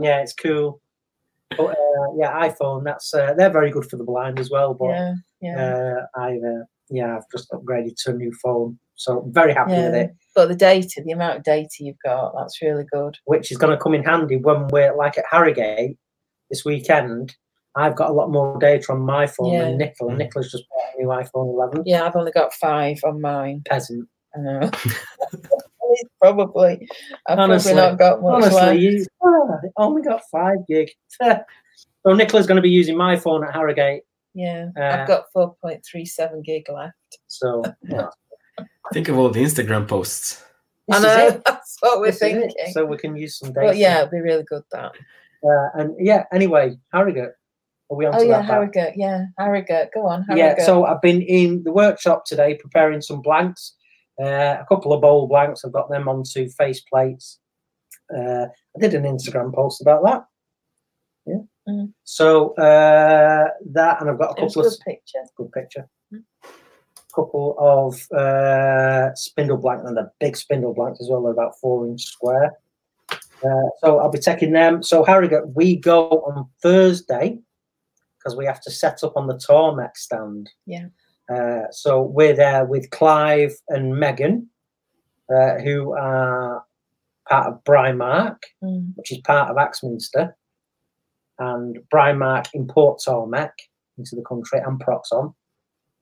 Yeah, 0.00 0.22
it's 0.22 0.32
cool. 0.34 0.80
But 1.56 1.76
uh, 1.76 2.12
yeah, 2.16 2.48
iPhone. 2.48 2.84
That's 2.84 3.12
uh, 3.12 3.34
they're 3.34 3.50
very 3.50 3.70
good 3.70 3.84
for 3.88 3.96
the 3.96 4.04
blind 4.04 4.38
as 4.38 4.50
well. 4.50 4.74
But 4.74 4.88
Yeah. 4.88 5.14
Yeah. 5.40 5.94
uh, 6.16 6.18
I 6.18 6.36
uh, 6.38 6.64
yeah, 6.92 7.16
I've 7.16 7.28
just 7.32 7.50
upgraded 7.50 7.96
to 8.04 8.10
a 8.10 8.14
new 8.14 8.32
phone, 8.42 8.78
so 8.96 9.20
I'm 9.20 9.32
very 9.32 9.54
happy 9.54 9.72
with 9.72 9.94
it. 9.94 10.10
But 10.34 10.48
the 10.48 10.54
data, 10.54 11.02
the 11.04 11.12
amount 11.12 11.38
of 11.38 11.44
data 11.44 11.68
you've 11.80 11.96
got, 12.04 12.32
that's 12.36 12.60
really 12.62 12.84
good. 12.92 13.18
Which 13.24 13.50
is 13.50 13.58
going 13.58 13.76
to 13.76 13.82
come 13.82 13.94
in 13.94 14.04
handy 14.04 14.36
when 14.36 14.68
we're 14.68 14.94
like 14.96 15.18
at 15.18 15.24
Harrogate 15.30 15.96
this 16.50 16.64
weekend. 16.64 17.34
I've 17.74 17.96
got 17.96 18.10
a 18.10 18.12
lot 18.12 18.30
more 18.30 18.58
data 18.58 18.92
on 18.92 19.00
my 19.00 19.26
phone 19.26 19.52
Yeah. 19.54 19.64
than 19.64 19.78
Nicola. 19.78 20.12
Mm. 20.12 20.18
Nicola's 20.18 20.52
just 20.52 20.64
bought 20.68 20.94
a 20.94 21.02
new 21.02 21.08
iPhone 21.08 21.54
11. 21.54 21.84
Yeah, 21.86 22.04
I've 22.04 22.16
only 22.16 22.32
got 22.32 22.52
five 22.52 22.98
on 23.04 23.20
mine. 23.20 23.62
Peasant. 23.64 24.06
I 24.36 24.40
know. 24.40 24.70
probably. 26.20 26.86
I've 27.26 27.38
Honestly, 27.38 27.72
probably 27.72 27.90
not 27.90 27.98
got 27.98 28.22
much 28.22 28.32
Honestly, 28.34 28.60
left. 28.60 28.78
you 28.78 29.06
ah, 29.24 29.58
only 29.78 30.02
got 30.02 30.20
five 30.30 30.58
gig. 30.68 30.90
so 31.10 32.12
Nicola's 32.14 32.46
going 32.46 32.56
to 32.56 32.62
be 32.62 32.70
using 32.70 32.96
my 32.96 33.16
phone 33.16 33.44
at 33.44 33.54
Harrogate. 33.54 34.02
Yeah, 34.34 34.68
Uh, 34.78 34.82
I've 34.82 35.08
got 35.08 35.24
4.37 35.36 36.44
gig 36.44 36.66
left. 36.72 36.94
So 37.28 37.62
yeah. 37.88 38.08
Think 38.92 39.08
of 39.08 39.18
all 39.18 39.30
the 39.30 39.42
Instagram 39.42 39.86
posts. 39.88 40.42
I 40.90 40.98
This 41.00 41.10
is 41.10 41.16
know, 41.34 41.42
that's 41.46 41.76
what 41.80 42.00
we're 42.00 42.06
This 42.06 42.18
thinking. 42.18 42.50
So 42.72 42.84
we 42.84 42.96
can 42.98 43.16
use 43.16 43.38
some 43.38 43.52
data. 43.52 43.68
but 43.68 43.76
yeah, 43.76 43.98
it'd 44.00 44.10
be 44.10 44.20
really 44.20 44.42
good 44.44 44.62
that. 44.72 44.92
Uh, 45.44 45.68
and 45.80 45.94
yeah, 45.98 46.24
anyway, 46.32 46.76
Harrogate. 46.92 47.32
Are 47.90 47.96
we 47.96 48.06
on 48.06 48.14
Oh 48.14 48.18
to 48.20 48.24
yeah, 48.24 48.30
that? 48.38 48.40
back? 48.42 48.50
Harrogate. 48.50 48.94
Yeah, 48.96 49.24
Harrogate. 49.38 49.90
Go 49.94 50.06
on, 50.06 50.24
Yeah, 50.34 50.54
so 50.64 50.84
I've 50.86 51.02
been 51.02 51.20
in 51.22 51.62
the 51.64 51.72
workshop 51.72 52.24
today 52.24 52.54
preparing 52.54 53.00
some 53.02 53.20
blanks, 53.22 53.74
uh, 54.22 54.56
a 54.60 54.66
couple 54.68 54.92
of 54.92 55.00
bowl 55.02 55.26
blanks. 55.28 55.64
I've 55.64 55.72
got 55.72 55.90
them 55.90 56.08
onto 56.08 56.48
face 56.50 56.80
plates. 56.80 57.38
Uh, 58.14 58.46
I 58.76 58.78
did 58.80 58.94
an 58.94 59.04
Instagram 59.04 59.54
post 59.54 59.80
about 59.82 60.02
that. 60.04 60.24
Mm. 61.68 61.92
So 62.04 62.54
uh, 62.54 63.48
that, 63.72 64.00
and 64.00 64.10
I've 64.10 64.18
got 64.18 64.32
a 64.32 64.40
couple 64.40 64.66
of 64.66 64.74
picture. 64.84 65.18
good 65.36 65.52
picture. 65.52 65.88
Mm. 66.12 66.22
Couple 67.14 67.56
of 67.58 68.10
uh, 68.12 69.14
spindle 69.14 69.58
blanks, 69.58 69.86
and 69.86 69.96
they're 69.96 70.12
big 70.18 70.36
spindle 70.36 70.74
blanks 70.74 71.00
as 71.00 71.08
well. 71.10 71.22
They're 71.22 71.32
about 71.32 71.58
four 71.60 71.86
inch 71.86 72.04
square. 72.04 72.52
Uh, 73.10 73.68
so 73.80 73.98
I'll 73.98 74.10
be 74.10 74.18
taking 74.18 74.52
them. 74.52 74.82
So 74.82 75.04
Harrogate, 75.04 75.48
we 75.54 75.76
go 75.76 76.08
on 76.08 76.48
Thursday 76.62 77.38
because 78.18 78.36
we 78.36 78.46
have 78.46 78.60
to 78.62 78.70
set 78.70 79.02
up 79.02 79.16
on 79.16 79.26
the 79.26 79.34
Tormek's 79.34 80.02
stand. 80.02 80.48
Yeah. 80.64 80.86
Uh, 81.32 81.70
so 81.70 82.02
we're 82.02 82.34
there 82.36 82.64
with 82.64 82.90
Clive 82.90 83.54
and 83.68 83.98
Megan, 83.98 84.48
uh, 85.34 85.58
who 85.58 85.92
are 85.92 86.64
part 87.28 87.46
of 87.48 87.64
Brimarc, 87.64 88.36
Mm. 88.62 88.92
which 88.96 89.12
is 89.12 89.18
part 89.18 89.50
of 89.50 89.58
Axminster, 89.58 90.36
and 91.38 91.78
Brimarc 91.92 92.46
import 92.54 93.00
Tormek 93.06 93.52
into 93.98 94.16
the 94.16 94.22
country 94.22 94.60
and 94.64 94.80
Proxxon. 94.80 95.34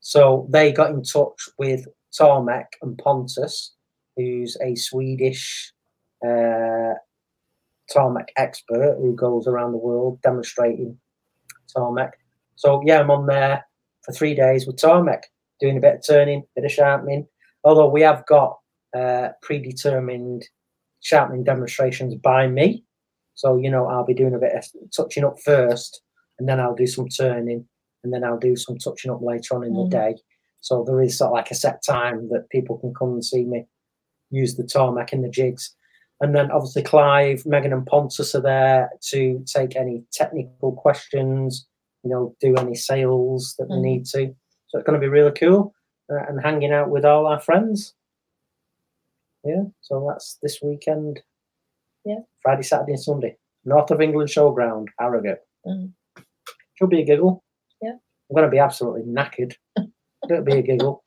So 0.01 0.47
they 0.51 0.73
got 0.73 0.91
in 0.91 1.03
touch 1.03 1.49
with 1.59 1.87
Tormek 2.19 2.67
and 2.83 2.97
Pontus, 2.99 3.75
who's 4.17 4.57
a 4.63 4.75
Swedish 4.75 5.73
uh, 6.25 6.95
Tormek 7.95 8.29
expert 8.37 8.97
who 9.01 9.15
goes 9.15 9.47
around 9.47 9.73
the 9.73 9.79
world 9.79 10.21
demonstrating 10.23 10.99
Tormek. 11.75 12.13
So 12.57 12.83
yeah, 12.85 13.01
I'm 13.01 13.11
on 13.11 13.27
there 13.27 13.65
for 14.03 14.13
three 14.13 14.35
days 14.35 14.67
with 14.67 14.77
Tormek, 14.77 15.23
doing 15.61 15.77
a 15.77 15.81
bit 15.81 15.97
of 15.97 16.07
turning, 16.07 16.45
bit 16.55 16.65
of 16.65 16.73
sharpening. 16.73 17.27
Although 17.65 17.91
we 17.91 18.03
have 18.03 18.25
got 18.27 18.59
uh, 18.97 19.29
predetermined 19.43 20.49
sharpening 21.01 21.45
demonstrations 21.45 22.15
by 22.15 22.47
me. 22.47 22.85
So, 23.41 23.57
you 23.57 23.71
know, 23.71 23.87
I'll 23.87 24.05
be 24.05 24.13
doing 24.13 24.35
a 24.35 24.39
bit 24.39 24.55
of 24.55 24.67
touching 24.95 25.25
up 25.25 25.41
first, 25.41 26.03
and 26.39 26.47
then 26.47 26.61
I'll 26.61 26.75
do 26.75 26.87
some 26.87 27.09
turning, 27.09 27.67
and 28.05 28.13
then 28.13 28.23
I'll 28.23 28.39
do 28.39 28.55
some 28.55 28.77
touching 28.77 29.11
up 29.11 29.23
later 29.23 29.55
on 29.55 29.65
in 29.65 29.73
Mm. 29.73 29.85
the 29.85 29.97
day. 29.97 30.17
So 30.61 30.85
there 30.85 31.01
is 31.01 31.17
sort 31.17 31.31
of 31.31 31.37
like 31.37 31.51
a 31.51 31.55
set 31.55 31.83
time 31.83 32.29
that 32.29 32.51
people 32.51 32.77
can 32.77 32.93
come 32.93 33.13
and 33.15 33.25
see 33.25 33.45
me 33.47 33.67
use 34.31 34.57
the 34.57 34.63
Tormek 34.65 35.15
and 35.15 35.25
the 35.25 35.31
jigs. 35.31 35.75
And 36.21 36.35
then 36.37 36.51
obviously 36.51 36.83
Clive, 36.83 37.47
Megan 37.47 37.73
and 37.73 37.87
Pontus 37.87 38.35
are 38.35 38.43
there 38.43 38.91
to 39.11 39.43
take 39.47 39.75
any 39.75 40.05
technical 40.13 40.73
questions, 40.73 41.67
you 42.05 42.11
know, 42.11 42.37
do 42.41 42.55
any 42.57 42.75
sales 42.75 43.55
that 43.59 43.69
Mhm. 43.69 43.71
they 43.71 43.81
need 43.81 44.05
to. 44.13 44.37
So 44.67 44.79
it's 44.79 44.87
going 44.87 45.01
to 45.01 45.07
be 45.07 45.09
really 45.09 45.33
cool 45.33 45.73
uh, 46.13 46.25
and 46.29 46.43
hanging 46.43 46.73
out 46.73 46.91
with 46.91 47.07
all 47.07 47.27
our 47.27 47.41
friends. 47.41 47.95
Yeah, 49.45 49.65
so 49.81 50.07
that's 50.11 50.37
this 50.43 50.61
weekend. 50.63 51.23
Yeah. 52.05 52.21
Friday, 52.43 52.63
Saturday, 52.63 52.93
and 52.93 53.01
Sunday. 53.01 53.37
North 53.65 53.91
of 53.91 54.01
England 54.01 54.31
Showground, 54.31 54.87
Harrogate. 54.99 55.41
Mm. 55.67 55.93
Should 56.75 56.91
be 56.91 57.03
a 57.03 57.05
giggle. 57.05 57.45
Yeah. 57.83 57.93
I'm 57.93 58.35
going 58.35 58.45
to 58.47 58.51
be 58.51 58.59
absolutely 58.59 59.03
knackered. 59.03 59.55
It'll 60.31 60.45
be 60.45 60.59
a 60.59 60.63
giggle. 60.63 61.03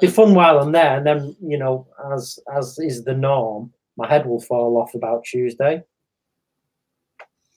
Be 0.00 0.06
fun 0.08 0.34
while 0.34 0.58
I'm 0.58 0.72
there, 0.72 0.96
and 0.96 1.06
then 1.06 1.36
you 1.40 1.56
know, 1.56 1.86
as 2.12 2.38
as 2.54 2.78
is 2.80 3.04
the 3.04 3.14
norm, 3.14 3.72
my 3.96 4.08
head 4.08 4.26
will 4.26 4.40
fall 4.40 4.76
off 4.76 4.94
about 4.94 5.24
Tuesday. 5.24 5.82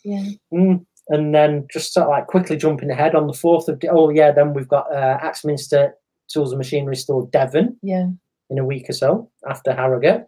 Yeah. 0.04 0.24
Mm. 0.54 0.86
And 1.10 1.34
then 1.34 1.68
just 1.72 1.94
sort 1.94 2.06
of 2.06 2.10
like 2.12 2.28
quickly 2.28 2.58
jumping 2.58 2.92
ahead 2.92 3.16
on 3.16 3.28
the 3.28 3.34
fourth 3.34 3.68
of. 3.68 3.82
Oh 3.90 4.10
yeah, 4.10 4.32
then 4.32 4.54
we've 4.54 4.68
got 4.68 4.92
uh, 4.94 5.18
Axminster 5.22 5.96
Tools 6.32 6.52
and 6.52 6.58
Machinery 6.60 6.96
Store 6.96 7.28
Devon 7.32 7.78
Yeah. 7.82 8.08
in 8.50 8.60
a 8.60 8.66
week 8.66 8.90
or 8.90 8.94
so 8.94 9.30
after 9.50 9.74
Harrogate. 9.74 10.28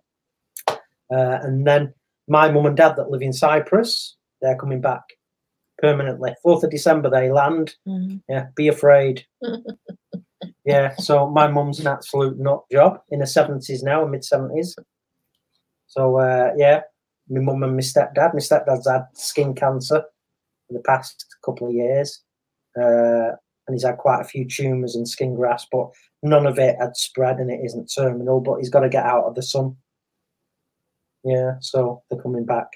Uh, 0.67 1.39
and 1.41 1.65
then 1.67 1.93
my 2.29 2.49
mum 2.51 2.65
and 2.65 2.77
dad 2.77 2.95
that 2.95 3.09
live 3.09 3.21
in 3.21 3.33
Cyprus, 3.33 4.15
they're 4.41 4.57
coming 4.57 4.81
back 4.81 5.01
permanently. 5.79 6.33
4th 6.45 6.63
of 6.63 6.71
December 6.71 7.09
they 7.09 7.31
land. 7.31 7.75
Mm. 7.87 8.21
Yeah, 8.29 8.47
be 8.55 8.67
afraid. 8.67 9.25
yeah, 10.65 10.95
so 10.97 11.29
my 11.29 11.47
mum's 11.47 11.79
an 11.79 11.87
absolute 11.87 12.37
nut 12.37 12.63
job 12.71 13.01
in 13.09 13.19
her 13.19 13.25
70s 13.25 13.83
now, 13.83 14.05
mid 14.05 14.21
70s. 14.21 14.75
So, 15.87 16.17
uh, 16.17 16.51
yeah, 16.55 16.81
my 17.29 17.41
mum 17.41 17.63
and 17.63 17.75
my 17.75 17.81
stepdad. 17.81 18.33
My 18.33 18.39
stepdad's 18.39 18.87
had 18.87 19.05
skin 19.13 19.55
cancer 19.55 20.03
for 20.67 20.73
the 20.73 20.83
past 20.85 21.25
couple 21.43 21.67
of 21.67 21.73
years. 21.73 22.21
Uh, 22.79 23.31
and 23.67 23.75
he's 23.75 23.83
had 23.83 23.97
quite 23.97 24.21
a 24.21 24.25
few 24.25 24.45
tumours 24.45 24.95
and 24.95 25.07
skin 25.07 25.35
grafts, 25.35 25.67
but 25.71 25.89
none 26.23 26.47
of 26.47 26.57
it 26.57 26.75
had 26.79 26.97
spread 26.97 27.37
and 27.37 27.51
it 27.51 27.59
isn't 27.63 27.91
terminal, 27.95 28.41
but 28.41 28.57
he's 28.57 28.69
got 28.69 28.79
to 28.79 28.89
get 28.89 29.05
out 29.05 29.25
of 29.25 29.35
the 29.35 29.43
sun. 29.43 29.75
Yeah, 31.23 31.53
so 31.59 32.03
they're 32.09 32.21
coming 32.21 32.45
back 32.45 32.67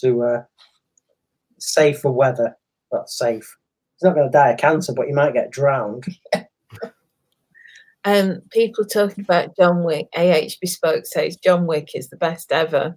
to 0.00 0.22
uh, 0.22 0.42
safer 1.58 2.10
weather. 2.10 2.56
Not 2.92 3.08
safe. 3.08 3.56
He's 3.96 4.04
not 4.04 4.14
going 4.14 4.26
to 4.26 4.32
die 4.32 4.50
of 4.50 4.58
cancer, 4.58 4.92
but 4.94 5.06
he 5.06 5.12
might 5.12 5.34
get 5.34 5.50
drowned. 5.50 6.04
Um, 8.04 8.42
people 8.50 8.84
talking 8.84 9.22
about 9.22 9.56
John 9.56 9.84
Wick. 9.84 10.08
AH 10.16 10.56
Bespoke 10.60 11.06
says 11.06 11.36
John 11.36 11.66
Wick 11.66 11.90
is 11.94 12.08
the 12.08 12.16
best 12.16 12.50
ever. 12.50 12.96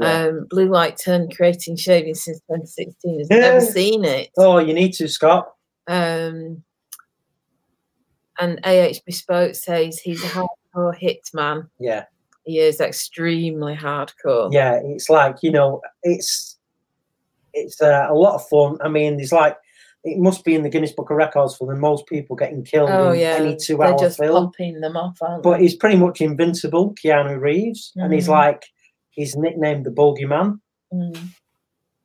Yeah. 0.00 0.24
Um, 0.24 0.46
Blue 0.48 0.68
Light 0.68 0.96
Turn 0.96 1.28
creating 1.30 1.76
shaving 1.76 2.14
since 2.14 2.38
2016 2.48 3.18
has 3.18 3.30
never 3.30 3.60
seen 3.60 4.04
it. 4.04 4.30
oh, 4.38 4.58
you 4.58 4.72
need 4.72 4.92
to, 4.94 5.08
Scott. 5.08 5.50
Um, 5.88 6.62
and 8.38 8.60
AH 8.64 9.00
Bespoke 9.04 9.54
says 9.54 9.98
he's 9.98 10.24
a 10.24 10.28
hardcore 10.28 10.98
hitman. 10.98 11.68
Yeah, 11.78 12.04
He 12.44 12.58
is 12.58 12.80
extremely 12.80 13.76
hardcore. 13.76 14.52
yeah. 14.52 14.80
It's 14.84 15.08
like 15.10 15.36
you 15.42 15.50
know, 15.50 15.80
it's 16.02 16.58
it's 17.52 17.80
uh, 17.82 18.06
a 18.08 18.14
lot 18.14 18.34
of 18.36 18.46
fun. 18.48 18.78
I 18.82 18.88
mean, 18.88 19.16
there's 19.16 19.32
like 19.32 19.56
it 20.04 20.18
must 20.18 20.44
be 20.44 20.54
in 20.54 20.62
the 20.62 20.70
Guinness 20.70 20.92
Book 20.92 21.10
of 21.10 21.16
Records 21.18 21.56
for 21.56 21.66
the 21.72 21.78
most 21.78 22.06
people 22.06 22.34
getting 22.34 22.64
killed 22.64 22.88
Oh 22.90 23.10
in 23.12 23.20
yeah, 23.20 23.26
any 23.38 23.48
they're 23.50 23.56
two-hour 23.58 23.98
just 23.98 24.18
film. 24.18 24.46
popping 24.46 24.80
them 24.80 24.96
off, 24.96 25.18
But 25.20 25.42
they? 25.58 25.62
he's 25.64 25.76
pretty 25.76 25.96
much 25.96 26.22
invincible, 26.22 26.94
Keanu 26.94 27.38
Reeves, 27.38 27.92
and 27.96 28.10
he's 28.12 28.26
Mhm. 28.26 28.30
like 28.30 28.64
he's 29.10 29.36
nicknamed 29.36 29.84
the 29.84 29.90
Bogeyman. 29.90 30.58
Mm. 30.92 31.16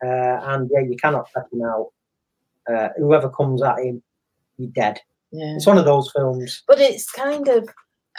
Uh, 0.04 0.08
and 0.52 0.70
yeah, 0.74 0.82
you 0.82 0.98
cannot 0.98 1.28
take 1.34 1.46
him 1.54 1.64
out. 1.64 1.92
Uh, 2.70 2.90
whoever 2.98 3.30
comes 3.30 3.64
at 3.64 3.78
him, 3.80 4.04
you're 4.58 4.70
dead. 4.72 5.00
Yeah, 5.32 5.56
It's 5.56 5.66
one 5.68 5.78
of 5.78 5.86
those 5.86 6.12
films. 6.14 6.64
but 6.68 6.80
it's 6.82 7.10
kind 7.12 7.48
of, 7.48 7.70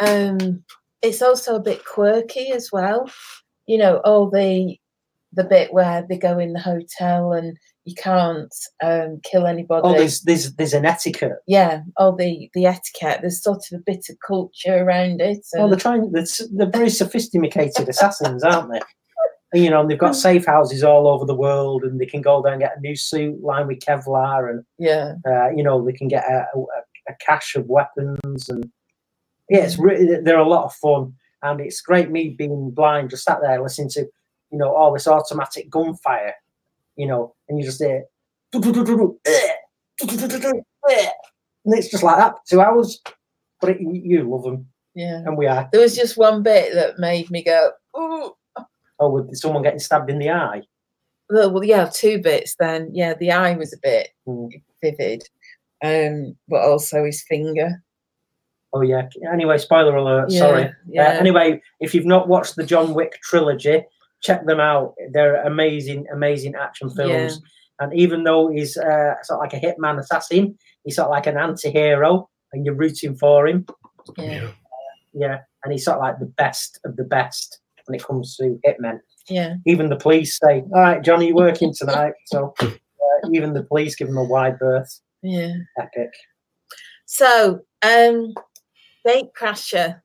um, 0.01 0.65
it's 1.07 1.23
also 1.23 1.57
a 1.57 1.61
bit 1.61 1.85
quirky 1.85 2.51
as 2.53 2.71
well. 2.73 3.11
You 3.67 3.79
know, 3.79 3.99
all 4.05 4.31
the 4.31 4.77
the 5.33 5.45
bit 5.45 5.73
where 5.73 6.05
they 6.09 6.17
go 6.17 6.39
in 6.39 6.53
the 6.53 6.61
hotel 6.61 7.33
and 7.33 7.57
you 7.85 7.95
can't 7.95 8.53
um, 8.83 9.21
kill 9.23 9.47
anybody. 9.47 9.83
Oh, 9.85 9.93
there's 9.93 10.23
there's 10.23 10.53
there's 10.55 10.73
an 10.75 10.85
etiquette. 10.85 11.39
yeah, 11.47 11.83
all 11.97 12.15
the 12.15 12.51
the 12.55 12.67
etiquette. 12.67 13.21
There's 13.21 13.43
sort 13.43 13.63
of 13.71 13.81
a 13.81 13.83
bit 13.85 14.07
of 14.11 14.17
culture 14.27 14.77
around 14.85 15.21
it. 15.21 15.47
And- 15.53 15.73
they're 15.73 15.79
trying. 15.79 16.11
They're, 16.13 16.27
they're 16.53 16.71
very 16.71 16.91
sophisticated 16.91 17.89
assassins, 17.89 18.43
aren't 18.43 18.73
they? 18.73 18.81
And, 19.53 19.63
you 19.63 19.71
know, 19.71 19.81
and 19.81 19.89
they've 19.91 19.99
got 19.99 20.17
safe 20.17 20.45
houses 20.45 20.83
all 20.83 21.07
over 21.07 21.25
the 21.25 21.35
world, 21.35 21.85
and 21.85 22.01
they 22.01 22.07
can 22.07 22.21
go 22.21 22.43
there 22.43 22.53
and 22.53 22.61
get 22.61 22.77
a 22.77 22.81
new 22.81 22.97
suit 22.97 23.41
lined 23.43 23.69
with 23.69 23.79
Kevlar, 23.79 24.51
and 24.51 24.65
yeah, 24.79 25.15
uh, 25.27 25.51
you 25.51 25.63
know, 25.63 25.85
they 25.85 25.93
can 25.93 26.09
get 26.09 26.25
a, 26.25 26.47
a, 26.57 26.61
a 27.09 27.15
cache 27.21 27.55
of 27.55 27.67
weapons, 27.67 28.49
and 28.49 28.69
yeah, 29.49 29.61
it's 29.61 29.79
really 29.79 30.21
they're 30.23 30.39
a 30.39 30.49
lot 30.49 30.65
of 30.65 30.75
fun, 30.75 31.15
and 31.43 31.61
it's 31.61 31.81
great. 31.81 32.11
Me 32.11 32.31
being 32.31 32.71
blind, 32.71 33.11
just 33.11 33.25
sat 33.25 33.41
there 33.41 33.63
listening 33.63 33.91
to, 33.91 34.01
you 34.51 34.59
know, 34.59 34.75
all 34.75 34.93
this 34.93 35.07
automatic 35.07 35.71
gunfire, 35.71 36.35
you 36.97 37.07
know, 37.07 37.35
and 37.49 37.59
you 37.59 37.65
just 37.65 37.81
hear, 37.83 38.05
and 38.53 39.15
it's 41.67 41.91
just 41.91 42.03
like 42.03 42.17
that 42.17 42.35
for 42.35 42.43
two 42.49 42.61
hours. 42.61 43.01
But 43.61 43.71
it, 43.71 43.81
you 43.81 44.29
love 44.29 44.43
them, 44.43 44.67
yeah. 44.95 45.23
and 45.25 45.37
we 45.37 45.47
are. 45.47 45.69
There 45.73 45.81
was 45.81 45.97
just 45.97 46.19
one 46.19 46.43
bit 46.43 46.75
that 46.75 46.99
made 46.99 47.31
me 47.31 47.43
go, 47.43 47.71
ooh. 47.99 48.33
Oh, 48.99 49.11
with 49.11 49.37
someone 49.37 49.63
getting 49.63 49.79
stabbed 49.79 50.11
in 50.11 50.19
the 50.19 50.31
eye. 50.31 50.63
Well, 51.29 51.53
well, 51.53 51.65
yeah, 51.65 51.91
two 51.93 52.23
bits 52.23 52.57
then. 52.59 52.91
Yeah, 52.95 53.15
the 53.15 53.33
eye 53.33 53.55
was 53.57 53.73
a 53.73 53.79
bit 53.83 54.09
Mm. 54.27 54.51
vivid, 54.83 55.23
um, 55.85 56.37
but 56.49 56.63
also 56.63 57.05
his 57.05 57.23
finger. 57.23 57.83
Oh 58.73 58.83
yeah. 58.83 59.09
Anyway, 59.33 59.59
spoiler 59.59 59.97
alert. 59.97 60.31
Yeah, 60.31 60.39
Sorry. 60.39 60.71
Yeah. 60.89 61.09
Uh, 61.09 61.13
anyway, 61.13 61.63
if 61.81 61.95
you've 61.95 62.07
not 62.07 62.29
watched 62.29 62.57
the 62.57 62.65
John 62.65 62.95
Wick 62.95 63.19
trilogy, 63.23 63.85
check 64.23 64.45
them 64.47 64.61
out. 64.61 64.95
They're 65.13 65.43
amazing, 65.43 66.07
amazing 66.13 66.55
action 66.55 66.91
films. 66.91 67.41
And 67.79 67.93
even 67.95 68.25
though 68.25 68.49
he's 68.49 68.77
uh, 68.77 69.15
sort 69.23 69.39
of 69.39 69.53
like 69.53 69.55
a 69.55 69.65
hitman 69.65 69.99
assassin, 69.99 70.57
he's 70.85 70.97
sort 70.97 71.07
of 71.07 71.13
like 71.13 71.27
an 71.27 71.37
anti-hero, 71.37 72.29
and 72.53 72.65
you're 72.65 72.75
rooting 72.75 73.17
for 73.17 73.47
him. 73.47 73.67
yeah. 74.17 74.51
Yeah, 75.19 75.39
and 75.65 75.73
he's 75.73 75.85
sort 75.85 75.97
of 75.97 76.03
like 76.03 76.19
the 76.19 76.27
best 76.27 76.79
of 76.85 76.97
the 76.97 77.05
best 77.05 77.61
when 77.87 77.99
it 77.99 78.05
comes 78.05 78.37
to 78.37 78.59
hitmen. 78.67 79.01
Yeah. 79.29 79.55
Even 79.65 79.89
the 79.89 79.97
police 79.97 80.39
say, 80.39 80.63
"All 80.75 80.81
right, 80.81 81.03
Johnny, 81.03 81.29
you're 81.29 81.37
working 81.37 81.73
tonight." 81.75 82.13
so 82.27 82.55
uh, 82.61 82.71
even 83.33 83.55
the 83.55 83.63
police 83.63 83.97
give 83.97 84.09
him 84.09 84.19
a 84.19 84.25
wide 84.25 84.59
berth. 84.59 85.01
Yeah. 85.23 85.55
Epic. 85.79 86.13
So, 87.07 87.61
um, 87.83 88.35
gate 89.07 89.29
crasher. 89.39 90.01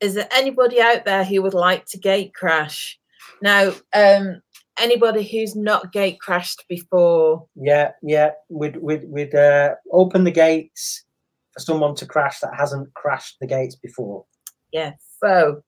Is 0.00 0.14
there 0.14 0.28
anybody 0.32 0.80
out 0.80 1.04
there 1.04 1.24
who 1.24 1.42
would 1.42 1.54
like 1.54 1.86
to 1.86 1.98
gate 1.98 2.34
crash? 2.34 2.98
Now, 3.42 3.72
um, 3.94 4.40
anybody 4.78 5.22
who's 5.22 5.56
not 5.56 5.92
gate 5.92 6.20
crashed 6.20 6.64
before, 6.68 7.46
Yeah, 7.56 7.92
yeah. 8.02 8.32
We'd 8.48 8.76
we'd 8.76 9.08
we'd 9.10 9.34
uh, 9.34 9.74
open 9.92 10.24
the 10.24 10.30
gates 10.30 11.04
for 11.52 11.60
someone 11.60 11.94
to 11.96 12.06
crash 12.06 12.40
that 12.40 12.54
hasn't 12.56 12.92
crashed 12.94 13.36
the 13.40 13.46
gates 13.46 13.74
before. 13.76 14.24
Yeah, 14.72 14.92
So, 15.22 15.62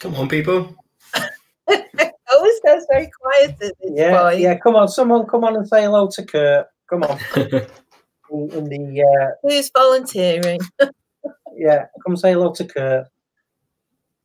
Come 0.00 0.14
on, 0.16 0.28
people. 0.28 0.74
always 1.68 2.60
goes 2.66 2.84
very 2.90 3.08
quiet 3.20 3.50
at 3.52 3.58
this 3.58 3.72
Yeah, 3.82 4.20
point. 4.22 4.40
yeah. 4.40 4.58
Come 4.58 4.76
on, 4.76 4.88
someone, 4.88 5.26
come 5.26 5.44
on 5.44 5.56
and 5.56 5.66
say 5.66 5.82
hello 5.84 6.08
to 6.12 6.24
Kurt. 6.24 6.66
Come 6.90 7.02
on, 7.04 7.18
in, 8.30 8.50
in 8.52 8.64
the 8.64 9.02
uh, 9.02 9.30
Who's 9.42 9.70
volunteering? 9.70 10.60
yeah. 11.56 11.86
Come 12.04 12.16
say 12.16 12.32
hello 12.32 12.52
to 12.52 12.64
Kurt. 12.64 13.06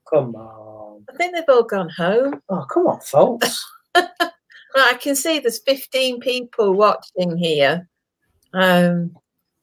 Come 0.10 0.36
on. 0.36 1.03
I 1.10 1.15
think 1.15 1.34
they've 1.34 1.44
all 1.48 1.64
gone 1.64 1.90
home. 1.90 2.41
Oh, 2.49 2.65
come 2.72 2.88
on, 2.88 2.99
folks. 3.02 3.65
Right, 4.76 4.94
I 4.94 4.98
can 4.98 5.15
see 5.15 5.40
there's 5.40 5.60
15 5.60 6.19
people 6.22 6.73
watching 6.73 7.38
here. 7.38 7.90
Um, 8.53 9.15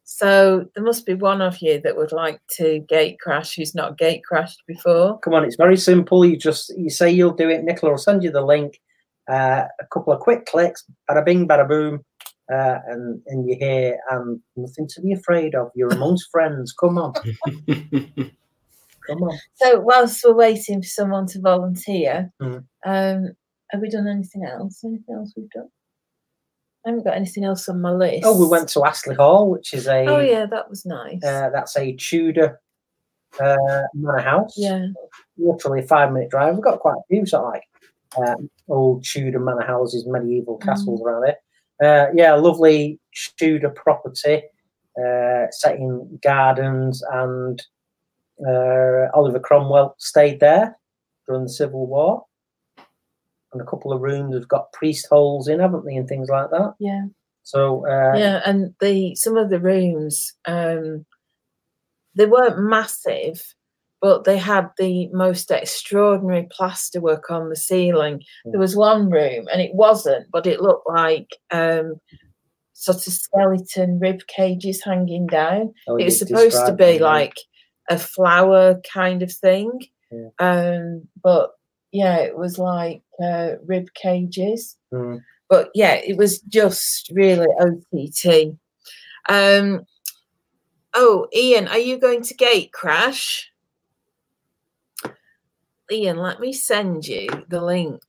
so 0.04 0.66
there 0.74 0.84
must 0.84 1.06
be 1.06 1.14
one 1.14 1.40
of 1.40 1.58
you 1.62 1.80
that 1.80 1.96
would 1.96 2.12
like 2.12 2.40
to 2.56 2.80
gate 2.80 3.18
crash 3.20 3.54
who's 3.54 3.74
not 3.74 3.98
gate 3.98 4.22
crashed 4.24 4.62
before. 4.66 5.18
Come 5.20 5.34
on, 5.34 5.44
it's 5.44 5.56
very 5.56 5.76
simple. 5.76 6.24
You 6.24 6.36
just 6.36 6.76
you 6.76 6.90
say 6.90 7.10
you'll 7.10 7.32
do 7.32 7.48
it. 7.48 7.64
Nicola 7.64 7.92
will 7.92 7.98
send 7.98 8.22
you 8.22 8.30
the 8.30 8.44
link. 8.44 8.80
Uh, 9.30 9.64
a 9.80 9.86
couple 9.92 10.12
of 10.12 10.20
quick 10.20 10.46
clicks, 10.46 10.84
bada 11.08 11.24
bing, 11.24 11.46
bada 11.46 11.68
boom, 11.68 12.02
uh, 12.52 12.78
and 12.86 13.20
and 13.26 13.48
you're 13.48 13.58
here, 13.58 13.98
and 14.10 14.40
nothing 14.56 14.86
to 14.88 15.00
be 15.02 15.12
afraid 15.12 15.54
of. 15.54 15.70
You're 15.74 15.92
amongst 15.92 16.30
friends. 16.32 16.72
Come 16.72 16.98
on, 16.98 17.12
come 19.06 19.22
on. 19.22 19.38
So 19.54 19.80
whilst 19.80 20.22
we're 20.24 20.34
waiting 20.34 20.82
for 20.82 20.88
someone 20.88 21.26
to 21.28 21.40
volunteer, 21.40 22.32
Mhm. 22.40 22.64
um, 22.86 23.32
have 23.70 23.80
we 23.80 23.88
done 23.90 24.06
anything 24.08 24.44
else? 24.44 24.82
Anything 24.84 25.14
else 25.14 25.32
we've 25.36 25.50
done? 25.50 25.68
I 26.86 26.90
haven't 26.90 27.04
got 27.04 27.16
anything 27.16 27.44
else 27.44 27.68
on 27.68 27.80
my 27.82 27.92
list. 27.92 28.22
Oh, 28.24 28.38
we 28.38 28.46
went 28.46 28.68
to 28.70 28.84
Astley 28.84 29.14
Hall, 29.14 29.50
which 29.50 29.74
is 29.74 29.86
a 29.88 30.06
Oh 30.06 30.20
yeah, 30.20 30.46
that 30.46 30.70
was 30.70 30.86
nice. 30.86 31.22
uh, 31.24 31.50
that's 31.52 31.76
a 31.76 31.92
Tudor 31.96 32.60
uh, 33.40 33.82
manor 33.94 34.20
house. 34.20 34.54
yeah. 34.56 34.86
literally 35.36 35.80
a 35.80 35.86
five 35.86 36.12
minute 36.12 36.30
drive. 36.30 36.54
We've 36.54 36.64
got 36.64 36.80
quite 36.80 36.94
a 36.96 37.02
few 37.10 37.26
sort 37.26 37.44
of 37.44 37.52
like 37.52 38.28
um, 38.30 38.48
old 38.68 39.04
Tudor 39.04 39.38
manor 39.40 39.66
houses, 39.66 40.06
medieval 40.06 40.56
castles 40.58 41.02
around 41.02 41.28
it. 41.28 41.36
Uh, 41.82 42.06
yeah, 42.14 42.34
lovely 42.34 42.98
Tudor 43.38 43.70
property, 43.70 44.42
uh, 44.98 45.46
set 45.50 45.76
in 45.76 46.18
gardens, 46.22 47.02
and 47.12 47.62
uh, 48.46 49.06
Oliver 49.14 49.40
Cromwell 49.40 49.94
stayed 49.98 50.40
there 50.40 50.76
during 51.26 51.44
the 51.44 51.48
Civil 51.50 51.86
War. 51.86 52.24
And 53.52 53.62
a 53.62 53.64
couple 53.64 53.92
of 53.92 54.02
rooms 54.02 54.34
have 54.34 54.48
got 54.48 54.72
priest 54.72 55.06
holes 55.08 55.48
in, 55.48 55.60
haven't 55.60 55.86
they, 55.86 55.96
and 55.96 56.08
things 56.08 56.28
like 56.28 56.50
that. 56.50 56.74
Yeah. 56.78 57.06
So 57.48 57.86
uh, 57.86 58.14
yeah 58.14 58.42
and 58.44 58.74
the 58.78 59.14
some 59.14 59.38
of 59.38 59.48
the 59.48 59.58
rooms 59.58 60.34
um 60.44 61.06
they 62.14 62.26
weren't 62.26 62.58
massive 62.58 63.54
but 64.00 64.24
they 64.24 64.38
had 64.38 64.70
the 64.78 65.08
most 65.08 65.50
extraordinary 65.50 66.46
plasterwork 66.58 67.30
on 67.30 67.48
the 67.48 67.56
ceiling 67.56 68.22
there 68.46 68.60
was 68.60 68.76
one 68.76 69.10
room 69.10 69.46
and 69.52 69.60
it 69.60 69.74
wasn't 69.74 70.26
but 70.30 70.46
it 70.46 70.60
looked 70.60 70.88
like 70.88 71.28
um 71.50 71.94
sort 72.74 73.04
of 73.06 73.12
skeleton 73.12 73.98
rib 73.98 74.20
cages 74.28 74.82
hanging 74.84 75.26
down 75.26 75.72
oh, 75.88 75.96
it 75.96 76.04
was 76.04 76.18
supposed 76.18 76.64
to 76.66 76.72
be 76.72 76.98
them, 76.98 77.02
like 77.02 77.36
a 77.90 77.98
flower 77.98 78.80
kind 78.92 79.22
of 79.22 79.32
thing 79.32 79.70
Yeah. 80.12 80.28
um 80.38 81.08
but 81.22 81.50
yeah 81.90 82.18
it 82.18 82.36
was 82.36 82.58
like 82.58 83.02
uh, 83.22 83.54
rib 83.66 83.88
cages 83.94 84.76
Mm. 84.92 85.22
but 85.50 85.70
yeah, 85.74 85.94
it 85.94 86.16
was 86.16 86.40
just 86.42 87.10
really 87.14 87.46
OTT. 87.60 88.56
Um, 89.28 89.84
oh, 90.94 91.26
Ian, 91.34 91.68
are 91.68 91.78
you 91.78 91.98
going 91.98 92.22
to 92.22 92.34
gate 92.34 92.72
crash? 92.72 93.50
Ian, 95.90 96.18
let 96.18 96.40
me 96.40 96.52
send 96.52 97.06
you 97.06 97.28
the 97.48 97.62
link. 97.62 98.02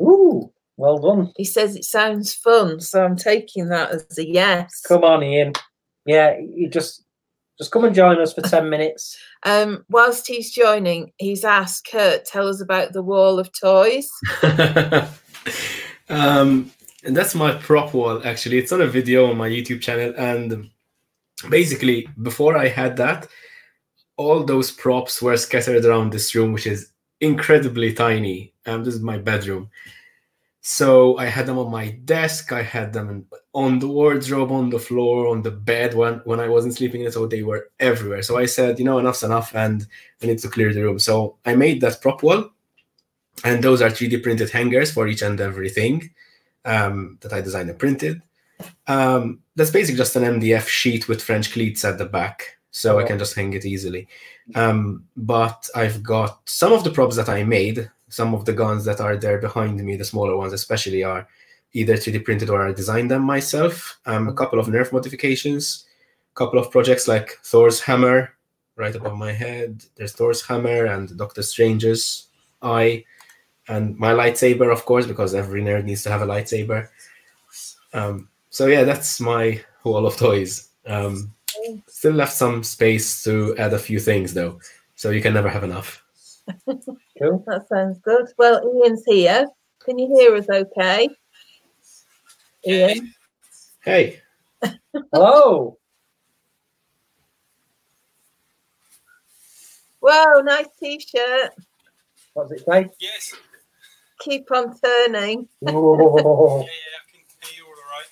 Ooh, 0.00 0.52
well 0.76 0.98
done. 0.98 1.32
He 1.36 1.44
says 1.44 1.76
it 1.76 1.84
sounds 1.84 2.34
fun, 2.34 2.80
so 2.80 3.04
I'm 3.04 3.16
taking 3.16 3.68
that 3.68 3.90
as 3.90 4.18
a 4.18 4.26
yes. 4.26 4.80
Come 4.86 5.04
on, 5.04 5.22
Ian. 5.22 5.52
Yeah, 6.06 6.38
you 6.38 6.68
just 6.68 7.04
just 7.58 7.72
come 7.72 7.84
and 7.84 7.94
join 7.94 8.18
us 8.18 8.32
for 8.32 8.42
ten 8.42 8.70
minutes. 8.70 9.18
Um, 9.44 9.84
whilst 9.90 10.26
he's 10.26 10.50
joining, 10.50 11.12
he's 11.18 11.44
asked 11.44 11.88
Kurt, 11.90 12.24
tell 12.24 12.48
us 12.48 12.60
about 12.60 12.92
the 12.92 13.02
wall 13.02 13.38
of 13.38 13.50
toys. 13.52 14.08
um, 16.08 16.70
and 17.04 17.16
that's 17.16 17.34
my 17.34 17.54
prop 17.56 17.92
wall. 17.92 18.26
Actually, 18.26 18.58
it's 18.58 18.72
on 18.72 18.80
a 18.80 18.86
video 18.86 19.28
on 19.30 19.36
my 19.36 19.48
YouTube 19.48 19.82
channel, 19.82 20.14
and 20.16 20.70
basically, 21.48 22.08
before 22.22 22.56
I 22.56 22.68
had 22.68 22.96
that, 22.96 23.26
all 24.20 24.44
those 24.44 24.70
props 24.70 25.22
were 25.22 25.38
scattered 25.38 25.86
around 25.86 26.12
this 26.12 26.34
room, 26.34 26.52
which 26.52 26.66
is 26.66 26.92
incredibly 27.22 27.94
tiny. 27.94 28.52
Um, 28.66 28.84
this 28.84 28.94
is 28.94 29.00
my 29.00 29.16
bedroom. 29.16 29.70
So 30.60 31.16
I 31.16 31.24
had 31.24 31.46
them 31.46 31.58
on 31.58 31.70
my 31.70 31.92
desk. 32.04 32.52
I 32.52 32.60
had 32.60 32.92
them 32.92 33.24
on 33.54 33.78
the 33.78 33.88
wardrobe, 33.88 34.52
on 34.52 34.68
the 34.68 34.78
floor, 34.78 35.28
on 35.28 35.40
the 35.40 35.50
bed 35.50 35.94
when 35.94 36.14
when 36.26 36.38
I 36.38 36.48
wasn't 36.48 36.74
sleeping 36.74 37.00
in 37.00 37.06
it. 37.06 37.14
So 37.14 37.26
they 37.26 37.42
were 37.42 37.70
everywhere. 37.80 38.20
So 38.20 38.36
I 38.36 38.44
said, 38.44 38.78
you 38.78 38.84
know, 38.84 38.98
enough's 38.98 39.22
enough, 39.22 39.54
and 39.54 39.86
I 40.22 40.26
need 40.26 40.40
to 40.40 40.48
clear 40.48 40.74
the 40.74 40.82
room. 40.82 40.98
So 40.98 41.38
I 41.46 41.54
made 41.54 41.80
that 41.80 42.02
prop 42.02 42.22
wall, 42.22 42.50
and 43.42 43.64
those 43.64 43.80
are 43.80 43.88
3D 43.88 44.22
printed 44.22 44.50
hangers 44.50 44.92
for 44.92 45.08
each 45.08 45.22
and 45.22 45.40
everything 45.40 46.10
um, 46.66 47.16
that 47.22 47.32
I 47.32 47.40
designed 47.40 47.70
and 47.70 47.78
printed. 47.78 48.20
Um, 48.86 49.40
that's 49.56 49.70
basically 49.70 49.96
just 49.96 50.16
an 50.16 50.24
MDF 50.24 50.68
sheet 50.68 51.08
with 51.08 51.22
French 51.22 51.52
cleats 51.54 51.86
at 51.86 51.96
the 51.96 52.04
back, 52.04 52.59
so 52.70 52.98
I 52.98 53.02
Oh. 53.02 53.06
can 53.06 53.18
just 53.18 53.34
hang 53.34 53.52
it 53.52 53.64
easily. 53.64 54.06
Um, 54.54 55.04
but 55.16 55.68
I've 55.74 56.02
got 56.02 56.40
some 56.44 56.72
of 56.72 56.84
the 56.84 56.90
props 56.90 57.16
that 57.16 57.28
I 57.28 57.44
made. 57.44 57.90
Some 58.08 58.34
of 58.34 58.44
the 58.44 58.52
guns 58.52 58.84
that 58.86 59.00
are 59.00 59.16
there 59.16 59.38
behind 59.38 59.82
me, 59.84 59.96
the 59.96 60.04
smaller 60.04 60.36
ones 60.36 60.52
especially, 60.52 61.04
are 61.04 61.28
either 61.72 61.94
3D 61.96 62.24
printed 62.24 62.50
or 62.50 62.66
I 62.66 62.72
designed 62.72 63.10
them 63.10 63.22
myself. 63.22 63.98
Um, 64.06 64.28
a 64.28 64.34
couple 64.34 64.58
of 64.58 64.66
Nerf 64.66 64.92
modifications, 64.92 65.86
a 66.32 66.34
couple 66.34 66.58
of 66.58 66.70
projects 66.72 67.06
like 67.06 67.38
Thor's 67.44 67.80
hammer 67.80 68.34
right 68.76 68.94
above 68.96 69.16
my 69.16 69.32
head. 69.32 69.84
There's 69.94 70.12
Thor's 70.12 70.42
hammer 70.44 70.86
and 70.86 71.16
Doctor 71.16 71.42
Strange's 71.42 72.26
eye, 72.62 73.04
and 73.68 73.96
my 73.98 74.12
lightsaber, 74.12 74.72
of 74.72 74.84
course, 74.84 75.06
because 75.06 75.34
every 75.34 75.62
nerd 75.62 75.84
needs 75.84 76.02
to 76.02 76.10
have 76.10 76.22
a 76.22 76.26
lightsaber. 76.26 76.88
Um, 77.92 78.28
so 78.50 78.66
yeah, 78.66 78.82
that's 78.84 79.20
my 79.20 79.60
wall 79.84 80.06
of 80.06 80.16
toys. 80.16 80.68
Um, 80.86 81.32
still 81.86 82.12
left 82.12 82.32
some 82.32 82.62
space 82.62 83.22
to 83.24 83.56
add 83.56 83.72
a 83.72 83.78
few 83.78 83.98
things 84.00 84.34
though, 84.34 84.60
so 84.94 85.10
you 85.10 85.22
can 85.22 85.34
never 85.34 85.48
have 85.48 85.64
enough. 85.64 86.02
Cool. 87.20 87.44
That 87.46 87.68
sounds 87.68 87.98
good. 87.98 88.28
Well, 88.38 88.62
Ian's 88.82 89.04
here. 89.04 89.46
Can 89.84 89.98
you 89.98 90.08
hear 90.08 90.34
us 90.36 90.48
okay? 90.48 91.10
Ian? 92.66 93.12
Hey, 93.84 94.22
Hello. 95.12 95.78
Whoa, 100.00 100.40
nice 100.40 100.66
t 100.78 100.98
shirt. 100.98 101.50
What 102.32 102.48
does 102.48 102.60
it 102.60 102.64
say? 102.66 102.90
Yes. 103.00 103.34
Keep 104.20 104.50
on 104.52 104.78
turning. 104.80 105.48
Whoa. 105.60 106.64
Yeah, 106.66 106.66
yeah, 106.66 106.96
I 106.96 107.04
can 107.10 107.20
hear 107.42 107.58
you 107.58 107.64
all 107.66 107.74
right. 107.92 108.08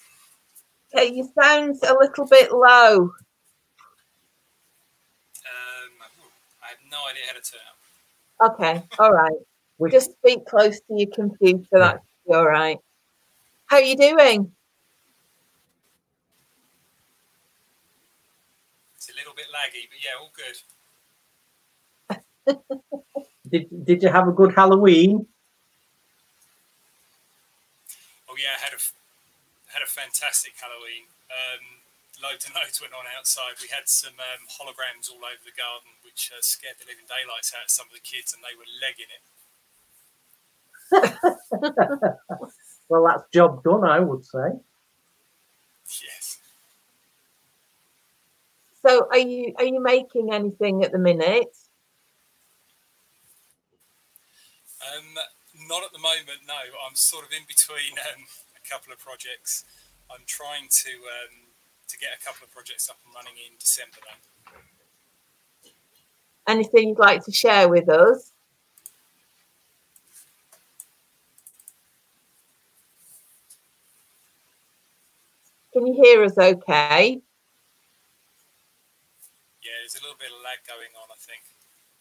Okay, 0.95 1.15
you 1.15 1.25
sound 1.41 1.77
a 1.87 1.95
little 1.95 2.27
bit 2.27 2.53
low. 2.53 2.95
Um, 2.97 3.13
I 6.63 6.69
have 6.69 6.79
no 6.99 7.11
idea 7.11 7.23
how 7.27 7.35
to 7.35 7.43
turn 7.51 7.61
up. 7.69 7.79
Okay, 8.53 8.83
all 8.99 9.13
right. 9.13 9.33
We- 9.79 9.93
Just 9.93 10.11
speak 10.19 10.45
close 10.45 10.81
to 10.81 10.95
your 10.97 11.07
computer. 11.15 11.65
That's 11.71 12.05
all 12.29 12.45
right. 12.47 12.79
How 13.67 13.77
are 13.77 13.83
you 13.83 13.97
doing? 13.97 14.51
It's 18.97 19.09
a 19.09 19.15
little 19.15 19.35
bit 19.37 19.47
laggy, 19.55 19.87
but 19.87 20.01
yeah, 20.03 20.19
all 20.19 20.33
good. 20.35 20.57
Did 23.51 23.85
Did 23.87 24.03
you 24.03 24.09
have 24.09 24.27
a 24.27 24.33
good 24.33 24.53
Halloween? 24.53 25.27
Oh 28.29 28.35
yeah, 28.37 28.57
I 28.59 28.65
had 28.65 28.73
a 28.73 28.77
f- 28.83 28.93
had 29.67 29.83
a 29.83 29.87
fantastic 29.87 30.55
Halloween. 30.61 31.05
Um, 31.31 31.78
loads 32.23 32.47
and 32.47 32.55
loads 32.59 32.81
went 32.81 32.95
on 32.95 33.07
outside. 33.17 33.59
We 33.63 33.69
had 33.69 33.89
some 33.89 34.19
um, 34.19 34.47
holograms 34.47 35.11
all 35.11 35.23
over 35.25 35.43
the 35.45 35.57
garden, 35.57 35.99
which 36.03 36.31
uh, 36.35 36.43
scared 36.43 36.77
the 36.79 36.87
living 36.87 37.07
daylights 37.07 37.55
out 37.55 37.67
of 37.67 37.73
some 37.75 37.87
of 37.91 37.95
the 37.95 38.05
kids, 38.05 38.35
and 38.35 38.43
they 38.43 38.55
were 38.57 38.69
legging 38.79 39.11
it. 39.11 39.23
Well, 42.89 43.05
that's 43.05 43.25
job 43.33 43.63
done, 43.63 43.85
I 43.85 44.01
would 44.01 44.25
say. 44.25 44.49
Yes. 46.03 46.39
So, 48.87 49.09
are 49.11 49.19
you 49.19 49.55
are 49.59 49.65
you 49.65 49.83
making 49.83 50.33
anything 50.33 50.85
at 50.85 50.93
the 50.93 50.99
minute? 50.99 51.55
Um, 54.81 55.05
not 55.69 55.85
at 55.85 55.93
the 55.93 55.99
moment. 55.99 56.47
No, 56.47 56.55
I'm 56.87 56.95
sort 56.95 57.25
of 57.27 57.33
in 57.33 57.45
between 57.47 57.99
um, 58.15 58.25
a 58.57 58.69
couple 58.69 58.93
of 58.93 58.99
projects. 58.99 59.65
I'm 60.11 60.25
trying 60.27 60.69
to 60.71 60.91
um, 60.91 61.48
to 61.89 61.99
get 61.99 62.11
a 62.21 62.25
couple 62.25 62.45
of 62.45 62.53
projects 62.53 62.89
up 62.91 62.99
and 63.05 63.15
running 63.15 63.33
in 63.47 63.57
December 63.59 63.97
then. 64.05 64.19
Anything 66.47 66.91
you'd 66.91 66.99
like 66.99 67.25
to 67.25 67.33
share 67.33 67.69
with 67.69 67.89
us? 67.89 68.33
Can 75.73 75.87
you 75.87 75.95
hear 75.95 76.25
us 76.25 76.37
okay? 76.37 77.21
Yeah, 79.63 79.71
there's 79.81 79.97
a 79.97 80.03
little 80.03 80.17
bit 80.19 80.31
of 80.35 80.43
lag 80.43 80.59
going 80.67 80.93
on, 80.97 81.09
I 81.13 81.19
think. 81.21 81.43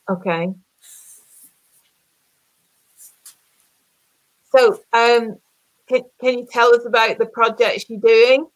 Okay. 0.10 0.54
So, 4.56 4.82
um, 4.94 5.38
can, 5.88 6.02
can 6.20 6.40
you 6.40 6.48
tell 6.50 6.74
us 6.74 6.86
about 6.86 7.18
the 7.18 7.26
projects 7.26 7.86
you're 7.90 8.00
doing? 8.00 8.48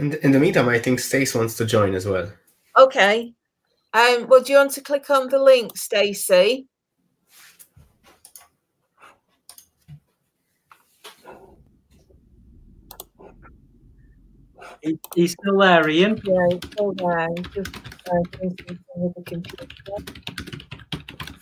And 0.00 0.14
in 0.14 0.32
the 0.32 0.40
meantime, 0.40 0.66
I 0.70 0.78
think 0.78 0.98
Stace 0.98 1.34
wants 1.34 1.56
to 1.58 1.66
join 1.66 1.94
as 1.94 2.06
well. 2.06 2.32
okay. 2.74 3.34
Um, 3.92 4.28
well, 4.28 4.40
do 4.40 4.52
you 4.52 4.58
want 4.58 4.70
to 4.72 4.80
click 4.80 5.10
on 5.10 5.28
the 5.28 5.38
link, 5.42 5.76
Stacey? 5.76 6.66
He's 15.14 15.32
still 15.32 15.58
there, 15.58 15.88
Ian. 15.88 16.20
Yeah, 16.24 16.46
it's 16.52 16.68
all 16.78 16.92
there. 16.94 17.28
It's 17.36 17.48
Just 17.50 17.76
uh, 17.76 18.22
doing 18.38 18.56
something 18.58 18.78
with 18.96 19.14
the 19.14 19.22
computer. 19.24 19.66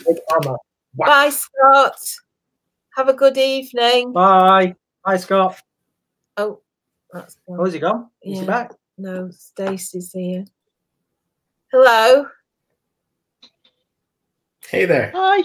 Big 0.06 0.16
hammer. 0.30 0.56
Whack. 0.97 1.09
Bye, 1.09 1.30
Scott. 1.30 1.98
Have 2.97 3.09
a 3.09 3.14
good 3.14 3.39
evening. 3.39 4.12
Bye. 4.12 4.74
Hi, 5.05 5.16
Scott. 5.18 5.60
Oh, 6.36 6.60
that's 7.12 7.36
Oh, 7.48 7.64
is 7.64 7.72
he 7.74 7.78
gone? 7.80 8.09
Is 8.22 8.35
Yeah. 8.35 8.40
he 8.40 8.47
back? 8.47 8.72
no. 8.97 9.30
Stacey's 9.30 10.12
here. 10.12 10.44
Hello. 11.72 12.26
Hey 14.66 14.85
there. 14.85 15.12
Hi. 15.14 15.43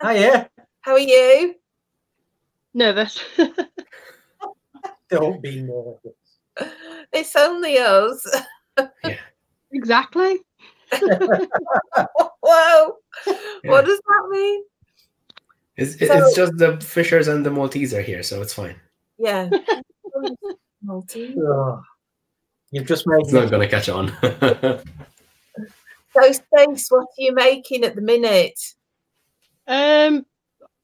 Hi, 0.00 0.16
yeah. 0.18 0.46
How 0.80 0.92
are 0.92 0.98
you? 0.98 1.54
Nervous. 2.72 3.20
Don't 5.10 5.40
be 5.42 5.62
nervous. 5.62 6.14
It's 7.12 7.36
only 7.36 7.78
us. 7.78 8.26
exactly. 9.72 10.38
Whoa. 11.00 12.96
Yeah. 13.26 13.70
What 13.70 13.84
does 13.86 14.00
that 14.00 14.28
mean? 14.30 14.64
It's, 15.76 15.94
it- 15.96 16.08
So- 16.08 16.26
it's 16.26 16.36
just 16.36 16.56
the 16.56 16.80
Fishers 16.80 17.28
and 17.28 17.44
the 17.44 17.50
Maltese 17.50 17.92
are 17.94 18.02
here, 18.02 18.22
so 18.22 18.40
it's 18.42 18.54
fine. 18.54 18.76
Yeah. 19.18 19.50
Multi. 20.84 21.34
Oh, 21.38 21.82
you've 22.70 22.86
just 22.86 23.06
made 23.06 23.20
It's 23.20 23.32
not 23.32 23.50
going 23.50 23.62
to 23.62 23.68
catch 23.68 23.88
on. 23.88 24.12
So, 26.14 26.30
Stace, 26.30 26.86
what 26.90 27.02
are 27.02 27.18
you 27.18 27.34
making 27.34 27.82
at 27.82 27.96
the 27.96 28.00
minute? 28.00 28.60
Um, 29.66 30.24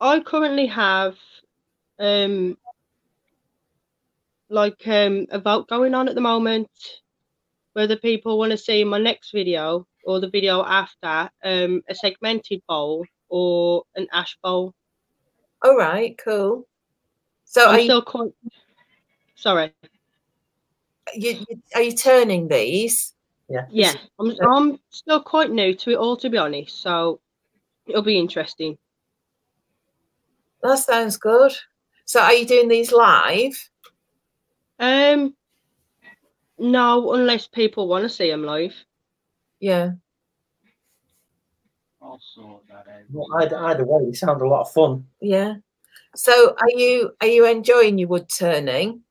I 0.00 0.20
currently 0.20 0.66
have 0.66 1.16
um 2.00 2.56
like 4.48 4.82
um 4.86 5.26
a 5.30 5.38
vote 5.38 5.68
going 5.68 5.94
on 5.94 6.08
at 6.08 6.14
the 6.14 6.20
moment 6.20 6.70
whether 7.74 7.94
people 7.94 8.38
want 8.38 8.50
to 8.50 8.56
see 8.56 8.82
my 8.82 8.98
next 8.98 9.30
video 9.32 9.86
or 10.04 10.18
the 10.18 10.30
video 10.30 10.64
after 10.64 11.30
um 11.44 11.82
a 11.88 11.94
segmented 11.94 12.60
bowl 12.66 13.04
or 13.28 13.84
an 13.94 14.08
ash 14.12 14.36
bowl. 14.42 14.74
All 15.62 15.76
right, 15.76 16.18
cool. 16.24 16.66
So, 17.44 17.68
I'm 17.68 17.80
you, 17.80 17.84
still 17.84 18.02
quite 18.02 18.32
sorry. 19.40 19.72
you 21.14 21.44
are 21.74 21.82
you 21.82 21.92
turning 21.92 22.48
these? 22.48 23.14
Yeah. 23.48 23.66
Yeah, 23.70 23.94
I'm 24.20 24.34
I'm 24.48 24.78
still 24.90 25.20
quite 25.20 25.50
new 25.50 25.74
to 25.74 25.90
it 25.90 25.96
all 25.96 26.16
to 26.18 26.30
be 26.30 26.38
honest, 26.38 26.80
so 26.82 27.20
it'll 27.86 28.02
be 28.02 28.18
interesting. 28.18 28.78
That 30.62 30.78
sounds 30.78 31.16
good. 31.16 31.52
So, 32.04 32.20
are 32.20 32.34
you 32.34 32.46
doing 32.46 32.68
these 32.68 32.92
live? 32.92 33.70
Um 34.78 35.34
no, 36.58 37.12
unless 37.14 37.46
people 37.46 37.88
want 37.88 38.02
to 38.02 38.08
see 38.08 38.30
them 38.30 38.44
live. 38.44 38.74
Yeah. 39.60 39.92
I'll 42.02 42.20
sort 42.34 42.62
that 42.68 42.86
Well, 43.10 43.26
either, 43.42 43.56
either 43.56 43.84
way, 43.84 44.04
they 44.04 44.12
sound 44.12 44.42
a 44.42 44.48
lot 44.48 44.62
of 44.62 44.72
fun. 44.72 45.06
Yeah. 45.20 45.54
So, 46.14 46.54
are 46.60 46.70
you 46.70 47.12
are 47.20 47.26
you 47.26 47.46
enjoying 47.46 47.98
your 47.98 48.08
wood 48.08 48.28
turning? 48.28 49.02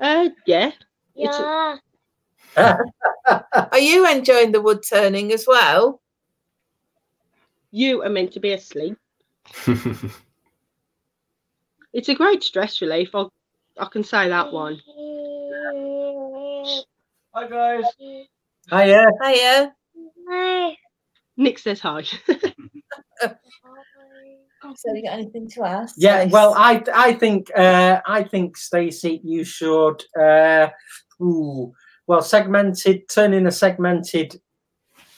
Uh 0.00 0.30
yeah. 0.46 0.72
It's 1.14 1.36
a- 1.38 1.80
Are 3.72 3.78
you 3.78 4.08
enjoying 4.10 4.52
the 4.52 4.60
wood 4.60 4.82
turning 4.88 5.32
as 5.32 5.46
well? 5.46 6.00
you 7.72 8.02
are 8.02 8.08
meant 8.08 8.32
to 8.32 8.40
be 8.40 8.52
asleep. 8.52 8.96
It's 11.92 12.08
a 12.08 12.14
great 12.14 12.42
stress 12.44 12.80
relief. 12.80 13.10
I, 13.14 13.24
I 13.78 13.86
can 13.86 14.04
say 14.04 14.28
that 14.28 14.52
one. 14.52 14.80
Hi, 17.34 17.48
guys. 17.48 17.84
Hi, 18.70 18.84
yeah. 18.84 19.10
Hiya. 19.20 19.74
Nick 21.36 21.58
says 21.58 21.80
hi. 21.80 22.04
So, 24.62 24.94
you 24.94 25.02
got 25.04 25.14
anything 25.14 25.48
to 25.50 25.64
ask? 25.64 25.94
Yeah, 25.98 26.20
Stace? 26.20 26.32
well, 26.32 26.54
I 26.54 26.82
I 26.94 27.14
think 27.14 27.50
uh, 27.56 28.00
I 28.06 28.22
think 28.24 28.56
Stacey, 28.56 29.20
you 29.24 29.42
should. 29.44 30.04
Uh, 30.18 30.68
ooh, 31.22 31.72
well, 32.06 32.20
segmented, 32.22 33.08
turning 33.08 33.46
a 33.46 33.52
segmented 33.52 34.40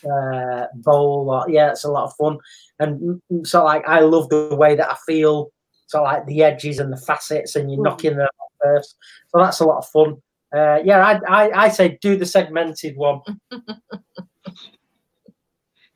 uh, 0.04 0.66
bowl. 0.74 1.30
Or, 1.30 1.50
yeah, 1.50 1.70
it's 1.70 1.84
a 1.84 1.90
lot 1.90 2.04
of 2.04 2.14
fun, 2.16 2.38
and 2.78 3.00
mm, 3.00 3.20
mm, 3.32 3.46
so 3.46 3.64
like 3.64 3.86
I 3.88 4.00
love 4.00 4.28
the 4.28 4.54
way 4.54 4.76
that 4.76 4.90
I 4.90 4.96
feel. 5.06 5.50
So 5.86 6.02
like 6.04 6.24
the 6.26 6.42
edges 6.44 6.78
and 6.78 6.92
the 6.92 6.96
facets, 6.96 7.56
and 7.56 7.70
you're 7.70 7.80
Mm. 7.80 7.84
knocking 7.84 8.16
them 8.16 8.28
off 8.40 8.52
first. 8.62 8.96
So 9.28 9.38
that's 9.42 9.60
a 9.60 9.64
lot 9.66 9.78
of 9.78 9.88
fun. 9.88 10.22
Uh, 10.54 10.78
yeah, 10.84 11.04
I, 11.04 11.46
I 11.46 11.64
I 11.64 11.68
say 11.68 11.98
do 12.00 12.16
the 12.16 12.26
segmented 12.26 12.96
one. 12.96 13.20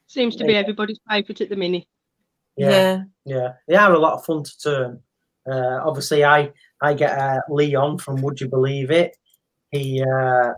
Seems 0.09 0.37
to 0.37 0.45
be 0.45 0.57
everybody's 0.57 0.99
favourite 1.09 1.41
at 1.41 1.49
the 1.49 1.57
minute. 1.57 1.85
Yeah. 2.57 2.69
yeah. 2.71 3.03
Yeah, 3.27 3.55
they 3.67 3.75
are 3.75 3.93
a 3.93 3.99
lot 3.99 4.15
of 4.15 4.25
fun 4.25 4.45
to 4.45 4.59
turn. 4.59 5.01
Uh, 5.51 5.81
obviously, 5.85 6.25
I 6.25 6.53
I 6.81 6.95
get 6.95 7.19
uh, 7.19 7.41
Leon 7.51 7.99
from 7.99 8.23
Would 8.23 8.41
You 8.41 8.49
Believe 8.49 8.91
It. 8.93 9.17
He 9.73 10.03
uh, 10.03 10.53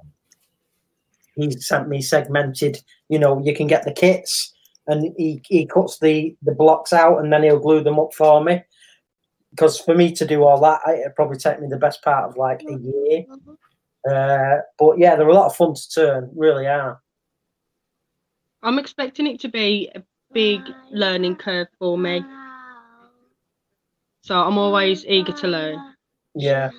he 1.34 1.50
sent 1.52 1.88
me 1.88 2.02
segmented. 2.02 2.82
You 3.08 3.18
know, 3.18 3.42
you 3.42 3.54
can 3.54 3.66
get 3.66 3.84
the 3.84 3.92
kits, 3.92 4.52
and 4.86 5.14
he, 5.16 5.40
he 5.48 5.64
cuts 5.64 5.98
the 5.98 6.36
the 6.42 6.54
blocks 6.54 6.92
out, 6.92 7.18
and 7.18 7.32
then 7.32 7.42
he'll 7.42 7.58
glue 7.58 7.82
them 7.82 7.98
up 7.98 8.12
for 8.12 8.44
me. 8.44 8.62
Because 9.50 9.80
for 9.80 9.94
me 9.94 10.12
to 10.12 10.26
do 10.26 10.44
all 10.44 10.60
that, 10.60 10.80
it'd 10.86 11.16
probably 11.16 11.38
take 11.38 11.60
me 11.60 11.68
the 11.68 11.78
best 11.78 12.02
part 12.02 12.28
of 12.28 12.36
like 12.36 12.62
a 12.68 12.78
year. 12.78 13.24
Uh, 14.08 14.60
but 14.78 14.98
yeah, 14.98 15.16
they're 15.16 15.26
a 15.26 15.34
lot 15.34 15.46
of 15.46 15.56
fun 15.56 15.74
to 15.74 15.90
turn. 15.90 16.30
Really 16.34 16.66
are. 16.66 17.00
I'm 18.62 18.78
expecting 18.78 19.26
it 19.26 19.40
to 19.40 19.48
be 19.48 19.90
big 20.32 20.60
learning 20.90 21.36
curve 21.36 21.68
for 21.78 21.96
me. 21.98 22.22
So 24.22 24.34
I'm 24.36 24.58
always 24.58 25.06
eager 25.06 25.32
to 25.32 25.46
learn. 25.48 25.94
Yeah. 26.34 26.70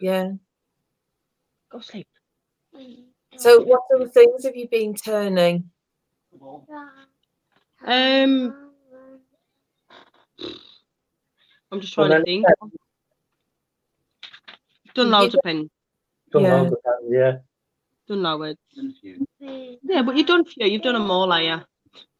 Yeah. 0.00 0.32
Go 1.70 1.80
sleep. 1.80 2.06
So, 3.38 3.62
what 3.64 3.80
other 3.94 4.08
things 4.08 4.44
have 4.44 4.54
you 4.56 4.68
been 4.68 4.94
turning? 4.94 5.70
Um, 7.84 8.72
I'm 11.70 11.80
just 11.80 11.96
Well, 11.96 12.08
trying 12.08 12.24
to 12.24 12.30
then- 12.30 12.44
think. 12.44 12.46
Done 14.94 15.10
loads 15.10 15.34
of 15.34 15.40
pens. 15.44 15.68
Done 16.30 16.42
Yeah. 16.42 16.54
loads 16.62 16.72
of 16.72 16.82
times, 16.82 17.06
yeah. 17.10 17.38
Done 18.08 18.22
loads. 18.22 18.58
Yeah, 19.82 20.02
but 20.02 20.16
you've 20.16 20.26
done 20.26 20.40
a 20.40 20.44
few. 20.44 20.66
You've 20.66 20.82
done 20.82 20.94
them 20.94 21.10
all, 21.10 21.30
are 21.32 21.42
you? 21.42 21.60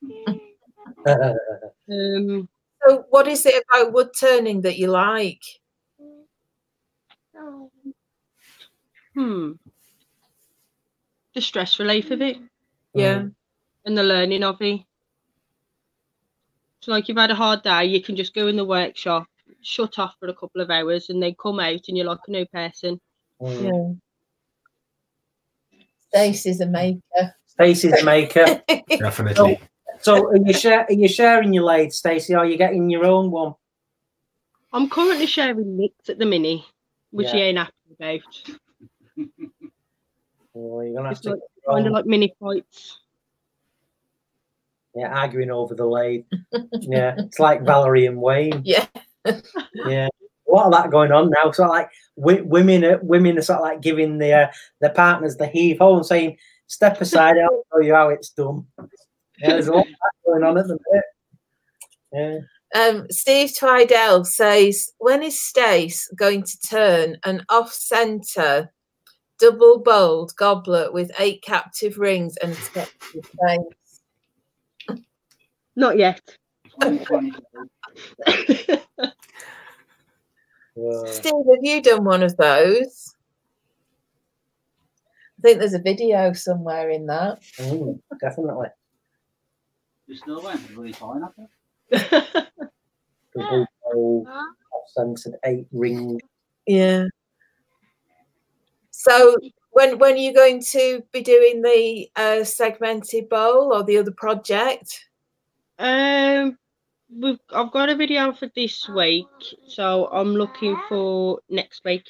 Um, 1.88 2.48
So, 2.86 3.04
what 3.10 3.28
is 3.28 3.46
it 3.46 3.62
about 3.72 3.92
wood 3.92 4.10
turning 4.18 4.60
that 4.62 4.76
you 4.76 4.88
like? 4.88 5.42
hmm. 9.14 9.52
The 11.34 11.40
stress 11.40 11.78
relief 11.78 12.10
of 12.10 12.22
it 12.22 12.38
Yeah. 12.94 13.24
and 13.84 13.98
the 13.98 14.02
learning 14.02 14.42
of 14.42 14.60
it. 14.60 14.80
So, 16.80 16.92
like, 16.92 17.08
you've 17.08 17.18
had 17.18 17.30
a 17.30 17.34
hard 17.34 17.62
day, 17.62 17.84
you 17.86 18.02
can 18.02 18.16
just 18.16 18.34
go 18.34 18.46
in 18.46 18.56
the 18.56 18.64
workshop, 18.64 19.26
shut 19.62 19.98
off 19.98 20.14
for 20.20 20.28
a 20.28 20.34
couple 20.34 20.60
of 20.60 20.70
hours, 20.70 21.08
and 21.10 21.22
then 21.22 21.34
come 21.40 21.60
out 21.60 21.80
and 21.88 21.96
you're 21.96 22.06
like 22.06 22.20
a 22.26 22.30
new 22.30 22.46
person. 22.46 23.00
Mm. 23.40 23.98
Yeah. 25.72 25.78
Stacey's 26.08 26.60
a 26.60 26.66
maker. 26.66 27.34
Stacey's 27.46 28.00
a 28.00 28.04
maker. 28.04 28.62
Definitely. 28.88 29.60
So 30.00 30.26
are 30.28 30.36
you, 30.36 30.52
share, 30.52 30.84
are 30.88 30.92
you 30.92 31.08
sharing 31.08 31.52
your 31.52 31.64
lathe, 31.64 31.92
Stacey, 31.92 32.34
or 32.34 32.38
are 32.38 32.46
you 32.46 32.56
getting 32.56 32.90
your 32.90 33.04
own 33.04 33.30
one? 33.30 33.54
I'm 34.72 34.88
currently 34.88 35.26
sharing 35.26 35.76
Nick's 35.76 36.08
at 36.08 36.18
the 36.18 36.26
mini, 36.26 36.64
which 37.10 37.30
he 37.30 37.38
ain't 37.40 37.58
happy 37.58 37.72
about. 37.98 38.20
Or 40.54 40.84
you're 40.84 40.94
gonna 40.94 41.08
have 41.08 41.12
It's 41.12 41.20
to 41.22 41.30
like, 41.30 41.38
get 41.40 41.48
your 41.66 41.74
kind 41.74 41.86
of 41.86 41.92
like 41.92 42.06
mini 42.06 42.34
fights. 42.40 43.00
yeah, 44.94 45.08
arguing 45.08 45.50
over 45.50 45.74
the 45.74 45.86
lathe. 45.86 46.24
yeah, 46.80 47.14
it's 47.18 47.38
like 47.38 47.62
Valerie 47.62 48.06
and 48.06 48.20
Wayne. 48.20 48.62
Yeah. 48.64 48.86
yeah. 49.86 50.08
A 50.48 50.52
lot 50.52 50.66
of 50.66 50.72
that 50.72 50.90
going 50.90 51.12
on 51.12 51.30
now. 51.30 51.50
So 51.52 51.66
like 51.66 51.90
w- 52.16 52.44
women, 52.44 52.84
are, 52.84 52.98
women 53.02 53.36
are 53.36 53.42
sort 53.42 53.58
of 53.58 53.64
like 53.64 53.80
giving 53.82 54.18
their 54.18 54.52
their 54.80 54.90
partners 54.94 55.36
the 55.36 55.46
heave 55.46 55.78
ho 55.78 55.96
and 55.96 56.06
saying, 56.06 56.38
step 56.66 57.00
aside. 57.00 57.36
I'll 57.38 57.64
show 57.72 57.80
you 57.80 57.94
how 57.94 58.08
it's 58.10 58.30
done. 58.30 58.66
Yeah, 59.38 59.50
there's 59.50 59.68
a 59.68 59.72
lot 59.72 59.86
going 60.24 60.44
on 60.44 60.58
at 60.58 60.66
the 60.66 60.78
minute. 60.90 61.04
Yeah. 62.12 62.38
Um, 62.74 63.06
Steve 63.10 63.50
Twidell 63.50 64.26
says, 64.26 64.92
when 64.98 65.22
is 65.22 65.40
Stace 65.40 66.08
going 66.16 66.42
to 66.42 66.60
turn 66.60 67.16
an 67.24 67.44
off-centre 67.48 68.72
double 69.38 69.78
bowled 69.78 70.34
goblet 70.36 70.92
with 70.92 71.12
eight 71.18 71.42
captive 71.42 71.98
rings 71.98 72.36
and 72.38 72.52
a 72.52 72.56
skeptical 72.56 73.22
face? 73.22 75.00
Not 75.76 75.98
yet. 75.98 76.20
Yeah. 80.78 81.04
Steve, 81.06 81.32
have 81.48 81.62
you 81.62 81.80
done 81.82 82.04
one 82.04 82.22
of 82.22 82.36
those? 82.36 83.14
I 85.38 85.42
think 85.42 85.58
there's 85.58 85.74
a 85.74 85.78
video 85.78 86.32
somewhere 86.32 86.90
in 86.90 87.06
that. 87.06 87.40
Mm, 87.58 88.00
definitely. 88.20 88.68
You 90.06 90.16
still 90.16 90.42
went 90.42 90.60
really 90.70 90.92
bloody 90.92 90.92
fine 90.92 91.22
after? 91.24 92.46
Double 93.34 93.66
bowl, 93.82 94.26
off-centered 94.72 95.38
eight 95.44 95.66
ring. 95.72 96.20
Yeah. 96.66 97.06
So 98.90 99.36
when 99.70 99.98
when 99.98 100.14
are 100.14 100.18
you 100.18 100.32
going 100.32 100.62
to 100.62 101.02
be 101.12 101.22
doing 101.22 101.60
the 101.62 102.08
uh, 102.16 102.44
segmented 102.44 103.28
bowl 103.28 103.74
or 103.74 103.82
the 103.84 103.98
other 103.98 104.12
project? 104.12 105.06
um, 105.78 106.56
we've 107.14 107.38
I've 107.52 107.72
got 107.72 107.90
a 107.90 107.96
video 107.96 108.32
for 108.32 108.50
this 108.54 108.88
week, 108.88 109.26
so 109.68 110.08
I'm 110.12 110.34
looking 110.34 110.80
for 110.88 111.40
next 111.48 111.84
week. 111.84 112.06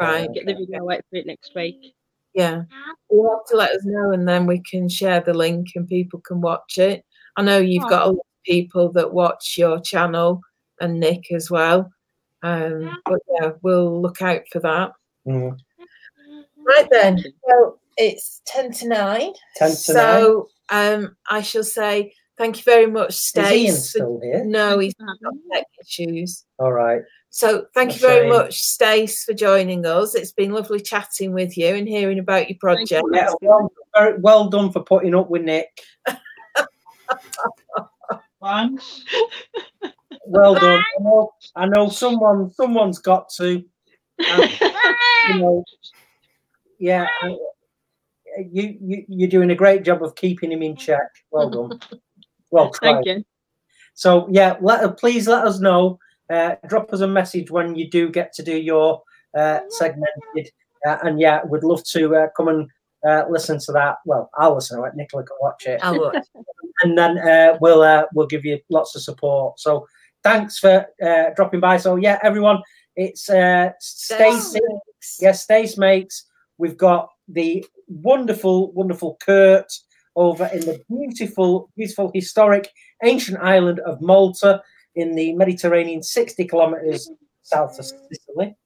Right. 0.00 0.28
Get 0.32 0.46
the 0.46 0.54
video 0.54 0.90
out 0.90 1.04
for 1.08 1.16
it 1.16 1.26
next 1.26 1.54
week. 1.54 1.93
Yeah. 2.34 2.62
You'll 3.10 3.30
have 3.30 3.46
to 3.50 3.56
let 3.56 3.70
us 3.70 3.84
know 3.84 4.10
and 4.10 4.28
then 4.28 4.46
we 4.46 4.60
can 4.60 4.88
share 4.88 5.20
the 5.20 5.34
link 5.34 5.68
and 5.76 5.88
people 5.88 6.20
can 6.20 6.40
watch 6.40 6.78
it. 6.78 7.04
I 7.36 7.42
know 7.42 7.58
you've 7.58 7.88
got 7.88 8.06
a 8.06 8.10
lot 8.10 8.18
of 8.18 8.44
people 8.44 8.92
that 8.92 9.12
watch 9.12 9.56
your 9.56 9.80
channel 9.80 10.40
and 10.80 11.00
Nick 11.00 11.32
as 11.32 11.50
well. 11.50 11.90
Um, 12.42 12.98
but 13.06 13.20
yeah, 13.40 13.52
we'll 13.62 14.00
look 14.02 14.20
out 14.20 14.42
for 14.52 14.60
that. 14.60 14.92
Mm. 15.26 15.56
Right 16.66 16.88
then. 16.90 17.22
Well, 17.42 17.80
it's 17.96 18.42
10 18.46 18.72
to 18.72 18.88
9. 18.88 19.32
10 19.56 19.70
to 19.70 19.76
so 19.76 20.48
um, 20.70 21.16
I 21.30 21.42
shall 21.42 21.64
say 21.64 22.12
thank 22.36 22.58
you 22.58 22.62
very 22.64 22.86
much, 22.86 23.14
Is 23.14 23.36
Ian 23.36 23.74
still 23.76 24.20
here? 24.22 24.44
No, 24.44 24.78
he's 24.78 24.94
got 24.94 25.16
tech 25.52 25.66
issues. 25.80 26.44
All 26.58 26.72
right. 26.72 27.02
So 27.34 27.66
thank 27.74 27.90
A 27.90 27.94
you 27.94 27.98
very 27.98 28.20
shame. 28.20 28.28
much, 28.28 28.62
Stace, 28.62 29.24
for 29.24 29.34
joining 29.34 29.84
us. 29.86 30.14
It's 30.14 30.30
been 30.30 30.52
lovely 30.52 30.78
chatting 30.78 31.32
with 31.32 31.58
you 31.58 31.74
and 31.74 31.88
hearing 31.88 32.20
about 32.20 32.48
your 32.48 32.56
Thank 32.62 32.92
you. 32.92 33.00
project. 33.00 33.08
Yeah, 33.12 33.48
well, 33.48 33.72
very 33.92 34.18
well 34.20 34.48
done 34.48 34.70
for 34.70 34.84
putting 34.84 35.16
up 35.16 35.28
with 35.30 35.42
Nick. 35.42 35.80
Thanks. 38.40 39.02
Well 40.26 40.54
done. 40.54 40.78
I 40.80 41.02
know, 41.02 41.32
I 41.56 41.66
know 41.66 41.88
someone 41.88 42.52
someone's 42.52 43.00
got 43.00 43.28
to. 43.30 43.64
um, 44.30 44.48
you 45.28 45.38
know, 45.40 45.64
yeah, 46.78 47.08
I- 47.22 47.36
you 48.48 48.78
you 48.80 49.04
you're 49.08 49.28
doing 49.28 49.50
a 49.50 49.56
great 49.56 49.82
job 49.82 50.04
of 50.04 50.14
keeping 50.14 50.52
him 50.52 50.62
in 50.62 50.76
check. 50.76 51.00
Well 51.32 51.50
done. 51.50 51.80
Well 52.52 52.70
tried. 52.70 52.92
Thank 53.02 53.06
you. 53.06 53.24
So 53.94 54.28
yeah, 54.30 54.54
let 54.60 54.96
please 54.98 55.26
let 55.26 55.44
us 55.44 55.58
know. 55.58 55.98
Uh, 56.30 56.56
drop 56.68 56.92
us 56.92 57.00
a 57.00 57.08
message 57.08 57.50
when 57.50 57.74
you 57.74 57.88
do 57.88 58.08
get 58.08 58.32
to 58.32 58.42
do 58.42 58.56
your 58.56 59.02
uh, 59.36 59.60
segmented, 59.68 60.50
uh, 60.86 60.98
and 61.02 61.20
yeah, 61.20 61.40
we'd 61.44 61.64
love 61.64 61.84
to 61.84 62.14
uh, 62.16 62.26
come 62.36 62.48
and 62.48 62.68
uh, 63.06 63.24
listen 63.28 63.58
to 63.58 63.72
that. 63.72 63.96
Well, 64.06 64.30
I'll 64.34 64.54
listen 64.54 64.78
to 64.78 64.84
it. 64.84 64.94
Nicola 64.94 65.24
can 65.24 65.36
watch 65.40 65.66
it, 65.66 65.80
I'll 65.82 66.00
watch. 66.00 66.26
and 66.82 66.96
then 66.96 67.18
uh, 67.18 67.58
we'll 67.60 67.82
uh, 67.82 68.04
we'll 68.14 68.26
give 68.26 68.44
you 68.44 68.58
lots 68.70 68.94
of 68.94 69.02
support. 69.02 69.60
So 69.60 69.86
thanks 70.22 70.58
for 70.58 70.86
uh, 71.04 71.30
dropping 71.36 71.60
by. 71.60 71.76
So 71.76 71.96
yeah, 71.96 72.18
everyone, 72.22 72.62
it's 72.96 73.28
uh, 73.28 73.70
Stacey. 73.80 74.60
Yes, 75.20 75.42
Stace 75.42 75.76
makes. 75.76 76.24
We've 76.58 76.76
got 76.76 77.10
the 77.28 77.64
wonderful, 77.88 78.72
wonderful 78.72 79.16
Kurt 79.20 79.72
over 80.16 80.48
in 80.52 80.60
the 80.60 80.80
beautiful, 80.88 81.70
beautiful, 81.76 82.10
historic 82.14 82.70
ancient 83.02 83.38
island 83.40 83.80
of 83.80 84.00
Malta 84.00 84.62
in 84.96 85.14
the 85.14 85.32
Mediterranean, 85.34 86.02
60 86.02 86.44
kilometers 86.44 87.10
south 87.42 87.78
of 87.78 87.86
Sicily. 87.86 88.56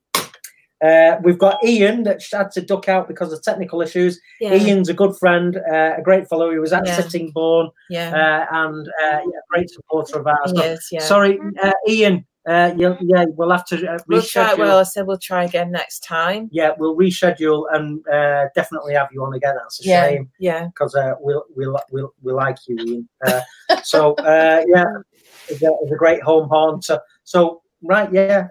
Uh, 0.85 1.17
we've 1.25 1.39
got 1.39 1.63
Ian 1.65 2.05
that 2.05 2.23
had 2.33 2.53
to 2.53 2.61
duck 2.61 2.89
out 2.89 3.09
because 3.09 3.33
of 3.33 3.43
technical 3.43 3.83
issues. 3.83 4.21
Yeah, 4.41 4.55
Ian's 4.55 4.89
a 4.89 4.95
good 4.95 5.17
friend, 5.17 5.57
uh, 5.57 5.95
a 5.99 6.03
great 6.03 6.29
fellow. 6.29 6.51
He 6.53 6.59
was 6.59 6.73
at 6.73 6.87
Yeah. 6.87 6.97
Sittingbourne 6.97 7.71
yeah, 7.91 8.11
uh, 8.11 8.57
and 8.65 8.87
uh, 8.87 9.19
yeah, 9.25 9.41
great 9.51 9.71
supporter 9.71 10.21
of 10.21 10.27
ours. 10.29 10.53
is, 10.53 10.89
yeah. 10.93 11.01
Sorry, 11.01 11.39
uh, 11.63 11.73
Ian. 11.89 12.25
Uh, 12.49 12.73
yeah, 12.79 12.97
yeah, 13.03 13.27
we'll 13.37 13.51
have 13.51 13.67
to 13.67 13.87
uh, 13.87 13.99
we'll 14.07 14.23
try. 14.23 14.55
Well, 14.55 14.79
I 14.79 14.85
said 14.85 15.07
we'll 15.07 15.19
try 15.19 15.45
again 15.45 15.71
next 15.71 15.99
time. 16.01 16.49
yeah, 16.51 16.71
we'll 16.79 16.97
reschedule 16.97 17.67
and 17.73 18.07
uh, 18.09 18.47
definitely 18.55 18.95
have 18.95 19.09
you 19.13 19.23
on 19.23 19.35
again. 19.35 19.55
That's 19.55 19.81
a 19.81 19.83
shame 19.83 20.31
yeah. 20.39 20.67
because 20.67 20.95
uh, 20.95 21.15
we'll, 21.21 21.45
we'll, 21.55 21.79
we'll, 21.91 22.15
we 22.23 22.33
like 22.33 22.57
you, 22.67 22.79
Ian. 22.79 23.09
Uh, 23.27 23.43
so, 23.83 24.15
uh, 24.15 24.65
yeah, 24.67 24.85
it's 25.51 25.62
a, 25.62 25.70
it's 25.83 25.93
a 25.93 25.97
great 25.97 26.23
home 26.23 26.49
haunter. 26.49 27.01
So, 27.25 27.62
right, 27.83 28.12
yeah, 28.12 28.49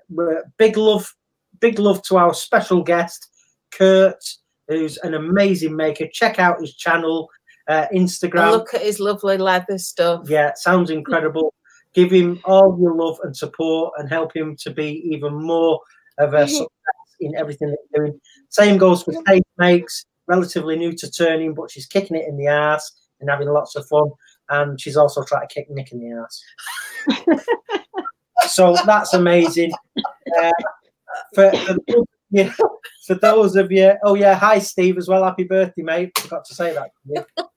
big 0.58 0.78
love, 0.78 1.14
big 1.60 1.80
love 1.80 2.02
to 2.04 2.18
our 2.18 2.34
special 2.34 2.84
guest, 2.84 3.28
Kurt, 3.72 4.24
who's 4.68 4.98
an 4.98 5.14
amazing 5.14 5.76
maker. 5.76 6.08
Check 6.12 6.40
out 6.40 6.62
his 6.62 6.76
channel, 6.76 7.30
uh, 7.68 7.88
Instagram. 7.94 8.52
look 8.52 8.74
at 8.74 8.82
his 8.82 9.00
lovely 9.00 9.38
leather 9.38 9.78
stuff. 9.78 10.30
Yeah, 10.30 10.52
sounds 10.56 10.90
incredible. 10.90 11.54
Give 11.94 12.12
him 12.12 12.40
all 12.46 12.78
your 12.80 12.96
love 12.96 13.20
and 13.24 13.36
support 13.36 13.94
and 13.98 14.10
help 14.10 14.36
him 14.36 14.56
to 14.58 14.72
be 14.72 15.02
even 15.12 15.34
more 15.34 15.80
of 16.20 16.34
a 16.34 16.48
success 16.48 16.70
in 17.20 17.36
everything 17.36 17.70
that 17.70 17.78
you're 17.92 18.08
doing. 18.08 18.22
Same 18.50 18.78
goes 18.78 19.04
for 19.04 19.14
Kate 19.24 19.44
Makes, 19.58 20.06
relatively 20.28 20.76
new 20.76 20.94
to 20.94 21.10
turning, 21.10 21.54
but 21.54 21.72
she's 21.72 21.88
kicking 21.88 22.18
it 22.18 22.28
in 22.28 22.38
the 22.38 22.48
ass 22.48 22.92
and 23.20 23.30
having 23.30 23.48
lots 23.48 23.76
of 23.76 23.88
fun. 23.88 24.12
And 24.50 24.80
she's 24.80 24.98
also 24.98 25.24
trying 25.24 25.48
to 25.48 25.54
kick 25.54 25.70
Nick 25.70 25.92
in 25.92 26.00
the 26.00 26.26
ass. 26.26 26.44
so 28.50 28.76
that's 28.86 29.14
amazing. 29.14 29.72
Uh, 30.42 30.52
for, 31.34 31.52
for, 31.52 31.76
you 32.30 32.46
know, 32.46 32.54
for 33.06 33.16
those 33.16 33.56
of 33.56 33.72
you, 33.72 33.94
oh 34.04 34.16
yeah, 34.16 34.36
hi 34.36 34.60
Steve 34.60 34.98
as 34.98 35.08
well. 35.08 35.24
Happy 35.24 35.44
birthday, 35.44 35.82
mate. 35.82 36.18
Forgot 36.18 36.46
to 36.46 36.56
say 36.56 36.74
that. 36.74 36.92
to 37.08 37.48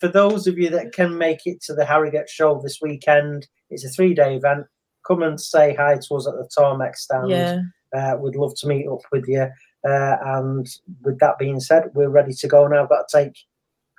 for 0.00 0.08
those 0.08 0.46
of 0.46 0.58
you 0.58 0.70
that 0.70 0.92
can 0.92 1.16
make 1.16 1.46
it 1.46 1.62
to 1.62 1.74
the 1.74 1.84
Harrogate 1.84 2.28
show 2.28 2.60
this 2.60 2.80
weekend, 2.82 3.46
it's 3.70 3.84
a 3.84 3.88
three 3.88 4.14
day 4.14 4.36
event. 4.36 4.66
Come 5.06 5.22
and 5.22 5.40
say 5.40 5.74
hi 5.74 5.94
to 5.96 6.14
us 6.14 6.26
at 6.26 6.34
the 6.34 6.48
Tormek's 6.56 7.02
stand. 7.02 7.30
Yeah, 7.30 7.60
Uh, 7.96 8.16
we'd 8.18 8.36
love 8.36 8.54
to 8.56 8.68
meet 8.68 8.86
up 8.88 9.00
with 9.12 9.26
you. 9.26 9.48
Uh, 9.88 10.16
and 10.22 10.66
with 11.02 11.18
that 11.20 11.38
being 11.38 11.60
said, 11.60 11.84
we're 11.94 12.10
ready 12.10 12.32
to 12.34 12.48
go 12.48 12.66
now. 12.66 12.82
I've 12.82 12.88
got 12.88 13.08
to 13.08 13.24
take 13.24 13.38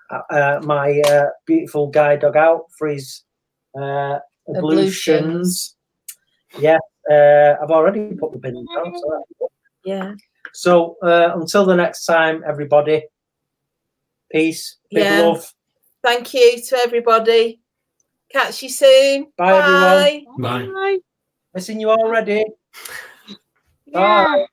uh, 0.10 0.34
uh, 0.34 0.62
my 0.64 1.02
uh, 1.02 1.28
beautiful 1.46 1.88
guy 1.88 2.16
dog 2.16 2.36
out 2.36 2.66
for 2.78 2.88
his 2.88 3.24
uh, 3.80 4.20
ablutions. 4.56 4.58
Ablutions. 4.58 5.76
Yeah, 6.58 6.78
uh, 7.10 7.56
I've 7.62 7.72
already 7.72 8.16
put 8.16 8.32
the 8.32 8.40
bin 8.40 8.54
down. 8.56 8.94
So, 8.98 9.10
that's 9.12 9.40
good. 9.40 9.50
yeah, 9.86 10.14
so 10.54 10.98
uh, 11.04 11.32
until 11.36 11.66
the 11.66 11.76
next 11.76 12.06
time, 12.06 12.44
everybody, 12.48 13.06
peace, 14.32 14.78
big 14.92 15.04
Yeah. 15.04 15.22
love. 15.22 15.54
Thank 16.04 16.34
you 16.34 16.62
to 16.62 16.78
everybody. 16.78 17.62
Catch 18.32 18.64
you 18.64 18.70
soon. 18.70 19.32
Bye, 19.38 19.58
everyone. 19.58 19.82
Bye. 19.82 20.26
Bye. 20.38 20.66
Bye. 20.74 20.98
Missing 21.54 21.80
you 21.80 21.90
already. 21.90 22.46
Yeah. 23.86 24.24
Bye. 24.26 24.46